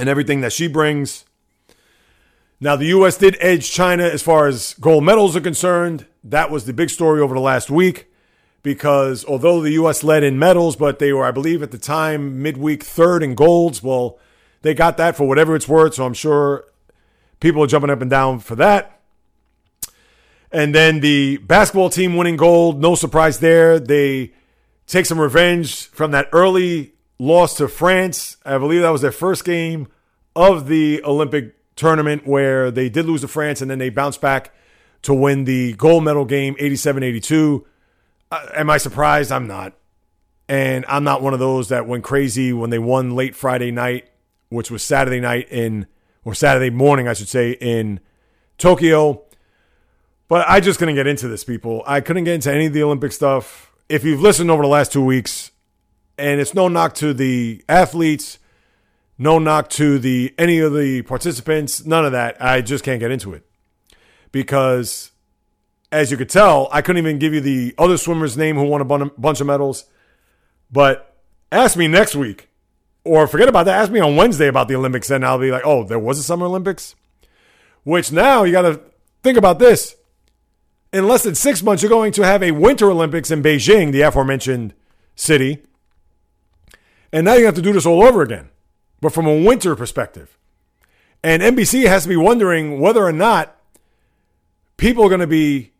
and 0.00 0.08
everything 0.08 0.40
that 0.40 0.52
she 0.52 0.66
brings. 0.66 1.26
Now, 2.58 2.74
the 2.74 2.86
U.S. 2.86 3.16
did 3.16 3.36
edge 3.38 3.70
China 3.70 4.04
as 4.04 4.22
far 4.22 4.46
as 4.46 4.74
gold 4.80 5.04
medals 5.04 5.36
are 5.36 5.40
concerned. 5.40 6.06
That 6.24 6.50
was 6.50 6.64
the 6.64 6.72
big 6.72 6.90
story 6.90 7.20
over 7.20 7.34
the 7.34 7.40
last 7.40 7.70
week 7.70 8.10
because 8.62 9.24
although 9.24 9.60
the 9.60 9.72
U.S. 9.72 10.02
led 10.02 10.22
in 10.22 10.38
medals, 10.38 10.76
but 10.76 10.98
they 10.98 11.12
were, 11.12 11.24
I 11.24 11.30
believe, 11.30 11.62
at 11.62 11.70
the 11.70 11.78
time, 11.78 12.42
midweek 12.42 12.82
third 12.82 13.22
in 13.22 13.34
golds. 13.34 13.82
Well, 13.82 14.18
they 14.62 14.74
got 14.74 14.96
that 14.96 15.16
for 15.16 15.28
whatever 15.28 15.54
it's 15.54 15.68
worth. 15.68 15.94
So 15.94 16.04
I'm 16.04 16.14
sure 16.14 16.64
people 17.40 17.62
are 17.62 17.66
jumping 17.66 17.90
up 17.90 18.00
and 18.00 18.10
down 18.10 18.40
for 18.40 18.56
that. 18.56 19.00
And 20.52 20.74
then 20.74 21.00
the 21.00 21.36
basketball 21.38 21.90
team 21.90 22.16
winning 22.16 22.36
gold, 22.36 22.80
no 22.80 22.94
surprise 22.94 23.38
there. 23.38 23.78
They 23.78 24.32
take 24.86 25.06
some 25.06 25.20
revenge 25.20 25.86
from 25.88 26.10
that 26.10 26.28
early 26.32 26.94
loss 27.20 27.58
to 27.58 27.68
France. 27.68 28.38
I 28.44 28.56
believe 28.58 28.80
that 28.80 28.90
was 28.90 29.02
their 29.02 29.12
first 29.12 29.44
game 29.44 29.88
of 30.34 30.66
the 30.66 31.04
Olympic 31.04 31.54
tournament 31.76 32.26
where 32.26 32.70
they 32.70 32.88
did 32.88 33.06
lose 33.06 33.20
to 33.20 33.28
France 33.28 33.60
and 33.60 33.70
then 33.70 33.78
they 33.78 33.90
bounced 33.90 34.20
back 34.20 34.52
to 35.02 35.12
win 35.14 35.44
the 35.44 35.74
gold 35.74 36.02
medal 36.02 36.24
game 36.24 36.56
87 36.58 37.02
82. 37.02 37.66
Uh, 38.32 38.46
am 38.54 38.70
I 38.70 38.78
surprised? 38.78 39.30
I'm 39.30 39.46
not. 39.46 39.74
And 40.48 40.84
I'm 40.88 41.04
not 41.04 41.22
one 41.22 41.34
of 41.34 41.38
those 41.38 41.68
that 41.68 41.86
went 41.86 42.04
crazy 42.04 42.52
when 42.52 42.70
they 42.70 42.78
won 42.78 43.14
late 43.14 43.36
Friday 43.36 43.70
night, 43.70 44.08
which 44.48 44.70
was 44.70 44.82
Saturday 44.82 45.20
night 45.20 45.46
in, 45.50 45.86
or 46.24 46.34
Saturday 46.34 46.70
morning, 46.70 47.06
I 47.06 47.12
should 47.12 47.28
say, 47.28 47.52
in 47.52 48.00
Tokyo. 48.58 49.22
But 50.26 50.48
I 50.48 50.60
just 50.60 50.78
couldn't 50.78 50.94
get 50.96 51.06
into 51.06 51.28
this, 51.28 51.44
people. 51.44 51.82
I 51.86 52.00
couldn't 52.00 52.24
get 52.24 52.34
into 52.34 52.52
any 52.52 52.66
of 52.66 52.72
the 52.72 52.82
Olympic 52.82 53.12
stuff. 53.12 53.72
If 53.88 54.04
you've 54.04 54.20
listened 54.20 54.50
over 54.50 54.62
the 54.62 54.68
last 54.68 54.92
two 54.92 55.04
weeks, 55.04 55.50
and 56.20 56.40
it's 56.40 56.54
no 56.54 56.68
knock 56.68 56.94
to 56.96 57.12
the 57.14 57.64
athletes, 57.68 58.38
no 59.18 59.38
knock 59.38 59.68
to 59.70 59.98
the 59.98 60.34
any 60.38 60.58
of 60.60 60.74
the 60.74 61.02
participants, 61.02 61.84
none 61.84 62.04
of 62.04 62.12
that. 62.12 62.36
I 62.40 62.60
just 62.60 62.84
can't 62.84 63.00
get 63.00 63.10
into 63.10 63.32
it. 63.34 63.44
because, 64.32 65.10
as 65.92 66.10
you 66.10 66.16
could 66.16 66.28
tell, 66.28 66.68
I 66.72 66.82
couldn't 66.82 67.02
even 67.02 67.18
give 67.18 67.34
you 67.34 67.40
the 67.40 67.74
other 67.78 67.96
swimmer's 67.96 68.36
name 68.36 68.56
who 68.56 68.64
won 68.64 68.80
a 68.80 68.84
bun- 68.84 69.10
bunch 69.18 69.40
of 69.40 69.46
medals. 69.46 69.84
But 70.70 71.16
ask 71.50 71.76
me 71.76 71.88
next 71.88 72.14
week, 72.14 72.48
or 73.04 73.26
forget 73.26 73.48
about 73.48 73.64
that. 73.64 73.80
Ask 73.80 73.90
me 73.90 74.00
on 74.00 74.16
Wednesday 74.16 74.46
about 74.46 74.68
the 74.68 74.76
Olympics, 74.76 75.10
and 75.10 75.24
I'll 75.24 75.38
be 75.38 75.50
like, 75.50 75.62
oh, 75.64 75.84
there 75.84 75.98
was 75.98 76.18
a 76.18 76.22
Summer 76.22 76.46
Olympics? 76.46 76.94
Which 77.82 78.12
now 78.12 78.44
you 78.44 78.52
got 78.52 78.62
to 78.62 78.80
think 79.22 79.36
about 79.36 79.58
this. 79.58 79.96
In 80.92 81.08
less 81.08 81.22
than 81.22 81.34
six 81.34 81.62
months, 81.62 81.82
you're 81.82 81.90
going 81.90 82.12
to 82.12 82.24
have 82.24 82.42
a 82.42 82.50
Winter 82.50 82.90
Olympics 82.90 83.30
in 83.30 83.42
Beijing, 83.42 83.92
the 83.92 84.02
aforementioned 84.02 84.74
city. 85.14 85.62
And 87.12 87.24
now 87.24 87.34
you 87.34 87.46
have 87.46 87.54
to 87.56 87.62
do 87.62 87.72
this 87.72 87.86
all 87.86 88.02
over 88.02 88.22
again, 88.22 88.50
but 89.00 89.12
from 89.12 89.26
a 89.26 89.42
winter 89.42 89.74
perspective. 89.74 90.36
And 91.22 91.42
NBC 91.42 91.86
has 91.86 92.04
to 92.04 92.08
be 92.08 92.16
wondering 92.16 92.80
whether 92.80 93.04
or 93.04 93.12
not 93.12 93.56
people 94.76 95.04
are 95.04 95.08
going 95.08 95.20
to 95.20 95.26
be 95.26 95.72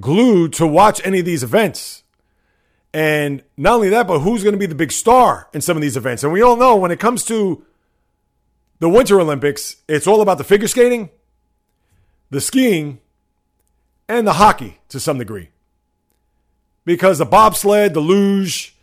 glued 0.00 0.52
to 0.54 0.66
watch 0.66 1.00
any 1.04 1.20
of 1.20 1.24
these 1.24 1.42
events. 1.42 2.02
And 2.92 3.42
not 3.56 3.74
only 3.74 3.90
that, 3.90 4.08
but 4.08 4.20
who's 4.20 4.42
going 4.42 4.54
to 4.54 4.58
be 4.58 4.66
the 4.66 4.74
big 4.74 4.92
star 4.92 5.48
in 5.52 5.60
some 5.60 5.76
of 5.76 5.82
these 5.82 5.96
events? 5.96 6.24
And 6.24 6.32
we 6.32 6.42
all 6.42 6.56
know 6.56 6.74
when 6.76 6.90
it 6.90 6.98
comes 6.98 7.24
to 7.26 7.64
the 8.78 8.88
Winter 8.88 9.20
Olympics, 9.20 9.76
it's 9.88 10.06
all 10.06 10.20
about 10.20 10.38
the 10.38 10.44
figure 10.44 10.68
skating, 10.68 11.10
the 12.30 12.40
skiing, 12.40 13.00
and 14.08 14.26
the 14.26 14.34
hockey 14.34 14.78
to 14.88 14.98
some 14.98 15.18
degree. 15.18 15.50
Because 16.84 17.18
the 17.18 17.26
bobsled, 17.26 17.92
the 17.92 18.00
luge, 18.00 18.74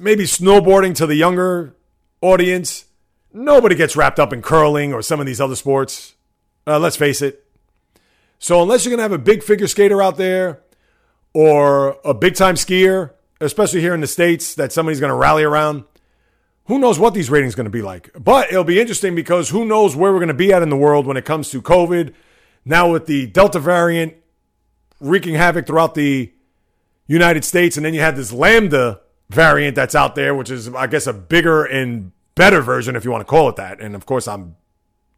maybe 0.00 0.24
snowboarding 0.24 0.94
to 0.96 1.06
the 1.06 1.14
younger 1.14 1.74
audience, 2.20 2.86
nobody 3.32 3.74
gets 3.74 3.96
wrapped 3.96 4.18
up 4.18 4.32
in 4.32 4.42
curling 4.42 4.92
or 4.92 5.02
some 5.02 5.20
of 5.20 5.26
these 5.26 5.40
other 5.40 5.56
sports. 5.56 6.14
Uh, 6.66 6.78
let's 6.78 6.96
face 6.96 7.22
it. 7.22 7.44
So, 8.38 8.62
unless 8.62 8.84
you're 8.84 8.90
going 8.90 8.98
to 8.98 9.02
have 9.02 9.12
a 9.12 9.18
big 9.18 9.42
figure 9.42 9.66
skater 9.66 10.00
out 10.00 10.16
there 10.16 10.60
or 11.32 11.98
a 12.04 12.14
big 12.14 12.34
time 12.34 12.54
skier, 12.54 13.12
especially 13.40 13.80
here 13.80 13.94
in 13.94 14.00
the 14.00 14.06
States, 14.06 14.54
that 14.54 14.72
somebody's 14.72 15.00
going 15.00 15.10
to 15.10 15.16
rally 15.16 15.44
around, 15.44 15.84
who 16.66 16.78
knows 16.78 16.98
what 16.98 17.14
these 17.14 17.30
ratings 17.30 17.54
are 17.54 17.56
going 17.56 17.64
to 17.64 17.70
be 17.70 17.82
like. 17.82 18.10
But 18.18 18.50
it'll 18.50 18.64
be 18.64 18.80
interesting 18.80 19.14
because 19.14 19.50
who 19.50 19.64
knows 19.64 19.96
where 19.96 20.12
we're 20.12 20.18
going 20.18 20.28
to 20.28 20.34
be 20.34 20.52
at 20.52 20.62
in 20.62 20.68
the 20.68 20.76
world 20.76 21.06
when 21.06 21.16
it 21.16 21.24
comes 21.24 21.50
to 21.50 21.62
COVID. 21.62 22.12
Now, 22.64 22.92
with 22.92 23.06
the 23.06 23.26
Delta 23.26 23.58
variant 23.58 24.14
wreaking 25.00 25.34
havoc 25.34 25.66
throughout 25.66 25.94
the 25.94 26.32
United 27.06 27.44
States, 27.44 27.76
and 27.76 27.86
then 27.86 27.94
you 27.94 28.00
have 28.00 28.16
this 28.16 28.32
Lambda 28.32 29.00
variant 29.30 29.74
that's 29.74 29.94
out 29.94 30.14
there, 30.14 30.34
which 30.34 30.50
is, 30.50 30.68
I 30.74 30.86
guess, 30.86 31.06
a 31.06 31.12
bigger 31.12 31.64
and 31.64 32.12
better 32.34 32.60
version, 32.60 32.96
if 32.96 33.04
you 33.04 33.10
want 33.10 33.20
to 33.20 33.30
call 33.30 33.48
it 33.48 33.56
that. 33.56 33.80
And 33.80 33.94
of 33.94 34.06
course, 34.06 34.26
I'm 34.28 34.56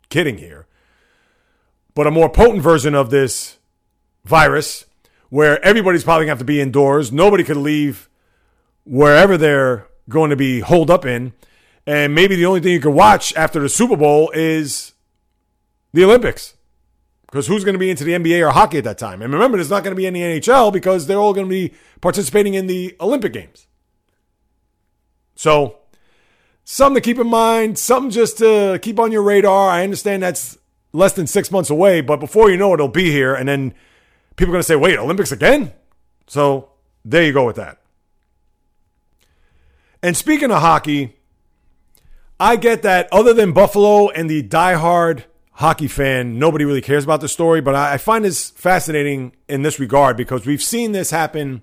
kidding 0.09 0.39
here. 0.39 0.67
But 1.95 2.07
a 2.07 2.11
more 2.11 2.29
potent 2.29 2.63
version 2.63 2.95
of 2.95 3.11
this 3.11 3.59
virus 4.25 4.87
where 5.29 5.65
everybody's 5.65 6.05
probably 6.05 6.27
going 6.27 6.29
to 6.29 6.33
have 6.33 6.39
to 6.39 6.45
be 6.45 6.61
indoors. 6.61 7.13
Nobody 7.13 7.45
could 7.45 7.57
leave 7.57 8.09
wherever 8.85 9.37
they're 9.37 9.87
going 10.09 10.31
to 10.31 10.37
be 10.37 10.61
holed 10.61 10.91
up 10.91 11.05
in. 11.05 11.33
And 11.87 12.15
maybe 12.15 12.37
the 12.37 12.47
only 12.47 12.61
thing 12.61 12.73
you 12.73 12.81
can 12.81 12.95
watch 12.95 13.35
after 13.35 13.61
the 13.61 13.69
Super 13.69 13.97
Bowl 13.97 14.31
is 14.35 14.93
the 15.93 16.05
Olympics. 16.05 16.55
Because 17.27 17.47
who's 17.47 17.65
going 17.65 17.75
to 17.75 17.79
be 17.79 17.91
into 17.91 18.03
the 18.03 18.13
NBA 18.13 18.47
or 18.47 18.51
hockey 18.51 18.79
at 18.79 18.85
that 18.85 18.99
time? 18.99 19.23
And 19.23 19.33
remember, 19.33 19.57
there's 19.57 19.71
not 19.71 19.85
going 19.85 19.93
to 19.93 19.97
be 19.97 20.07
any 20.07 20.21
NHL 20.21 20.73
because 20.73 21.07
they're 21.07 21.19
all 21.19 21.33
going 21.33 21.47
to 21.47 21.51
be 21.51 21.75
participating 22.01 22.55
in 22.55 22.67
the 22.67 22.97
Olympic 23.01 23.33
Games. 23.33 23.67
So, 25.41 25.79
something 26.65 26.97
to 26.97 27.01
keep 27.01 27.19
in 27.19 27.27
mind, 27.27 27.79
something 27.79 28.11
just 28.11 28.37
to 28.39 28.79
keep 28.83 29.01
on 29.01 29.11
your 29.11 29.23
radar. 29.23 29.71
I 29.71 29.85
understand 29.85 30.23
that's 30.23 30.59
less 30.93 31.15
than 31.15 31.27
six 31.27 31.51
months 31.51 31.71
away, 31.71 32.03
but 32.03 32.21
before 32.21 32.51
you 32.51 32.59
know 32.59 32.73
it, 32.73 32.75
it'll 32.75 32.89
be 32.89 33.11
here. 33.11 33.35
And 33.35 33.49
then 33.49 33.73
people 34.37 34.53
are 34.53 34.57
going 34.57 34.61
to 34.61 34.67
say, 34.67 34.77
wait, 34.77 34.99
Olympics 34.99 35.33
again? 35.33 35.73
So, 36.27 36.73
there 37.07 37.25
you 37.25 37.33
go 37.33 37.47
with 37.47 37.57
that. 37.57 37.81
And 40.03 40.15
speaking 40.15 40.51
of 40.51 40.61
hockey, 40.61 41.17
I 42.39 42.57
get 42.57 42.83
that 42.83 43.09
other 43.11 43.33
than 43.33 43.53
Buffalo 43.53 44.11
and 44.11 44.29
the 44.29 44.43
diehard 44.43 45.25
hockey 45.53 45.89
fan, 45.89 46.39
nobody 46.39 46.67
really 46.67 46.83
cares 46.83 47.05
about 47.05 47.23
the 47.23 47.29
story, 47.29 47.63
but 47.63 47.75
I 47.75 47.97
find 47.97 48.27
this 48.27 48.51
fascinating 48.51 49.33
in 49.49 49.63
this 49.63 49.81
regard 49.81 50.19
because 50.19 50.45
we've 50.45 50.63
seen 50.63 50.93
this 50.93 51.11
happen 51.11 51.63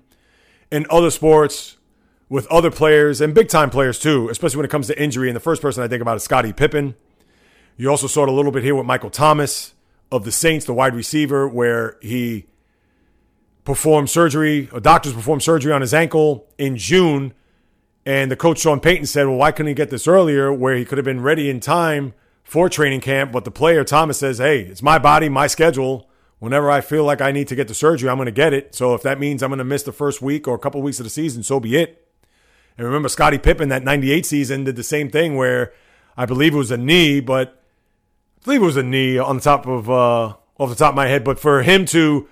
in 0.68 0.84
other 0.90 1.12
sports 1.12 1.77
with 2.28 2.46
other 2.48 2.70
players 2.70 3.20
and 3.20 3.34
big 3.34 3.48
time 3.48 3.70
players 3.70 3.98
too, 3.98 4.28
especially 4.28 4.58
when 4.58 4.66
it 4.66 4.70
comes 4.70 4.86
to 4.88 5.02
injury. 5.02 5.28
And 5.28 5.36
the 5.36 5.40
first 5.40 5.62
person 5.62 5.82
I 5.82 5.88
think 5.88 6.02
about 6.02 6.16
is 6.16 6.22
Scottie 6.22 6.52
Pippen. 6.52 6.94
You 7.76 7.88
also 7.90 8.06
saw 8.06 8.24
it 8.24 8.28
a 8.28 8.32
little 8.32 8.52
bit 8.52 8.62
here 8.62 8.74
with 8.74 8.86
Michael 8.86 9.10
Thomas 9.10 9.74
of 10.10 10.24
the 10.24 10.32
Saints, 10.32 10.66
the 10.66 10.74
wide 10.74 10.94
receiver, 10.94 11.48
where 11.48 11.96
he 12.02 12.46
performed 13.64 14.10
surgery, 14.10 14.68
or 14.72 14.80
doctors 14.80 15.12
performed 15.12 15.42
surgery 15.42 15.72
on 15.72 15.80
his 15.80 15.94
ankle 15.94 16.48
in 16.58 16.76
June. 16.76 17.34
And 18.04 18.30
the 18.30 18.36
coach 18.36 18.60
Sean 18.60 18.80
Payton 18.80 19.06
said, 19.06 19.26
well, 19.26 19.36
why 19.36 19.52
couldn't 19.52 19.68
he 19.68 19.74
get 19.74 19.90
this 19.90 20.08
earlier 20.08 20.52
where 20.52 20.74
he 20.74 20.84
could 20.84 20.96
have 20.98 21.04
been 21.04 21.20
ready 21.20 21.50
in 21.50 21.60
time 21.60 22.14
for 22.42 22.68
training 22.70 23.02
camp? 23.02 23.30
But 23.30 23.44
the 23.44 23.50
player, 23.50 23.84
Thomas, 23.84 24.18
says, 24.18 24.38
hey, 24.38 24.62
it's 24.62 24.82
my 24.82 24.98
body, 24.98 25.28
my 25.28 25.46
schedule. 25.46 26.08
Whenever 26.38 26.70
I 26.70 26.80
feel 26.80 27.04
like 27.04 27.20
I 27.20 27.32
need 27.32 27.48
to 27.48 27.54
get 27.54 27.68
the 27.68 27.74
surgery, 27.74 28.08
I'm 28.08 28.16
going 28.16 28.26
to 28.26 28.32
get 28.32 28.54
it. 28.54 28.74
So 28.74 28.94
if 28.94 29.02
that 29.02 29.20
means 29.20 29.42
I'm 29.42 29.50
going 29.50 29.58
to 29.58 29.64
miss 29.64 29.82
the 29.82 29.92
first 29.92 30.22
week 30.22 30.48
or 30.48 30.54
a 30.54 30.58
couple 30.58 30.80
weeks 30.80 31.00
of 31.00 31.04
the 31.04 31.10
season, 31.10 31.42
so 31.42 31.60
be 31.60 31.76
it. 31.76 32.07
And 32.78 32.86
remember, 32.86 33.08
Scottie 33.08 33.38
Pippen, 33.38 33.68
that 33.70 33.82
98 33.82 34.24
season, 34.24 34.64
did 34.64 34.76
the 34.76 34.84
same 34.84 35.10
thing 35.10 35.36
where 35.36 35.72
I 36.16 36.24
believe 36.26 36.54
it 36.54 36.58
was 36.58 36.70
a 36.70 36.76
knee, 36.76 37.18
but 37.20 37.60
I 38.40 38.44
believe 38.44 38.62
it 38.62 38.66
was 38.66 38.76
a 38.76 38.84
knee 38.84 39.18
on 39.18 39.36
the 39.36 39.42
top 39.42 39.66
of, 39.66 39.90
uh, 39.90 40.34
off 40.58 40.68
the 40.68 40.76
top 40.76 40.90
of 40.90 40.96
my 40.96 41.08
head. 41.08 41.24
But 41.24 41.40
for 41.40 41.62
him 41.62 41.84
to 41.86 42.28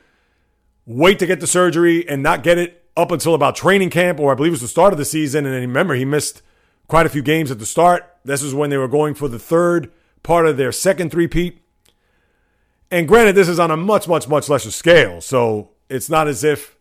wait 0.87 1.19
to 1.19 1.27
get 1.27 1.41
the 1.41 1.49
surgery 1.49 2.09
and 2.09 2.23
not 2.23 2.45
get 2.45 2.59
it 2.59 2.85
up 2.97 3.11
until 3.11 3.35
about 3.35 3.57
training 3.57 3.91
camp, 3.91 4.21
or 4.21 4.31
I 4.31 4.37
believe 4.37 4.51
it 4.51 4.53
was 4.53 4.61
the 4.61 4.69
start 4.69 4.93
of 4.93 4.99
the 4.99 5.05
season, 5.05 5.45
and 5.45 5.55
remember, 5.55 5.95
he 5.95 6.05
missed 6.05 6.43
quite 6.87 7.07
a 7.07 7.11
few 7.11 7.23
games 7.23 7.51
at 7.51 7.59
the 7.59 7.67
start. 7.67 8.09
This 8.25 8.43
was 8.43 8.55
when 8.55 8.71
they 8.71 8.77
were 8.77 8.89
going 8.89 9.15
for 9.15 9.27
the 9.29 9.41
third 9.41 9.91
part 10.23 10.47
of 10.47 10.57
their 10.57 10.71
second 10.71 11.11
three-peat. 11.11 11.61
And 12.91 13.09
granted, 13.09 13.35
this 13.35 13.49
is 13.49 13.59
on 13.59 13.73
a 13.73 13.77
much, 13.77 14.07
much, 14.07 14.29
much 14.29 14.49
lesser 14.49 14.71
scale. 14.71 15.21
So 15.21 15.71
it's 15.89 16.09
not 16.09 16.29
as 16.29 16.45
if 16.45 16.76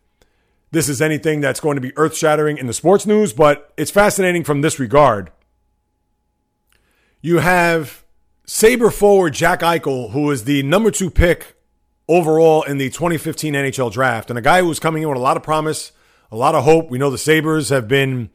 this 0.70 0.88
is 0.88 1.00
anything 1.00 1.40
that's 1.40 1.60
going 1.60 1.76
to 1.76 1.80
be 1.80 1.96
earth 1.96 2.16
shattering 2.16 2.58
in 2.58 2.66
the 2.66 2.72
sports 2.72 3.06
news, 3.06 3.32
but 3.32 3.72
it's 3.76 3.90
fascinating 3.90 4.44
from 4.44 4.60
this 4.60 4.78
regard. 4.78 5.30
You 7.20 7.38
have 7.38 8.04
Sabre 8.44 8.90
forward 8.90 9.34
Jack 9.34 9.60
Eichel, 9.60 10.10
who 10.10 10.30
is 10.30 10.44
the 10.44 10.62
number 10.62 10.90
two 10.90 11.10
pick 11.10 11.56
overall 12.08 12.62
in 12.62 12.78
the 12.78 12.90
2015 12.90 13.54
NHL 13.54 13.92
draft, 13.92 14.30
and 14.30 14.38
a 14.38 14.42
guy 14.42 14.60
who 14.60 14.68
was 14.68 14.78
coming 14.78 15.02
in 15.02 15.08
with 15.08 15.18
a 15.18 15.20
lot 15.20 15.36
of 15.36 15.42
promise, 15.42 15.92
a 16.30 16.36
lot 16.36 16.54
of 16.54 16.64
hope. 16.64 16.90
We 16.90 16.98
know 16.98 17.10
the 17.10 17.18
Sabres 17.18 17.68
have 17.70 17.88
been 17.88 18.30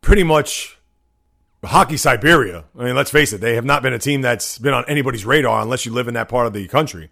pretty 0.00 0.22
much 0.22 0.78
hockey 1.64 1.96
Siberia. 1.96 2.64
I 2.78 2.84
mean, 2.84 2.96
let's 2.96 3.10
face 3.10 3.32
it, 3.32 3.40
they 3.40 3.54
have 3.54 3.64
not 3.64 3.82
been 3.82 3.92
a 3.92 3.98
team 3.98 4.22
that's 4.22 4.58
been 4.58 4.74
on 4.74 4.84
anybody's 4.88 5.24
radar 5.24 5.62
unless 5.62 5.84
you 5.84 5.92
live 5.92 6.08
in 6.08 6.14
that 6.14 6.28
part 6.28 6.46
of 6.46 6.52
the 6.52 6.66
country. 6.68 7.10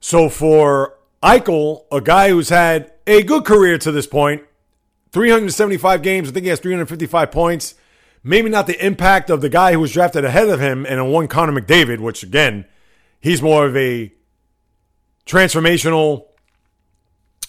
So 0.00 0.28
for 0.28 0.94
Eichel, 1.22 1.84
a 1.92 2.00
guy 2.00 2.30
who's 2.30 2.48
had 2.48 2.92
a 3.06 3.22
good 3.22 3.44
career 3.44 3.78
to 3.78 3.92
this 3.92 4.06
375 5.12 6.02
games. 6.02 6.28
I 6.28 6.32
think 6.32 6.44
he 6.44 6.50
has 6.50 6.60
355 6.60 7.30
points. 7.30 7.74
Maybe 8.24 8.48
not 8.48 8.66
the 8.66 8.84
impact 8.84 9.30
of 9.30 9.40
the 9.40 9.48
guy 9.48 9.72
who 9.72 9.80
was 9.80 9.92
drafted 9.92 10.24
ahead 10.24 10.48
of 10.48 10.60
him 10.60 10.86
and 10.86 11.12
one 11.12 11.28
Connor 11.28 11.60
McDavid, 11.60 12.00
which 12.00 12.22
again, 12.22 12.64
he's 13.20 13.42
more 13.42 13.66
of 13.66 13.76
a 13.76 14.12
transformational, 15.26 16.26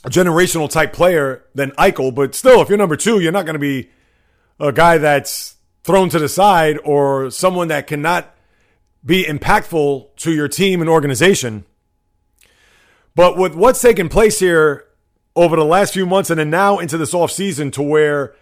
generational 0.06 0.70
type 0.70 0.94
player 0.94 1.44
than 1.56 1.72
Eichel. 1.72 2.14
But 2.14 2.36
still, 2.36 2.62
if 2.62 2.70
you're 2.70 2.78
number 2.78 2.98
two, 2.98 3.20
you're 3.20 3.32
not 3.32 3.46
going 3.46 3.56
to 3.56 3.60
be 3.60 3.90
a 4.60 4.72
guy 4.72 4.98
that's 4.98 5.56
thrown 5.84 6.10
to 6.10 6.20
the 6.20 6.30
side 6.30 6.80
or 6.84 7.30
someone 7.30 7.68
that 7.70 7.88
cannot 7.88 8.36
be 9.06 9.26
impactful 9.26 10.16
to 10.18 10.32
your 10.32 10.48
team 10.48 10.82
and 10.82 10.90
organization. 10.90 11.66
But 13.16 13.38
with 13.38 13.56
what's 13.56 13.82
taken 13.82 14.10
place 14.10 14.40
here 14.40 14.86
over 15.36 15.56
the 15.56 15.66
last 15.66 15.94
few 15.94 16.06
months 16.06 16.30
and 16.30 16.40
then 16.40 16.50
now 16.50 16.80
into 16.80 16.98
this 16.98 17.14
offseason 17.14 17.72
to 17.74 17.82
where 17.82 18.36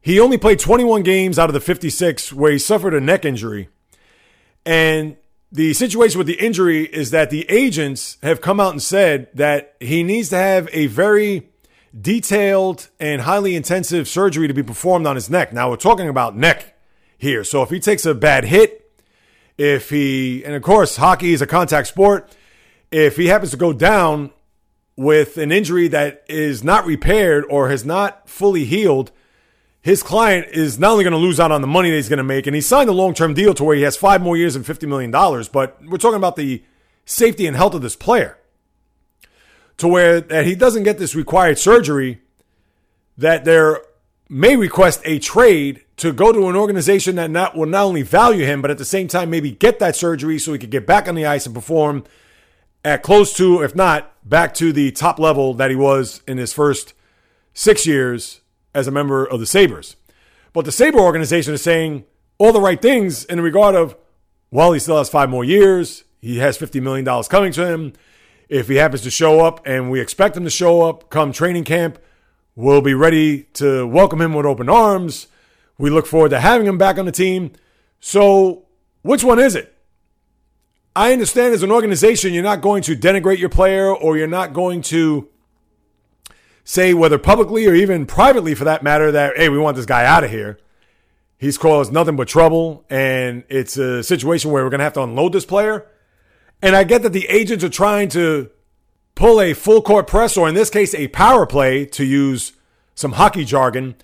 he 0.00 0.20
only 0.20 0.38
played 0.38 0.58
21 0.58 1.02
games 1.02 1.38
out 1.38 1.48
of 1.48 1.54
the 1.54 1.60
56 1.60 2.32
where 2.32 2.52
he 2.52 2.58
suffered 2.58 2.94
a 2.94 3.00
neck 3.00 3.24
injury. 3.24 3.68
And 4.64 5.16
the 5.50 5.72
situation 5.72 6.18
with 6.18 6.26
the 6.26 6.38
injury 6.44 6.84
is 6.84 7.10
that 7.10 7.30
the 7.30 7.48
agents 7.50 8.18
have 8.22 8.40
come 8.40 8.60
out 8.60 8.72
and 8.72 8.82
said 8.82 9.28
that 9.34 9.74
he 9.80 10.02
needs 10.02 10.28
to 10.30 10.36
have 10.36 10.68
a 10.72 10.86
very 10.86 11.48
detailed 11.98 12.90
and 13.00 13.22
highly 13.22 13.56
intensive 13.56 14.06
surgery 14.06 14.46
to 14.46 14.54
be 14.54 14.62
performed 14.62 15.06
on 15.06 15.16
his 15.16 15.30
neck. 15.30 15.52
Now 15.52 15.70
we're 15.70 15.76
talking 15.76 16.08
about 16.08 16.36
neck 16.36 16.74
here. 17.16 17.44
So 17.44 17.62
if 17.62 17.70
he 17.70 17.80
takes 17.80 18.04
a 18.04 18.14
bad 18.14 18.44
hit, 18.44 18.92
if 19.56 19.90
he, 19.90 20.44
and 20.44 20.54
of 20.54 20.62
course, 20.62 20.96
hockey 20.96 21.32
is 21.32 21.42
a 21.42 21.46
contact 21.46 21.88
sport. 21.88 22.30
If 22.90 23.16
he 23.16 23.26
happens 23.26 23.50
to 23.50 23.56
go 23.56 23.72
down 23.72 24.30
with 24.96 25.36
an 25.36 25.52
injury 25.52 25.88
that 25.88 26.24
is 26.28 26.64
not 26.64 26.86
repaired 26.86 27.44
or 27.48 27.68
has 27.68 27.84
not 27.84 28.28
fully 28.28 28.64
healed, 28.64 29.12
his 29.80 30.02
client 30.02 30.48
is 30.52 30.78
not 30.78 30.92
only 30.92 31.04
going 31.04 31.12
to 31.12 31.18
lose 31.18 31.38
out 31.38 31.52
on 31.52 31.60
the 31.60 31.66
money 31.66 31.90
that 31.90 31.96
he's 31.96 32.08
going 32.08 32.18
to 32.18 32.24
make, 32.24 32.46
and 32.46 32.54
he 32.54 32.60
signed 32.60 32.88
a 32.88 32.92
long 32.92 33.14
term 33.14 33.34
deal 33.34 33.54
to 33.54 33.64
where 33.64 33.76
he 33.76 33.82
has 33.82 33.96
five 33.96 34.20
more 34.20 34.36
years 34.36 34.56
and 34.56 34.64
$50 34.64 34.88
million, 34.88 35.10
but 35.52 35.78
we're 35.84 35.98
talking 35.98 36.16
about 36.16 36.36
the 36.36 36.62
safety 37.04 37.46
and 37.46 37.56
health 37.56 37.74
of 37.74 37.82
this 37.82 37.96
player. 37.96 38.38
To 39.78 39.86
where 39.86 40.20
that 40.20 40.44
he 40.44 40.56
doesn't 40.56 40.82
get 40.82 40.98
this 40.98 41.14
required 41.14 41.58
surgery 41.58 42.20
that 43.16 43.44
there 43.44 43.80
may 44.28 44.56
request 44.56 45.00
a 45.04 45.18
trade 45.18 45.84
to 45.98 46.12
go 46.12 46.32
to 46.32 46.48
an 46.48 46.56
organization 46.56 47.16
that 47.16 47.30
not 47.30 47.56
will 47.56 47.66
not 47.66 47.84
only 47.84 48.02
value 48.02 48.44
him 48.44 48.60
but 48.60 48.70
at 48.70 48.78
the 48.78 48.84
same 48.84 49.08
time 49.08 49.30
maybe 49.30 49.52
get 49.52 49.78
that 49.78 49.96
surgery 49.96 50.38
so 50.38 50.52
he 50.52 50.58
could 50.58 50.70
get 50.70 50.86
back 50.86 51.08
on 51.08 51.14
the 51.14 51.24
ice 51.24 51.46
and 51.46 51.54
perform 51.54 52.04
at 52.88 53.02
close 53.02 53.34
to 53.34 53.62
if 53.62 53.74
not 53.74 54.12
back 54.26 54.54
to 54.54 54.72
the 54.72 54.90
top 54.90 55.18
level 55.18 55.52
that 55.54 55.70
he 55.70 55.76
was 55.76 56.22
in 56.26 56.38
his 56.38 56.54
first 56.54 56.94
6 57.52 57.86
years 57.86 58.40
as 58.74 58.86
a 58.86 58.90
member 58.90 59.26
of 59.26 59.40
the 59.40 59.46
Sabres. 59.46 59.96
But 60.54 60.64
the 60.64 60.72
Sabre 60.72 60.98
organization 60.98 61.52
is 61.52 61.62
saying 61.62 62.04
all 62.38 62.52
the 62.52 62.60
right 62.60 62.80
things 62.80 63.24
in 63.26 63.40
regard 63.40 63.74
of 63.74 63.94
well 64.50 64.72
he 64.72 64.80
still 64.80 64.96
has 64.96 65.10
5 65.10 65.28
more 65.28 65.44
years, 65.44 66.04
he 66.20 66.38
has 66.38 66.56
$50 66.56 66.80
million 66.82 67.04
coming 67.24 67.52
to 67.52 67.66
him. 67.66 67.92
If 68.48 68.68
he 68.68 68.76
happens 68.76 69.02
to 69.02 69.10
show 69.10 69.44
up 69.44 69.60
and 69.66 69.90
we 69.90 70.00
expect 70.00 70.34
him 70.34 70.44
to 70.44 70.50
show 70.50 70.88
up 70.88 71.10
come 71.10 71.32
training 71.32 71.64
camp, 71.64 71.98
we'll 72.56 72.80
be 72.80 72.94
ready 72.94 73.42
to 73.54 73.86
welcome 73.86 74.22
him 74.22 74.32
with 74.32 74.46
open 74.46 74.70
arms. 74.70 75.26
We 75.76 75.90
look 75.90 76.06
forward 76.06 76.30
to 76.30 76.40
having 76.40 76.66
him 76.66 76.78
back 76.78 76.98
on 76.98 77.04
the 77.04 77.12
team. 77.12 77.52
So, 78.00 78.64
which 79.02 79.22
one 79.22 79.38
is 79.38 79.54
it? 79.54 79.77
I 80.98 81.12
understand 81.12 81.54
as 81.54 81.62
an 81.62 81.70
organization, 81.70 82.34
you're 82.34 82.42
not 82.42 82.60
going 82.60 82.82
to 82.82 82.96
denigrate 82.96 83.38
your 83.38 83.50
player 83.50 83.94
or 83.94 84.16
you're 84.16 84.26
not 84.26 84.52
going 84.52 84.82
to 84.82 85.28
say, 86.64 86.92
whether 86.92 87.18
publicly 87.18 87.68
or 87.68 87.74
even 87.74 88.04
privately 88.04 88.52
for 88.56 88.64
that 88.64 88.82
matter, 88.82 89.12
that, 89.12 89.36
hey, 89.36 89.48
we 89.48 89.58
want 89.58 89.76
this 89.76 89.86
guy 89.86 90.04
out 90.04 90.24
of 90.24 90.30
here. 90.30 90.58
He's 91.38 91.56
caused 91.56 91.92
nothing 91.92 92.16
but 92.16 92.26
trouble, 92.26 92.84
and 92.90 93.44
it's 93.48 93.76
a 93.76 94.02
situation 94.02 94.50
where 94.50 94.64
we're 94.64 94.70
going 94.70 94.80
to 94.80 94.84
have 94.84 94.94
to 94.94 95.04
unload 95.04 95.34
this 95.34 95.46
player. 95.46 95.86
And 96.62 96.74
I 96.74 96.82
get 96.82 97.02
that 97.02 97.12
the 97.12 97.28
agents 97.28 97.62
are 97.62 97.68
trying 97.68 98.08
to 98.08 98.50
pull 99.14 99.40
a 99.40 99.54
full 99.54 99.82
court 99.82 100.08
press, 100.08 100.36
or 100.36 100.48
in 100.48 100.56
this 100.56 100.68
case, 100.68 100.96
a 100.96 101.06
power 101.06 101.46
play, 101.46 101.86
to 101.86 102.04
use 102.04 102.54
some 102.96 103.12
hockey 103.12 103.44
jargon, 103.44 103.94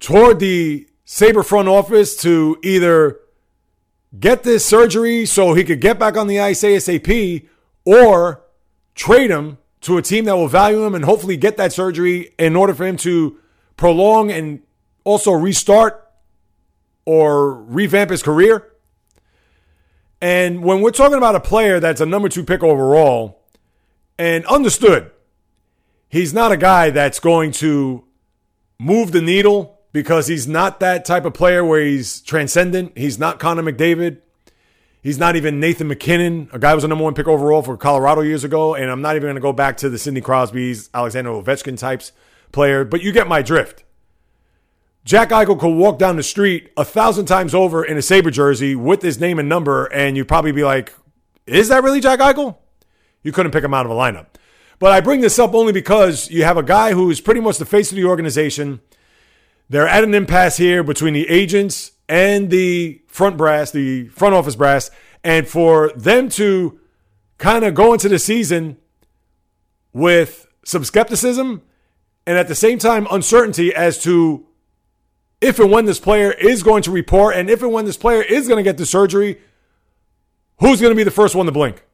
toward 0.00 0.38
the 0.38 0.86
Sabre 1.06 1.42
front 1.42 1.68
office 1.68 2.14
to 2.16 2.58
either 2.62 3.20
get 4.18 4.42
this 4.42 4.64
surgery 4.64 5.24
so 5.26 5.54
he 5.54 5.64
could 5.64 5.80
get 5.80 5.98
back 5.98 6.16
on 6.16 6.26
the 6.26 6.40
ice 6.40 6.62
ASAP 6.62 7.48
or 7.84 8.42
trade 8.94 9.30
him 9.30 9.58
to 9.82 9.96
a 9.96 10.02
team 10.02 10.24
that 10.26 10.36
will 10.36 10.48
value 10.48 10.84
him 10.84 10.94
and 10.94 11.04
hopefully 11.04 11.36
get 11.36 11.56
that 11.56 11.72
surgery 11.72 12.34
in 12.38 12.56
order 12.56 12.74
for 12.74 12.84
him 12.86 12.96
to 12.98 13.38
prolong 13.76 14.30
and 14.30 14.60
also 15.04 15.32
restart 15.32 16.06
or 17.04 17.54
revamp 17.54 18.10
his 18.10 18.22
career. 18.22 18.66
And 20.20 20.62
when 20.62 20.82
we're 20.82 20.90
talking 20.90 21.16
about 21.16 21.34
a 21.34 21.40
player 21.40 21.80
that's 21.80 22.00
a 22.00 22.06
number 22.06 22.28
two 22.28 22.44
pick 22.44 22.62
overall, 22.62 23.40
and 24.18 24.44
understood, 24.46 25.10
he's 26.08 26.34
not 26.34 26.52
a 26.52 26.58
guy 26.58 26.90
that's 26.90 27.18
going 27.20 27.52
to 27.52 28.04
move 28.78 29.12
the 29.12 29.22
needle 29.22 29.79
because 29.92 30.26
he's 30.26 30.46
not 30.46 30.80
that 30.80 31.04
type 31.04 31.24
of 31.24 31.34
player 31.34 31.64
where 31.64 31.80
he's 31.80 32.20
transcendent. 32.20 32.96
He's 32.96 33.18
not 33.18 33.38
Connor 33.38 33.62
McDavid. 33.62 34.18
He's 35.02 35.18
not 35.18 35.34
even 35.34 35.60
Nathan 35.60 35.88
MacKinnon, 35.88 36.50
a 36.52 36.58
guy 36.58 36.70
who 36.70 36.74
was 36.76 36.84
a 36.84 36.88
number 36.88 37.04
one 37.04 37.14
pick 37.14 37.26
overall 37.26 37.62
for 37.62 37.76
Colorado 37.76 38.20
years 38.20 38.44
ago. 38.44 38.74
And 38.74 38.90
I'm 38.90 39.00
not 39.00 39.16
even 39.16 39.26
going 39.26 39.34
to 39.36 39.40
go 39.40 39.52
back 39.52 39.78
to 39.78 39.88
the 39.88 39.98
Sidney 39.98 40.20
Crosby's, 40.20 40.90
Alexander 40.92 41.30
Ovechkin 41.30 41.78
types 41.78 42.12
player, 42.52 42.84
but 42.84 43.02
you 43.02 43.12
get 43.12 43.26
my 43.26 43.40
drift. 43.42 43.84
Jack 45.04 45.30
Eichel 45.30 45.58
could 45.58 45.74
walk 45.74 45.98
down 45.98 46.16
the 46.16 46.22
street 46.22 46.70
a 46.76 46.84
thousand 46.84 47.24
times 47.24 47.54
over 47.54 47.82
in 47.82 47.96
a 47.96 48.02
Sabre 48.02 48.30
jersey 48.30 48.76
with 48.76 49.00
his 49.00 49.18
name 49.18 49.38
and 49.38 49.48
number, 49.48 49.86
and 49.86 50.16
you'd 50.16 50.28
probably 50.28 50.52
be 50.52 50.62
like, 50.62 50.92
is 51.46 51.68
that 51.68 51.82
really 51.82 52.00
Jack 52.00 52.20
Eichel? 52.20 52.56
You 53.22 53.32
couldn't 53.32 53.52
pick 53.52 53.64
him 53.64 53.72
out 53.72 53.86
of 53.86 53.92
a 53.92 53.94
lineup. 53.94 54.26
But 54.78 54.92
I 54.92 55.00
bring 55.00 55.20
this 55.22 55.38
up 55.38 55.54
only 55.54 55.72
because 55.72 56.30
you 56.30 56.44
have 56.44 56.58
a 56.58 56.62
guy 56.62 56.92
who 56.92 57.10
is 57.10 57.20
pretty 57.20 57.40
much 57.40 57.58
the 57.58 57.64
face 57.64 57.90
of 57.90 57.96
the 57.96 58.04
organization. 58.04 58.80
They're 59.70 59.86
at 59.86 60.02
an 60.02 60.14
impasse 60.14 60.56
here 60.56 60.82
between 60.82 61.14
the 61.14 61.28
agents 61.30 61.92
and 62.08 62.50
the 62.50 63.00
front 63.06 63.36
brass, 63.36 63.70
the 63.70 64.08
front 64.08 64.34
office 64.34 64.56
brass, 64.56 64.90
and 65.22 65.46
for 65.46 65.92
them 65.94 66.28
to 66.30 66.80
kind 67.38 67.64
of 67.64 67.72
go 67.74 67.92
into 67.92 68.08
the 68.08 68.18
season 68.18 68.78
with 69.92 70.48
some 70.64 70.82
skepticism 70.82 71.62
and 72.26 72.36
at 72.36 72.48
the 72.48 72.54
same 72.56 72.80
time 72.80 73.06
uncertainty 73.12 73.72
as 73.72 74.02
to 74.02 74.44
if 75.40 75.60
and 75.60 75.70
when 75.70 75.84
this 75.84 76.00
player 76.00 76.32
is 76.32 76.64
going 76.64 76.82
to 76.82 76.90
report 76.90 77.36
and 77.36 77.48
if 77.48 77.62
and 77.62 77.72
when 77.72 77.84
this 77.84 77.96
player 77.96 78.22
is 78.22 78.48
going 78.48 78.58
to 78.58 78.68
get 78.68 78.76
the 78.76 78.84
surgery, 78.84 79.40
who's 80.58 80.80
going 80.80 80.90
to 80.90 80.96
be 80.96 81.04
the 81.04 81.12
first 81.12 81.36
one 81.36 81.46
to 81.46 81.52
blink? 81.52 81.84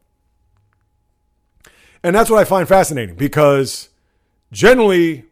And 2.03 2.17
that's 2.17 2.31
what 2.31 2.39
I 2.39 2.45
find 2.45 2.67
fascinating 2.67 3.17
because 3.17 3.91
generally, 4.51 5.27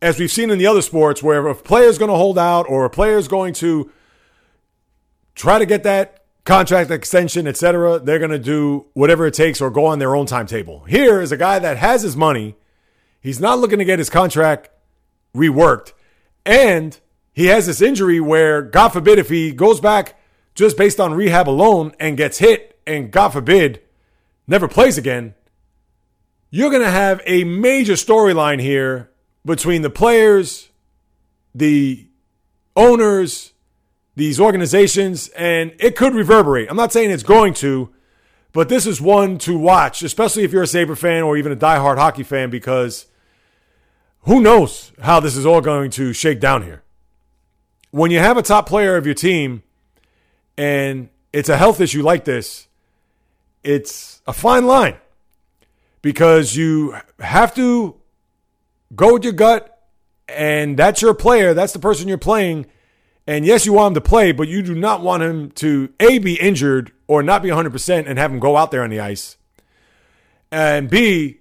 as 0.00 0.18
we've 0.18 0.30
seen 0.30 0.50
in 0.50 0.58
the 0.58 0.66
other 0.66 0.82
sports, 0.82 1.22
where 1.22 1.46
if 1.48 1.60
a 1.60 1.62
player 1.62 1.88
is 1.88 1.98
going 1.98 2.10
to 2.10 2.16
hold 2.16 2.38
out 2.38 2.68
or 2.68 2.84
a 2.84 2.90
player 2.90 3.18
is 3.18 3.28
going 3.28 3.52
to 3.54 3.90
try 5.34 5.58
to 5.58 5.66
get 5.66 5.82
that 5.82 6.24
contract 6.44 6.90
extension, 6.90 7.46
etc., 7.46 7.98
they're 7.98 8.18
going 8.18 8.30
to 8.30 8.38
do 8.38 8.86
whatever 8.94 9.26
it 9.26 9.34
takes 9.34 9.60
or 9.60 9.70
go 9.70 9.86
on 9.86 9.98
their 9.98 10.14
own 10.14 10.26
timetable. 10.26 10.84
Here 10.84 11.20
is 11.20 11.32
a 11.32 11.36
guy 11.36 11.58
that 11.58 11.76
has 11.76 12.02
his 12.02 12.16
money. 12.16 12.56
He's 13.20 13.40
not 13.40 13.58
looking 13.58 13.78
to 13.78 13.84
get 13.84 13.98
his 13.98 14.08
contract 14.10 14.70
reworked. 15.34 15.92
And 16.46 16.98
he 17.32 17.46
has 17.46 17.66
this 17.66 17.82
injury 17.82 18.20
where, 18.20 18.62
God 18.62 18.88
forbid, 18.90 19.18
if 19.18 19.28
he 19.28 19.52
goes 19.52 19.80
back 19.80 20.18
just 20.54 20.76
based 20.76 20.98
on 20.98 21.14
rehab 21.14 21.48
alone 21.48 21.94
and 22.00 22.16
gets 22.16 22.38
hit 22.38 22.80
and, 22.86 23.10
God 23.10 23.30
forbid, 23.30 23.82
never 24.46 24.66
plays 24.66 24.96
again, 24.96 25.34
you're 26.50 26.70
going 26.70 26.82
to 26.82 26.90
have 26.90 27.20
a 27.26 27.44
major 27.44 27.92
storyline 27.92 28.60
here 28.60 29.07
between 29.48 29.82
the 29.82 29.90
players, 29.90 30.68
the 31.54 32.06
owners, 32.76 33.52
these 34.14 34.38
organizations, 34.38 35.28
and 35.28 35.74
it 35.80 35.96
could 35.96 36.14
reverberate. 36.14 36.70
I'm 36.70 36.76
not 36.76 36.92
saying 36.92 37.10
it's 37.10 37.24
going 37.24 37.54
to, 37.54 37.90
but 38.52 38.68
this 38.68 38.86
is 38.86 39.00
one 39.00 39.38
to 39.38 39.58
watch, 39.58 40.02
especially 40.02 40.44
if 40.44 40.52
you're 40.52 40.62
a 40.62 40.66
Sabre 40.68 40.94
fan 40.94 41.24
or 41.24 41.36
even 41.36 41.50
a 41.50 41.56
diehard 41.56 41.98
hockey 41.98 42.22
fan, 42.22 42.50
because 42.50 43.06
who 44.22 44.40
knows 44.40 44.92
how 45.02 45.18
this 45.18 45.36
is 45.36 45.44
all 45.44 45.60
going 45.60 45.90
to 45.90 46.12
shake 46.12 46.38
down 46.38 46.62
here 46.62 46.82
when 47.90 48.10
you 48.10 48.18
have 48.18 48.36
a 48.36 48.42
top 48.42 48.68
player 48.68 48.96
of 48.96 49.06
your 49.06 49.14
team 49.14 49.62
and 50.56 51.08
it's 51.32 51.48
a 51.48 51.56
health 51.56 51.80
issue 51.80 52.02
like 52.02 52.24
this, 52.24 52.68
it's 53.62 54.20
a 54.26 54.32
fine 54.32 54.66
line 54.66 54.96
because 56.02 56.56
you 56.56 56.96
have 57.20 57.54
to 57.54 57.97
go 58.94 59.14
with 59.14 59.24
your 59.24 59.32
gut, 59.32 59.78
and 60.28 60.76
that's 60.78 61.02
your 61.02 61.14
player. 61.14 61.54
That's 61.54 61.72
the 61.72 61.78
person 61.78 62.08
you're 62.08 62.18
playing. 62.18 62.66
And 63.26 63.44
yes, 63.44 63.66
you 63.66 63.74
want 63.74 63.88
him 63.88 64.02
to 64.02 64.08
play, 64.08 64.32
but 64.32 64.48
you 64.48 64.62
do 64.62 64.74
not 64.74 65.02
want 65.02 65.22
him 65.22 65.50
to 65.52 65.92
A, 66.00 66.18
be 66.18 66.40
injured 66.40 66.92
or 67.06 67.22
not 67.22 67.42
be 67.42 67.50
100% 67.50 68.04
and 68.06 68.18
have 68.18 68.32
him 68.32 68.38
go 68.38 68.56
out 68.56 68.70
there 68.70 68.82
on 68.82 68.90
the 68.90 69.00
ice. 69.00 69.36
And 70.50 70.88
B, 70.88 71.40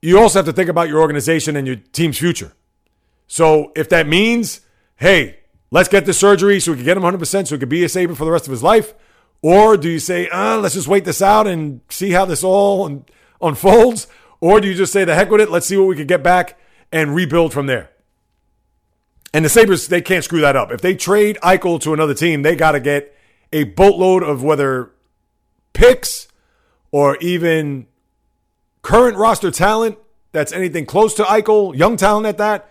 you 0.00 0.18
also 0.18 0.40
have 0.40 0.46
to 0.46 0.52
think 0.52 0.68
about 0.68 0.88
your 0.88 1.00
organization 1.00 1.54
and 1.54 1.64
your 1.64 1.76
team's 1.76 2.18
future. 2.18 2.54
So 3.28 3.70
if 3.76 3.88
that 3.90 4.08
means, 4.08 4.62
hey, 4.96 5.38
let's 5.70 5.88
get 5.88 6.06
the 6.06 6.12
surgery 6.12 6.58
so 6.58 6.72
we 6.72 6.78
can 6.78 6.84
get 6.84 6.96
him 6.96 7.04
100% 7.04 7.46
so 7.46 7.54
he 7.54 7.58
could 7.58 7.68
be 7.68 7.84
a 7.84 7.88
Sabre 7.88 8.16
for 8.16 8.24
the 8.24 8.32
rest 8.32 8.46
of 8.46 8.50
his 8.50 8.64
life? 8.64 8.92
Or 9.42 9.76
do 9.76 9.88
you 9.88 10.00
say, 10.00 10.28
ah, 10.32 10.56
let's 10.56 10.74
just 10.74 10.88
wait 10.88 11.04
this 11.04 11.22
out 11.22 11.46
and 11.46 11.80
see 11.88 12.10
how 12.10 12.24
this 12.24 12.42
all 12.42 13.04
unfolds? 13.40 14.08
Or 14.40 14.60
do 14.60 14.66
you 14.66 14.74
just 14.74 14.92
say, 14.92 15.04
the 15.04 15.14
heck 15.14 15.30
with 15.30 15.40
it, 15.40 15.50
let's 15.50 15.66
see 15.66 15.76
what 15.76 15.86
we 15.86 15.96
can 15.96 16.08
get 16.08 16.24
back 16.24 16.58
and 16.92 17.14
rebuild 17.14 17.52
from 17.52 17.66
there? 17.66 17.90
And 19.34 19.44
the 19.44 19.48
Sabres, 19.48 19.88
they 19.88 20.02
can't 20.02 20.22
screw 20.22 20.40
that 20.42 20.56
up. 20.56 20.70
If 20.70 20.82
they 20.82 20.94
trade 20.94 21.38
Eichel 21.42 21.80
to 21.80 21.94
another 21.94 22.14
team, 22.14 22.42
they 22.42 22.54
got 22.54 22.72
to 22.72 22.80
get 22.80 23.16
a 23.52 23.64
boatload 23.64 24.22
of 24.22 24.42
whether 24.42 24.90
picks 25.72 26.28
or 26.90 27.16
even 27.18 27.86
current 28.82 29.16
roster 29.16 29.50
talent 29.50 29.98
that's 30.32 30.52
anything 30.52 30.86
close 30.86 31.14
to 31.14 31.22
Eichel, 31.22 31.76
young 31.76 31.96
talent 31.96 32.26
at 32.26 32.38
that, 32.38 32.70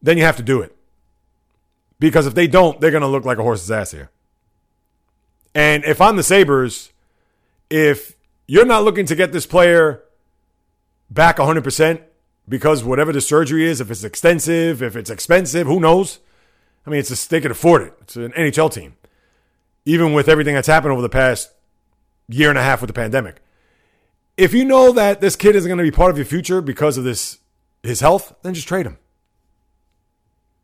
then 0.00 0.16
you 0.16 0.24
have 0.24 0.36
to 0.36 0.42
do 0.42 0.60
it. 0.60 0.74
Because 1.98 2.26
if 2.26 2.34
they 2.34 2.48
don't, 2.48 2.80
they're 2.80 2.90
going 2.90 3.02
to 3.02 3.08
look 3.08 3.24
like 3.24 3.38
a 3.38 3.42
horse's 3.42 3.70
ass 3.70 3.92
here. 3.92 4.10
And 5.54 5.84
if 5.84 6.00
I'm 6.00 6.16
the 6.16 6.22
Sabres, 6.22 6.92
if 7.70 8.16
you're 8.46 8.66
not 8.66 8.84
looking 8.84 9.06
to 9.06 9.14
get 9.14 9.32
this 9.32 9.46
player 9.46 10.02
back 11.10 11.36
100% 11.36 12.02
because 12.48 12.84
whatever 12.84 13.12
the 13.12 13.20
surgery 13.20 13.64
is, 13.64 13.80
if 13.80 13.90
it's 13.90 14.04
extensive, 14.04 14.82
if 14.82 14.96
it's 14.96 15.10
expensive, 15.10 15.66
who 15.66 15.80
knows? 15.80 16.18
I 16.86 16.90
mean, 16.90 17.00
it's 17.00 17.10
a, 17.10 17.28
they 17.28 17.40
can 17.40 17.50
afford 17.50 17.82
it. 17.82 17.94
It's 18.02 18.16
an 18.16 18.32
NHL 18.32 18.72
team. 18.72 18.96
Even 19.84 20.12
with 20.12 20.28
everything 20.28 20.54
that's 20.54 20.68
happened 20.68 20.92
over 20.92 21.02
the 21.02 21.08
past 21.08 21.50
year 22.28 22.48
and 22.48 22.58
a 22.58 22.62
half 22.62 22.80
with 22.80 22.88
the 22.88 22.94
pandemic. 22.94 23.36
If 24.36 24.54
you 24.54 24.64
know 24.64 24.92
that 24.92 25.20
this 25.20 25.36
kid 25.36 25.54
isn't 25.54 25.68
going 25.68 25.78
to 25.78 25.84
be 25.84 25.90
part 25.90 26.10
of 26.10 26.16
your 26.16 26.24
future 26.24 26.60
because 26.60 26.96
of 26.96 27.04
this 27.04 27.38
his 27.82 28.00
health, 28.00 28.34
then 28.42 28.54
just 28.54 28.68
trade 28.68 28.86
him. 28.86 28.98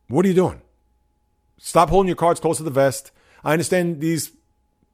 What 0.09 0.25
are 0.25 0.29
you 0.29 0.35
doing? 0.35 0.63
Stop 1.59 1.91
holding 1.91 2.09
your 2.09 2.17
cards 2.17 2.41
close 2.41 2.57
to 2.59 2.63
the 2.63 2.71
vest. 2.71 3.11
I 3.45 3.53
understand 3.53 4.01
these 4.01 4.33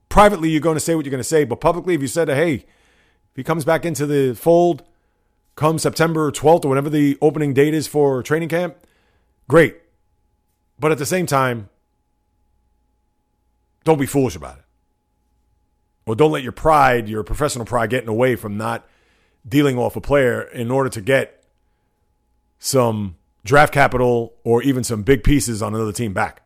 privately 0.08 0.48
you're 0.48 0.60
going 0.60 0.76
to 0.76 0.80
say 0.80 0.94
what 0.94 1.04
you're 1.04 1.10
going 1.10 1.18
to 1.18 1.24
say, 1.24 1.44
but 1.44 1.60
publicly, 1.60 1.94
if 1.94 2.00
you 2.00 2.08
said, 2.08 2.28
hey, 2.28 2.54
If 2.54 2.66
he 3.36 3.44
comes 3.44 3.64
back 3.64 3.84
into 3.84 4.06
the 4.06 4.34
fold 4.34 4.84
come 5.56 5.78
September 5.78 6.30
12th 6.30 6.64
or 6.64 6.68
whenever 6.68 6.90
the 6.90 7.16
opening 7.20 7.54
date 7.54 7.74
is 7.74 7.86
for 7.86 8.22
training 8.22 8.48
camp, 8.48 8.76
great. 9.48 9.76
But 10.78 10.92
at 10.92 10.98
the 10.98 11.06
same 11.06 11.26
time, 11.26 11.68
don't 13.84 13.98
be 13.98 14.06
foolish 14.06 14.34
about 14.34 14.58
it. 14.58 14.64
Or 16.06 16.14
don't 16.14 16.32
let 16.32 16.42
your 16.42 16.52
pride, 16.52 17.08
your 17.08 17.22
professional 17.22 17.64
pride, 17.64 17.90
get 17.90 18.00
in 18.00 18.06
the 18.06 18.12
way 18.12 18.36
from 18.36 18.56
not 18.56 18.86
dealing 19.48 19.78
off 19.78 19.96
a 19.96 20.00
player 20.00 20.42
in 20.42 20.70
order 20.70 20.90
to 20.90 21.00
get 21.00 21.44
some 22.58 23.16
draft 23.44 23.72
capital 23.72 24.34
or 24.42 24.62
even 24.62 24.84
some 24.84 25.02
big 25.02 25.22
pieces 25.22 25.62
on 25.62 25.74
another 25.74 25.92
team 25.92 26.12
back. 26.12 26.42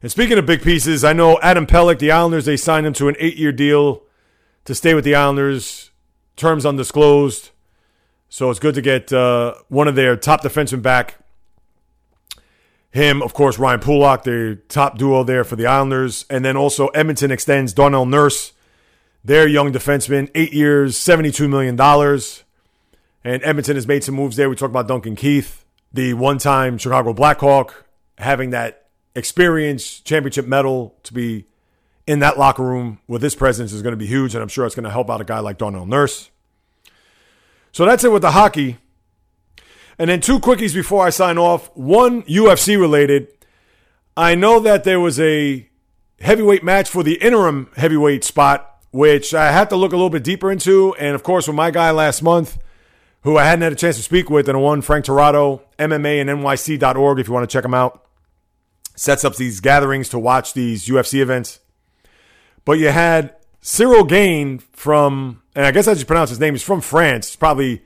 And 0.00 0.10
speaking 0.10 0.38
of 0.38 0.46
big 0.46 0.62
pieces, 0.62 1.04
I 1.04 1.12
know 1.12 1.38
Adam 1.40 1.66
Pelech, 1.66 2.00
the 2.00 2.10
Islanders, 2.10 2.44
they 2.44 2.56
signed 2.56 2.86
him 2.86 2.92
to 2.94 3.08
an 3.08 3.14
eight 3.20 3.36
year 3.36 3.52
deal 3.52 4.02
to 4.64 4.74
stay 4.74 4.94
with 4.94 5.04
the 5.04 5.14
Islanders, 5.14 5.91
terms 6.36 6.66
undisclosed. 6.66 7.50
So 8.28 8.50
it's 8.50 8.60
good 8.60 8.74
to 8.74 8.82
get 8.82 9.12
uh, 9.12 9.54
one 9.68 9.88
of 9.88 9.94
their 9.94 10.16
top 10.16 10.42
defensemen 10.42 10.82
back. 10.82 11.18
Him, 12.90 13.22
of 13.22 13.32
course, 13.32 13.58
Ryan 13.58 13.80
Pulock, 13.80 14.24
the 14.24 14.58
top 14.68 14.98
duo 14.98 15.24
there 15.24 15.44
for 15.44 15.56
the 15.56 15.66
Islanders. 15.66 16.26
And 16.28 16.44
then 16.44 16.56
also 16.56 16.88
Edmonton 16.88 17.30
extends 17.30 17.72
Darnell 17.72 18.06
Nurse, 18.06 18.52
their 19.24 19.46
young 19.46 19.72
defenseman, 19.72 20.30
eight 20.34 20.52
years, 20.52 20.96
$72 20.96 21.48
million. 21.48 21.78
And 23.24 23.42
Edmonton 23.44 23.76
has 23.76 23.86
made 23.86 24.04
some 24.04 24.14
moves 24.14 24.36
there. 24.36 24.50
We 24.50 24.56
talked 24.56 24.72
about 24.72 24.88
Duncan 24.88 25.16
Keith, 25.16 25.64
the 25.92 26.14
one 26.14 26.38
time 26.38 26.76
Chicago 26.76 27.12
Blackhawk, 27.12 27.86
having 28.18 28.50
that 28.50 28.86
experience, 29.14 30.00
championship 30.00 30.46
medal 30.46 30.94
to 31.04 31.14
be 31.14 31.46
in 32.06 32.18
that 32.20 32.38
locker 32.38 32.62
room 32.62 32.98
with 33.06 33.22
his 33.22 33.34
presence 33.34 33.72
is 33.72 33.82
going 33.82 33.92
to 33.92 33.96
be 33.98 34.06
huge, 34.06 34.34
and 34.34 34.42
I'm 34.42 34.48
sure 34.48 34.66
it's 34.66 34.74
going 34.74 34.84
to 34.84 34.90
help 34.90 35.10
out 35.10 35.20
a 35.20 35.24
guy 35.24 35.38
like 35.38 35.58
Darnell 35.58 35.86
Nurse. 35.86 36.30
So 37.70 37.84
that's 37.84 38.04
it 38.04 38.12
with 38.12 38.22
the 38.22 38.32
hockey. 38.32 38.78
And 39.98 40.10
then 40.10 40.20
two 40.20 40.40
quickies 40.40 40.74
before 40.74 41.06
I 41.06 41.10
sign 41.10 41.38
off. 41.38 41.74
One 41.76 42.22
UFC 42.24 42.78
related. 42.78 43.28
I 44.16 44.34
know 44.34 44.60
that 44.60 44.84
there 44.84 45.00
was 45.00 45.20
a 45.20 45.68
heavyweight 46.20 46.64
match 46.64 46.88
for 46.88 47.02
the 47.02 47.14
interim 47.14 47.70
heavyweight 47.76 48.24
spot, 48.24 48.84
which 48.90 49.32
I 49.32 49.52
had 49.52 49.70
to 49.70 49.76
look 49.76 49.92
a 49.92 49.96
little 49.96 50.10
bit 50.10 50.24
deeper 50.24 50.50
into. 50.50 50.94
And 50.96 51.14
of 51.14 51.22
course, 51.22 51.46
with 51.46 51.56
my 51.56 51.70
guy 51.70 51.90
last 51.92 52.22
month, 52.22 52.58
who 53.22 53.36
I 53.36 53.44
hadn't 53.44 53.62
had 53.62 53.72
a 53.72 53.76
chance 53.76 53.96
to 53.96 54.02
speak 54.02 54.28
with, 54.28 54.48
and 54.48 54.60
one 54.60 54.82
Frank 54.82 55.04
Tirado, 55.04 55.62
MMA 55.78 56.20
and 56.20 56.28
NYC.org, 56.28 57.18
if 57.20 57.28
you 57.28 57.32
want 57.32 57.48
to 57.48 57.52
check 57.52 57.64
him 57.64 57.74
out 57.74 58.02
sets 58.94 59.24
up 59.24 59.36
these 59.36 59.60
gatherings 59.60 60.08
to 60.10 60.18
watch 60.18 60.54
these 60.54 60.86
UFC 60.86 61.20
events. 61.20 61.60
But 62.64 62.78
you 62.78 62.88
had 62.88 63.34
Cyril 63.60 64.04
Gane 64.04 64.58
from, 64.58 65.42
and 65.54 65.66
I 65.66 65.70
guess 65.70 65.88
I 65.88 65.94
just 65.94 66.06
pronounce 66.06 66.30
his 66.30 66.40
name. 66.40 66.54
He's 66.54 66.62
from 66.62 66.80
France. 66.80 67.28
It's 67.28 67.36
probably 67.36 67.82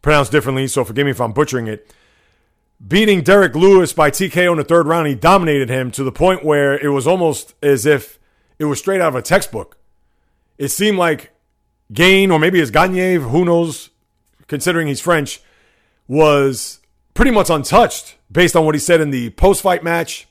pronounced 0.00 0.32
differently, 0.32 0.66
so 0.68 0.84
forgive 0.84 1.04
me 1.04 1.12
if 1.12 1.20
I'm 1.20 1.32
butchering 1.32 1.66
it. 1.66 1.92
Beating 2.86 3.22
Derrick 3.22 3.54
Lewis 3.54 3.92
by 3.92 4.10
TKO 4.10 4.52
in 4.52 4.58
the 4.58 4.64
third 4.64 4.86
round, 4.86 5.06
he 5.06 5.14
dominated 5.14 5.68
him 5.68 5.92
to 5.92 6.02
the 6.02 6.10
point 6.10 6.44
where 6.44 6.74
it 6.74 6.88
was 6.88 7.06
almost 7.06 7.54
as 7.62 7.86
if 7.86 8.18
it 8.58 8.64
was 8.64 8.80
straight 8.80 9.00
out 9.00 9.08
of 9.08 9.14
a 9.14 9.22
textbook. 9.22 9.78
It 10.58 10.68
seemed 10.68 10.98
like 10.98 11.32
Gane, 11.92 12.30
or 12.30 12.38
maybe 12.38 12.60
it's 12.60 12.70
Gagne, 12.70 13.14
who 13.14 13.44
knows, 13.44 13.90
considering 14.48 14.88
he's 14.88 15.00
French, 15.00 15.40
was 16.08 16.80
pretty 17.14 17.30
much 17.30 17.50
untouched 17.50 18.16
based 18.30 18.56
on 18.56 18.64
what 18.64 18.74
he 18.74 18.78
said 18.80 19.00
in 19.00 19.10
the 19.10 19.30
post 19.30 19.62
fight 19.62 19.84
match 19.84 20.26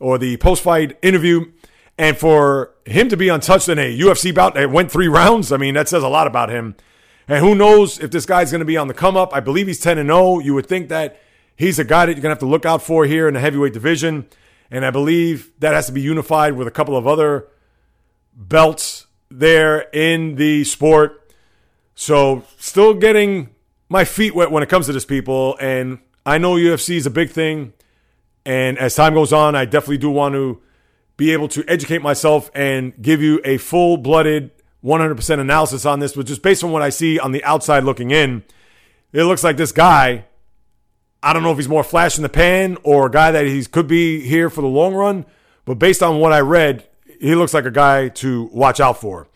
or 0.00 0.18
the 0.18 0.36
post 0.38 0.62
fight 0.62 0.98
interview. 1.02 1.50
And 1.96 2.16
for 2.16 2.72
him 2.84 3.08
to 3.08 3.16
be 3.16 3.28
untouched 3.28 3.68
in 3.68 3.78
a 3.78 3.98
UFC 3.98 4.34
bout 4.34 4.54
that 4.54 4.70
went 4.70 4.90
three 4.90 5.08
rounds, 5.08 5.52
I 5.52 5.56
mean, 5.56 5.74
that 5.74 5.88
says 5.88 6.02
a 6.02 6.08
lot 6.08 6.26
about 6.26 6.50
him. 6.50 6.74
And 7.28 7.38
who 7.38 7.54
knows 7.54 7.98
if 7.98 8.10
this 8.10 8.26
guy's 8.26 8.50
going 8.50 8.60
to 8.60 8.66
be 8.66 8.76
on 8.76 8.88
the 8.88 8.94
come 8.94 9.16
up. 9.16 9.34
I 9.34 9.40
believe 9.40 9.66
he's 9.66 9.80
10 9.80 9.98
and 9.98 10.08
0. 10.08 10.40
You 10.40 10.54
would 10.54 10.66
think 10.66 10.88
that 10.88 11.20
he's 11.56 11.78
a 11.78 11.84
guy 11.84 12.06
that 12.06 12.12
you're 12.12 12.22
going 12.22 12.30
to 12.30 12.34
have 12.34 12.38
to 12.40 12.46
look 12.46 12.66
out 12.66 12.82
for 12.82 13.06
here 13.06 13.28
in 13.28 13.34
the 13.34 13.40
heavyweight 13.40 13.72
division. 13.72 14.26
And 14.70 14.84
I 14.84 14.90
believe 14.90 15.52
that 15.60 15.72
has 15.72 15.86
to 15.86 15.92
be 15.92 16.02
unified 16.02 16.54
with 16.54 16.66
a 16.66 16.70
couple 16.70 16.96
of 16.96 17.06
other 17.06 17.48
belts 18.34 19.06
there 19.30 19.88
in 19.92 20.34
the 20.34 20.64
sport. 20.64 21.32
So, 21.94 22.42
still 22.58 22.94
getting 22.94 23.50
my 23.88 24.04
feet 24.04 24.34
wet 24.34 24.50
when 24.50 24.62
it 24.62 24.68
comes 24.68 24.86
to 24.86 24.92
this, 24.92 25.04
people. 25.04 25.56
And 25.60 26.00
I 26.26 26.38
know 26.38 26.56
UFC 26.56 26.96
is 26.96 27.06
a 27.06 27.10
big 27.10 27.30
thing. 27.30 27.72
And 28.44 28.78
as 28.78 28.94
time 28.96 29.14
goes 29.14 29.32
on, 29.32 29.54
I 29.54 29.64
definitely 29.64 29.98
do 29.98 30.10
want 30.10 30.34
to 30.34 30.60
be 31.16 31.32
able 31.32 31.48
to 31.48 31.64
educate 31.68 32.02
myself 32.02 32.50
and 32.54 33.00
give 33.00 33.22
you 33.22 33.40
a 33.44 33.56
full 33.58 33.96
blooded 33.96 34.50
100% 34.84 35.40
analysis 35.40 35.86
on 35.86 36.00
this. 36.00 36.14
But 36.14 36.26
just 36.26 36.42
based 36.42 36.62
on 36.64 36.72
what 36.72 36.82
I 36.82 36.90
see 36.90 37.18
on 37.18 37.32
the 37.32 37.42
outside 37.44 37.84
looking 37.84 38.10
in, 38.10 38.44
it 39.12 39.24
looks 39.24 39.44
like 39.44 39.56
this 39.56 39.72
guy, 39.72 40.26
I 41.22 41.32
don't 41.32 41.42
know 41.42 41.52
if 41.52 41.56
he's 41.56 41.68
more 41.68 41.84
flash 41.84 42.16
in 42.16 42.22
the 42.22 42.28
pan 42.28 42.76
or 42.82 43.06
a 43.06 43.10
guy 43.10 43.30
that 43.30 43.46
he 43.46 43.64
could 43.64 43.86
be 43.86 44.20
here 44.20 44.50
for 44.50 44.60
the 44.60 44.66
long 44.66 44.94
run. 44.94 45.24
But 45.64 45.78
based 45.78 46.02
on 46.02 46.18
what 46.18 46.32
I 46.32 46.40
read, 46.40 46.86
he 47.20 47.34
looks 47.34 47.54
like 47.54 47.64
a 47.64 47.70
guy 47.70 48.08
to 48.08 48.50
watch 48.52 48.80
out 48.80 49.00
for. 49.00 49.28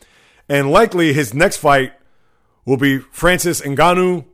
And 0.48 0.70
likely 0.70 1.12
his 1.12 1.32
next 1.32 1.58
fight 1.58 1.92
will 2.64 2.76
be 2.76 2.98
Francis 2.98 3.60
Ngannou. 3.62 4.24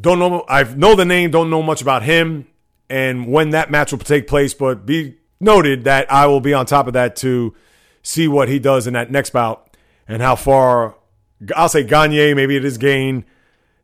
Don't 0.00 0.18
know. 0.18 0.44
I 0.48 0.62
know 0.62 0.94
the 0.94 1.04
name. 1.04 1.30
Don't 1.30 1.50
know 1.50 1.62
much 1.62 1.82
about 1.82 2.04
him 2.04 2.46
and 2.88 3.26
when 3.26 3.50
that 3.50 3.70
match 3.70 3.92
will 3.92 3.98
take 3.98 4.26
place. 4.26 4.54
But 4.54 4.86
be 4.86 5.17
noted 5.40 5.84
that 5.84 6.10
I 6.10 6.26
will 6.26 6.40
be 6.40 6.54
on 6.54 6.66
top 6.66 6.86
of 6.86 6.92
that 6.94 7.16
to 7.16 7.54
see 8.02 8.28
what 8.28 8.48
he 8.48 8.58
does 8.58 8.86
in 8.86 8.94
that 8.94 9.10
next 9.10 9.30
bout 9.30 9.76
and 10.06 10.22
how 10.22 10.36
far 10.36 10.96
I'll 11.54 11.68
say 11.68 11.84
Gagne, 11.84 12.34
maybe 12.34 12.56
it 12.56 12.64
is 12.64 12.78
gain, 12.78 13.24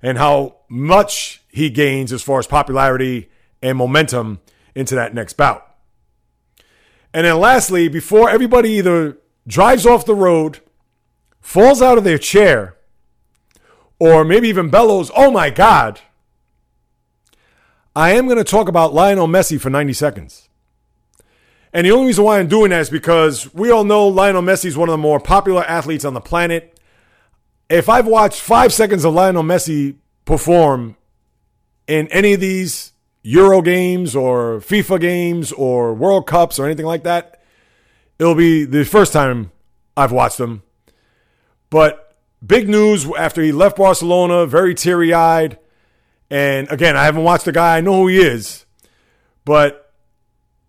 and 0.03 0.19
how 0.19 0.57
much 0.69 1.43
he 1.49 1.71
gains 1.71 2.13
as 2.13 2.23
far 2.23 2.39
as 2.39 2.47
popularity 2.47 3.31
and 3.63 3.79
momentum 3.79 4.41
into 4.75 4.95
that 4.95 5.15
next 5.15 5.35
bout. 5.35 5.67
And 7.13 7.27
then 7.27 7.39
lastly, 7.39 7.89
before 7.89 8.29
everybody 8.29 8.71
either 8.71 9.19
drives 9.47 9.87
off 9.87 10.05
the 10.05 10.15
road, 10.15 10.61
falls 11.41 11.81
out 11.81 11.97
of 11.97 12.05
their 12.05 12.19
chair, 12.19 12.77
or 14.01 14.25
maybe 14.25 14.49
even 14.49 14.69
bellows, 14.69 15.13
oh 15.15 15.31
my 15.31 15.51
God, 15.51 16.01
I 17.95 18.13
am 18.13 18.27
going 18.27 18.39
to 18.39 18.45
talk 18.45 18.69
about 18.69 18.93
Lionel 18.93 19.29
Messi 19.29 19.61
for 19.61 19.71
90 19.71 19.93
seconds. 19.93 20.49
And 21.75 21.85
the 21.85 21.91
only 21.91 22.07
reason 22.07 22.23
why 22.23 22.39
I'm 22.39 22.47
doing 22.47 22.71
that 22.71 22.83
is 22.83 22.91
because 22.91 23.53
we 23.53 23.73
all 23.73 23.83
know 23.83 24.07
Lionel 24.07 24.43
Messi 24.43 24.67
is 24.67 24.77
one 24.77 24.89
of 24.89 24.93
the 24.93 24.99
more 24.99 25.19
popular 25.19 25.65
athletes 25.65 26.05
on 26.05 26.15
the 26.15 26.21
planet. 26.21 26.79
If 27.69 27.89
I've 27.89 28.07
watched 28.07 28.41
five 28.41 28.73
seconds 28.73 29.05
of 29.05 29.13
Lionel 29.13 29.43
Messi 29.43 29.97
perform 30.25 30.97
in 31.89 32.07
any 32.09 32.35
of 32.35 32.41
these 32.41 32.93
Euro 33.25 33.61
games 33.61 34.15
or 34.15 34.61
FIFA 34.61 35.01
games 35.01 35.51
or 35.51 35.95
World 35.95 36.29
Cups 36.29 36.61
or 36.61 36.67
anything 36.67 36.87
like 36.87 37.03
that, 37.03 37.43
it'll 38.21 38.37
be 38.37 38.65
the 38.65 38.85
first 38.85 39.13
time 39.13 39.51
I've 39.97 40.13
watched 40.13 40.39
them. 40.39 40.63
But 41.71 42.17
big 42.47 42.69
news 42.69 43.05
after 43.19 43.43
he 43.43 43.51
left 43.51 43.79
Barcelona, 43.79 44.47
very 44.47 44.77
teary 44.77 45.13
eyed. 45.13 45.59
And 46.31 46.71
again, 46.71 46.97
I 46.97 47.05
haven't 47.05 47.25
watched 47.25 47.47
the 47.47 47.53
guy. 47.53 47.79
I 47.79 47.81
know 47.81 48.03
who 48.03 48.09
he 48.09 48.19
is. 48.19 48.65
But 49.45 49.84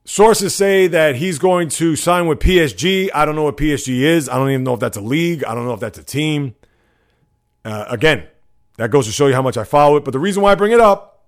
sources 0.05 0.55
say 0.55 0.87
that 0.87 1.15
he's 1.15 1.39
going 1.39 1.67
to 1.69 1.95
sign 1.95 2.27
with 2.27 2.39
PSG. 2.39 3.09
I 3.13 3.25
don't 3.25 3.35
know 3.35 3.43
what 3.43 3.57
PSG 3.57 3.99
is. 4.01 4.29
I 4.29 4.37
don't 4.37 4.49
even 4.49 4.63
know 4.63 4.75
if 4.75 4.79
that's 4.79 4.97
a 4.97 5.01
league. 5.01 5.43
I 5.43 5.53
don't 5.53 5.65
know 5.65 5.73
if 5.73 5.79
that's 5.79 5.97
a 5.97 6.03
team. 6.03 6.55
Uh, 7.65 7.85
again, 7.89 8.27
that 8.77 8.91
goes 8.91 9.07
to 9.07 9.11
show 9.11 9.27
you 9.27 9.33
how 9.33 9.41
much 9.41 9.57
I 9.57 9.63
follow 9.63 9.97
it. 9.97 10.05
But 10.05 10.11
the 10.11 10.19
reason 10.19 10.43
why 10.43 10.51
I 10.51 10.55
bring 10.55 10.71
it 10.71 10.79
up 10.79 11.25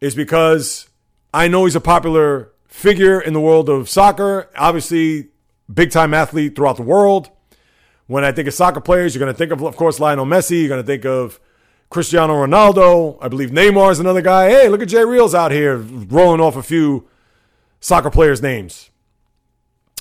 is 0.00 0.14
because 0.14 0.88
I 1.32 1.48
know 1.48 1.64
he's 1.64 1.74
a 1.74 1.80
popular 1.80 2.52
figure 2.66 3.20
in 3.20 3.32
the 3.32 3.40
world 3.40 3.68
of 3.68 3.88
soccer. 3.88 4.50
Obviously, 4.56 5.28
big 5.72 5.90
time 5.90 6.12
athlete 6.12 6.54
throughout 6.54 6.76
the 6.76 6.82
world. 6.82 7.30
When 8.06 8.22
I 8.22 8.32
think 8.32 8.46
of 8.48 8.54
soccer 8.54 8.80
players, 8.80 9.14
you're 9.14 9.20
going 9.20 9.32
to 9.32 9.38
think 9.38 9.50
of, 9.50 9.62
of 9.62 9.76
course, 9.76 9.98
Lionel 9.98 10.26
Messi. 10.26 10.60
You're 10.60 10.68
going 10.68 10.82
to 10.82 10.86
think 10.86 11.06
of 11.06 11.40
Cristiano 11.88 12.34
Ronaldo. 12.34 13.16
I 13.22 13.28
believe 13.28 13.50
Neymar 13.50 13.92
is 13.92 14.00
another 14.00 14.20
guy. 14.20 14.50
Hey, 14.50 14.68
look 14.68 14.82
at 14.82 14.88
Jay 14.88 15.04
Reels 15.06 15.34
out 15.34 15.52
here 15.52 15.78
rolling 15.78 16.40
off 16.40 16.56
a 16.56 16.62
few 16.62 17.08
soccer 17.84 18.08
players' 18.08 18.40
names. 18.40 18.88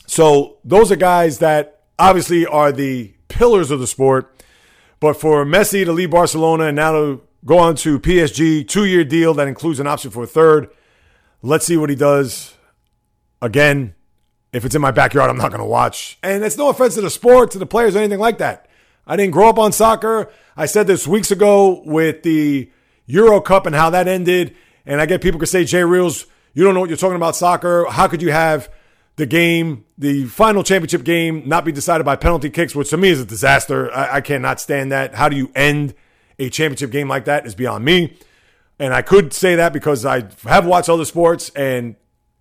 So 0.07 0.59
those 0.63 0.89
are 0.89 0.95
guys 0.95 1.39
that 1.39 1.81
obviously 1.99 2.45
are 2.45 2.71
the 2.71 3.13
pillars 3.27 3.71
of 3.71 3.81
the 3.81 3.87
sport. 3.87 4.33
But 5.01 5.19
for 5.19 5.43
Messi 5.43 5.83
to 5.83 5.91
leave 5.91 6.11
Barcelona 6.11 6.67
and 6.67 6.77
now 6.77 6.93
to 6.93 7.21
go 7.43 7.59
on 7.59 7.75
to 7.77 7.99
PSG, 7.99 8.65
two 8.65 8.85
year 8.85 9.03
deal 9.03 9.33
that 9.33 9.49
includes 9.49 9.81
an 9.81 9.87
option 9.87 10.11
for 10.11 10.23
a 10.23 10.27
third. 10.27 10.69
Let's 11.41 11.65
see 11.65 11.75
what 11.75 11.89
he 11.89 11.97
does. 11.97 12.53
Again, 13.41 13.95
if 14.53 14.63
it's 14.63 14.75
in 14.75 14.81
my 14.81 14.91
backyard, 14.91 15.29
I'm 15.29 15.37
not 15.37 15.49
going 15.49 15.59
to 15.59 15.65
watch. 15.65 16.17
And 16.23 16.41
it's 16.41 16.57
no 16.57 16.69
offense 16.69 16.95
to 16.95 17.01
the 17.01 17.09
sport, 17.09 17.51
to 17.51 17.59
the 17.59 17.65
players, 17.65 17.97
or 17.97 17.99
anything 17.99 18.19
like 18.19 18.37
that. 18.37 18.69
I 19.05 19.17
didn't 19.17 19.33
grow 19.33 19.49
up 19.49 19.59
on 19.59 19.73
soccer. 19.73 20.31
I 20.55 20.67
said 20.67 20.87
this 20.87 21.05
weeks 21.05 21.31
ago 21.31 21.83
with 21.85 22.23
the 22.23 22.71
Euro 23.07 23.41
Cup 23.41 23.65
and 23.65 23.75
how 23.75 23.89
that 23.89 24.07
ended. 24.07 24.55
And 24.85 25.01
I 25.01 25.05
get 25.05 25.21
people 25.21 25.37
could 25.37 25.49
say, 25.49 25.65
Jay 25.65 25.83
Reels, 25.83 26.27
you 26.53 26.63
don't 26.63 26.73
know 26.73 26.79
what 26.79 26.89
you're 26.89 26.97
talking 26.97 27.15
about 27.15 27.35
soccer. 27.35 27.85
How 27.89 28.07
could 28.07 28.21
you 28.21 28.31
have 28.31 28.69
the 29.15 29.25
game, 29.25 29.85
the 29.97 30.25
final 30.25 30.63
championship 30.63 31.03
game, 31.03 31.43
not 31.47 31.65
be 31.65 31.71
decided 31.71 32.03
by 32.03 32.15
penalty 32.15 32.49
kicks, 32.49 32.75
which 32.75 32.89
to 32.89 32.97
me 32.97 33.09
is 33.09 33.19
a 33.21 33.25
disaster. 33.25 33.93
I, 33.93 34.15
I 34.15 34.21
cannot 34.21 34.59
stand 34.59 34.91
that. 34.91 35.15
How 35.15 35.29
do 35.29 35.35
you 35.35 35.51
end 35.55 35.93
a 36.39 36.49
championship 36.49 36.91
game 36.91 37.07
like 37.07 37.25
that 37.25 37.45
is 37.45 37.55
beyond 37.55 37.85
me. 37.85 38.17
And 38.79 38.93
I 38.93 39.01
could 39.01 39.33
say 39.33 39.55
that 39.55 39.73
because 39.73 40.05
I 40.05 40.23
have 40.43 40.65
watched 40.65 40.89
other 40.89 41.05
sports 41.05 41.49
and 41.55 41.95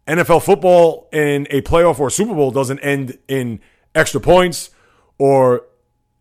NFL 0.06 0.42
football 0.42 1.08
in 1.12 1.46
a 1.50 1.60
playoff 1.62 2.00
or 2.00 2.10
Super 2.10 2.34
Bowl 2.34 2.50
doesn't 2.50 2.78
end 2.80 3.18
in 3.28 3.60
extra 3.94 4.20
points 4.20 4.70
or 5.18 5.66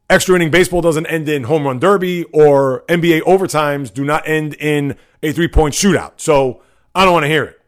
extra 0.09 0.35
inning 0.35 0.51
baseball 0.51 0.81
doesn't 0.81 1.05
end 1.05 1.29
in 1.29 1.43
home 1.43 1.65
run 1.65 1.79
derby 1.79 2.25
or 2.25 2.83
NBA 2.87 3.21
overtimes 3.21 3.93
do 3.93 4.03
not 4.03 4.27
end 4.27 4.53
in 4.55 4.97
a 5.23 5.31
three 5.31 5.47
point 5.47 5.73
shootout. 5.73 6.13
So 6.17 6.61
I 6.93 7.05
don't 7.05 7.13
want 7.13 7.23
to 7.23 7.29
hear 7.29 7.45
it. 7.45 7.60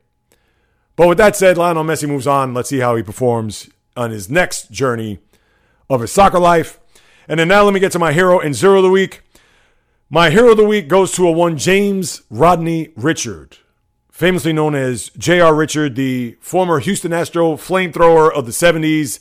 But 0.95 1.07
with 1.07 1.17
that 1.17 1.35
said, 1.35 1.57
Lionel 1.57 1.83
Messi 1.83 2.07
moves 2.07 2.27
on. 2.27 2.53
Let's 2.53 2.69
see 2.69 2.79
how 2.79 2.95
he 2.95 3.03
performs 3.03 3.69
on 3.97 4.11
his 4.11 4.29
next 4.29 4.71
journey 4.71 5.19
of 5.89 6.01
his 6.01 6.11
soccer 6.11 6.39
life. 6.39 6.79
And 7.27 7.39
then 7.39 7.47
now 7.47 7.63
let 7.63 7.73
me 7.73 7.79
get 7.79 7.91
to 7.93 7.99
my 7.99 8.13
hero 8.13 8.39
and 8.39 8.53
zero 8.53 8.77
of 8.77 8.83
the 8.83 8.89
week. 8.89 9.21
My 10.09 10.29
hero 10.29 10.51
of 10.51 10.57
the 10.57 10.65
week 10.65 10.87
goes 10.87 11.11
to 11.13 11.27
a 11.27 11.31
one 11.31 11.57
James 11.57 12.21
Rodney 12.29 12.89
Richard, 12.95 13.57
famously 14.11 14.53
known 14.53 14.75
as 14.75 15.09
J.R. 15.17 15.55
Richard, 15.55 15.95
the 15.95 16.37
former 16.39 16.79
Houston 16.79 17.13
Astro 17.13 17.53
flamethrower 17.53 18.31
of 18.31 18.45
the 18.45 18.51
70s 18.51 19.19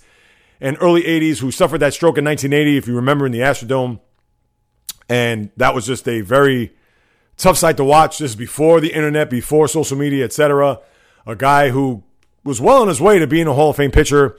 and 0.61 0.77
early 0.81 1.03
80s, 1.03 1.39
who 1.39 1.51
suffered 1.51 1.79
that 1.79 1.95
stroke 1.95 2.19
in 2.19 2.25
1980, 2.25 2.77
if 2.77 2.87
you 2.87 2.95
remember, 2.95 3.25
in 3.25 3.33
the 3.33 3.41
Astrodome. 3.41 4.01
And 5.09 5.51
that 5.57 5.75
was 5.75 5.87
just 5.87 6.07
a 6.09 6.21
very 6.21 6.75
tough 7.37 7.57
sight 7.57 7.77
to 7.79 7.85
watch. 7.85 8.19
This 8.19 8.33
is 8.33 8.37
before 8.37 8.81
the 8.81 8.93
internet, 8.93 9.31
before 9.31 9.69
social 9.69 9.97
media, 9.97 10.25
etc. 10.25 10.81
A 11.27 11.37
guy 11.37 11.71
who 11.71 12.03
was 12.45 12.61
well 12.61 12.83
on 12.83 12.89
his 12.89 13.01
way 13.01 13.19
to 13.19 13.27
being 13.27 13.47
a 13.47 13.55
Hall 13.55 13.71
of 13.71 13.77
Fame 13.77 13.91
pitcher 13.91 14.37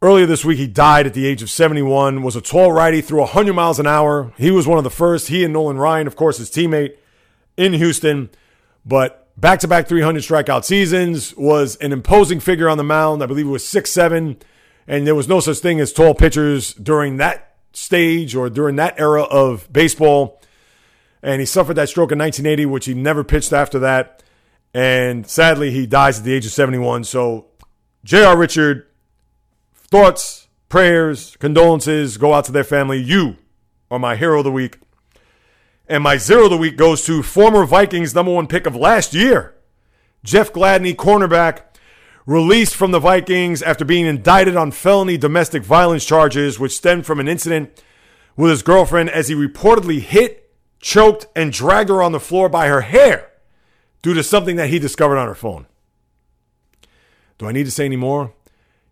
Earlier 0.00 0.26
this 0.26 0.44
week, 0.44 0.58
he 0.58 0.68
died 0.68 1.08
at 1.08 1.14
the 1.14 1.26
age 1.26 1.42
of 1.42 1.50
71, 1.50 2.22
was 2.22 2.36
a 2.36 2.40
tall 2.40 2.70
righty, 2.70 3.00
threw 3.00 3.18
100 3.18 3.52
miles 3.52 3.80
an 3.80 3.88
hour. 3.88 4.32
He 4.36 4.52
was 4.52 4.64
one 4.64 4.78
of 4.78 4.84
the 4.84 4.90
first. 4.90 5.26
He 5.26 5.42
and 5.42 5.52
Nolan 5.52 5.76
Ryan, 5.76 6.06
of 6.06 6.14
course, 6.14 6.38
his 6.38 6.50
teammate 6.50 6.94
in 7.56 7.72
Houston, 7.72 8.30
but 8.86 9.28
back 9.36 9.58
to 9.58 9.68
back 9.68 9.88
300 9.88 10.22
strikeout 10.22 10.64
seasons, 10.64 11.36
was 11.36 11.74
an 11.76 11.92
imposing 11.92 12.38
figure 12.38 12.68
on 12.68 12.78
the 12.78 12.84
mound. 12.84 13.24
I 13.24 13.26
believe 13.26 13.46
it 13.46 13.50
was 13.50 13.66
six 13.66 13.90
seven, 13.90 14.36
and 14.86 15.04
there 15.04 15.16
was 15.16 15.26
no 15.26 15.40
such 15.40 15.58
thing 15.58 15.80
as 15.80 15.92
tall 15.92 16.14
pitchers 16.14 16.74
during 16.74 17.16
that 17.16 17.56
stage 17.72 18.36
or 18.36 18.48
during 18.48 18.76
that 18.76 19.00
era 19.00 19.24
of 19.24 19.72
baseball. 19.72 20.40
And 21.24 21.40
he 21.40 21.46
suffered 21.46 21.74
that 21.74 21.88
stroke 21.88 22.12
in 22.12 22.20
1980, 22.20 22.66
which 22.66 22.86
he 22.86 22.94
never 22.94 23.24
pitched 23.24 23.52
after 23.52 23.80
that. 23.80 24.22
And 24.74 25.26
sadly, 25.26 25.70
he 25.70 25.86
dies 25.86 26.18
at 26.18 26.24
the 26.24 26.34
age 26.34 26.46
of 26.46 26.52
71. 26.52 27.04
So, 27.04 27.46
J.R. 28.04 28.36
Richard, 28.36 28.86
thoughts, 29.72 30.48
prayers, 30.68 31.36
condolences 31.38 32.16
go 32.16 32.34
out 32.34 32.44
to 32.44 32.52
their 32.52 32.64
family. 32.64 32.98
You 32.98 33.36
are 33.90 33.98
my 33.98 34.16
hero 34.16 34.38
of 34.38 34.44
the 34.44 34.52
week. 34.52 34.78
And 35.88 36.02
my 36.02 36.18
zero 36.18 36.44
of 36.44 36.50
the 36.50 36.58
week 36.58 36.76
goes 36.76 37.04
to 37.06 37.22
former 37.22 37.64
Vikings 37.64 38.14
number 38.14 38.32
one 38.32 38.46
pick 38.46 38.66
of 38.66 38.76
last 38.76 39.14
year, 39.14 39.54
Jeff 40.22 40.52
Gladney, 40.52 40.94
cornerback, 40.94 41.62
released 42.26 42.76
from 42.76 42.90
the 42.90 42.98
Vikings 42.98 43.62
after 43.62 43.86
being 43.86 44.04
indicted 44.04 44.54
on 44.54 44.70
felony 44.70 45.16
domestic 45.16 45.62
violence 45.62 46.04
charges, 46.04 46.60
which 46.60 46.76
stemmed 46.76 47.06
from 47.06 47.20
an 47.20 47.28
incident 47.28 47.82
with 48.36 48.50
his 48.50 48.62
girlfriend 48.62 49.08
as 49.08 49.28
he 49.28 49.34
reportedly 49.34 50.00
hit, 50.00 50.52
choked, 50.78 51.26
and 51.34 51.54
dragged 51.54 51.88
her 51.88 52.02
on 52.02 52.12
the 52.12 52.20
floor 52.20 52.50
by 52.50 52.68
her 52.68 52.82
hair 52.82 53.27
due 54.08 54.14
to 54.14 54.22
something 54.22 54.56
that 54.56 54.70
he 54.70 54.78
discovered 54.78 55.18
on 55.18 55.28
her 55.28 55.34
phone. 55.34 55.66
Do 57.36 57.46
I 57.46 57.52
need 57.52 57.64
to 57.64 57.70
say 57.70 57.84
any 57.84 57.96
more? 57.96 58.32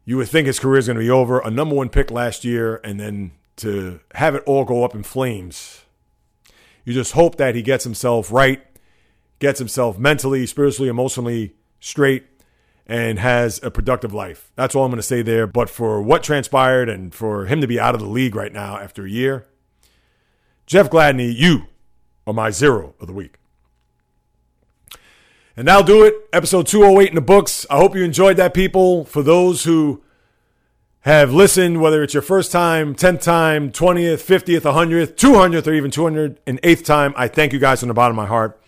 you 0.07 0.17
would 0.17 0.29
think 0.29 0.47
his 0.47 0.61
career 0.61 0.79
is 0.79 0.87
going 0.87 0.97
to 0.97 1.05
be 1.05 1.11
over. 1.11 1.41
A 1.41 1.51
number 1.51 1.75
one 1.75 1.91
pick 1.91 2.11
last 2.11 2.45
year, 2.45 2.81
and 2.83 2.99
then 2.99 3.33
to 3.57 4.01
have 4.15 4.35
it 4.35 4.43
all 4.47 4.65
go 4.65 4.85
up 4.85 4.95
in 4.95 5.03
flames. 5.03 5.83
You 6.85 6.95
just 6.95 7.13
hope 7.13 7.37
that 7.37 7.57
he 7.57 7.63
gets 7.63 7.83
himself 7.83 8.31
right, 8.31 8.65
gets 9.41 9.59
himself 9.59 9.99
mentally, 9.99 10.47
spiritually, 10.47 10.89
emotionally 10.89 11.57
straight, 11.81 12.25
and 12.87 13.19
has 13.19 13.61
a 13.65 13.71
productive 13.71 14.15
life. 14.15 14.53
That's 14.55 14.77
all 14.77 14.85
I'm 14.85 14.93
going 14.93 14.99
to 14.99 15.03
say 15.03 15.23
there. 15.23 15.49
But 15.49 15.69
for 15.69 16.01
what 16.01 16.23
transpired 16.23 16.89
and 16.89 17.13
for 17.13 17.47
him 17.47 17.61
to 17.61 17.67
be 17.67 17.81
out 17.81 17.97
of 17.97 18.01
the 18.01 18.07
league 18.07 18.37
right 18.37 18.53
now 18.53 18.79
after 18.79 19.05
a 19.05 19.11
year, 19.11 19.49
Jeff 20.67 20.89
Gladney, 20.89 21.35
you 21.37 21.65
are 22.29 22.33
my 22.33 22.51
zero 22.51 22.95
of 23.01 23.09
the 23.09 23.13
week. 23.13 23.39
And 25.57 25.67
that'll 25.67 25.85
do 25.85 26.05
it. 26.05 26.15
Episode 26.35 26.67
208 26.67 27.09
in 27.09 27.15
the 27.15 27.23
books. 27.23 27.65
I 27.71 27.79
hope 27.79 27.97
you 27.97 28.05
enjoyed 28.05 28.37
that, 28.37 28.53
people. 28.53 29.07
For 29.07 29.23
those 29.23 29.65
who 29.65 30.03
have 31.01 31.33
listened, 31.33 31.81
whether 31.81 32.03
it's 32.03 32.13
your 32.13 32.23
first 32.23 32.53
time, 32.53 32.95
10th 32.95 33.23
time, 33.23 33.73
20th, 33.73 34.23
50th, 34.23 34.61
100th, 34.61 35.15
200th, 35.15 35.67
or 35.67 35.73
even 35.73 35.91
208th 35.91 36.85
time, 36.85 37.15
I 37.17 37.29
thank 37.29 37.55
you 37.55 37.59
guys 37.59 37.81
from 37.81 37.89
the 37.89 37.95
bottom 37.95 38.19
of 38.19 38.23
my 38.23 38.29
heart. 38.29 38.61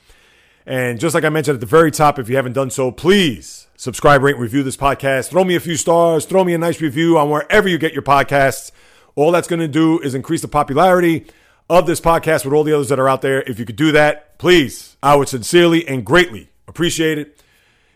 And 0.65 0.99
just 0.99 1.15
like 1.15 1.25
I 1.25 1.29
mentioned 1.29 1.57
at 1.57 1.61
the 1.61 1.67
very 1.67 1.91
top, 1.91 2.19
if 2.19 2.31
you 2.31 2.37
haven't 2.37 2.55
done 2.55 2.71
so, 2.71 2.91
please 2.91 3.67
subscribe, 3.77 4.23
rate, 4.23 4.39
review 4.39 4.63
this 4.63 4.77
podcast. 4.77 5.29
Throw 5.29 5.45
me 5.45 5.57
a 5.57 5.61
few 5.61 5.77
stars, 5.77 6.25
throw 6.25 6.43
me 6.43 6.55
a 6.55 6.59
nice 6.59 6.81
review 6.81 7.19
on 7.19 7.29
wherever 7.29 7.69
you 7.69 7.77
get 7.77 7.93
your 7.93 8.03
podcasts. 8.03 8.71
All 9.15 9.31
that's 9.31 9.49
going 9.49 9.61
to 9.61 9.69
do 9.69 9.99
is 10.01 10.15
increase 10.15 10.41
the 10.41 10.49
popularity 10.49 11.27
of 11.69 11.87
this 11.87 12.01
podcast 12.01 12.47
with 12.47 12.55
all 12.55 12.65
the 12.65 12.73
others 12.73 12.89
that 12.89 12.99
are 12.99 13.11
out 13.11 13.21
there. 13.21 13.43
If 13.43 13.59
you 13.59 13.67
could 13.67 13.77
do 13.77 13.93
that, 13.93 14.39
please, 14.39 14.97
I 15.03 15.17
would 15.17 15.29
sincerely 15.29 15.87
and 15.87 16.03
greatly 16.03 16.48
Appreciate 16.69 17.19
it. 17.19 17.43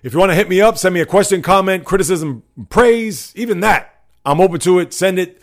If 0.02 0.12
you 0.12 0.18
want 0.18 0.30
to 0.30 0.34
hit 0.34 0.48
me 0.48 0.60
up, 0.60 0.78
send 0.78 0.94
me 0.94 1.00
a 1.00 1.06
question, 1.06 1.42
comment, 1.42 1.84
criticism, 1.84 2.42
praise, 2.70 3.32
even 3.36 3.60
that. 3.60 4.02
I'm 4.24 4.40
open 4.40 4.58
to 4.60 4.80
it. 4.80 4.92
Send 4.92 5.18
it 5.18 5.40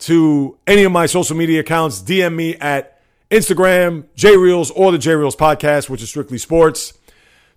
to 0.00 0.56
any 0.66 0.84
of 0.84 0.92
my 0.92 1.06
social 1.06 1.36
media 1.36 1.60
accounts. 1.60 2.00
DM 2.00 2.34
me 2.34 2.56
at 2.56 3.00
Instagram, 3.30 4.04
JReels, 4.16 4.72
or 4.74 4.92
the 4.92 4.98
JReels 4.98 5.36
podcast, 5.36 5.90
which 5.90 6.02
is 6.02 6.08
strictly 6.08 6.38
sports. 6.38 6.94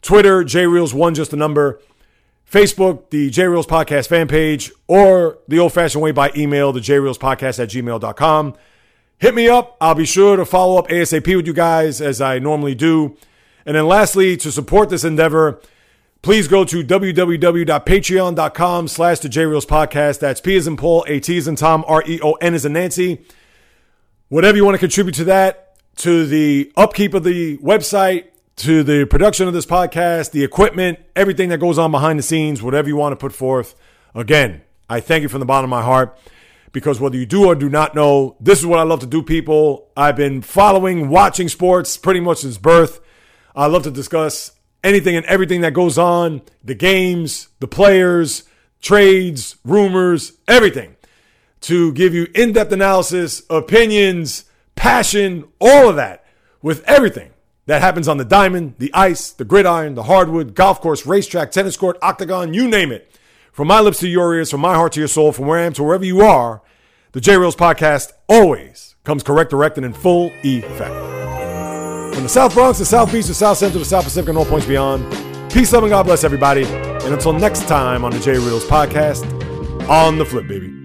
Twitter, 0.02 0.44
JReels1, 0.44 1.16
just 1.16 1.32
a 1.32 1.38
number. 1.38 1.80
Facebook, 2.50 3.12
the 3.12 3.30
JReels 3.30 3.66
podcast 3.66 4.08
fan 4.08 4.28
page, 4.28 4.72
or 4.88 5.38
the 5.48 5.60
old 5.60 5.72
fashioned 5.72 6.04
way 6.04 6.12
by 6.12 6.32
email, 6.36 6.74
the 6.74 6.82
JReels 6.82 7.18
podcast 7.18 7.60
at 7.60 7.70
gmail.com. 7.70 8.56
Hit 9.20 9.36
me 9.36 9.48
up. 9.48 9.78
I'll 9.80 9.96
be 9.96 10.06
sure 10.06 10.36
to 10.36 10.44
follow 10.44 10.78
up 10.78 10.90
ASAP 10.90 11.34
with 11.36 11.48
you 11.48 11.54
guys 11.54 12.02
as 12.02 12.20
I 12.20 12.40
normally 12.40 12.76
do. 12.76 13.16
And 13.66 13.76
then 13.76 13.88
lastly, 13.88 14.38
to 14.38 14.52
support 14.52 14.90
this 14.90 15.04
endeavor, 15.04 15.60
please 16.22 16.48
go 16.48 16.64
to 16.66 16.84
www.patreon.com 16.84 18.88
slash 18.88 19.20
the 19.20 19.30
JReels 19.30 19.66
podcast. 19.66 20.20
That's 20.20 20.42
P 20.42 20.56
as 20.56 20.68
in 20.68 20.78
Paul, 20.78 21.06
A 21.08 21.20
T 21.20 21.38
as 21.38 21.48
in 21.48 21.56
Tom, 21.56 21.84
R 21.88 22.04
E 22.06 22.20
O 22.24 22.34
N 22.34 22.54
as 22.54 22.66
in 22.66 22.74
Nancy. 22.74 23.26
Whatever 24.30 24.58
you 24.58 24.66
want 24.66 24.76
to 24.76 24.80
contribute 24.80 25.16
to 25.16 25.26
that, 25.26 25.78
to 25.98 26.26
the 26.26 26.72
upkeep 26.76 27.14
of 27.14 27.24
the 27.24 27.58
website, 27.58 28.26
to 28.58 28.84
the 28.84 29.06
production 29.06 29.48
of 29.48 29.54
this 29.54 29.66
podcast, 29.66 30.32
the 30.32 30.44
equipment, 30.44 31.00
everything 31.16 31.50
that 31.50 31.60
goes 31.60 31.78
on 31.78 31.92
behind 31.92 32.20
the 32.20 32.24
scenes, 32.24 32.62
whatever 32.62 32.88
you 32.88 32.96
want 32.96 33.12
to 33.12 33.18
put 33.18 33.34
forth. 33.34 33.76
Again, 34.14 34.62
I 34.90 35.00
thank 35.00 35.24
you 35.24 35.30
from 35.30 35.40
the 35.40 35.46
bottom 35.46 35.72
of 35.72 35.78
my 35.78 35.84
heart 35.84 36.18
because 36.72 37.00
whether 37.00 37.18
you 37.18 37.26
do 37.26 37.48
or 37.48 37.56
do 37.56 37.70
not 37.70 37.96
know, 37.96 38.36
this 38.40 38.60
is 38.60 38.66
what 38.66 38.80
I 38.80 38.84
love 38.84 39.00
to 39.02 39.06
do, 39.06 39.24
people. 39.24 39.90
I've 39.96 40.16
been 40.16 40.42
following, 40.42 41.10
watching 41.10 41.50
sports 41.50 41.98
pretty 41.98 42.20
much 42.20 42.40
since 42.40 42.58
birth. 42.58 43.00
I 43.56 43.68
love 43.68 43.84
to 43.84 43.92
discuss 43.92 44.52
anything 44.84 45.16
and 45.16 45.26
everything 45.26 45.62
that 45.62 45.74
goes 45.74 45.98
on 45.98 46.42
the 46.64 46.76
games, 46.76 47.50
the 47.60 47.68
players, 47.68 48.44
trades, 48.82 49.58
rumors, 49.64 50.34
everything 50.48 50.96
to 51.62 51.94
give 51.94 52.14
you 52.14 52.28
in 52.34 52.54
depth 52.54 52.72
analysis, 52.72 53.44
opinions, 53.50 54.46
passion, 54.76 55.48
all 55.60 55.90
of 55.90 55.96
that 55.96 56.26
with 56.62 56.84
everything 56.86 57.32
that 57.68 57.82
happens 57.82 58.08
on 58.08 58.18
the 58.18 58.26
diamond, 58.26 58.76
the 58.80 58.94
ice, 58.94 59.32
the 59.32 59.46
gridiron, 59.46 59.96
the 59.96 60.04
hardwood, 60.04 60.56
golf 60.56 60.82
course, 60.82 61.06
racetrack, 61.06 61.52
tennis 61.52 61.78
court, 61.78 61.98
octagon, 62.02 62.54
you 62.54 62.68
name 62.68 62.92
it. 62.92 63.08
From 63.52 63.68
my 63.68 63.80
lips 63.80 64.00
to 64.00 64.08
your 64.08 64.34
ears, 64.34 64.50
from 64.50 64.62
my 64.62 64.76
heart 64.76 64.94
to 64.94 65.00
your 65.00 65.08
soul, 65.08 65.32
from 65.32 65.46
where 65.46 65.60
I 65.60 65.64
am 65.64 65.74
to 65.74 65.84
wherever 65.84 66.06
you 66.06 66.22
are, 66.22 66.62
the 67.12 67.22
J 67.22 67.38
Reels 67.38 67.56
podcast 67.56 68.12
always 68.28 68.96
comes 69.04 69.24
correct, 69.24 69.52
direct, 69.52 69.78
and 69.78 69.86
in 69.86 69.94
full 69.94 70.32
effect. 70.44 71.41
From 72.22 72.28
the 72.28 72.34
South 72.34 72.54
Bronx, 72.54 72.78
the 72.78 72.86
South 72.86 73.12
Beach, 73.12 73.26
the 73.26 73.34
South 73.34 73.58
Central, 73.58 73.80
the 73.80 73.90
South 73.90 74.04
Pacific, 74.04 74.30
and 74.30 74.38
all 74.38 74.46
points 74.46 74.68
beyond. 74.68 75.12
Peace, 75.52 75.74
love, 75.74 75.82
and 75.82 75.90
God 75.90 76.04
bless 76.04 76.24
everybody. 76.24 76.66
And 76.66 77.16
until 77.16 77.34
next 77.34 77.68
time 77.68 78.06
on 78.06 78.12
the 78.12 78.20
J 78.20 78.34
Reels 78.34 78.64
podcast, 78.64 79.26
on 79.90 80.20
the 80.20 80.26
flip, 80.26 80.48
baby. 80.48 80.81